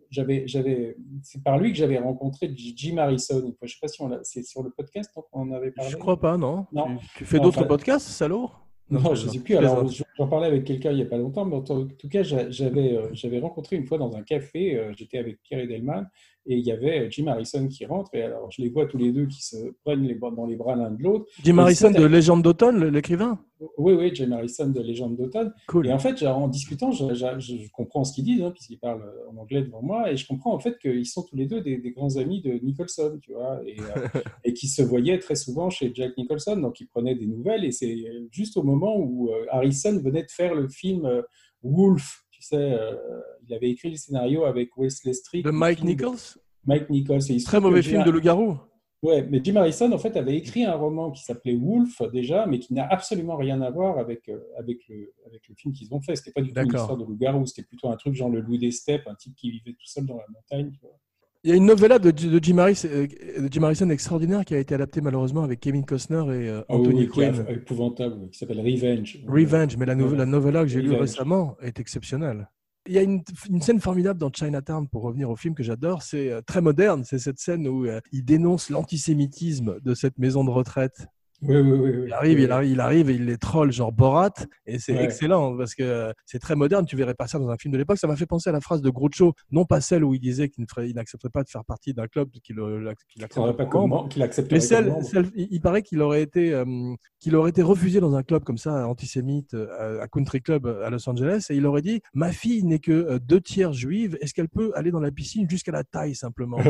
par 1.45 1.59
lui 1.59 1.73
que 1.73 1.79
j'avais 1.79 1.99
rencontré 1.99 2.51
Jim 2.55 2.99
Harrison. 2.99 3.41
Je 3.41 3.65
ne 3.65 3.69
sais 3.69 3.77
pas 3.81 3.89
si 3.89 4.03
c'est 4.25 4.43
sur 4.43 4.63
le 4.63 4.71
podcast 4.71 5.11
qu'on 5.15 5.25
en 5.41 5.53
avait 5.53 5.71
parlé. 5.71 5.91
Je 5.91 5.97
crois 5.97 6.19
pas, 6.21 6.37
non. 6.37 6.67
Non. 6.73 6.97
Tu, 6.99 7.19
tu 7.19 7.25
fais 7.25 7.37
Non, 7.39 7.45
d'autres 7.45 7.59
enfin- 7.61 7.69
podcasts, 7.69 8.09
salaud 8.09 8.51
Non, 8.91 9.15
je 9.15 9.27
ne 9.27 9.33
sais 9.33 9.39
plus. 9.39 9.57
Alors, 9.57 9.87
j'en 10.19 10.29
parlais 10.29 10.49
avec 10.49 10.65
quelqu'un 10.65 10.91
il 10.91 10.97
n'y 10.97 11.03
a 11.03 11.07
pas 11.07 11.17
longtemps, 11.17 11.45
mais 11.45 11.57
en 11.57 11.63
tout 11.63 12.09
cas, 12.11 12.23
j'avais 12.23 12.93
euh, 12.93 13.09
j'avais 13.13 13.39
rencontré 13.39 13.77
une 13.77 13.87
fois 13.87 13.99
dans 13.99 14.15
un 14.17 14.23
café, 14.23 14.91
j'étais 14.99 15.19
avec 15.19 15.41
Pierre 15.43 15.61
Edelman, 15.61 16.07
et 16.47 16.57
il 16.57 16.67
y 16.67 16.73
avait 16.73 17.01
euh, 17.01 17.11
Jim 17.11 17.27
Harrison 17.27 17.69
qui 17.69 17.85
rentre, 17.87 18.15
et 18.15 18.23
alors 18.23 18.51
je 18.51 18.63
les 18.63 18.69
vois 18.71 18.87
tous 18.87 18.99
les 18.99 19.13
deux 19.13 19.27
qui 19.27 19.43
se 19.43 19.57
prennent 19.85 20.03
les 20.03 20.15
dans 20.15 20.47
les 20.47 20.57
bras 20.57 20.75
l'un 20.77 20.91
de 20.91 21.03
l'autre. 21.03 21.27
Jim 21.43 21.57
Et 21.59 21.61
Harrison 21.61 21.91
de 21.91 22.05
Légende 22.05 22.43
d'automne, 22.43 22.85
l'écrivain? 22.87 23.39
Oui, 23.77 23.93
oui, 23.93 24.11
Jim 24.15 24.33
Harrison 24.33 24.69
de 24.69 24.81
Légende 24.81 25.17
d'automne. 25.19 25.53
Cool. 25.67 25.87
Et 25.89 25.93
en 25.93 25.99
fait, 25.99 26.23
en 26.25 26.49
discutant, 26.49 26.93
je, 26.93 27.13
je- 27.13 27.39
je- 27.39 27.57
je 27.57 27.71
comprends 27.73 28.05
ce 28.05 28.15
qu'ils 28.15 28.25
disent, 28.25 28.43
hein, 28.43 28.53
puisqu'ils 28.53 28.79
parlent 28.79 29.05
en 29.31 29.37
anglais 29.37 29.63
devant 29.63 29.83
moi, 29.83 30.11
et 30.11 30.17
je 30.17 30.27
comprends 30.27 30.55
en 30.55 30.59
fait 30.59 30.79
qu'ils 30.79 31.05
sont 31.07 31.25
tous 31.29 31.37
les 31.37 31.45
deux 31.47 31.61
des, 31.61 31.77
des 31.77 31.91
grands 31.91 32.17
amis 32.17 32.41
de 32.41 32.53
Nicholson, 32.65 33.19
tu 33.21 33.33
vois, 33.35 33.61
et, 33.67 33.77
euh, 33.79 34.07
et 34.45 34.55
qui 34.55 34.67
se 34.67 34.81
voyaient 34.83 35.19
très 35.19 35.35
souvent 35.35 35.69
chez 35.69 35.93
Jack 35.95 36.17
Nicholson, 36.17 36.57
donc 36.57 36.81
ils 36.81 36.87
prenaient 36.89 37.15
des 37.15 37.27
nouvelles, 37.27 37.65
et 37.67 37.71
c'est 37.73 37.97
juste 38.31 38.57
au 38.57 38.63
moment 38.63 38.97
où 38.97 39.29
euh, 39.31 39.45
Harrison 39.51 40.01
venait 40.03 40.23
de 40.23 40.31
faire 40.31 40.55
le 40.55 40.69
film 40.69 41.05
euh, 41.05 41.21
Wolf, 41.63 42.23
euh, 42.57 43.21
il 43.47 43.55
avait 43.55 43.71
écrit 43.71 43.91
le 43.91 43.97
scénario 43.97 44.45
avec 44.45 44.77
Wesley 44.77 45.13
Street. 45.13 45.43
De 45.43 45.49
le 45.51 45.53
Mike 45.53 45.83
Nichols 45.85 46.39
Mike 46.65 46.91
Nichols. 46.91 47.23
et 47.31 47.35
il 47.35 47.45
Très 47.45 47.61
mauvais 47.61 47.83
film 47.83 48.01
Jim- 48.01 48.07
de 48.07 48.11
loup-garou. 48.11 48.59
Ouais, 49.03 49.27
mais 49.31 49.41
Jim 49.43 49.57
Harrison, 49.57 49.91
en 49.93 49.99
fait, 49.99 50.15
avait 50.19 50.37
écrit 50.37 50.63
un 50.65 50.75
roman 50.75 51.11
qui 51.11 51.23
s'appelait 51.25 51.57
Wolf, 51.57 52.03
déjà, 52.13 52.45
mais 52.45 52.59
qui 52.59 52.75
n'a 52.75 52.87
absolument 52.87 53.37
rien 53.37 53.63
à 53.63 53.71
voir 53.71 53.97
avec, 53.99 54.29
euh, 54.29 54.39
avec, 54.59 54.87
le, 54.91 55.15
avec 55.25 55.49
le 55.49 55.55
film 55.55 55.73
qu'ils 55.73 55.95
ont 55.95 56.03
fait. 56.03 56.17
C'était 56.17 56.33
pas 56.33 56.43
du 56.43 56.53
tout 56.53 56.61
une 56.61 56.67
histoire 56.67 56.99
de 56.99 57.05
loup-garou, 57.07 57.47
c'était 57.47 57.67
plutôt 57.67 57.89
un 57.89 57.97
truc 57.97 58.15
genre 58.15 58.29
le 58.29 58.41
loup 58.41 58.59
des 58.59 58.71
steppes, 58.71 59.07
un 59.07 59.15
type 59.15 59.35
qui 59.37 59.51
vivait 59.51 59.73
tout 59.73 59.87
seul 59.87 60.05
dans 60.05 60.19
la 60.19 60.27
montagne. 60.29 60.71
tu 60.73 60.81
vois. 60.83 60.99
Il 61.43 61.51
y 61.51 61.53
a 61.55 61.57
une 61.57 61.65
novella 61.65 61.99
de, 61.99 62.11
de 62.11 62.39
Jim, 62.45 62.59
Harris- 62.59 62.85
euh, 62.85 63.07
de 63.07 63.49
Jim 63.51 63.63
Harrison 63.63 63.89
extraordinaire 63.89 64.45
qui 64.45 64.55
a 64.55 64.59
été 64.59 64.75
adaptée 64.75 65.01
malheureusement 65.01 65.43
avec 65.43 65.59
Kevin 65.61 65.87
Costner 65.87 66.17
et 66.29 66.49
euh, 66.51 66.59
oui, 66.69 66.77
Anthony 66.77 67.01
oui, 67.01 67.09
qui 67.09 67.21
est 67.23 67.31
Quinn. 67.33 67.47
épouvantable, 67.49 68.29
qui 68.31 68.39
s'appelle 68.39 68.61
Revenge. 68.61 69.25
Revenge, 69.27 69.77
mais 69.79 69.87
la, 69.87 69.95
no- 69.95 70.09
Ouais. 70.11 70.19
la 70.19 70.27
novella 70.27 70.61
que 70.63 70.69
j'ai 70.69 70.83
lue 70.83 70.93
récemment 70.93 71.57
est 71.63 71.81
exceptionnelle. 71.81 72.51
Il 72.87 72.93
y 72.95 72.99
a 72.99 73.03
une, 73.03 73.23
une 73.49 73.63
scène 73.63 73.81
formidable 73.81 74.19
dans 74.19 74.31
Chinatown, 74.31 74.87
pour 74.89 75.03
revenir 75.03 75.31
au 75.31 75.37
film 75.37 75.55
que 75.55 75.63
j'adore, 75.63 76.03
c'est 76.03 76.31
euh, 76.31 76.43
très 76.43 76.61
moderne, 76.61 77.05
c'est 77.05 77.19
cette 77.19 77.39
scène 77.39 77.67
où 77.69 77.87
euh, 77.87 78.01
il 78.13 78.25
dénonce 78.25 78.69
l'antisémitisme 78.69 79.81
de 79.81 79.95
cette 79.95 80.19
maison 80.19 80.45
de 80.45 80.51
retraite. 80.51 81.07
Oui, 81.43 81.57
oui, 81.57 81.71
oui. 81.73 81.91
oui. 81.95 82.03
Il 82.07 82.13
arrive, 82.13 82.39
Oui, 82.39 82.45
il 82.45 82.51
arrive, 82.53 82.71
il 82.73 82.81
arrive 82.81 83.11
et 83.11 83.15
il 83.15 83.25
les 83.27 83.37
troll 83.39 83.73
genre 83.73 83.93
Borat, 83.93 84.31
et 84.67 84.79
c'est 84.79 84.93
Ouais. 84.93 85.05
excellent 85.05 85.57
parce 85.57 85.75
que 85.75 86.13
c'est 86.27 86.39
très 86.39 86.55
moderne. 86.57 86.85
Tu 86.87 86.97
verrais 86.97 87.15
pas 87.15 87.27
ça 87.27 87.39
dans 87.39 87.49
un 87.49 87.57
film 87.57 87.73
de 87.73 87.79
l'époque. 87.79 87.99
Ça 87.99 88.07
m'a 88.07 88.17
fait 88.17 88.27
penser 88.27 88.51
à 88.51 88.53
la 88.53 88.61
phrase 88.61 88.83
de 88.83 88.91
Groucho, 88.91 89.33
non 89.51 89.65
pas 89.65 89.81
celle 89.81 90.05
où 90.05 90.15
il 90.15 90.21
disait 90.21 90.49
qu'il 90.49 90.65
n'accepterait 90.95 91.31
pas 91.31 91.43
de 91.43 91.49
faire 91.49 91.65
partie 91.65 91.95
d'un 91.95 92.07
club 92.07 92.31
qu'il 92.31 92.43
qu'il 92.43 92.57
Il 92.57 92.63
faudrait 92.63 92.91
accepterait 93.25 93.57
pas 93.57 93.67
comment, 93.67 94.07
qu'il 94.09 94.23
accepterait 94.23 94.57
Mais 94.57 94.61
celle, 94.61 94.93
il 95.35 95.61
paraît 95.61 95.83
qu'il 95.83 96.01
aurait 96.03 96.23
été, 96.23 96.53
euh, 96.53 96.65
qu'il 97.19 97.35
aurait 97.37 97.51
été 97.51 97.63
refusé 97.63 98.01
dans 98.01 98.15
un 98.17 98.23
club 98.23 98.45
comme 98.45 98.59
ça, 98.59 98.87
antisémite, 98.87 99.55
euh, 99.55 100.01
à 100.03 100.09
Country 100.09 100.43
Club 100.43 100.67
à 100.67 100.91
Los 100.91 101.09
Angeles, 101.09 101.47
et 101.51 101.57
il 101.57 101.65
aurait 101.67 101.83
dit 101.83 102.01
Ma 102.13 102.33
fille 102.33 102.65
n'est 102.65 102.79
que 102.81 102.93
euh, 102.93 103.19
deux 103.19 103.41
tiers 103.41 103.73
juive, 103.73 104.19
est-ce 104.21 104.35
qu'elle 104.35 104.49
peut 104.49 104.73
aller 104.75 104.91
dans 104.91 105.01
la 105.01 105.11
piscine 105.11 105.49
jusqu'à 105.49 105.73
la 105.73 105.85
taille 105.85 106.15
simplement 106.15 106.59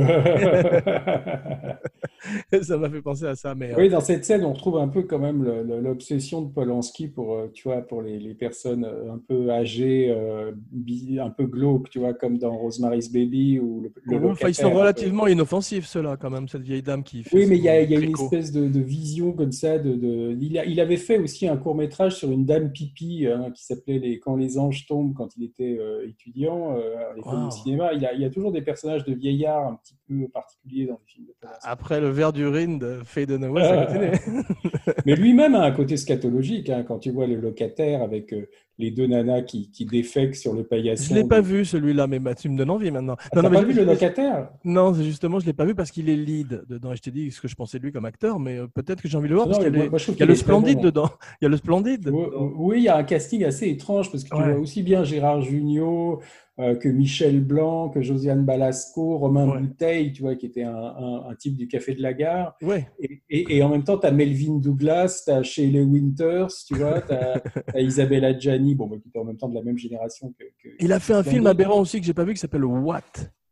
Ça 2.62 2.76
m'a 2.76 2.90
fait 2.90 3.02
penser 3.02 3.26
à 3.26 3.34
ça. 3.34 3.54
Mais, 3.54 3.72
euh, 3.72 3.76
Oui, 3.78 3.88
dans 3.88 4.00
cette 4.00 4.24
scène, 4.24 4.44
on 4.44 4.52
retrouve 4.60 4.78
un 4.78 4.88
peu 4.88 5.02
quand 5.02 5.18
même 5.18 5.42
l'obsession 5.80 6.42
de 6.42 6.52
Polanski 6.52 7.08
pour, 7.08 7.34
euh, 7.34 7.48
tu 7.52 7.68
vois, 7.68 7.80
pour 7.82 8.02
les, 8.02 8.18
les 8.18 8.34
personnes 8.34 8.84
euh, 8.84 9.12
un 9.12 9.18
peu 9.18 9.50
âgées, 9.50 10.10
euh, 10.10 10.52
un 11.18 11.30
peu 11.30 11.46
glauques, 11.46 11.88
tu 11.90 11.98
vois, 11.98 12.14
comme 12.14 12.38
dans 12.38 12.56
Rosemary's 12.56 13.10
Baby 13.12 13.58
ou 13.58 13.80
le, 13.80 13.92
le 14.04 14.26
enfin, 14.28 14.48
ils 14.48 14.54
sont 14.54 14.70
peu. 14.70 14.76
relativement 14.78 15.26
inoffensifs, 15.26 15.86
ceux-là, 15.86 16.16
quand 16.16 16.30
même, 16.30 16.46
cette 16.48 16.62
vieille 16.62 16.82
dame 16.82 17.02
qui 17.02 17.22
fait. 17.22 17.36
Oui, 17.36 17.46
mais 17.48 17.56
il 17.56 17.64
y 17.64 17.68
a, 17.68 17.80
il 17.82 17.90
y 17.90 17.96
a 17.96 17.98
une 18.00 18.10
espèce 18.12 18.52
de, 18.52 18.68
de 18.68 18.80
vision 18.80 19.32
comme 19.32 19.52
ça. 19.52 19.78
De, 19.78 19.94
de- 19.94 20.36
Il, 20.40 20.58
a- 20.58 20.64
il 20.66 20.78
avait 20.80 20.96
fait 20.96 21.18
aussi 21.18 21.48
un 21.48 21.56
court 21.56 21.74
métrage 21.74 22.16
sur 22.16 22.30
une 22.30 22.44
dame 22.44 22.70
pipi 22.70 23.26
hein, 23.26 23.50
qui 23.54 23.64
s'appelait 23.64 23.98
les... 23.98 24.18
Quand 24.20 24.36
les 24.36 24.58
anges 24.58 24.86
tombent 24.86 25.14
quand 25.14 25.28
il 25.36 25.44
était 25.44 25.78
euh, 25.80 26.06
étudiant 26.08 26.76
euh, 26.76 26.96
à 27.10 27.14
l'école 27.16 27.30
Wow. 27.40 27.46
de 27.46 27.50
cinéma. 27.52 27.92
Il 27.94 28.02
y, 28.02 28.06
a, 28.06 28.12
il 28.14 28.20
y 28.20 28.24
a 28.24 28.30
toujours 28.30 28.52
des 28.52 28.62
personnages 28.62 29.04
de 29.04 29.14
vieillards 29.14 29.66
un 29.68 29.76
petit 29.76 29.94
peu 30.10 30.28
particuliers 30.28 30.86
dans 30.86 30.94
les 30.94 31.12
films 31.12 31.26
de 31.26 31.32
Polanski. 31.40 31.66
Après 31.68 32.00
le 32.00 32.08
verre 32.08 32.32
d'urine 32.32 32.78
de 32.78 33.00
Faye 33.04 33.26
Dunaway, 33.26 33.62
ça 33.62 33.86
continue. 33.86 34.44
Mais 35.06 35.14
lui-même 35.14 35.54
a 35.54 35.62
un 35.62 35.72
côté 35.72 35.96
scatologique. 35.96 36.70
hein, 36.70 36.84
quand 36.86 36.98
tu 36.98 37.10
vois 37.10 37.26
le 37.26 37.36
locataire 37.36 38.02
avec 38.02 38.32
euh, 38.32 38.48
les 38.80 38.90
deux 38.90 39.06
nanas 39.06 39.42
qui, 39.42 39.70
qui 39.70 39.84
défèquent 39.84 40.34
sur 40.34 40.54
le 40.54 40.64
paillasson. 40.64 41.14
Je 41.14 41.20
l'ai 41.20 41.26
pas 41.28 41.40
vu 41.40 41.64
celui-là, 41.64 42.06
mais 42.06 42.18
bah, 42.18 42.34
tu 42.34 42.48
me 42.48 42.56
donnes 42.56 42.70
envie 42.70 42.90
maintenant. 42.90 43.16
Ah, 43.18 43.28
T'as 43.32 43.42
mais 43.48 43.58
pas 43.58 43.62
vu 43.64 43.72
je- 43.74 43.80
le 43.80 43.84
locataire? 43.86 44.48
Non, 44.64 44.92
justement, 44.94 45.38
je 45.38 45.46
l'ai 45.46 45.52
pas 45.52 45.64
vu 45.64 45.74
parce 45.74 45.90
qu'il 45.90 46.08
est 46.08 46.16
lead 46.16 46.62
dedans. 46.68 46.92
Et 46.92 46.96
je 46.96 47.02
t'ai 47.02 47.10
dit 47.10 47.30
ce 47.30 47.40
que 47.40 47.48
je 47.48 47.54
pensais 47.54 47.78
de 47.78 47.84
lui 47.84 47.92
comme 47.92 48.04
acteur, 48.06 48.40
mais 48.40 48.58
euh, 48.58 48.66
peut-être 48.66 49.02
que 49.02 49.08
j'ai 49.08 49.16
envie 49.18 49.28
de 49.28 49.30
le 49.30 49.36
voir 49.36 49.46
Non, 49.46 49.52
parce 49.52 49.64
qu'il 49.64 49.74
y 49.74 49.78
les- 49.78 50.18
y 50.18 50.22
a 50.22 50.26
le 50.26 50.34
splendide 50.34 50.78
bon. 50.78 50.84
dedans. 50.84 51.10
Il 51.40 51.44
y 51.44 51.46
a 51.46 51.48
le 51.50 51.56
splendide. 51.56 52.10
Oui, 52.56 52.78
il 52.78 52.84
y 52.84 52.88
a 52.88 52.96
un 52.96 53.04
casting 53.04 53.44
assez 53.44 53.68
étrange 53.68 54.10
parce 54.10 54.24
que 54.24 54.28
tu 54.30 54.34
Ouais. 54.36 54.52
vois 54.52 54.60
aussi 54.60 54.82
bien 54.82 55.04
Gérard 55.04 55.42
Jugnot 55.42 56.20
euh, 56.58 56.74
que 56.74 56.88
Michel 56.90 57.40
Blanc, 57.42 57.88
que 57.88 58.02
Josiane 58.02 58.44
Balasco, 58.44 59.16
Romain 59.16 59.48
Ouais. 59.48 59.60
Bouteille, 59.60 60.12
tu 60.12 60.20
vois, 60.22 60.34
qui 60.34 60.44
était 60.46 60.62
un, 60.64 60.74
un- 60.74 61.24
un 61.30 61.34
type 61.34 61.56
du 61.56 61.66
Café 61.68 61.94
de 61.94 62.02
la 62.02 62.12
Gare. 62.12 62.54
Ouais. 62.60 62.86
Et, 63.00 63.22
et- 63.30 63.56
et 63.56 63.62
en 63.62 63.70
même 63.70 63.82
temps, 63.84 63.96
tu 63.96 64.06
as 64.06 64.10
Melvin 64.10 64.56
Douglas, 64.58 65.22
tu 65.24 65.30
as 65.32 65.42
Shelley 65.42 65.80
Winters, 65.82 66.48
tu 66.66 66.74
vois, 66.74 67.00
tu 67.00 67.12
as, 67.14 67.40
Isabella 67.80 68.38
Gianni, 68.38 68.69
bon, 68.74 68.86
bah, 68.86 68.96
qui 69.02 69.08
était 69.08 69.18
en 69.18 69.24
même 69.24 69.36
temps 69.36 69.48
de 69.48 69.54
la 69.54 69.62
même 69.62 69.76
génération 69.78 70.32
que. 70.38 70.44
que- 70.62 70.74
Il 70.80 70.92
a 70.92 70.98
fait 71.00 71.14
un 71.14 71.22
film 71.22 71.46
aberrant 71.46 71.80
aussi 71.80 72.00
que 72.00 72.06
j'ai 72.06 72.14
pas 72.14 72.24
vu 72.24 72.34
qui 72.34 72.40
s'appelle 72.40 72.64
What 72.64 73.00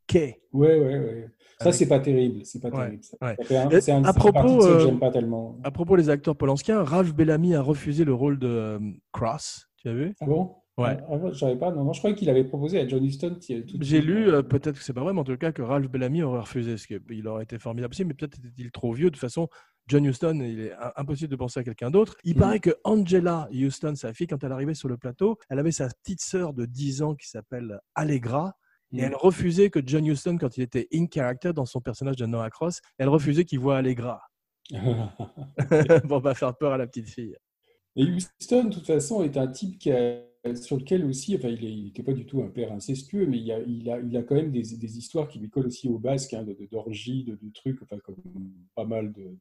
K. 0.07 0.15
Ouais, 0.15 0.79
ouais, 0.81 0.99
ouais. 0.99 1.29
Ça, 1.61 1.73
c'est 1.73 1.87
pas 1.89 1.99
terrible. 2.01 2.45
C'est 2.45 2.61
pas 2.61 2.71
terrible. 2.71 3.03
ouais. 3.21 3.37
Un- 3.57 3.81
C'est 3.81 3.93
à 3.93 4.13
propos, 4.13 4.59
que 4.59 4.65
euh, 4.65 4.79
j'aime 4.81 4.99
pas 5.01 5.11
tellement. 5.11 5.59
À 5.65 5.71
propos 5.71 5.97
des 5.97 6.09
acteurs 6.09 6.37
polanskiens, 6.37 6.83
Ralph 6.85 7.13
Bellamy 7.15 7.55
a 7.55 7.61
refusé 7.61 8.05
le 8.05 8.15
rôle 8.15 8.39
de 8.39 8.47
euh, 8.49 8.79
Cross. 9.13 9.69
Tu 9.77 9.89
as 9.89 9.93
vu? 9.95 10.15
Ah 10.21 10.27
bon? 10.27 10.55
Ouais. 10.79 10.97
Ah, 11.11 11.19
je 11.33 11.37
savais 11.39 11.57
pas. 11.57 11.73
Non, 11.73 11.83
non, 11.85 11.93
je 11.93 11.99
croyais 11.99 12.15
qu'il 12.15 12.31
avait 12.31 12.45
proposé 12.45 12.79
à 12.81 12.87
John 12.87 13.05
Huston. 13.05 13.35
qui- 13.41 13.65
tout 13.67 13.79
de 13.79 13.83
J'ai 13.85 14.01
lu, 14.01 14.29
euh, 14.31 14.43
peut-être 14.43 14.77
que 14.79 14.83
c'est 14.85 14.93
pas 14.93 15.03
vrai, 15.03 15.13
mais 15.13 15.19
en 15.21 15.25
tout 15.25 15.37
cas 15.37 15.51
que 15.51 15.61
Ralph 15.61 15.89
Bellamy 15.91 16.23
aurait 16.23 16.41
refusé, 16.41 16.71
parce 16.73 16.87
qu'il 16.87 17.27
aurait 17.27 17.43
été 17.43 17.59
formidable 17.59 17.93
aussi, 17.93 18.05
mais 18.05 18.15
peut-être 18.15 18.39
était-il 18.39 18.71
trop 18.71 18.93
vieux. 18.93 19.07
De 19.07 19.11
toute 19.11 19.21
façon, 19.21 19.49
John 19.89 20.05
Huston, 20.05 20.39
il 20.41 20.61
est 20.61 20.73
im- 20.75 20.93
impossible 20.97 21.31
de 21.33 21.37
penser 21.37 21.59
à 21.61 21.65
quelqu'un 21.65 21.91
d'autre. 21.91 22.15
Il 22.23 22.35
Mhm. 22.35 22.41
paraît 22.41 22.61
que 22.61 22.71
Angela 22.85 23.49
Huston, 23.51 23.95
sa 23.97 24.13
fille, 24.15 24.29
quand 24.29 24.43
elle 24.45 24.53
arrivait 24.53 24.75
sur 24.75 24.89
le 24.89 24.97
plateau, 24.97 25.37
elle 25.49 25.59
avait 25.59 25.73
sa 25.73 25.89
petite 25.89 26.21
sœur 26.21 26.53
de 26.55 26.65
10 26.65 27.03
ans 27.03 27.15
qui 27.17 27.29
s'appelle 27.29 27.81
Allegra. 27.97 28.55
Et 28.93 28.99
Mhm. 28.99 29.05
elle 29.05 29.15
refusait 29.17 29.71
que 29.71 29.81
John 29.85 30.07
Huston, 30.07 30.39
quand 30.39 30.57
il 30.57 30.63
était 30.63 30.87
in 30.95 31.07
character 31.13 31.53
dans 31.53 31.67
son 31.67 31.81
personnage 31.81 32.17
de 32.17 32.27
Noah 32.27 32.51
Cross, 32.51 32.81
elle 32.99 33.09
refusait 33.09 33.45
qu'il 33.45 33.59
voit 33.59 33.77
Allegra 33.79 34.21
pour 36.09 36.23
pas 36.23 36.35
faire 36.35 36.57
peur 36.57 36.73
à 36.73 36.79
la 36.79 36.87
petite 36.87 37.09
fille. 37.09 37.35
Et 37.97 38.05
Houston, 38.05 38.65
de 38.65 38.75
toute 38.75 38.87
façon, 38.87 39.23
est 39.25 39.37
un 39.37 39.49
type 39.49 39.79
qui 39.79 39.91
a- 39.91 40.21
sur 40.57 40.77
lequel 40.77 41.05
aussi, 41.05 41.37
enfin, 41.37 41.49
il 41.49 41.85
n'était 41.85 42.03
pas 42.03 42.13
du 42.13 42.25
tout 42.27 42.43
un 42.43 42.49
père 42.49 42.73
incestueux, 42.73 43.27
mais 43.27 43.39
il 43.39 43.51
a, 43.53 43.61
il 43.61 43.91
a, 43.91 43.99
il 44.01 44.17
a 44.17 44.23
quand 44.23 44.35
même 44.35 44.51
des, 44.51 44.63
des 44.63 44.99
histoires 44.99 45.29
qui 45.29 45.39
lui 45.39 45.49
collent 45.49 45.67
aussi 45.67 45.89
au 45.89 45.99
basque, 45.99 46.35
hein, 46.35 46.43
de- 46.45 46.57
d'orgies, 46.71 47.25
de, 47.25 47.33
de 47.41 47.51
trucs, 47.53 47.81
enfin, 47.83 47.99
comme 47.99 48.17
pas 48.75 48.85
mal 48.85 49.13
de. 49.13 49.37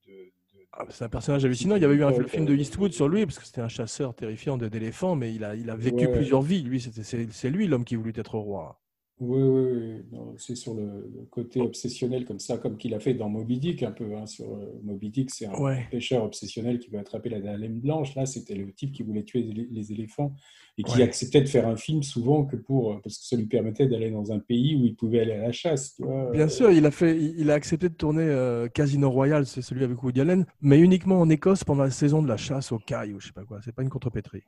Ah, 0.73 0.85
C'est 0.89 1.05
un 1.05 1.09
personnage 1.09 1.43
hallucinant. 1.45 1.75
Il 1.75 1.81
y 1.81 1.85
avait 1.85 1.95
eu 1.95 2.03
un 2.03 2.11
le 2.11 2.27
film 2.27 2.45
de. 2.45 2.53
Eastwood 2.55 2.91
sur 2.91 3.07
lui, 3.09 3.25
parce 3.25 3.39
que 3.39 3.45
c'était 3.45 3.61
un 3.61 3.69
chasseur 3.69 4.13
terrifiant 4.13 4.57
de- 4.57 4.67
d'éléphants, 4.67 5.15
mais 5.15 5.33
il 5.33 5.43
a, 5.43 5.55
il 5.55 5.69
a 5.69 5.75
vécu 5.75 6.05
Ouais. 6.05 6.11
plusieurs 6.13 6.41
vies. 6.41 6.61
Lui, 6.61 6.79
c'était- 6.81 7.03
c'est 7.03 7.31
c'est 7.31 7.49
lui 7.49 7.67
l'homme 7.67 7.85
qui 7.85 7.95
voulut 7.95 8.13
être 8.15 8.37
roi. 8.37 8.79
Oui, 9.19 9.41
oui, 9.41 10.03
C'est 10.37 10.53
sur 10.55 10.75
le, 10.75 10.83
le 11.11 11.25
côté 11.31 11.59
obsessionnel 11.59 12.23
comme 12.23 12.37
ça, 12.37 12.59
comme 12.59 12.77
qu'il 12.77 12.93
a 12.93 12.99
fait 12.99 13.15
dans 13.15 13.29
Moby 13.29 13.57
Dick 13.57 13.81
un 13.81 13.91
peu. 13.91 14.15
hein, 14.15 14.27
sur 14.27 14.45
euh, 14.45 14.79
Moby 14.83 15.09
Dick, 15.09 15.31
c'est 15.31 15.47
un 15.47 15.59
Ouais. 15.59 15.87
pêcheur 15.89 16.23
obsessionnel 16.23 16.77
qui 16.77 16.91
veut 16.91 16.99
attraper 16.99 17.29
la 17.29 17.39
baleine 17.39 17.79
blanche. 17.79 18.13
Là, 18.15 18.27
c'était 18.27 18.53
le 18.53 18.71
type 18.73 18.91
qui 18.91 19.01
voulait 19.01 19.23
tuer 19.23 19.41
les, 19.41 19.67
les 19.71 19.91
éléphants 19.91 20.35
et 20.77 20.83
qui 20.83 20.97
Ouais. 20.97 21.01
acceptait 21.01 21.41
de 21.41 21.47
faire 21.47 21.67
un 21.67 21.75
film 21.77 22.03
souvent 22.03 22.45
que 22.45 22.55
pour 22.55 23.01
parce 23.01 23.17
que 23.17 23.25
ça 23.25 23.35
lui 23.35 23.47
permettait 23.47 23.87
d'aller 23.87 24.11
dans 24.11 24.31
un 24.31 24.37
pays 24.37 24.75
où 24.75 24.85
il 24.85 24.95
pouvait 24.95 25.21
aller 25.21 25.31
à 25.33 25.41
la 25.41 25.51
chasse. 25.51 25.95
tu 25.95 26.03
vois. 26.03 26.29
Bien 26.31 26.47
sûr, 26.47 26.69
il 26.69 26.85
a, 26.85 26.91
fait, 26.91 27.17
il 27.17 27.39
il 27.39 27.49
a 27.49 27.55
accepté 27.55 27.89
de 27.89 27.95
tourner 27.95 28.21
euh, 28.21 28.67
Casino 28.67 29.09
Royale, 29.09 29.47
c'est 29.47 29.63
celui 29.63 29.83
avec 29.83 30.03
Woody 30.03 30.21
Allen, 30.21 30.45
mais 30.61 30.77
uniquement 30.79 31.19
en 31.19 31.27
Écosse 31.31 31.63
pendant 31.63 31.83
la 31.85 31.89
saison 31.89 32.21
de 32.21 32.27
la 32.27 32.37
chasse 32.37 32.71
aux 32.71 32.77
cailles 32.77 33.13
ou 33.15 33.19
je 33.19 33.25
sais 33.27 33.33
pas 33.33 33.45
quoi. 33.45 33.61
C'est 33.65 33.73
pas 33.73 33.81
une 33.81 33.89
contrepétrie. 33.89 34.43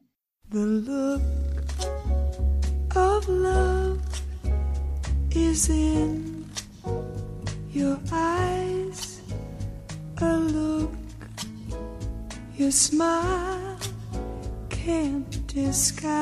The 0.52 0.58
look 0.58 1.22
of 2.96 3.28
love 3.28 3.89
is 5.36 5.70
in 5.70 6.46
your 7.74 7.98
eyes. 8.12 9.22
A 10.22 10.38
look 10.38 10.92
your 12.58 12.72
smile 12.72 13.78
can't 14.70 15.24
disguise. 15.48 16.20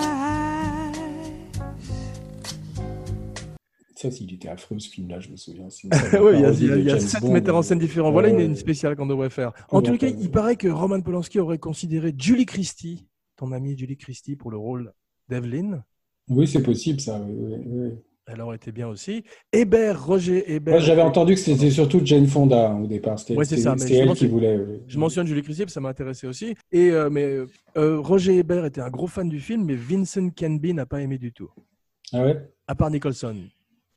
Ça, 3.96 4.10
il 4.22 4.32
était 4.36 4.48
affreux 4.50 4.78
ce 4.78 4.90
film-là, 4.90 5.20
je 5.20 5.30
me 5.32 5.36
souviens. 5.38 5.68
Oui, 6.22 6.34
il 6.36 6.42
y 6.42 6.46
a, 6.46 6.52
il 6.52 6.66
y 6.68 6.72
a- 6.72 6.78
il 6.78 6.86
y 6.86 6.92
a 6.92 7.00
sept 7.00 7.22
Bond. 7.22 7.34
metteurs 7.34 7.56
en 7.56 7.64
scène 7.64 7.80
différents. 7.80 8.12
Voilà 8.12 8.28
Ouais, 8.30 8.36
une, 8.36 8.52
une 8.52 8.56
spéciale 8.56 8.96
qu'on 8.96 9.08
devrait 9.08 9.32
faire. 9.32 9.52
En 9.70 9.82
tout 9.82 9.98
cas, 9.98 10.08
il 10.08 10.30
paraît 10.30 10.56
que 10.56 10.68
Roman 10.68 11.02
Polanski 11.02 11.40
aurait 11.40 11.58
considéré 11.58 12.14
Julie 12.16 12.46
Christie, 12.46 13.08
ton 13.38 13.52
amie 13.52 13.76
Julie 13.76 13.98
Christie, 13.98 14.36
pour 14.36 14.52
le 14.52 14.58
rôle 14.58 14.94
d'Evelyn. 15.30 15.84
Oui, 16.30 16.48
c'est 16.48 16.62
possible, 16.62 17.00
ça. 17.00 17.20
oui, 17.28 17.34
oui, 17.36 17.56
oui. 17.66 17.90
Elle 18.30 18.42
aurait 18.42 18.58
été 18.58 18.74
bien 18.74 18.90
aussi. 18.90 19.24
Hébert, 19.54 20.06
Roger 20.06 20.54
Hébert. 20.54 20.74
Moi, 20.76 20.82
j'avais 20.84 21.02
entendu 21.02 21.36
que 21.36 21.40
c'était 21.40 21.72
surtout 21.72 22.02
Jane 22.04 22.28
Fonda 22.28 22.72
hein, 22.72 22.82
au 22.82 22.88
départ. 22.88 23.18
C'était 23.18 23.36
Ouais, 23.38 23.46
c'est 23.46 23.52
c'était- 23.56 23.62
ça, 23.62 23.72
mais 23.76 23.78
c'était 23.80 23.96
elle 23.98 24.14
qui 24.14 24.28
voulait. 24.28 24.58
oui. 24.58 24.82
Je 24.86 25.00
mentionne 25.00 25.26
Julie 25.28 25.42
que 25.42 25.72
ça 25.72 25.80
m'a 25.80 25.90
intéressé 25.90 26.28
aussi. 26.28 26.54
Et, 26.74 26.92
euh, 26.92 27.10
mais 27.10 27.24
euh, 27.24 27.48
euh, 27.78 28.00
Roger 28.00 28.36
Hébert 28.38 28.66
était 28.66 28.82
un 28.82 28.90
gros 28.90 29.08
fan 29.08 29.30
du 29.30 29.40
film, 29.40 29.64
mais 29.64 29.76
Vincent 29.76 30.30
Canby 30.38 30.74
n'a 30.74 30.86
pas 30.86 31.02
aimé 31.02 31.18
du 31.18 31.32
tout. 31.32 31.50
Ah 32.12 32.24
ouais? 32.24 32.38
À 32.68 32.76
part 32.76 32.92
Nicholson. 32.92 33.36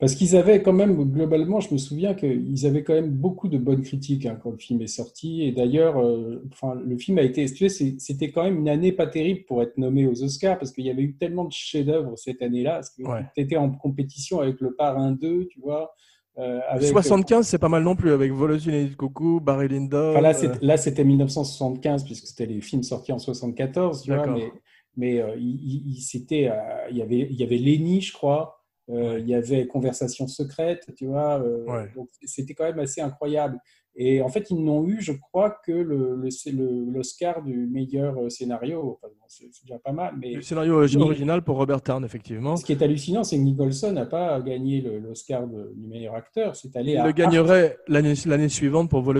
Parce 0.00 0.14
qu'ils 0.14 0.34
avaient 0.34 0.62
quand 0.62 0.72
même, 0.72 0.94
globalement, 1.12 1.60
je 1.60 1.72
me 1.74 1.78
souviens 1.78 2.14
qu'ils 2.14 2.66
avaient 2.66 2.82
quand 2.82 2.94
même 2.94 3.10
beaucoup 3.10 3.48
de 3.48 3.58
bonnes 3.58 3.82
critiques 3.82 4.24
hein, 4.24 4.38
quand 4.42 4.50
le 4.50 4.56
film 4.56 4.80
est 4.80 4.86
sorti. 4.86 5.42
Et 5.42 5.52
d'ailleurs, 5.52 5.98
euh, 6.02 6.42
enfin, 6.50 6.74
le 6.74 6.96
film 6.96 7.18
a 7.18 7.22
été, 7.22 7.44
tu 7.44 7.68
c'était 7.68 8.30
quand 8.30 8.42
même 8.44 8.58
une 8.60 8.68
année 8.70 8.92
pas 8.92 9.06
terrible 9.06 9.44
pour 9.44 9.62
être 9.62 9.76
nommé 9.76 10.06
aux 10.06 10.22
Oscars 10.22 10.58
parce 10.58 10.72
qu'il 10.72 10.86
y 10.86 10.90
avait 10.90 11.02
eu 11.02 11.16
tellement 11.16 11.44
de 11.44 11.52
chefs-d'œuvre 11.52 12.16
cette 12.16 12.40
année-là. 12.40 12.80
Que 12.96 13.02
Ouais. 13.06 13.24
tu 13.34 13.42
étais 13.42 13.56
en 13.56 13.70
compétition 13.70 14.40
avec 14.40 14.60
Le 14.62 14.74
Parrain 14.74 15.12
2, 15.12 15.46
tu 15.48 15.60
vois. 15.60 15.92
euh, 16.38 16.60
avec, 16.68 16.88
75, 16.88 17.46
c'est 17.46 17.58
pas 17.58 17.68
mal 17.68 17.82
non 17.82 17.94
plus, 17.94 18.12
avec 18.12 18.32
Volosine 18.32 18.88
de 18.88 18.94
Coucou, 18.94 19.40
Barry 19.40 19.68
Lyndon. 19.68 20.12
Enfin, 20.12 20.20
là, 20.22 20.32
euh, 20.74 20.76
c'était 20.78 21.04
1975, 21.04 22.04
puisque 22.04 22.26
c'était 22.26 22.46
les 22.46 22.62
films 22.62 22.82
sortis 22.82 23.12
en 23.12 23.18
74, 23.18 24.02
tu 24.02 24.12
vois, 24.14 24.26
mais, 24.26 24.50
mais 24.96 25.20
euh, 25.20 25.34
il, 25.36 25.98
il- 25.98 26.48
euh, 26.48 26.54
il, 26.90 26.96
y 26.96 27.02
avait, 27.02 27.28
il 27.30 27.36
y 27.36 27.42
avait 27.42 27.58
Lenny, 27.58 28.00
je 28.00 28.12
crois, 28.14 28.59
euh, 28.92 29.18
il 29.18 29.28
y 29.28 29.34
avait 29.34 29.66
Conversation 29.66 30.26
secrète, 30.26 30.88
tu 30.96 31.06
vois, 31.06 31.40
euh, 31.42 31.64
Ouais. 31.66 31.88
donc 31.94 32.08
c'était 32.24 32.54
quand 32.54 32.64
même 32.64 32.78
assez 32.78 33.00
incroyable. 33.00 33.58
Et 33.96 34.22
en 34.22 34.28
fait, 34.28 34.50
ils 34.50 34.62
n'ont 34.64 34.86
eu, 34.86 35.00
je 35.00 35.12
crois, 35.12 35.50
que 35.66 35.72
le- 35.72 36.14
le- 36.14 36.84
l'Oscar 36.92 37.42
du 37.42 37.66
meilleur 37.66 38.16
euh, 38.18 38.28
scénario. 38.30 38.96
Enfin, 39.02 39.12
bon, 39.18 39.24
c'est 39.26 39.46
déjà 39.64 39.78
pas 39.80 39.92
mal, 39.92 40.14
mais 40.18 40.34
Le 40.34 40.42
scénario 40.42 40.74
original 40.76 41.42
pour 41.42 41.56
Robert 41.56 41.82
Town, 41.82 42.04
effectivement. 42.04 42.54
ce 42.56 42.64
qui 42.64 42.72
est 42.72 42.82
hallucinant, 42.82 43.24
c'est 43.24 43.36
que 43.36 43.42
Nicholson 43.42 43.92
n'a 43.92 44.06
pas 44.06 44.40
gagné 44.40 44.80
l'Oscar 44.80 45.46
du 45.48 45.86
meilleur 45.88 46.14
acteur. 46.14 46.54
C'est 46.54 46.74
allé 46.76 46.92
Il 46.92 46.98
à 46.98 47.06
le 47.06 47.12
gagnerait 47.12 47.78
l'année 47.88 48.48
suivante 48.48 48.88
pour 48.88 49.02
vol 49.02 49.18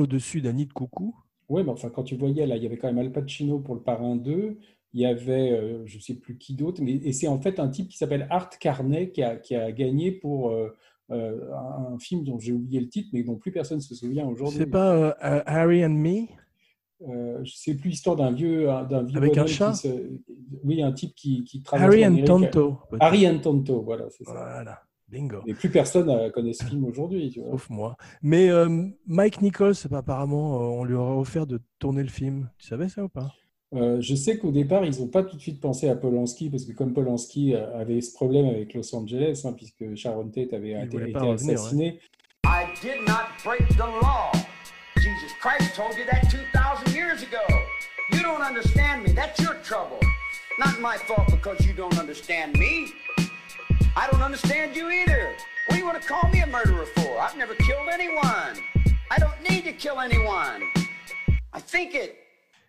au-dessus 0.00 0.40
d'un 0.40 0.52
nid 0.52 0.66
de 0.66 0.72
coucou. 0.72 1.14
Oui, 1.48 1.62
mais 1.64 1.70
enfin, 1.70 1.90
quand 1.90 2.02
tu 2.02 2.16
voyais, 2.16 2.44
là, 2.44 2.56
il 2.56 2.62
y 2.64 2.66
avait 2.66 2.76
quand 2.76 2.88
même 2.88 2.98
Al 2.98 3.12
Pacino 3.12 3.60
pour 3.60 3.76
le 3.76 3.80
Parrain 3.80 4.16
2, 4.16 4.58
il 4.96 5.02
y 5.02 5.06
avait, 5.06 5.52
euh, 5.52 5.82
je 5.84 5.98
ne 5.98 6.00
sais 6.00 6.14
plus 6.14 6.38
qui 6.38 6.54
d'autre, 6.54 6.82
mais 6.82 6.92
et 6.92 7.12
c'est 7.12 7.28
en 7.28 7.38
fait 7.38 7.60
un 7.60 7.68
type 7.68 7.88
qui 7.88 7.98
s'appelle 7.98 8.26
Art 8.30 8.48
Carney 8.58 9.10
qui 9.10 9.22
a, 9.22 9.36
qui 9.36 9.54
a 9.54 9.70
gagné 9.70 10.10
pour 10.10 10.48
euh, 10.50 10.74
euh, 11.10 11.52
un, 11.54 11.98
film 11.98 12.24
dont 12.24 12.38
j'ai 12.38 12.52
oublié 12.52 12.80
le 12.80 12.88
titre, 12.88 13.10
mais 13.12 13.22
dont 13.22 13.36
plus 13.36 13.52
personne 13.52 13.76
ne 13.76 13.82
se 13.82 13.94
souvient 13.94 14.26
aujourd'hui. 14.26 14.56
C'est 14.60 14.66
pas 14.66 14.94
euh, 14.94 15.12
Harry 15.44 15.84
and 15.84 15.90
Me? 15.90 16.28
Euh, 17.06 17.44
sais 17.44 17.74
plus 17.74 17.90
l'histoire 17.90 18.16
d'un 18.16 18.32
vieux, 18.32 18.70
un- 18.70 18.84
d'un 18.84 19.02
vieux 19.02 19.18
Avec 19.18 19.36
un 19.36 19.46
chat? 19.46 19.74
se- 19.74 20.18
Oui, 20.64 20.80
un 20.80 20.92
type 20.92 21.14
qui, 21.14 21.44
qui 21.44 21.60
traverse 21.62 21.94
Harry 21.94 22.02
and. 22.06 22.24
Tonto. 22.24 22.78
Harry 22.98 23.28
and 23.28 23.40
Tonto, 23.40 23.82
voilà, 23.82 24.06
c'est 24.08 24.24
ça. 24.24 24.32
Voilà, 24.32 24.82
bingo. 25.10 25.42
Mais 25.46 25.52
plus 25.52 25.68
personne 25.68 26.06
ne 26.06 26.30
connaît 26.30 26.54
ce 26.54 26.64
film 26.64 26.86
aujourd'hui, 26.86 27.28
tu 27.28 27.40
vois. 27.40 27.50
Sauf 27.50 27.68
moi. 27.68 27.98
Mais 28.22 28.48
Mike 29.06 29.42
Nichols, 29.42 29.74
c'est 29.74 29.92
apparemment, 29.92 30.56
on 30.56 30.84
lui 30.84 30.94
aurait 30.94 31.20
offert 31.20 31.46
de 31.46 31.60
tourner 31.78 32.02
le 32.02 32.08
film. 32.08 32.48
Tu 32.56 32.66
savais 32.66 32.88
ça 32.88 33.04
ou 33.04 33.10
pas? 33.10 33.30
Euh, 33.74 34.00
je 34.00 34.14
sais 34.14 34.38
qu'au 34.38 34.52
départ, 34.52 34.84
ils 34.84 35.00
n'ont 35.00 35.08
pas 35.08 35.24
tout 35.24 35.36
de 35.36 35.40
suite 35.40 35.60
pensé 35.60 35.88
à 35.88 35.96
Polanski, 35.96 36.50
parce 36.50 36.64
que 36.64 36.72
comme 36.72 36.92
Polanski 36.92 37.54
euh, 37.54 37.78
avait 37.78 38.00
ce 38.00 38.12
problème 38.12 38.46
avec 38.46 38.74
Los 38.74 38.94
Angeles, 38.94 39.42
hein, 39.44 39.54
puisque 39.54 39.96
Sharon 39.96 40.28
Tate 40.28 40.52
avait 40.52 40.70
Il 40.70 40.84
été, 40.84 41.18
revenir, 41.18 41.32
assassinée, 41.32 42.00
I 42.44 42.66
did 42.80 43.04
not 43.06 43.26
break 43.44 43.66
the 43.76 43.86
law. 44.02 44.30
Jesus 44.96 45.32
Christ 45.40 45.74
told 45.74 45.96
you 45.96 46.04
that 46.10 46.30
2,000 46.30 46.94
years 46.94 47.22
ago. 47.22 47.42
You 48.12 48.22
don't 48.22 48.40
understand 48.40 49.02
me. 49.02 49.12
That's 49.12 49.40
your 49.40 49.54
trouble. 49.64 49.98
Not 50.58 50.80
my 50.80 50.96
fault 50.96 51.26
because 51.28 51.66
you 51.66 51.74
don't 51.74 51.98
understand 51.98 52.56
me. 52.56 52.92
I 53.96 54.08
don't 54.10 54.22
understand 54.22 54.76
you 54.76 54.90
either. 54.90 55.34
What 55.66 55.74
do 55.74 55.78
you 55.78 55.86
want 55.86 56.00
to 56.00 56.06
call 56.06 56.30
me 56.30 56.40
a 56.40 56.46
murderer 56.46 56.86
for? 56.94 57.18
I've 57.18 57.36
never 57.36 57.54
killed 57.56 57.88
anyone. 57.92 58.62
I 59.10 59.18
don't 59.18 59.50
need 59.50 59.64
to 59.64 59.72
kill 59.72 59.98
anyone. 59.98 60.62
I 61.52 61.58
think 61.58 61.94
it. 61.94 62.25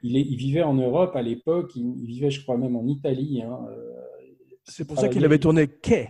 Il, 0.08 0.18
est- 0.18 0.28
il 0.30 0.36
vivait 0.38 0.64
en 0.64 0.74
Europe 0.74 1.16
à 1.16 1.22
l'époque, 1.22 1.72
il, 1.76 1.86
il 2.02 2.08
vivait, 2.08 2.32
je 2.32 2.42
crois, 2.42 2.58
même 2.58 2.76
en 2.76 2.86
Italie. 2.88 3.42
hein, 3.44 3.60
euh, 3.70 3.76
C'est 4.64 4.86
pour 4.88 4.98
ça 5.00 5.08
qu'il 5.10 5.24
avait 5.26 5.40
tourné 5.40 5.68
Quai. 5.68 6.10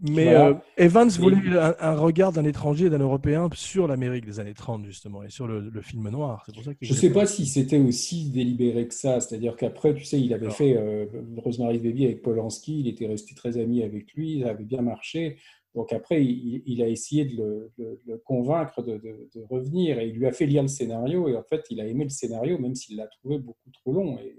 Mais 0.00 0.26
Voilà. 0.26 0.46
euh, 0.50 0.54
Evans 0.76 1.08
Et- 1.08 1.18
voulait 1.20 1.58
un, 1.58 1.74
un 1.80 1.96
regard 1.96 2.30
d'un 2.32 2.44
étranger 2.44 2.88
d'un 2.88 3.00
Européen 3.00 3.48
sur 3.52 3.88
l'Amérique 3.88 4.24
des 4.26 4.38
années 4.38 4.54
30, 4.54 4.84
justement, 4.86 5.24
et 5.24 5.28
sur 5.30 5.48
le, 5.48 5.58
le 5.70 5.82
film 5.82 6.08
noir. 6.08 6.46
Pour 6.54 6.62
ça 6.62 6.70
Je 6.80 6.92
ne 6.92 6.96
sais 6.96 7.10
pas 7.12 7.26
si 7.26 7.46
c'était 7.46 7.78
aussi 7.80 8.30
délibéré 8.30 8.86
que 8.86 8.94
ça, 8.94 9.18
c'est-à-dire 9.20 9.56
qu'après, 9.56 9.94
tu 9.94 10.04
sais, 10.04 10.20
il 10.20 10.32
avait 10.32 10.44
Alors. 10.46 10.56
fait 10.56 10.76
euh, 10.76 11.06
Rosemary's 11.38 11.82
Baby 11.82 12.04
avec 12.04 12.22
Polanski, 12.22 12.78
il 12.78 12.86
était 12.86 13.08
resté 13.08 13.34
très 13.34 13.58
ami 13.58 13.82
avec 13.82 14.12
lui, 14.14 14.42
ça 14.42 14.50
avait 14.50 14.62
bien 14.64 14.82
marché. 14.82 15.38
Donc 15.74 15.92
après, 15.92 16.24
il, 16.24 16.82
a 16.82 16.88
essayé 16.88 17.24
de 17.24 17.70
le, 17.76 18.18
convaincre 18.24 18.82
de, 18.82 19.00
revenir 19.48 19.98
et 19.98 20.08
il 20.08 20.16
lui 20.16 20.26
a 20.26 20.32
fait 20.32 20.46
lire 20.46 20.62
le 20.62 20.68
scénario 20.68 21.28
et 21.28 21.36
en 21.36 21.42
fait, 21.42 21.64
il 21.70 21.80
a 21.80 21.86
aimé 21.86 22.04
le 22.04 22.10
scénario 22.10 22.58
même 22.58 22.74
s'il 22.74 22.96
l'a 22.96 23.06
trouvé 23.06 23.38
beaucoup 23.38 23.70
trop 23.72 23.92
long. 23.92 24.18
Et, 24.18 24.34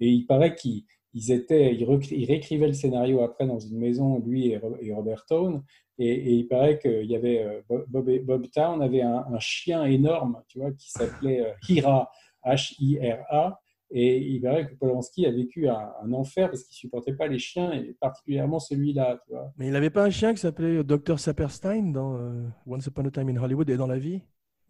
il 0.00 0.26
paraît 0.26 0.54
qu'ils 0.54 0.84
ils 1.14 1.32
étaient, 1.32 1.74
ils, 1.74 1.84
réécrivaient 1.84 2.66
le 2.66 2.72
scénario 2.72 3.22
après 3.22 3.46
dans 3.46 3.58
une 3.58 3.78
maison, 3.78 4.20
lui 4.20 4.48
et, 4.48 4.58
Ro- 4.58 4.76
et 4.80 4.92
Robert 4.92 5.24
Town. 5.26 5.62
Et, 5.98 6.34
il 6.34 6.46
paraît 6.46 6.78
qu'il 6.78 7.10
y 7.10 7.16
avait 7.16 7.40
euh, 7.40 7.84
Bob 7.88 8.50
Town 8.52 8.82
avait 8.82 9.02
un, 9.02 9.24
un 9.32 9.40
chien 9.40 9.84
énorme, 9.84 10.42
tu 10.48 10.58
vois, 10.60 10.72
qui 10.72 10.90
s'appelait 10.90 11.40
euh, 11.40 11.52
Hira, 11.68 12.10
H-I-R-A. 12.44 13.60
Et 13.90 14.18
il 14.18 14.40
paraît 14.42 14.66
que 14.66 14.74
Polanski 14.74 15.24
a 15.26 15.30
vécu 15.30 15.68
un, 15.68 15.90
un 16.02 16.12
enfer 16.12 16.50
parce 16.50 16.62
qu'il 16.64 16.76
supportait 16.76 17.14
pas 17.14 17.26
les 17.26 17.38
chiens 17.38 17.72
et 17.72 17.96
particulièrement 17.98 18.58
celui-là, 18.58 19.18
tu 19.26 19.32
vois. 19.32 19.50
Mais 19.56 19.66
il 19.68 19.72
n'avait 19.72 19.88
pas 19.90 20.04
un 20.04 20.10
chien 20.10 20.34
qui 20.34 20.40
s'appelait 20.40 20.84
Dr. 20.84 21.18
Saperstein 21.18 21.92
dans 21.92 22.16
euh, 22.16 22.42
Once 22.66 22.86
Upon 22.86 23.06
a 23.06 23.10
Time 23.10 23.30
in 23.30 23.42
Hollywood 23.42 23.70
et 23.70 23.76
dans 23.78 23.86
la 23.86 23.98
vie? 23.98 24.20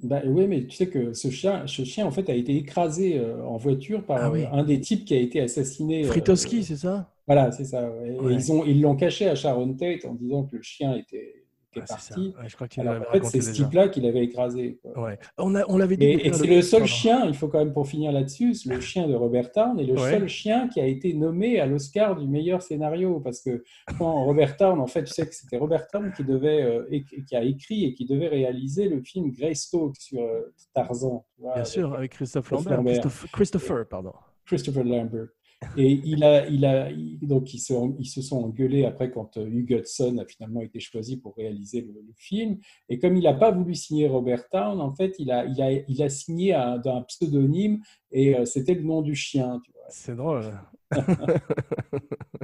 Bah, 0.00 0.20
oui, 0.24 0.46
mais 0.46 0.64
tu 0.64 0.70
sais 0.76 0.86
que 0.88 1.12
ce 1.12 1.28
chien, 1.30 1.66
ce 1.66 1.82
chien 1.82 2.06
en 2.06 2.12
fait 2.12 2.30
a 2.30 2.34
été 2.34 2.54
écrasé 2.56 3.18
euh, 3.18 3.44
en 3.44 3.56
voiture 3.56 4.04
par 4.06 4.18
Ah 4.22 4.30
oui. 4.30 4.44
un 4.52 4.62
des 4.62 4.80
types 4.80 5.04
qui 5.04 5.14
a 5.14 5.18
été 5.18 5.40
assassiné. 5.40 6.04
euh, 6.04 6.06
Fritowski, 6.08 6.62
c'est 6.62 6.76
ça? 6.76 7.12
Voilà, 7.26 7.50
c'est 7.50 7.64
ça. 7.64 7.90
ouais. 7.90 8.14
Et 8.14 8.20
Ouais. 8.20 8.36
ils 8.68 8.80
l'ont 8.80 8.94
caché 8.94 9.26
à 9.28 9.34
Sharon 9.34 9.74
Tate 9.74 10.04
en 10.04 10.14
disant 10.14 10.44
que 10.44 10.54
le 10.56 10.62
chien 10.62 10.94
était, 10.96 11.34
Ah, 11.76 11.80
parti. 11.86 12.34
Ouais, 12.40 12.48
je 12.48 12.54
crois 12.54 12.66
que 12.66 12.74
tu 12.74 12.80
Alors, 12.80 12.94
l'avais 12.94 13.06
en 13.06 13.12
fait, 13.12 13.24
c'est 13.24 13.40
ce 13.40 13.52
type-là 13.52 13.88
qui 13.88 14.00
l'avait 14.00 14.24
écrasé. 14.24 14.78
quoi. 14.82 15.04
Ouais. 15.04 15.18
On, 15.36 15.54
a- 15.54 15.64
on 15.68 15.76
l'avait 15.76 15.96
dit. 15.96 16.04
Et, 16.06 16.26
et 16.28 16.32
c'est 16.32 16.46
le- 16.46 16.62
seul 16.62 16.80
pardon. 16.80 16.86
chien, 16.94 17.24
il 17.26 17.34
faut 17.34 17.48
quand 17.48 17.58
même 17.58 17.72
pour 17.72 17.86
finir 17.86 18.10
là-dessus, 18.10 18.54
le 18.66 18.80
chien 18.80 19.06
de 19.06 19.14
Robert 19.14 19.52
Town 19.52 19.78
est 19.78 19.84
le 19.84 19.92
Ouais. 19.94 20.10
seul 20.10 20.28
chien 20.28 20.68
qui 20.68 20.80
a 20.80 20.86
été 20.86 21.12
nommé 21.14 21.60
à 21.60 21.66
l'Oscar 21.66 22.16
du 22.16 22.26
meilleur 22.26 22.62
scénario. 22.62 23.20
Parce 23.20 23.40
que 23.42 23.62
quand 23.98 24.24
Robert 24.24 24.56
Town, 24.56 24.80
en 24.80 24.86
fait, 24.86 25.04
tu 25.04 25.12
sais 25.12 25.26
que 25.26 25.34
c'était 25.34 25.58
Robert 25.58 25.86
Town 25.88 26.12
qui, 26.16 26.24
devait, 26.24 26.62
euh, 26.62 26.86
éc- 26.90 27.24
qui 27.26 27.36
a 27.36 27.42
écrit 27.42 27.84
et 27.84 27.94
qui 27.94 28.06
devait 28.06 28.28
réaliser 28.28 28.88
le 28.88 29.02
film 29.02 29.30
Greystoke 29.30 29.96
sur 29.98 30.20
euh, 30.22 30.52
Tarzan. 30.74 31.26
vois, 31.38 31.50
Bien 31.52 31.62
avec 31.62 31.66
sûr, 31.66 31.94
avec 31.94 32.12
Christophe 32.12 32.50
Lambert. 32.50 32.76
Lambert. 32.78 32.92
Christophe- 32.94 33.26
Christopher, 33.32 33.86
pardon. 33.88 34.12
Christopher 34.46 34.84
Lambert. 34.84 35.26
Et 35.76 35.90
il 36.04 36.22
a, 36.22 36.46
il 36.48 36.64
a, 36.64 36.90
il- 36.90 37.18
donc 37.20 37.52
ils 37.52 37.58
se, 37.58 37.72
ils 37.98 38.06
se 38.06 38.22
sont 38.22 38.44
engueulés 38.44 38.84
après 38.84 39.10
quand 39.10 39.36
euh, 39.36 39.46
Hugh 39.46 39.70
Hudson 39.72 40.18
a 40.18 40.24
finalement 40.24 40.60
été 40.60 40.78
choisi 40.80 41.16
pour 41.16 41.34
réaliser 41.36 41.80
le, 41.80 41.88
le 41.94 42.12
film. 42.14 42.58
Et 42.88 42.98
comme 42.98 43.16
il 43.16 43.24
n'a 43.24 43.34
pas 43.34 43.50
voulu 43.50 43.74
signer 43.74 44.06
Robert 44.06 44.48
Town, 44.50 44.80
en 44.80 44.94
fait, 44.94 45.16
il 45.18 45.30
a, 45.32 45.44
il 45.46 45.60
a, 45.60 45.72
il 45.72 46.02
a 46.02 46.08
signé 46.08 46.54
un, 46.54 46.78
d'un 46.78 47.02
pseudonyme 47.02 47.80
et 48.12 48.36
euh, 48.36 48.44
c'était 48.44 48.74
le 48.74 48.82
nom 48.82 49.02
du 49.02 49.14
chien. 49.16 49.60
Tu 49.64 49.72
vois. 49.72 49.82
C'est 49.88 50.14
drôle. 50.16 50.44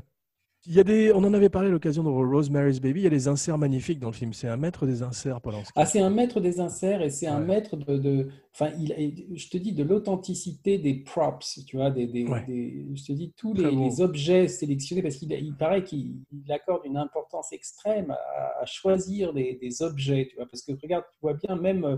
Il 0.67 0.73
y 0.75 0.81
a 0.81 0.85
des, 0.85 1.13
on 1.13 1.19
en 1.25 1.35
avait 1.35 1.51
parlé 1.51 1.69
à 1.69 1.71
l'occasion 1.71 2.03
de 2.03 2.09
Rosemary's 2.09 2.81
Baby. 2.81 3.01
Il 3.01 3.05
y 3.05 3.07
a 3.07 3.11
des 3.11 3.29
inserts 3.29 3.59
magnifiques 3.59 3.99
dans 3.99 4.07
le 4.09 4.15
film. 4.15 4.33
C'est 4.33 4.49
un 4.49 4.57
maître 4.57 4.87
des 4.87 5.03
inserts, 5.03 5.43
Polanski. 5.43 5.73
Ah, 5.77 5.85
c'est 5.85 6.01
un 6.01 6.09
maître 6.09 6.41
des 6.41 6.59
inserts 6.59 7.03
et 7.03 7.11
c'est 7.11 7.27
un 7.27 7.41
maître 7.41 7.77
de, 7.77 7.99
de- 7.99 8.29
enfin, 8.55 8.71
il, 8.81 9.27
je 9.37 9.49
te 9.51 9.59
dis 9.59 9.73
de 9.73 9.83
l'authenticité 9.85 10.79
des 10.79 10.95
props, 10.95 11.61
tu 11.67 11.77
vois, 11.77 11.91
des, 11.91 12.07
des- 12.07 12.27
Ouais. 12.27 12.45
des- 12.47 12.87
je 12.95 13.05
te 13.05 13.13
dis 13.13 13.35
tous 13.37 13.53
les, 13.53 14.01
objets 14.01 14.49
sélectionnés 14.49 15.03
parce 15.03 15.17
qu'il 15.17 15.31
il 15.33 15.55
paraît 15.55 15.85
qu'il 15.85 16.15
il 16.33 16.51
accorde 16.51 16.87
une 16.87 16.97
importance 16.97 17.53
extrême 17.53 18.11
à, 18.11 18.63
à 18.63 18.67
choisir 18.67 19.35
des, 19.35 19.59
des 19.61 19.83
objets, 19.83 20.27
tu 20.31 20.37
vois, 20.37 20.47
parce 20.47 20.63
que 20.63 20.73
regarde, 20.83 21.05
tu 21.13 21.19
vois 21.21 21.35
bien 21.35 21.57
même 21.57 21.85
euh, 21.85 21.97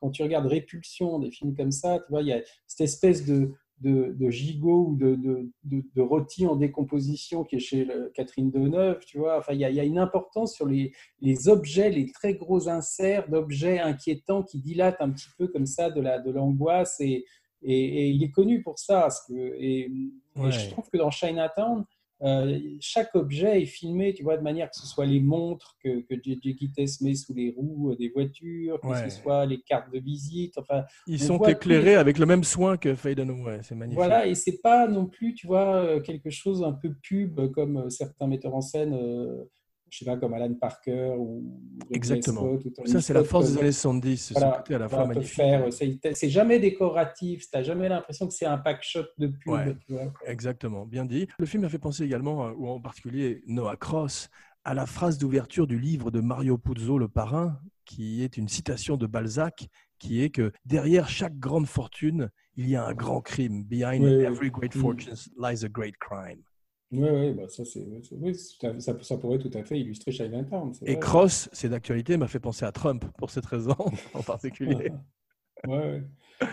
quand 0.00 0.10
tu 0.10 0.22
regardes 0.24 0.46
Répulsion, 0.46 1.18
des 1.20 1.30
films 1.30 1.54
comme 1.54 1.70
ça, 1.72 1.98
tu 2.00 2.06
vois, 2.10 2.22
il 2.22 2.28
y 2.28 2.32
a 2.32 2.40
cette 2.66 2.80
espèce 2.82 3.24
de 3.24 3.52
de, 3.80 4.14
de 4.18 4.30
gigot 4.30 4.88
ou 4.88 4.96
de, 4.96 5.14
de, 5.14 5.50
de, 5.64 6.02
rôti 6.02 6.46
en 6.46 6.56
décomposition 6.56 7.44
qui 7.44 7.56
est 7.56 7.60
chez 7.60 7.84
le- 7.84 8.10
Catherine 8.14 8.50
Deneuve, 8.50 9.04
tu 9.06 9.18
vois. 9.18 9.38
Enfin, 9.38 9.52
il 9.52 9.58
y, 9.58 9.74
y 9.74 9.80
a 9.80 9.84
une 9.84 9.98
importance 9.98 10.54
sur 10.54 10.66
les, 10.66 10.92
les 11.20 11.48
objets, 11.48 11.90
les 11.90 12.10
très 12.10 12.34
gros 12.34 12.68
inserts 12.68 13.28
d'objets 13.28 13.78
inquiétants 13.78 14.42
qui 14.42 14.58
dilatent 14.60 15.00
un 15.00 15.10
petit 15.10 15.28
peu 15.38 15.48
comme 15.48 15.66
ça 15.66 15.90
de 15.90 16.00
la 16.00 16.18
de 16.18 16.30
l'angoisse 16.30 17.00
et, 17.00 17.24
et, 17.62 18.04
et 18.06 18.08
il 18.08 18.22
est 18.22 18.30
connu 18.30 18.62
pour 18.62 18.78
ça. 18.78 19.02
Parce 19.02 19.26
que, 19.26 19.34
et, 19.34 19.90
je 20.36 20.70
trouve 20.70 20.88
que 20.90 20.98
dans 20.98 21.10
Chinatown, 21.10 21.84
euh, 22.22 22.58
chaque 22.80 23.14
objet 23.14 23.62
est 23.62 23.66
filmé, 23.66 24.12
tu 24.12 24.22
vois, 24.24 24.36
de 24.36 24.42
manière 24.42 24.68
que 24.70 24.76
ce 24.76 24.86
soit 24.86 25.06
les 25.06 25.20
montres 25.20 25.76
que, 25.82 26.00
que. 26.00 26.14
Gittes 26.22 27.00
met 27.00 27.14
sous 27.14 27.34
les 27.34 27.54
roues 27.56 27.94
des 27.96 28.08
voitures, 28.08 28.80
que 28.80 28.88
Ouais. 28.88 29.08
ce 29.08 29.20
soit 29.20 29.46
les 29.46 29.60
cartes 29.60 29.92
de 29.92 30.00
visite, 30.00 30.58
enfin, 30.58 30.84
Ils 31.06 31.22
on 31.24 31.38
sont 31.38 31.44
éclairés 31.44 31.94
avec 31.94 32.18
le 32.18 32.26
même 32.26 32.44
soin 32.44 32.76
que 32.76 32.94
Faye 32.94 33.14
Dunaway. 33.14 33.60
C'est 33.62 33.74
magnifique. 33.74 33.98
voilà, 33.98 34.26
et 34.26 34.34
c'est 34.34 34.60
pas 34.60 34.88
non 34.88 35.06
plus, 35.06 35.34
tu 35.34 35.46
vois, 35.46 35.76
euh, 35.76 36.00
quelque 36.00 36.30
chose 36.30 36.62
un 36.64 36.72
peu 36.72 36.92
pub 37.02 37.50
comme 37.52 37.76
euh, 37.76 37.90
certains 37.90 38.26
metteurs 38.26 38.54
en 38.54 38.60
scène, 38.62 38.94
euh, 38.94 39.44
je 39.90 39.98
sais 39.98 40.04
pas, 40.04 40.16
comme 40.16 40.34
Alan 40.34 40.52
Parker 40.54 41.14
ou 41.18 41.60
Exactement. 41.92 42.58
Scott 42.60 42.78
ou 42.78 42.86
Ça, 42.86 43.00
c'est 43.00 43.14
la 43.14 43.24
force 43.24 43.52
des 43.52 43.58
années 43.58 43.72
70. 43.72 44.16
Ce 44.16 44.34
voilà, 44.34 44.56
côté 44.58 44.74
à 44.74 44.78
la 44.78 44.88
fois 44.88 44.98
voilà, 44.98 45.14
magnifique. 45.14 45.34
faire. 45.36 45.68
C'est 46.14 46.28
jamais 46.30 46.58
décoratif, 46.58 47.50
t'as 47.50 47.62
jamais 47.62 47.88
l'impression 47.88 48.26
que 48.28 48.34
c'est 48.34 48.46
un 48.46 48.58
pack 48.58 48.82
shot 48.82 49.04
de 49.18 49.28
pub. 49.28 49.52
Ouais. 49.52 49.74
tu 49.86 49.92
vois. 49.92 50.12
Exactement, 50.26 50.84
bien 50.86 51.04
dit. 51.04 51.26
Le 51.38 51.46
film 51.46 51.62
m'a 51.62 51.68
fait 51.68 51.78
penser 51.78 52.04
également, 52.04 52.46
euh, 52.48 52.52
ou 52.56 52.68
en 52.68 52.80
particulier 52.80 53.42
Noah 53.46 53.76
Cross, 53.76 54.28
à 54.64 54.74
la 54.74 54.86
phrase 54.86 55.18
d'ouverture 55.18 55.66
du 55.66 55.78
livre 55.78 56.10
de 56.10 56.20
Mario 56.20 56.58
Puzo, 56.58 56.98
Le 56.98 57.08
Parrain, 57.08 57.58
qui 57.84 58.22
est 58.22 58.36
une 58.36 58.48
citation 58.48 58.96
de 58.98 59.06
Balzac, 59.06 59.66
qui 59.98 60.22
est 60.22 60.30
que 60.30 60.52
derrière 60.66 61.08
chaque 61.08 61.38
grande 61.38 61.66
fortune, 61.66 62.28
il 62.54 62.68
y 62.68 62.76
a 62.76 62.84
un 62.84 62.92
grand 62.92 63.20
crime. 63.22 63.64
Behind 63.64 64.02
Oui, 64.04 64.10
every 64.24 64.50
great 64.50 64.74
Mm. 64.76 64.80
fortune 64.80 65.14
lies 65.38 65.64
a 65.64 65.68
great 65.68 65.94
crime. 65.98 66.42
Oui, 66.90 67.06
oui, 67.10 67.32
bah 67.34 67.48
ça, 67.48 67.64
c'est, 67.66 67.86
c'est- 68.02 68.14
oui, 68.16 68.34
ça, 68.34 68.98
ça 69.02 69.16
pourrait 69.18 69.38
tout 69.38 69.50
à 69.52 69.62
fait 69.62 69.78
illustrer 69.78 70.10
Chinatown. 70.10 70.72
Et 70.86 70.92
vrai. 70.92 71.00
Cross, 71.00 71.50
c'est 71.52 71.68
d'actualité, 71.68 72.16
m'a 72.16 72.28
fait 72.28 72.40
penser 72.40 72.64
à 72.64 72.72
Trump 72.72 73.04
pour 73.18 73.30
cette 73.30 73.44
raison 73.46 73.76
en 74.14 74.22
particulier. 74.22 74.90
Ouais, 75.66 76.02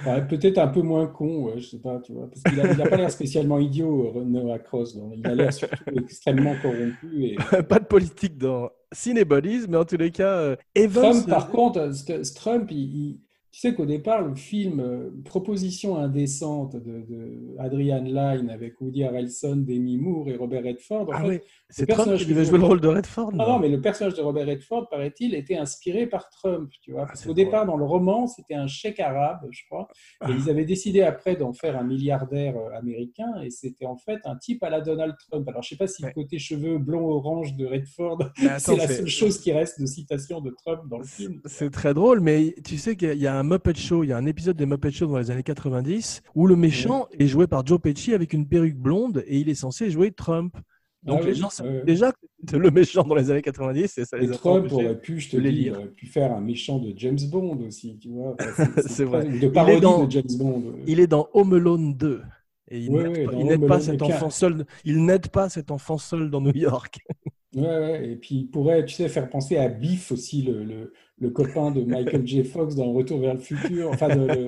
ouais. 0.06 0.28
Peut-être 0.28 0.57
un 0.57 0.68
peu 0.68 0.82
moins 0.82 1.06
con, 1.06 1.44
ouais, 1.44 1.60
je 1.60 1.68
sais 1.68 1.80
pas, 1.80 1.99
tu 1.99 2.12
vois, 2.14 2.28
parce 2.28 2.41
qu'il 2.41 2.56
n'a 2.56 2.88
pas 2.88 2.98
l'air 2.98 3.12
spécialement 3.12 3.60
idiot, 3.60 4.14
euh, 4.18 4.24
Noah 4.24 4.57
Cross. 4.57 4.95
donc 4.95 5.14
il 5.16 5.28
a 5.28 5.36
l'air 5.36 5.53
surtout 5.53 5.84
extrêmement 5.95 6.56
corrompu. 6.60 7.24
Et... 7.26 7.36
Pas 7.70 7.80
de 7.80 7.86
politique 7.86 8.36
dans 8.38 8.72
Cinebodies, 8.91 9.68
mais 9.70 9.78
en 9.78 9.86
tous 9.86 9.98
les 9.98 10.10
cas, 10.10 10.38
euh, 10.38 10.56
Evans. 10.74 11.12
Trump, 11.12 11.30
par 11.30 11.49
contre, 11.52 11.80
euh, 11.80 12.24
Trump, 12.36 12.70
il- 12.72 12.95
il- 12.95 13.20
tu 13.56 13.61
sais 13.61 13.73
qu'au 13.73 13.86
départ, 13.86 14.22
le 14.22 14.36
film 14.36 14.82
euh, 14.82 15.10
Proposition 15.23 15.95
indécente 15.95 16.76
de, 16.76 17.06
de 17.07 17.56
Adrian 17.57 18.03
Lyne 18.03 18.49
avec 18.49 18.82
Woody 18.82 19.06
Harrelson, 19.06 19.56
Demi 19.56 19.95
Moore 19.95 20.27
et 20.27 20.36
Robert 20.36 20.64
Redford, 20.65 21.07
en 21.07 21.14
Ah 21.14 21.22
fait, 21.22 21.27
oui, 21.30 21.40
c'est 21.69 21.86
Trump 21.86 22.18
qui 22.18 22.26
devait 22.26 22.44
jouer 22.44 22.57
le 22.57 22.65
rôle 22.65 22.82
de 22.82 22.90
Redford. 22.90 23.32
Ah 23.40 23.45
non, 23.48 23.60
mais 23.60 23.69
le 23.69 23.80
personnage 23.80 24.15
de 24.15 24.22
Robert 24.22 24.45
Redford, 24.48 24.90
paraît-il, 24.90 25.34
était 25.36 25.56
inspiré 25.56 26.06
par 26.06 26.30
Trump, 26.30 26.69
tu 26.82 26.91
vois. 26.91 27.06
Parce 27.06 27.11
Ah, 27.14 27.15
c'est 27.22 27.27
qu'au 27.30 27.34
départ, 27.34 27.65
dans 27.65 27.77
le 27.77 27.86
roman, 27.86 28.27
c'était 28.27 28.56
un 28.56 28.68
chèque 28.68 28.99
arabe, 28.99 29.48
je 29.52 29.61
crois, 29.69 29.88
et 30.27 30.34
ils 30.34 30.49
avaient 30.49 30.65
décidé 30.65 31.02
après 31.02 31.38
d'en 31.38 31.53
faire 31.53 31.77
un 31.80 31.84
milliardaire 31.86 32.57
euh, 32.57 32.77
américain, 32.77 33.41
et 33.41 33.52
c'était 33.52 33.86
en 33.86 33.95
fait 33.95 34.19
un 34.26 34.36
type 34.36 34.64
à 34.64 34.69
la 34.69 34.82
Donald 34.82 35.15
Trump. 35.30 35.48
Alors, 35.48 35.64
je 35.64 35.69
sais 35.69 35.77
pas 35.77 35.88
si 35.88 36.03
Ouais. 36.03 36.10
le 36.10 36.14
côté 36.23 36.40
cheveux 36.40 36.77
blond-orange 36.77 37.56
de 37.56 37.65
Redford, 37.65 38.18
c'est 38.60 38.76
la 38.76 38.88
seule 38.90 39.07
chose 39.07 39.40
qui 39.40 39.53
reste 39.53 39.80
de 39.80 39.86
citation 39.86 40.41
de 40.41 40.49
Trump 40.49 40.82
dans 40.90 40.98
le 40.98 41.06
film. 41.06 41.40
C'est 41.45 41.72
très 41.72 41.94
drôle, 41.94 42.19
mais 42.19 42.53
tu 42.65 42.77
sais 42.77 42.98
qu'il 42.98 43.18
y 43.18 43.27
a 43.27 43.40
un 43.40 43.44
Muppet 43.45 43.76
Show, 43.76 44.03
il 44.03 44.09
y 44.09 44.13
a 44.13 44.17
un 44.17 44.26
épisode 44.26 44.57
des 44.57 44.65
Muppet 44.65 44.91
Show 44.91 45.07
dans 45.07 45.17
les 45.17 45.31
années 45.31 45.43
90 45.43 46.22
où 46.35 46.47
le 46.47 46.55
méchant 46.55 47.07
est 47.17 47.27
joué 47.27 47.47
par 47.47 47.65
Joe 47.65 47.80
Pesci 47.80 48.13
avec 48.13 48.34
une 48.34 48.47
perruque 48.47 48.76
blonde 48.77 49.23
et 49.27 49.39
il 49.39 49.49
est 49.49 49.55
censé 49.55 49.89
jouer 49.89 50.11
Trump. 50.11 50.55
Donc 51.03 51.19
Ah 51.22 51.26
les 51.27 51.34
oui, 51.34 51.39
gens 51.39 51.49
savent 51.51 51.85
déjà 51.85 52.11
que 52.47 52.57
le 52.57 52.72
méchant 52.72 53.03
dans 53.03 53.13
les 53.15 53.30
années 53.30 53.43
90 53.43 53.97
et 53.99 54.05
ça 54.05 54.17
Et 54.17 54.22
les 54.22 54.27
a 54.30 54.31
pas 54.31 54.38
Trump 54.38 54.72
aurait 54.73 54.99
pu, 54.99 55.19
je 55.19 55.30
te 55.30 55.38
les 55.38 55.51
dis, 55.51 55.69
aurait 55.69 55.85
pu 55.88 56.07
faire 56.07 56.31
un 56.34 56.41
méchant 56.41 56.80
de 56.80 56.93
James 56.97 57.19
Bond 57.31 57.59
aussi, 57.67 57.97
tu 57.99 58.09
vois. 58.09 58.35
Enfin, 58.41 58.65
C'est 58.88 59.03
vrai. 59.05 59.27
Il 59.31 59.39
De 59.39 59.45
est 59.47 59.51
parodie 59.51 59.81
dans- 59.81 60.05
de 60.05 60.11
James 60.11 60.23
Bond. 60.39 60.63
Il 60.88 60.99
est 60.99 61.07
dans 61.07 61.27
Home 61.34 61.53
Alone 61.53 61.93
2 61.95 62.23
et 62.72 62.80
il 62.80 62.89
Ouais, 62.89 63.27
n'aide 63.43 63.61
ouais, 63.61 63.67
pas, 63.67 63.80
cet 63.80 64.01
et 64.01 64.03
enfant 64.03 64.31
seul. 64.31 64.65
Il 64.84 65.05
n'aide 65.05 65.27
pas 65.30 65.49
cet 65.49 65.69
enfant 65.69 65.99
seul 65.99 66.31
dans 66.31 66.41
New 66.41 66.55
York. 66.55 66.97
Ouais, 67.55 67.61
ouais, 67.61 68.09
et 68.11 68.15
puis 68.15 68.35
il 68.35 68.47
pourrait, 68.49 68.84
tu 68.84 68.95
sais, 68.95 69.07
faire 69.07 69.30
penser 69.30 69.57
à 69.57 69.69
Biff 69.69 70.11
aussi, 70.11 70.41
le, 70.41 70.63
le, 70.63 70.91
le 71.19 71.29
copain 71.29 71.71
de 71.71 71.81
Michael 71.81 72.27
J. 72.27 72.43
Fox 72.43 72.75
dans 72.75 72.91
Retour 72.91 73.19
vers 73.19 73.33
le 73.35 73.39
futur, 73.39 73.89
enfin, 73.89 74.09
de- 74.09 74.47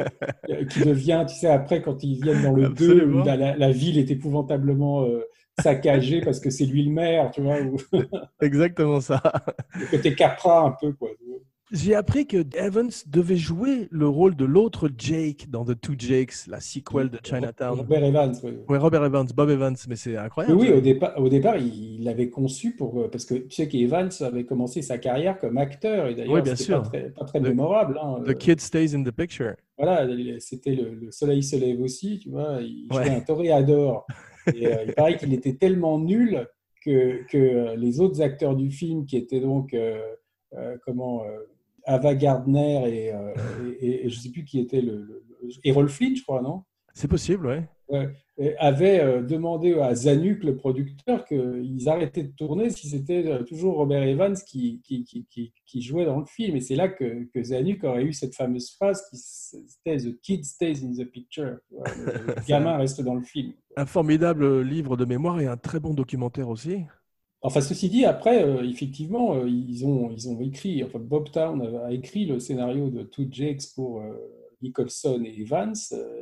qui 0.70 0.82
devient, 0.82 1.26
tu 1.28 1.36
sais, 1.36 1.48
après, 1.48 1.82
quand 1.82 2.04
ils 2.04 2.22
viennent 2.22 2.44
dans 2.44 2.54
le 2.54 2.64
2, 2.64 2.70
Absolument. 2.70 3.22
où 3.22 3.26
la, 3.26 3.72
ville 3.72 3.98
est 3.98 4.12
épouvantablement 4.12 5.04
euh, 5.04 5.22
saccagée 5.62 6.22
parce 6.22 6.40
que 6.40 6.50
c'est 6.50 6.66
lui 6.66 6.84
le 6.84 6.92
maire, 6.92 7.32
tu 7.32 7.42
vois, 7.42 7.58
Exactement 8.42 9.00
ça. 9.00 9.22
le 9.80 9.86
côté 9.88 10.14
Capra 10.14 10.66
un 10.66 10.72
peu, 10.80 10.92
quoi. 10.94 11.10
J'ai 11.74 11.96
appris 11.96 12.26
que 12.26 12.38
Evans 12.56 12.90
devait 13.08 13.36
jouer 13.36 13.90
le 13.92 14.08
rôle 14.08 14.38
de 14.38 14.46
l'autre 14.46 14.90
Jake 14.98 15.50
dans 15.50 15.66
The 15.66 15.80
Two 15.80 15.96
Jakes, 15.98 16.48
la 16.48 16.62
sequel 16.62 17.10
de 17.10 17.20
Chinatown. 17.22 17.80
Robert 17.80 18.06
Evans, 18.06 18.34
oui. 18.44 18.52
Ouais, 18.70 18.78
Robert 18.78 19.04
Evans, 19.04 19.28
Bob 19.36 19.50
Evans, 19.50 19.76
mais 19.90 19.98
c'est 19.98 20.16
incroyable. 20.16 20.56
oui, 20.58 20.72
au 20.72 20.80
départ, 20.80 21.14
au 21.18 21.28
départ 21.28 21.58
il 21.58 22.04
l'avait 22.06 22.30
conçu 22.30 22.72
pour. 22.76 23.02
euh, 23.02 23.10
Parce 23.10 23.26
que 23.26 23.46
sais 23.50 23.68
qu'Evans 23.68 24.08
avait 24.22 24.46
commencé 24.46 24.82
sa 24.82 24.98
carrière 24.98 25.38
comme 25.40 25.58
acteur, 25.58 26.08
et 26.08 26.16
d'ailleurs, 26.16 26.36
Oui, 26.36 26.56
c'était 26.56 26.72
pas 26.72 26.80
très, 26.82 27.10
pas 27.10 27.26
très 27.26 27.40
The- 27.42 27.44
mémorable. 27.50 28.00
hein, 28.02 28.22
The 28.26 28.30
euh, 28.30 28.34
kid 28.34 28.62
stays 28.62 28.96
in 28.96 29.04
the 29.04 29.12
picture. 29.12 29.56
Voilà, 29.78 30.06
il- 30.06 30.40
c'était 30.40 30.74
le, 30.74 30.94
le 30.94 31.12
soleil 31.12 31.44
se 31.44 31.58
lève 31.58 31.82
aussi, 31.82 32.20
tu 32.20 32.30
vois. 32.30 32.60
Il 32.62 32.88
jouait 32.90 33.02
Ouais. 33.10 33.10
un 33.16 33.20
toréador. 33.22 34.08
Et 34.56 34.68
euh, 34.68 34.86
il 34.88 34.94
paraît 34.94 35.18
qu'il 35.18 35.34
était 35.34 35.56
tellement 35.56 36.00
nul 36.00 36.48
que, 36.86 37.24
que 37.28 37.76
les 37.76 38.00
autres 38.00 38.22
acteurs 38.22 38.56
du 38.56 38.72
film, 38.72 39.06
qui 39.06 39.18
étaient 39.18 39.42
donc, 39.42 39.74
euh, 39.74 40.00
euh, 40.54 40.78
comment, 40.86 41.24
Ava 41.88 42.14
Gardner 42.16 42.84
et, 42.88 43.14
euh, 43.14 43.34
et, 43.82 43.88
et- 43.88 44.06
et 44.06 44.10
je 44.10 44.20
sais 44.20 44.30
plus 44.30 44.44
qui 44.44 44.60
était 44.60 44.82
le, 44.82 44.98
le, 45.42 45.50
Errol 45.64 45.90
Flynn, 45.90 46.16
je 46.16 46.24
crois, 46.24 46.42
non? 46.42 46.64
C'est 46.94 47.08
possible, 47.08 47.48
ouais. 47.48 47.64
Ouais, 47.90 48.10
et 48.38 48.58
avaient 48.58 49.00
euh, 49.00 49.22
demandé 49.22 49.74
à 49.80 49.96
Zanuck, 49.96 50.44
le 50.44 50.58
producteur, 50.58 51.24
qu'ils 51.24 51.88
arrêtaient 51.88 52.24
de 52.24 52.34
tourner 52.36 52.70
si 52.70 52.90
c'était 52.90 53.26
euh, 53.26 53.44
toujours 53.44 53.78
Robert 53.78 54.04
Evans 54.04 54.36
qui, 54.46 54.82
qui, 54.84 55.06
qui, 55.06 55.26
qui, 55.30 55.54
qui 55.66 55.82
jouait 55.82 56.04
dans 56.04 56.20
le 56.20 56.26
film. 56.26 56.58
Et 56.58 56.60
c'est 56.60 56.76
là 56.76 56.90
que, 56.90 57.24
que 57.34 57.42
Zanuck 57.42 57.84
aurait 57.86 58.04
eu 58.04 58.12
cette 58.12 58.36
fameuse 58.36 58.72
phrase 58.72 59.02
qui 59.10 59.16
c'était 59.18 59.98
The 59.98 60.20
kid 60.20 60.44
stays 60.44 60.84
in 60.84 60.92
the 61.02 61.06
picture. 61.10 61.60
Le 61.72 62.36
gamin 62.48 62.76
reste 62.76 63.02
dans 63.02 63.16
le 63.16 63.24
film. 63.24 63.54
Un 63.78 63.86
formidable 63.86 64.62
livre 64.64 64.98
de 64.98 65.06
mémoire 65.06 65.40
et 65.40 65.48
un 65.48 65.56
très 65.56 65.80
bon 65.80 65.94
documentaire 65.94 66.50
aussi. 66.50 66.82
Enfin, 67.42 67.62
ceci 67.62 67.90
dit, 67.90 68.06
après, 68.06 68.44
euh, 68.44 68.68
effectivement, 68.68 69.36
euh, 69.36 69.48
ils, 69.48 69.86
ont, 69.86 70.10
ils 70.12 70.28
ont 70.28 70.40
écrit, 70.42 70.84
enfin, 70.84 71.00
Bob 71.00 71.30
Town 71.30 71.62
a, 71.86 71.92
écrit 71.92 72.26
le 72.26 72.40
scénario 72.40 72.90
de 72.90 73.04
Two 73.04 73.26
Jakes 73.30 73.74
pour 73.76 74.02
euh, 74.02 74.12
Nicholson 74.62 75.22
et 75.24 75.42
Evans. 75.42 75.76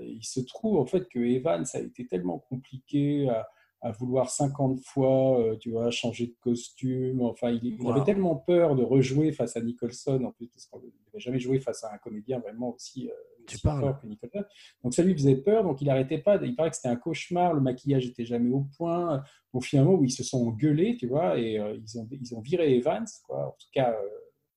Il 0.04 0.26
se 0.26 0.42
trouve 0.42 0.78
en 0.78 0.86
fait 0.86 1.08
que 1.08 1.20
Evans 1.20 1.66
a 1.74 1.80
été 1.80 2.06
tellement 2.06 2.40
compliqué 2.40 3.30
à, 3.30 3.48
à 3.82 3.92
vouloir 3.92 4.30
50 4.30 4.82
fois, 4.82 5.56
tu 5.62 5.72
vois, 5.72 5.90
changer 5.90 6.28
de 6.28 6.36
costume. 6.42 7.22
Enfin, 7.22 7.50
il, 7.52 7.78
avait 7.88 8.04
tellement 8.04 8.36
peur 8.36 8.76
de 8.76 8.84
rejouer 8.84 9.32
face 9.32 9.56
à 9.56 9.62
Nicholson, 9.62 10.22
en 10.26 10.32
plus, 10.32 10.48
parce 10.48 10.66
qu'il 10.66 10.80
n'avait 11.06 11.20
jamais 11.20 11.40
joué 11.40 11.60
face 11.60 11.86
à 11.86 11.94
un 11.94 11.98
comédien 11.98 12.40
vraiment 12.40 12.74
aussi, 12.74 13.10
Tu 13.46 13.56
aussi 13.56 13.62
parles. 13.64 13.82
fort 13.82 14.02
que 14.02 14.08
Nicholson. 14.08 14.44
Donc 14.84 14.94
ça 14.94 15.04
lui 15.04 15.14
faisait 15.14 15.38
peur, 15.38 15.64
donc 15.64 15.82
il 15.82 15.88
n'arrêtait 15.88 16.18
pas. 16.18 16.38
Il 16.44 16.56
paraît 16.56 16.70
que 16.70 16.76
c'était 16.76 16.90
un 16.90 16.96
cauchemar, 16.96 17.54
le 17.54 17.62
maquillage 17.62 18.06
n'était 18.06 18.26
jamais 18.26 18.52
au 18.52 18.68
point. 18.78 19.24
Au 19.54 19.62
finalement, 19.62 19.94
où 19.94 20.04
ils 20.04 20.12
se 20.12 20.24
sont 20.24 20.48
engueulés, 20.48 20.98
tu 20.98 21.08
vois, 21.08 21.40
et 21.40 21.58
euh, 21.58 21.78
ils, 21.78 22.00
ont, 22.00 22.08
ils 22.12 22.36
ont 22.36 22.42
viré 22.42 22.76
Evans, 22.76 23.06
quoi. 23.26 23.48
En 23.48 23.52
tout 23.52 23.68
cas, 23.72 23.92
euh, 23.92 24.08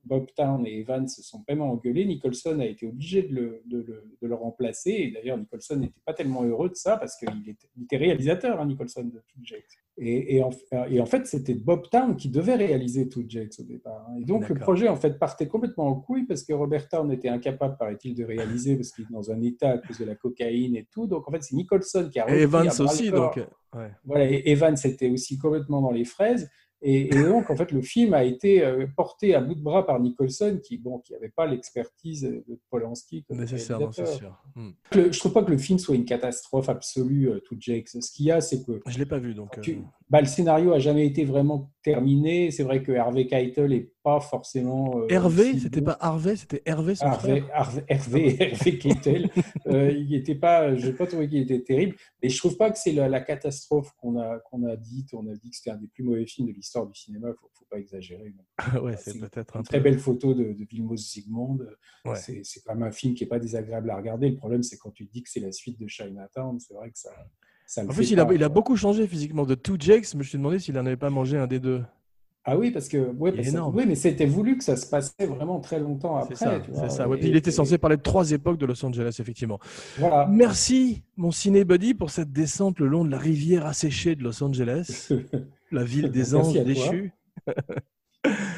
Bob 0.09 0.27
Town 0.35 0.67
et 0.67 0.81
Evans 0.81 1.07
se 1.07 1.23
sont 1.23 1.43
vraiment 1.47 1.71
engueulés. 1.71 2.05
Nicholson 2.07 2.59
a 2.61 2.65
été 2.67 2.87
obligé 2.87 3.23
de 3.23 3.35
le, 3.35 3.63
de 3.67 3.79
le, 3.79 4.05
de 4.21 4.27
le 4.27 4.35
remplacer. 4.35 4.91
Et 4.91 5.11
d'ailleurs, 5.11 5.37
Nicholson 5.39 5.77
n'était 5.77 6.01
pas 6.05 6.15
tellement 6.15 6.43
heureux 6.45 6.71
de 6.71 6.75
ça 6.75 6.97
parce 6.97 7.17
qu'il 7.17 7.29
était, 7.49 7.97
réalisateur, 7.97 8.61
hein, 8.61 8.67
Nicholson, 8.67 9.05
de 9.05 9.19
Two 9.29 9.41
Jakes. 9.45 9.65
Et, 10.01 10.37
et, 10.37 10.43
en, 10.43 10.51
et 10.89 11.01
en 11.01 11.07
fait, 11.07 11.27
c'était 11.27 11.55
Bob 11.55 11.83
Town 11.91 12.17
qui 12.17 12.29
devait 12.29 12.55
réaliser 12.55 13.09
Two 13.09 13.25
Jakes 13.29 13.59
au 13.59 13.65
départ. 13.65 14.07
hein. 14.09 14.15
Et 14.21 14.25
donc, 14.25 14.49
le 14.49 14.55
projet, 14.55 14.89
en 14.89 14.97
fait, 14.97 15.19
partait 15.19 15.49
complètement 15.49 15.89
en 15.89 15.97
couille 15.97 16.25
parce 16.25 16.45
que 16.45 16.53
Robert 16.53 16.89
Town 16.89 17.11
était 17.13 17.29
incapable, 17.29 17.77
paraît-il, 17.79 18.15
de 18.15 18.25
réaliser 18.25 18.77
parce 18.77 18.93
qu'il 18.93 19.05
est 19.05 19.13
dans 19.13 19.31
un 19.31 19.43
état 19.43 19.71
à 19.71 19.79
cause 19.79 19.99
de 19.99 20.05
la 20.05 20.15
cocaïne 20.15 20.77
et 20.77 20.87
tout. 20.91 21.07
Donc, 21.07 21.29
en 21.29 21.33
fait, 21.33 21.43
c'est 21.43 21.57
Nicholson 21.57 22.09
qui 22.13 22.21
a 22.21 22.31
Et 22.35 22.43
Evans 22.43 22.69
aussi, 22.81 23.11
donc. 23.11 23.39
euh, 23.39 23.45
ouais. 23.77 23.91
Voilà, 24.05 24.31
et 24.31 24.43
Evans 24.47 24.77
était 24.85 25.11
aussi 25.11 25.37
complètement 25.39 25.83
dans 25.83 25.91
les 25.93 26.05
fraises. 26.05 26.49
Et, 26.81 27.07
et 27.15 27.23
donc, 27.25 27.51
en 27.51 27.57
fait, 27.57 27.73
le 27.73 27.83
film 27.83 28.15
a 28.15 28.23
été 28.23 28.65
euh, 28.65 28.87
porté 28.97 29.35
à 29.35 29.41
bout 29.41 29.55
de 29.57 29.61
bras 29.61 29.85
par 29.85 29.99
Nicholson, 29.99 30.61
qui 30.63 30.79
bon, 30.79 30.99
qui 31.01 31.13
n'avait 31.13 31.29
pas 31.29 31.47
l'expertise 31.47 32.23
de 32.23 32.59
Polanski. 32.71 33.25
comme 33.25 33.39
Nécessairement, 33.41 33.91
c'est 33.91 34.07
sûr. 34.07 34.41
Hmm. 34.55 34.71
Le- 34.95 35.11
je 35.11 35.19
trouve 35.19 35.33
pas 35.33 35.43
que 35.43 35.51
le 35.51 35.59
film 35.59 35.79
soit 35.81 35.97
une 35.97 36.05
catastrophe 36.05 36.69
absolue, 36.69 37.31
euh, 37.31 37.41
tout 37.41 37.57
Jake. 37.59 37.89
Ce 37.89 38.13
qu'il 38.13 38.27
y 38.27 38.31
a, 38.31 38.41
c'est 38.41 38.65
que 38.65 38.81
Je 38.87 38.99
l'ai 38.99 39.07
pas 39.07 39.19
vu, 39.19 39.35
donc. 39.35 39.59
euh, 39.59 39.61
tu- 39.61 39.83
bah, 40.09 40.21
le 40.21 40.27
scénario 40.29 40.73
a 40.73 40.79
jamais 40.79 41.07
été 41.07 41.25
vraiment 41.25 41.73
terminé. 41.83 42.51
C'est 42.53 42.63
vrai 42.63 42.83
que 42.83 42.93
Harvey 42.93 43.27
Keitel 43.27 43.73
est 43.73 43.91
pas 44.09 44.21
forcément. 44.21 45.01
euh, 45.01 45.07
Hervé, 45.11 45.59
c'était 45.59 45.83
pas 45.83 45.97
Harvey, 46.01 46.37
c'était 46.37 46.63
Hervé 46.65 46.95
son 46.95 47.07
Harvey. 47.07 47.43
Harvey, 47.53 47.85
Hervé, 47.89 48.37
Hervé 48.41 48.79
Keitel, 48.79 49.31
euh, 49.67 49.91
il 49.93 50.15
était 50.15 50.35
pas, 50.35 50.75
je 50.77 50.87
n'ai 50.87 50.93
pas 50.95 51.07
trouvé 51.07 51.29
qu'il 51.29 51.39
était 51.43 51.61
terrible, 51.63 51.97
mais 52.23 52.29
je 52.29 52.39
trouve 52.39 52.57
pas 52.57 52.71
que 52.71 52.79
c'est 52.79 52.93
la, 52.93 53.09
la 53.09 53.21
catastrophe 53.21 53.93
qu'on 53.99 54.19
a, 54.19 54.39
qu'on 54.41 54.65
a 54.67 54.77
dite. 54.77 55.13
On 55.15 55.27
a 55.29 55.35
dit 55.35 55.51
que 55.51 55.57
c'était 55.57 55.71
un 55.71 55.77
des 55.77 55.89
plus 55.89 56.03
mauvais 56.05 56.27
films 56.27 56.49
de 56.49 56.53
l'histoire 56.53 56.87
du 56.87 56.95
cinéma. 56.95 57.29
Faut, 57.41 57.49
faut 57.53 57.67
pas 57.71 57.79
exagérer. 57.79 58.33
non. 58.75 58.81
ouais, 58.83 58.97
c'est 58.97 59.19
peut-être 59.19 59.57
un 59.57 59.61
Une 59.61 59.65
très 59.67 59.79
peu- 59.79 59.85
belle 59.85 59.99
photo 59.99 60.33
de, 60.35 60.53
de 60.53 60.65
Vilmos 60.71 60.97
Zsigmond. 60.97 61.59
Ouais. 62.05 62.17
C'est, 62.17 62.43
quand 62.65 62.75
même 62.75 62.85
un 62.89 62.93
film 62.93 63.15
qui 63.15 63.25
est 63.25 63.29
pas 63.29 63.39
désagréable 63.39 63.91
à 63.91 63.97
regarder. 63.97 64.31
Le 64.31 64.37
problème, 64.37 64.63
c'est 64.63 64.79
quand 64.79 64.91
tu 64.91 65.07
te 65.07 65.13
dis 65.13 65.23
que 65.23 65.29
c'est 65.31 65.41
la 65.41 65.53
suite 65.53 65.79
de 65.81 65.87
Chinatown, 65.87 66.59
c'est 66.61 66.75
vrai 66.75 66.91
que 66.91 66.99
ça. 66.99 67.11
En 67.77 67.83
fait 67.83 67.95
plus, 67.95 68.11
il 68.13 68.21
a, 68.21 68.27
il 68.33 68.43
beaucoup 68.49 68.77
changé 68.77 69.07
physiquement. 69.07 69.45
De 69.45 69.55
Two 69.55 69.77
Jakes, 69.79 70.07
je 70.13 70.17
me 70.17 70.23
suis 70.23 70.39
demandé 70.39 70.59
s'il 70.59 70.75
n'en 70.75 70.87
avait 70.87 70.97
pas 70.97 71.11
mangé 71.11 71.37
un 71.37 71.47
des 71.47 71.61
deux. 71.61 71.83
Ah 72.51 72.57
oui, 72.57 72.71
parce 72.71 72.89
que 72.89 72.97
ouais, 73.13 73.31
parce 73.33 73.51
que- 73.51 73.77
oui, 73.77 73.85
mais 73.87 73.95
c'était 73.95 74.25
voulu 74.25 74.57
que 74.57 74.65
ça 74.65 74.77
se 74.77 74.87
passait 74.89 75.27
vraiment 75.27 75.61
très 75.61 75.79
longtemps 75.79 76.17
après. 76.17 76.35
C'est 76.35 76.45
ça. 76.47 76.61
tu 76.61 76.71
vois. 76.71 76.89
c'est 76.89 76.97
ça. 76.97 77.07
Ouais, 77.09 77.17
Et- 77.19 77.21
puis 77.21 77.29
il 77.29 77.37
était 77.37 77.51
et- 77.51 77.53
censé 77.53 77.77
parler 77.77 77.99
de 77.99 78.03
trois 78.03 78.31
époques 78.31 78.57
de 78.57 78.65
Los 78.65 78.83
Angeles, 78.87 79.17
effectivement. 79.21 79.59
Voilà. 79.99 80.27
Merci, 80.31 81.03
mon 81.19 81.31
ciné 81.31 81.65
buddy, 81.65 81.93
pour 81.93 82.09
cette 82.11 82.33
descente 82.33 82.79
le 82.81 82.87
long 82.87 83.05
de 83.05 83.11
la 83.11 83.19
rivière 83.19 83.67
asséchée 83.67 84.15
de 84.17 84.23
Los 84.25 84.43
Angeles, 84.43 85.09
la 85.73 85.85
ville 85.85 86.11
des 86.11 86.35
anges 86.35 86.55
déchus. 86.65 87.13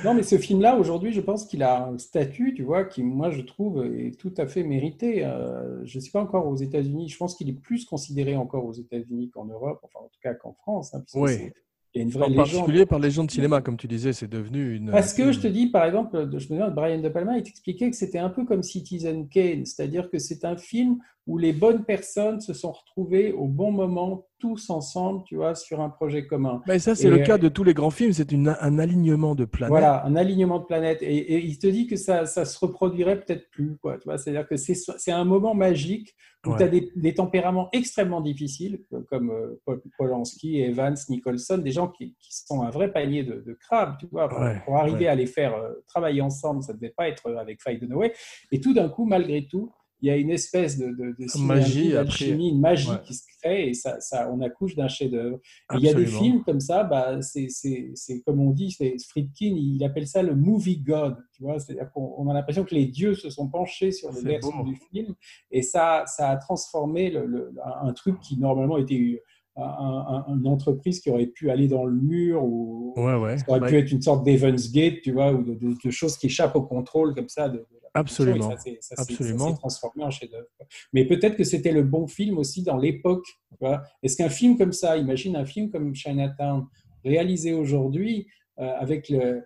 Non, 0.05 0.15
mais 0.15 0.23
ce 0.23 0.39
film-là, 0.39 0.77
aujourd'hui, 0.79 1.13
je 1.13 1.21
pense 1.21 1.45
qu'il 1.45 1.63
a 1.63 1.87
un 1.87 1.99
statut, 1.99 2.55
tu 2.55 2.63
vois, 2.63 2.85
qui, 2.85 3.03
moi, 3.03 3.31
je 3.31 3.43
trouve, 3.43 3.85
est 3.85 4.19
tout 4.19 4.33
à 4.39 4.47
fait 4.47 4.63
mérité. 4.63 5.25
Euh, 5.27 5.85
je 5.85 5.99
ne 5.99 6.03
sais 6.03 6.11
pas 6.11 6.23
encore 6.23 6.47
aux 6.49 6.57
États-Unis. 6.57 7.11
Je 7.11 7.17
pense 7.19 7.35
qu'il 7.37 7.49
est 7.51 7.61
plus 7.61 7.85
considéré 7.85 8.35
encore 8.37 8.65
aux 8.65 8.73
États-Unis 8.73 9.29
qu'en 9.29 9.45
Europe, 9.45 9.79
enfin, 9.83 9.99
en 10.03 10.09
tout 10.09 10.19
cas 10.23 10.33
qu'en 10.33 10.55
France. 10.55 10.95
hein, 10.95 11.05
Oui. 11.15 11.51
C'est- 11.93 11.99
il 11.99 11.99
y 11.99 12.03
a 12.03 12.05
une 12.05 12.11
vraie 12.11 12.25
En 12.25 12.29
légende. 12.29 12.47
particulier 12.47 12.87
par 12.87 12.99
les 12.99 13.11
gens 13.11 13.25
de 13.25 13.31
cinéma, 13.31 13.61
comme 13.61 13.77
tu 13.77 13.89
disais, 13.89 14.13
c'est 14.13 14.29
devenu 14.29 14.77
une. 14.77 14.91
Parce 14.91 15.13
que 15.13 15.33
je 15.33 15.41
te 15.41 15.47
dis, 15.47 15.67
par 15.69 15.85
exemple, 15.85 16.29
je 16.31 16.35
me 16.35 16.39
souviens 16.41 16.69
de 16.69 16.75
Brian 16.75 17.01
De 17.01 17.09
Palma, 17.09 17.37
il 17.37 17.43
t'expliquait 17.43 17.91
que 17.91 17.97
c'était 17.97 18.19
un 18.19 18.31
peu 18.31 18.45
comme 18.45 18.63
Citizen 18.63 19.29
Kane, 19.29 19.65
c'est-à-dire 19.67 20.09
que 20.11 20.19
c'est 20.19 20.45
un 20.45 20.57
film 20.57 20.99
où 21.27 21.39
les 21.39 21.53
bonnes 21.53 21.85
personnes 21.85 22.41
se 22.41 22.53
sont 22.55 22.73
retrouvées 22.73 23.33
au 23.33 23.47
bon 23.47 23.73
moment, 23.73 24.25
tous 24.41 24.71
ensemble, 24.71 25.23
tu 25.25 25.37
vois, 25.37 25.55
sur 25.55 25.81
un 25.81 25.91
projet 25.91 26.27
commun. 26.27 26.63
Mais 26.67 26.79
ça, 26.81 26.95
c'est 26.97 27.07
Et, 27.07 27.11
le 27.11 27.19
cas 27.19 27.39
de 27.39 27.49
tous 27.49 27.63
les 27.63 27.75
grands 27.75 27.91
films. 27.91 28.13
C'est 28.13 28.33
une- 28.33 28.57
un 28.61 28.79
alignement 28.81 29.35
de 29.37 29.45
planètes. 29.45 29.71
Voilà, 29.71 30.05
un 30.05 30.17
alignement 30.17 30.59
de 30.59 30.65
planètes. 30.65 31.03
Et, 31.03 31.17
et 31.35 31.45
il 31.45 31.59
te 31.59 31.67
dit 31.69 31.87
que 31.87 31.97
ça, 31.97 32.27
ça 32.27 32.45
se 32.45 32.59
reproduirait 32.59 33.21
peut-être 33.21 33.49
plus. 33.51 33.77
Quoi, 33.77 33.99
tu 33.99 34.05
vois 34.07 34.19
C'est-à-dire 34.19 34.49
que 34.49 34.57
c'est 34.57 34.75
c'est 34.75 35.13
un 35.13 35.25
moment 35.25 35.55
magique 35.55 36.15
où 36.47 36.51
Ouais. 36.53 36.57
tu 36.57 36.63
as 36.63 36.69
des, 36.69 36.91
des 36.97 37.13
tempéraments 37.13 37.69
extrêmement 37.73 38.23
difficiles, 38.23 38.81
comme- 39.11 39.31
euh, 39.31 39.61
Pol- 39.67 39.83
Polanski, 39.99 40.59
Evans, 40.63 40.97
Nicholson, 41.11 41.59
des 41.59 41.71
gens 41.71 41.89
qui, 41.89 42.17
qui 42.19 42.31
sont 42.35 42.63
un 42.63 42.71
vrai 42.71 42.91
panier 42.91 43.23
de, 43.25 43.43
de 43.47 43.53
crabes. 43.53 43.97
Tu 44.01 44.07
vois, 44.11 44.27
pour, 44.29 44.41
Ouais, 44.41 44.59
pour 44.65 44.77
arriver 44.79 45.01
ouais. 45.01 45.09
à 45.09 45.15
les 45.15 45.27
faire 45.27 45.55
euh, 45.55 45.75
travailler 45.87 46.23
ensemble, 46.23 46.63
ça 46.63 46.73
ne 46.73 46.79
devait 46.79 46.95
pas 46.97 47.09
être 47.09 47.31
avec 47.35 47.61
Faye 47.63 47.79
Dunaway. 47.79 48.15
Et 48.53 48.61
tout 48.61 48.73
d'un 48.73 48.89
coup, 48.89 49.05
malgré 49.05 49.47
tout, 49.47 49.71
il 50.03 50.09
y 50.09 50.11
a 50.11 50.17
une 50.17 50.31
espèce 50.31 50.79
de, 50.79 50.87
de, 50.89 51.15
de 51.19 51.27
synergie, 51.29 51.93
Magie, 51.95 52.31
une 52.31 52.61
magie 52.61 52.91
Ouais. 52.91 52.97
qui 53.05 53.15
se 53.15 53.23
crée 53.41 53.69
et 53.69 53.75
ça, 53.75 54.01
ça, 54.01 54.31
on 54.33 54.41
accouche 54.41 54.75
d'un 54.77 54.89
chef-d'œuvre. 54.89 55.39
Il 55.75 55.81
y 55.81 55.89
a 55.89 55.95
des 55.95 56.07
films 56.07 56.43
comme 56.45 56.61
ça, 56.61 56.85
bah, 56.85 57.21
c'est 57.23 57.49
comme 58.25 58.41
on 58.41 58.51
dit, 58.51 58.71
c'est- 58.71 58.97
Friedkin, 59.09 59.55
il 59.57 59.83
appelle 59.85 60.07
ça 60.07 60.23
le 60.23 60.35
movie 60.35 60.79
god. 60.79 61.17
Tu 61.33 61.43
vois, 61.43 61.59
c'est-à-dire 61.59 61.91
qu'on 61.93 62.15
on 62.19 62.29
a 62.29 62.35
l'impression 62.35 62.65
que 62.65 62.75
les 62.75 62.87
dieux 62.87 63.15
se 63.15 63.31
sont 63.31 63.49
penchés 63.49 63.93
sur 63.93 64.11
le 64.13 64.41
beau. 64.41 64.65
du 64.65 64.77
film, 64.93 65.15
et 65.51 65.63
ça, 65.63 66.05
ça 66.07 66.29
a 66.31 66.37
transformé 66.37 67.11
le, 67.11 67.53
un 67.83 67.93
truc 67.93 68.21
qui 68.21 68.39
normalement 68.39 68.77
était 68.79 69.23
un- 69.61 69.65
un- 69.65 70.25
un- 70.29 70.39
une 70.39 70.47
entreprise 70.49 71.01
qui 71.01 71.11
aurait 71.11 71.27
pu 71.27 71.51
aller 71.51 71.69
dans 71.69 71.85
le 71.85 71.95
mur 72.01 72.43
ou 72.45 72.95
Ouais, 72.97 73.15
ouais. 73.15 73.39
ça 73.39 73.45
aurait 73.49 73.61
Ouais, 73.61 73.69
pu 73.69 73.79
être 73.79 73.93
une 73.93 74.03
sorte 74.03 74.25
d'Evans 74.25 74.55
Gate, 74.73 75.01
tu 75.03 75.13
vois, 75.13 75.33
ou 75.33 75.43
de, 75.43 75.55
de- 75.55 75.75
de 75.85 75.91
choses 75.91 76.17
qui 76.17 76.27
échappent 76.27 76.57
au 76.57 76.63
contrôle 76.63 77.15
comme 77.15 77.29
ça. 77.29 77.49
De, 77.49 77.59
et 77.59 77.65
Absolument. 77.95 78.51
ça 78.51 78.57
s'est- 78.59 78.79
ça 78.81 78.97
s'est- 78.97 79.03
ça 79.15 79.15
Absolument. 79.25 79.49
s'est 79.51 79.59
transformé 79.59 80.05
en 80.05 80.11
chef-d'œuvre. 80.11 80.47
Mais 80.93 81.05
peut-être 81.07 81.37
que 81.37 81.45
c'était 81.45 81.73
le 81.73 81.83
bon 81.83 82.07
film 82.07 82.39
aussi 82.39 82.63
dans 82.63 82.77
l'époque. 82.77 83.27
Est-ce 84.03 84.17
qu'un 84.17 84.29
film 84.29 84.57
comme 84.57 84.73
ça, 84.73 84.97
imagine 84.97 85.37
un 85.37 85.45
film 85.45 85.71
comme 85.71 85.95
Chinatown, 85.95 86.67
réalisé 87.05 87.53
aujourd'hui, 87.53 88.27
euh, 88.59 88.73
avec 88.79 89.09
le. 89.09 89.19
euh, 89.21 89.41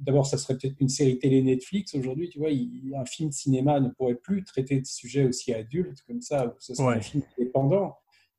D'abord, 0.00 0.26
ça 0.26 0.38
serait 0.38 0.56
peut-être 0.56 0.76
une 0.80 0.88
série 0.88 1.18
télé 1.18 1.42
Netflix 1.42 1.92
aujourd'hui, 1.96 2.28
tu 2.28 2.38
vois. 2.38 2.50
il- 2.50 2.94
un 2.96 3.04
film 3.04 3.30
de 3.30 3.34
cinéma 3.34 3.80
ne 3.80 3.88
pourrait 3.88 4.14
plus 4.14 4.44
traiter 4.44 4.80
de 4.80 4.86
sujets 4.86 5.24
aussi 5.24 5.52
adultes 5.52 6.02
comme 6.06 6.20
ça, 6.20 6.46
ou 6.46 6.50
ce 6.60 6.72
serait 6.74 6.86
Ouais. 6.88 6.94
un 6.96 7.00
film 7.00 7.22
indépendant. 7.36 7.96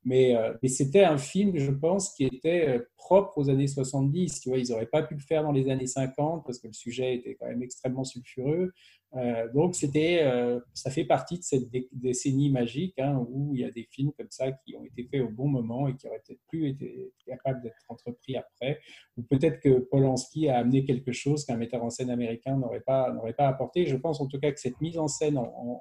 Mais, 0.10 0.36
euh, 0.36 0.54
mais 0.64 0.70
c'était 0.70 1.04
un 1.04 1.20
film, 1.20 1.56
je 1.56 1.70
pense, 1.70 2.16
qui 2.16 2.26
était 2.26 2.68
euh, 2.68 2.80
propre 2.98 3.38
aux 3.38 3.52
années 3.52 3.68
70. 3.68 4.42
Tu 4.42 4.50
vois, 4.50 4.58
ils 4.58 4.72
n'auraient 4.72 4.88
pas 4.88 5.04
pu 5.04 5.14
le 5.14 5.20
faire 5.20 5.44
dans 5.44 5.52
les 5.52 5.70
années 5.70 5.86
50 5.86 6.44
parce 6.44 6.58
que 6.58 6.66
le 6.66 6.74
sujet 6.74 7.14
était 7.14 7.36
quand 7.36 7.46
même 7.46 7.62
extrêmement 7.62 8.04
sulfureux. 8.04 8.72
Euh, 9.16 9.52
donc, 9.54 9.76
c'était, 9.76 10.20
euh, 10.22 10.60
ça 10.74 10.92
fait 10.92 11.04
partie 11.04 11.40
de 11.40 11.44
cette 11.44 11.70
dé- 11.70 11.90
décennie 11.92 12.52
magique 12.52 13.00
hein, 13.00 13.26
où 13.30 13.56
il 13.56 13.62
y 13.62 13.64
a 13.64 13.72
des 13.72 13.88
films 13.90 14.12
comme 14.14 14.30
ça 14.30 14.52
qui 14.52 14.76
ont 14.76 14.84
été 14.84 15.04
faits 15.04 15.22
au 15.22 15.30
bon 15.30 15.48
moment 15.48 15.88
et 15.88 15.96
qui 15.96 16.08
auraient 16.08 16.22
peut-être 16.26 16.42
plus 16.48 16.70
été 16.70 17.12
capables 17.26 17.62
d'être 17.62 17.84
entrepris 17.88 18.38
après. 18.38 18.80
Ou 19.18 19.24
peut-être 19.24 19.60
que 19.62 19.80
Polanski 19.80 20.48
a 20.50 20.60
amené 20.60 20.86
quelque 20.86 21.12
chose 21.12 21.44
qu'un 21.44 21.58
metteur 21.58 21.84
en 21.84 21.90
scène 21.90 22.12
américain 22.12 22.58
n'aurait 22.58 22.82
pas, 22.82 23.12
n'aurait 23.12 23.34
pas 23.34 23.48
apporté. 23.48 23.88
Je 23.88 23.96
pense 23.96 24.22
en 24.22 24.28
tout 24.28 24.40
cas 24.40 24.52
que 24.52 24.60
cette 24.60 24.80
mise 24.80 25.00
en 25.00 25.08
scène 25.08 25.38
en, 25.38 25.80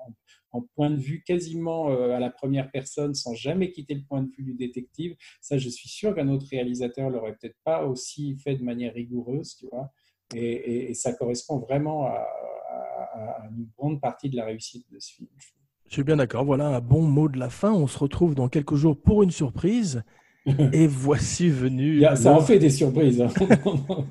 point 0.74 0.90
de 0.90 0.96
vue 0.96 1.22
quasiment 1.22 1.90
euh, 1.90 2.16
à 2.16 2.18
la 2.18 2.30
première 2.30 2.70
personne, 2.70 3.14
sans 3.14 3.34
jamais 3.34 3.70
quitter 3.70 3.94
le 3.94 4.02
point 4.02 4.22
de 4.22 4.30
vue 4.30 4.42
du 4.42 4.54
détective, 4.54 5.14
ça, 5.40 5.58
je 5.58 5.68
suis 5.68 5.88
sûr 5.88 6.14
qu'un 6.14 6.28
autre 6.28 6.46
réalisateur 6.50 7.10
l'aurait 7.10 7.36
peut-être 7.38 7.58
pas 7.62 7.84
aussi 7.84 8.36
fait 8.38 8.56
de 8.56 8.64
manière 8.64 8.94
rigoureuse, 8.94 9.54
tu 9.56 9.66
vois. 9.66 9.92
Et 10.34 10.92
ça 10.92 11.14
correspond 11.14 11.58
vraiment 11.58 12.04
à, 12.06 12.26
à- 12.68 13.48
une 13.56 13.66
grande 13.78 14.00
partie 14.00 14.28
de 14.30 14.36
la 14.36 14.44
réussite 14.44 14.84
de 14.92 14.98
ce 15.00 15.12
film. 15.14 15.28
je 15.88 15.92
suis 15.94 16.04
bien 16.04 16.16
d'accord. 16.16 16.44
Voilà 16.44 16.68
un 16.68 16.80
bon 16.80 17.02
mot 17.02 17.28
de 17.28 17.38
la 17.38 17.50
fin. 17.50 17.72
On 17.72 17.86
se 17.86 17.98
retrouve 17.98 18.34
dans 18.34 18.48
quelques 18.48 18.74
jours 18.74 19.00
pour 19.00 19.22
une 19.22 19.30
surprise. 19.30 20.02
Et 20.72 20.86
voici 20.86 21.48
venu. 21.48 22.02
Ça 22.16 22.32
en 22.34 22.40
fait 22.40 22.58
des 22.58 22.70
surprises. 22.70 23.20
hein. 23.20 23.28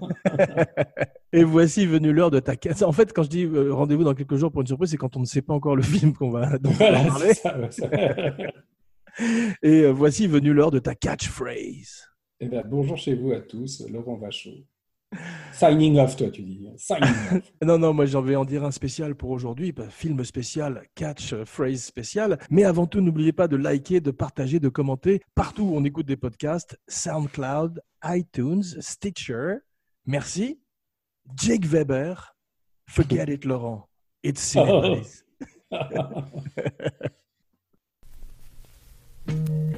Et 1.33 1.43
voici 1.43 1.85
venu 1.85 2.13
l'heure 2.13 2.31
de 2.31 2.39
ta 2.39 2.55
catch. 2.55 2.81
En 2.83 2.91
fait, 2.91 3.11
quand 3.13 3.23
je 3.23 3.29
dis 3.29 3.43
euh, 3.43 3.73
rendez-vous 3.73 4.03
dans 4.03 4.13
quelques 4.13 4.35
jours 4.37 4.51
pour 4.51 4.61
une 4.61 4.67
surprise, 4.67 4.91
c'est 4.91 4.97
quand 4.97 5.17
on 5.17 5.21
ne 5.21 5.25
sait 5.25 5.41
pas 5.41 5.53
encore 5.53 5.75
le 5.75 5.83
film 5.83 6.13
qu'on 6.13 6.29
va 6.29 6.57
dont 6.57 6.69
on 6.69 6.73
voilà, 6.73 7.03
parler. 7.05 7.33
ça, 7.33 7.71
ça. 7.71 7.89
Et 9.63 9.81
euh, 9.81 9.91
voici 9.91 10.27
venu 10.27 10.53
l'heure 10.53 10.71
de 10.71 10.79
ta 10.79 10.95
catchphrase. 10.95 12.07
Eh 12.39 12.47
ben, 12.47 12.63
bonjour 12.69 12.97
chez 12.97 13.15
vous 13.15 13.31
à 13.31 13.39
tous, 13.41 13.83
Laurent 13.89 14.15
Vachon. 14.17 14.53
Signing 15.53 15.99
off, 15.99 16.15
toi, 16.15 16.29
tu 16.29 16.43
dis. 16.43 16.67
Signing 16.77 17.09
off. 17.31 17.51
Non, 17.65 17.79
non, 17.79 17.93
moi 17.93 18.05
j'en 18.05 18.21
vais 18.21 18.35
en 18.35 18.45
dire 18.45 18.63
un 18.63 18.71
spécial 18.71 19.15
pour 19.15 19.31
aujourd'hui, 19.31 19.73
pas 19.73 19.89
film 19.89 20.23
spécial, 20.23 20.83
catch 20.95 21.33
euh, 21.33 21.45
phrase 21.45 21.83
spécial. 21.83 22.37
Mais 22.49 22.63
avant 22.63 22.85
tout, 22.85 23.01
n'oubliez 23.01 23.33
pas 23.33 23.47
de 23.47 23.55
liker, 23.55 23.99
de 23.99 24.11
partager, 24.11 24.59
de 24.59 24.69
commenter 24.69 25.21
partout 25.35 25.63
où 25.63 25.75
on 25.75 25.83
écoute 25.83 26.05
des 26.05 26.17
podcasts, 26.17 26.77
SoundCloud, 26.87 27.81
iTunes, 28.03 28.63
Stitcher. 28.79 29.55
Merci. 30.05 30.59
Jake 31.35 31.65
Weber, 31.65 32.35
forget 32.87 33.25
it, 33.27 33.45
Laurent. 33.45 33.87
It's 34.23 34.41
Cinepolis. 34.51 35.23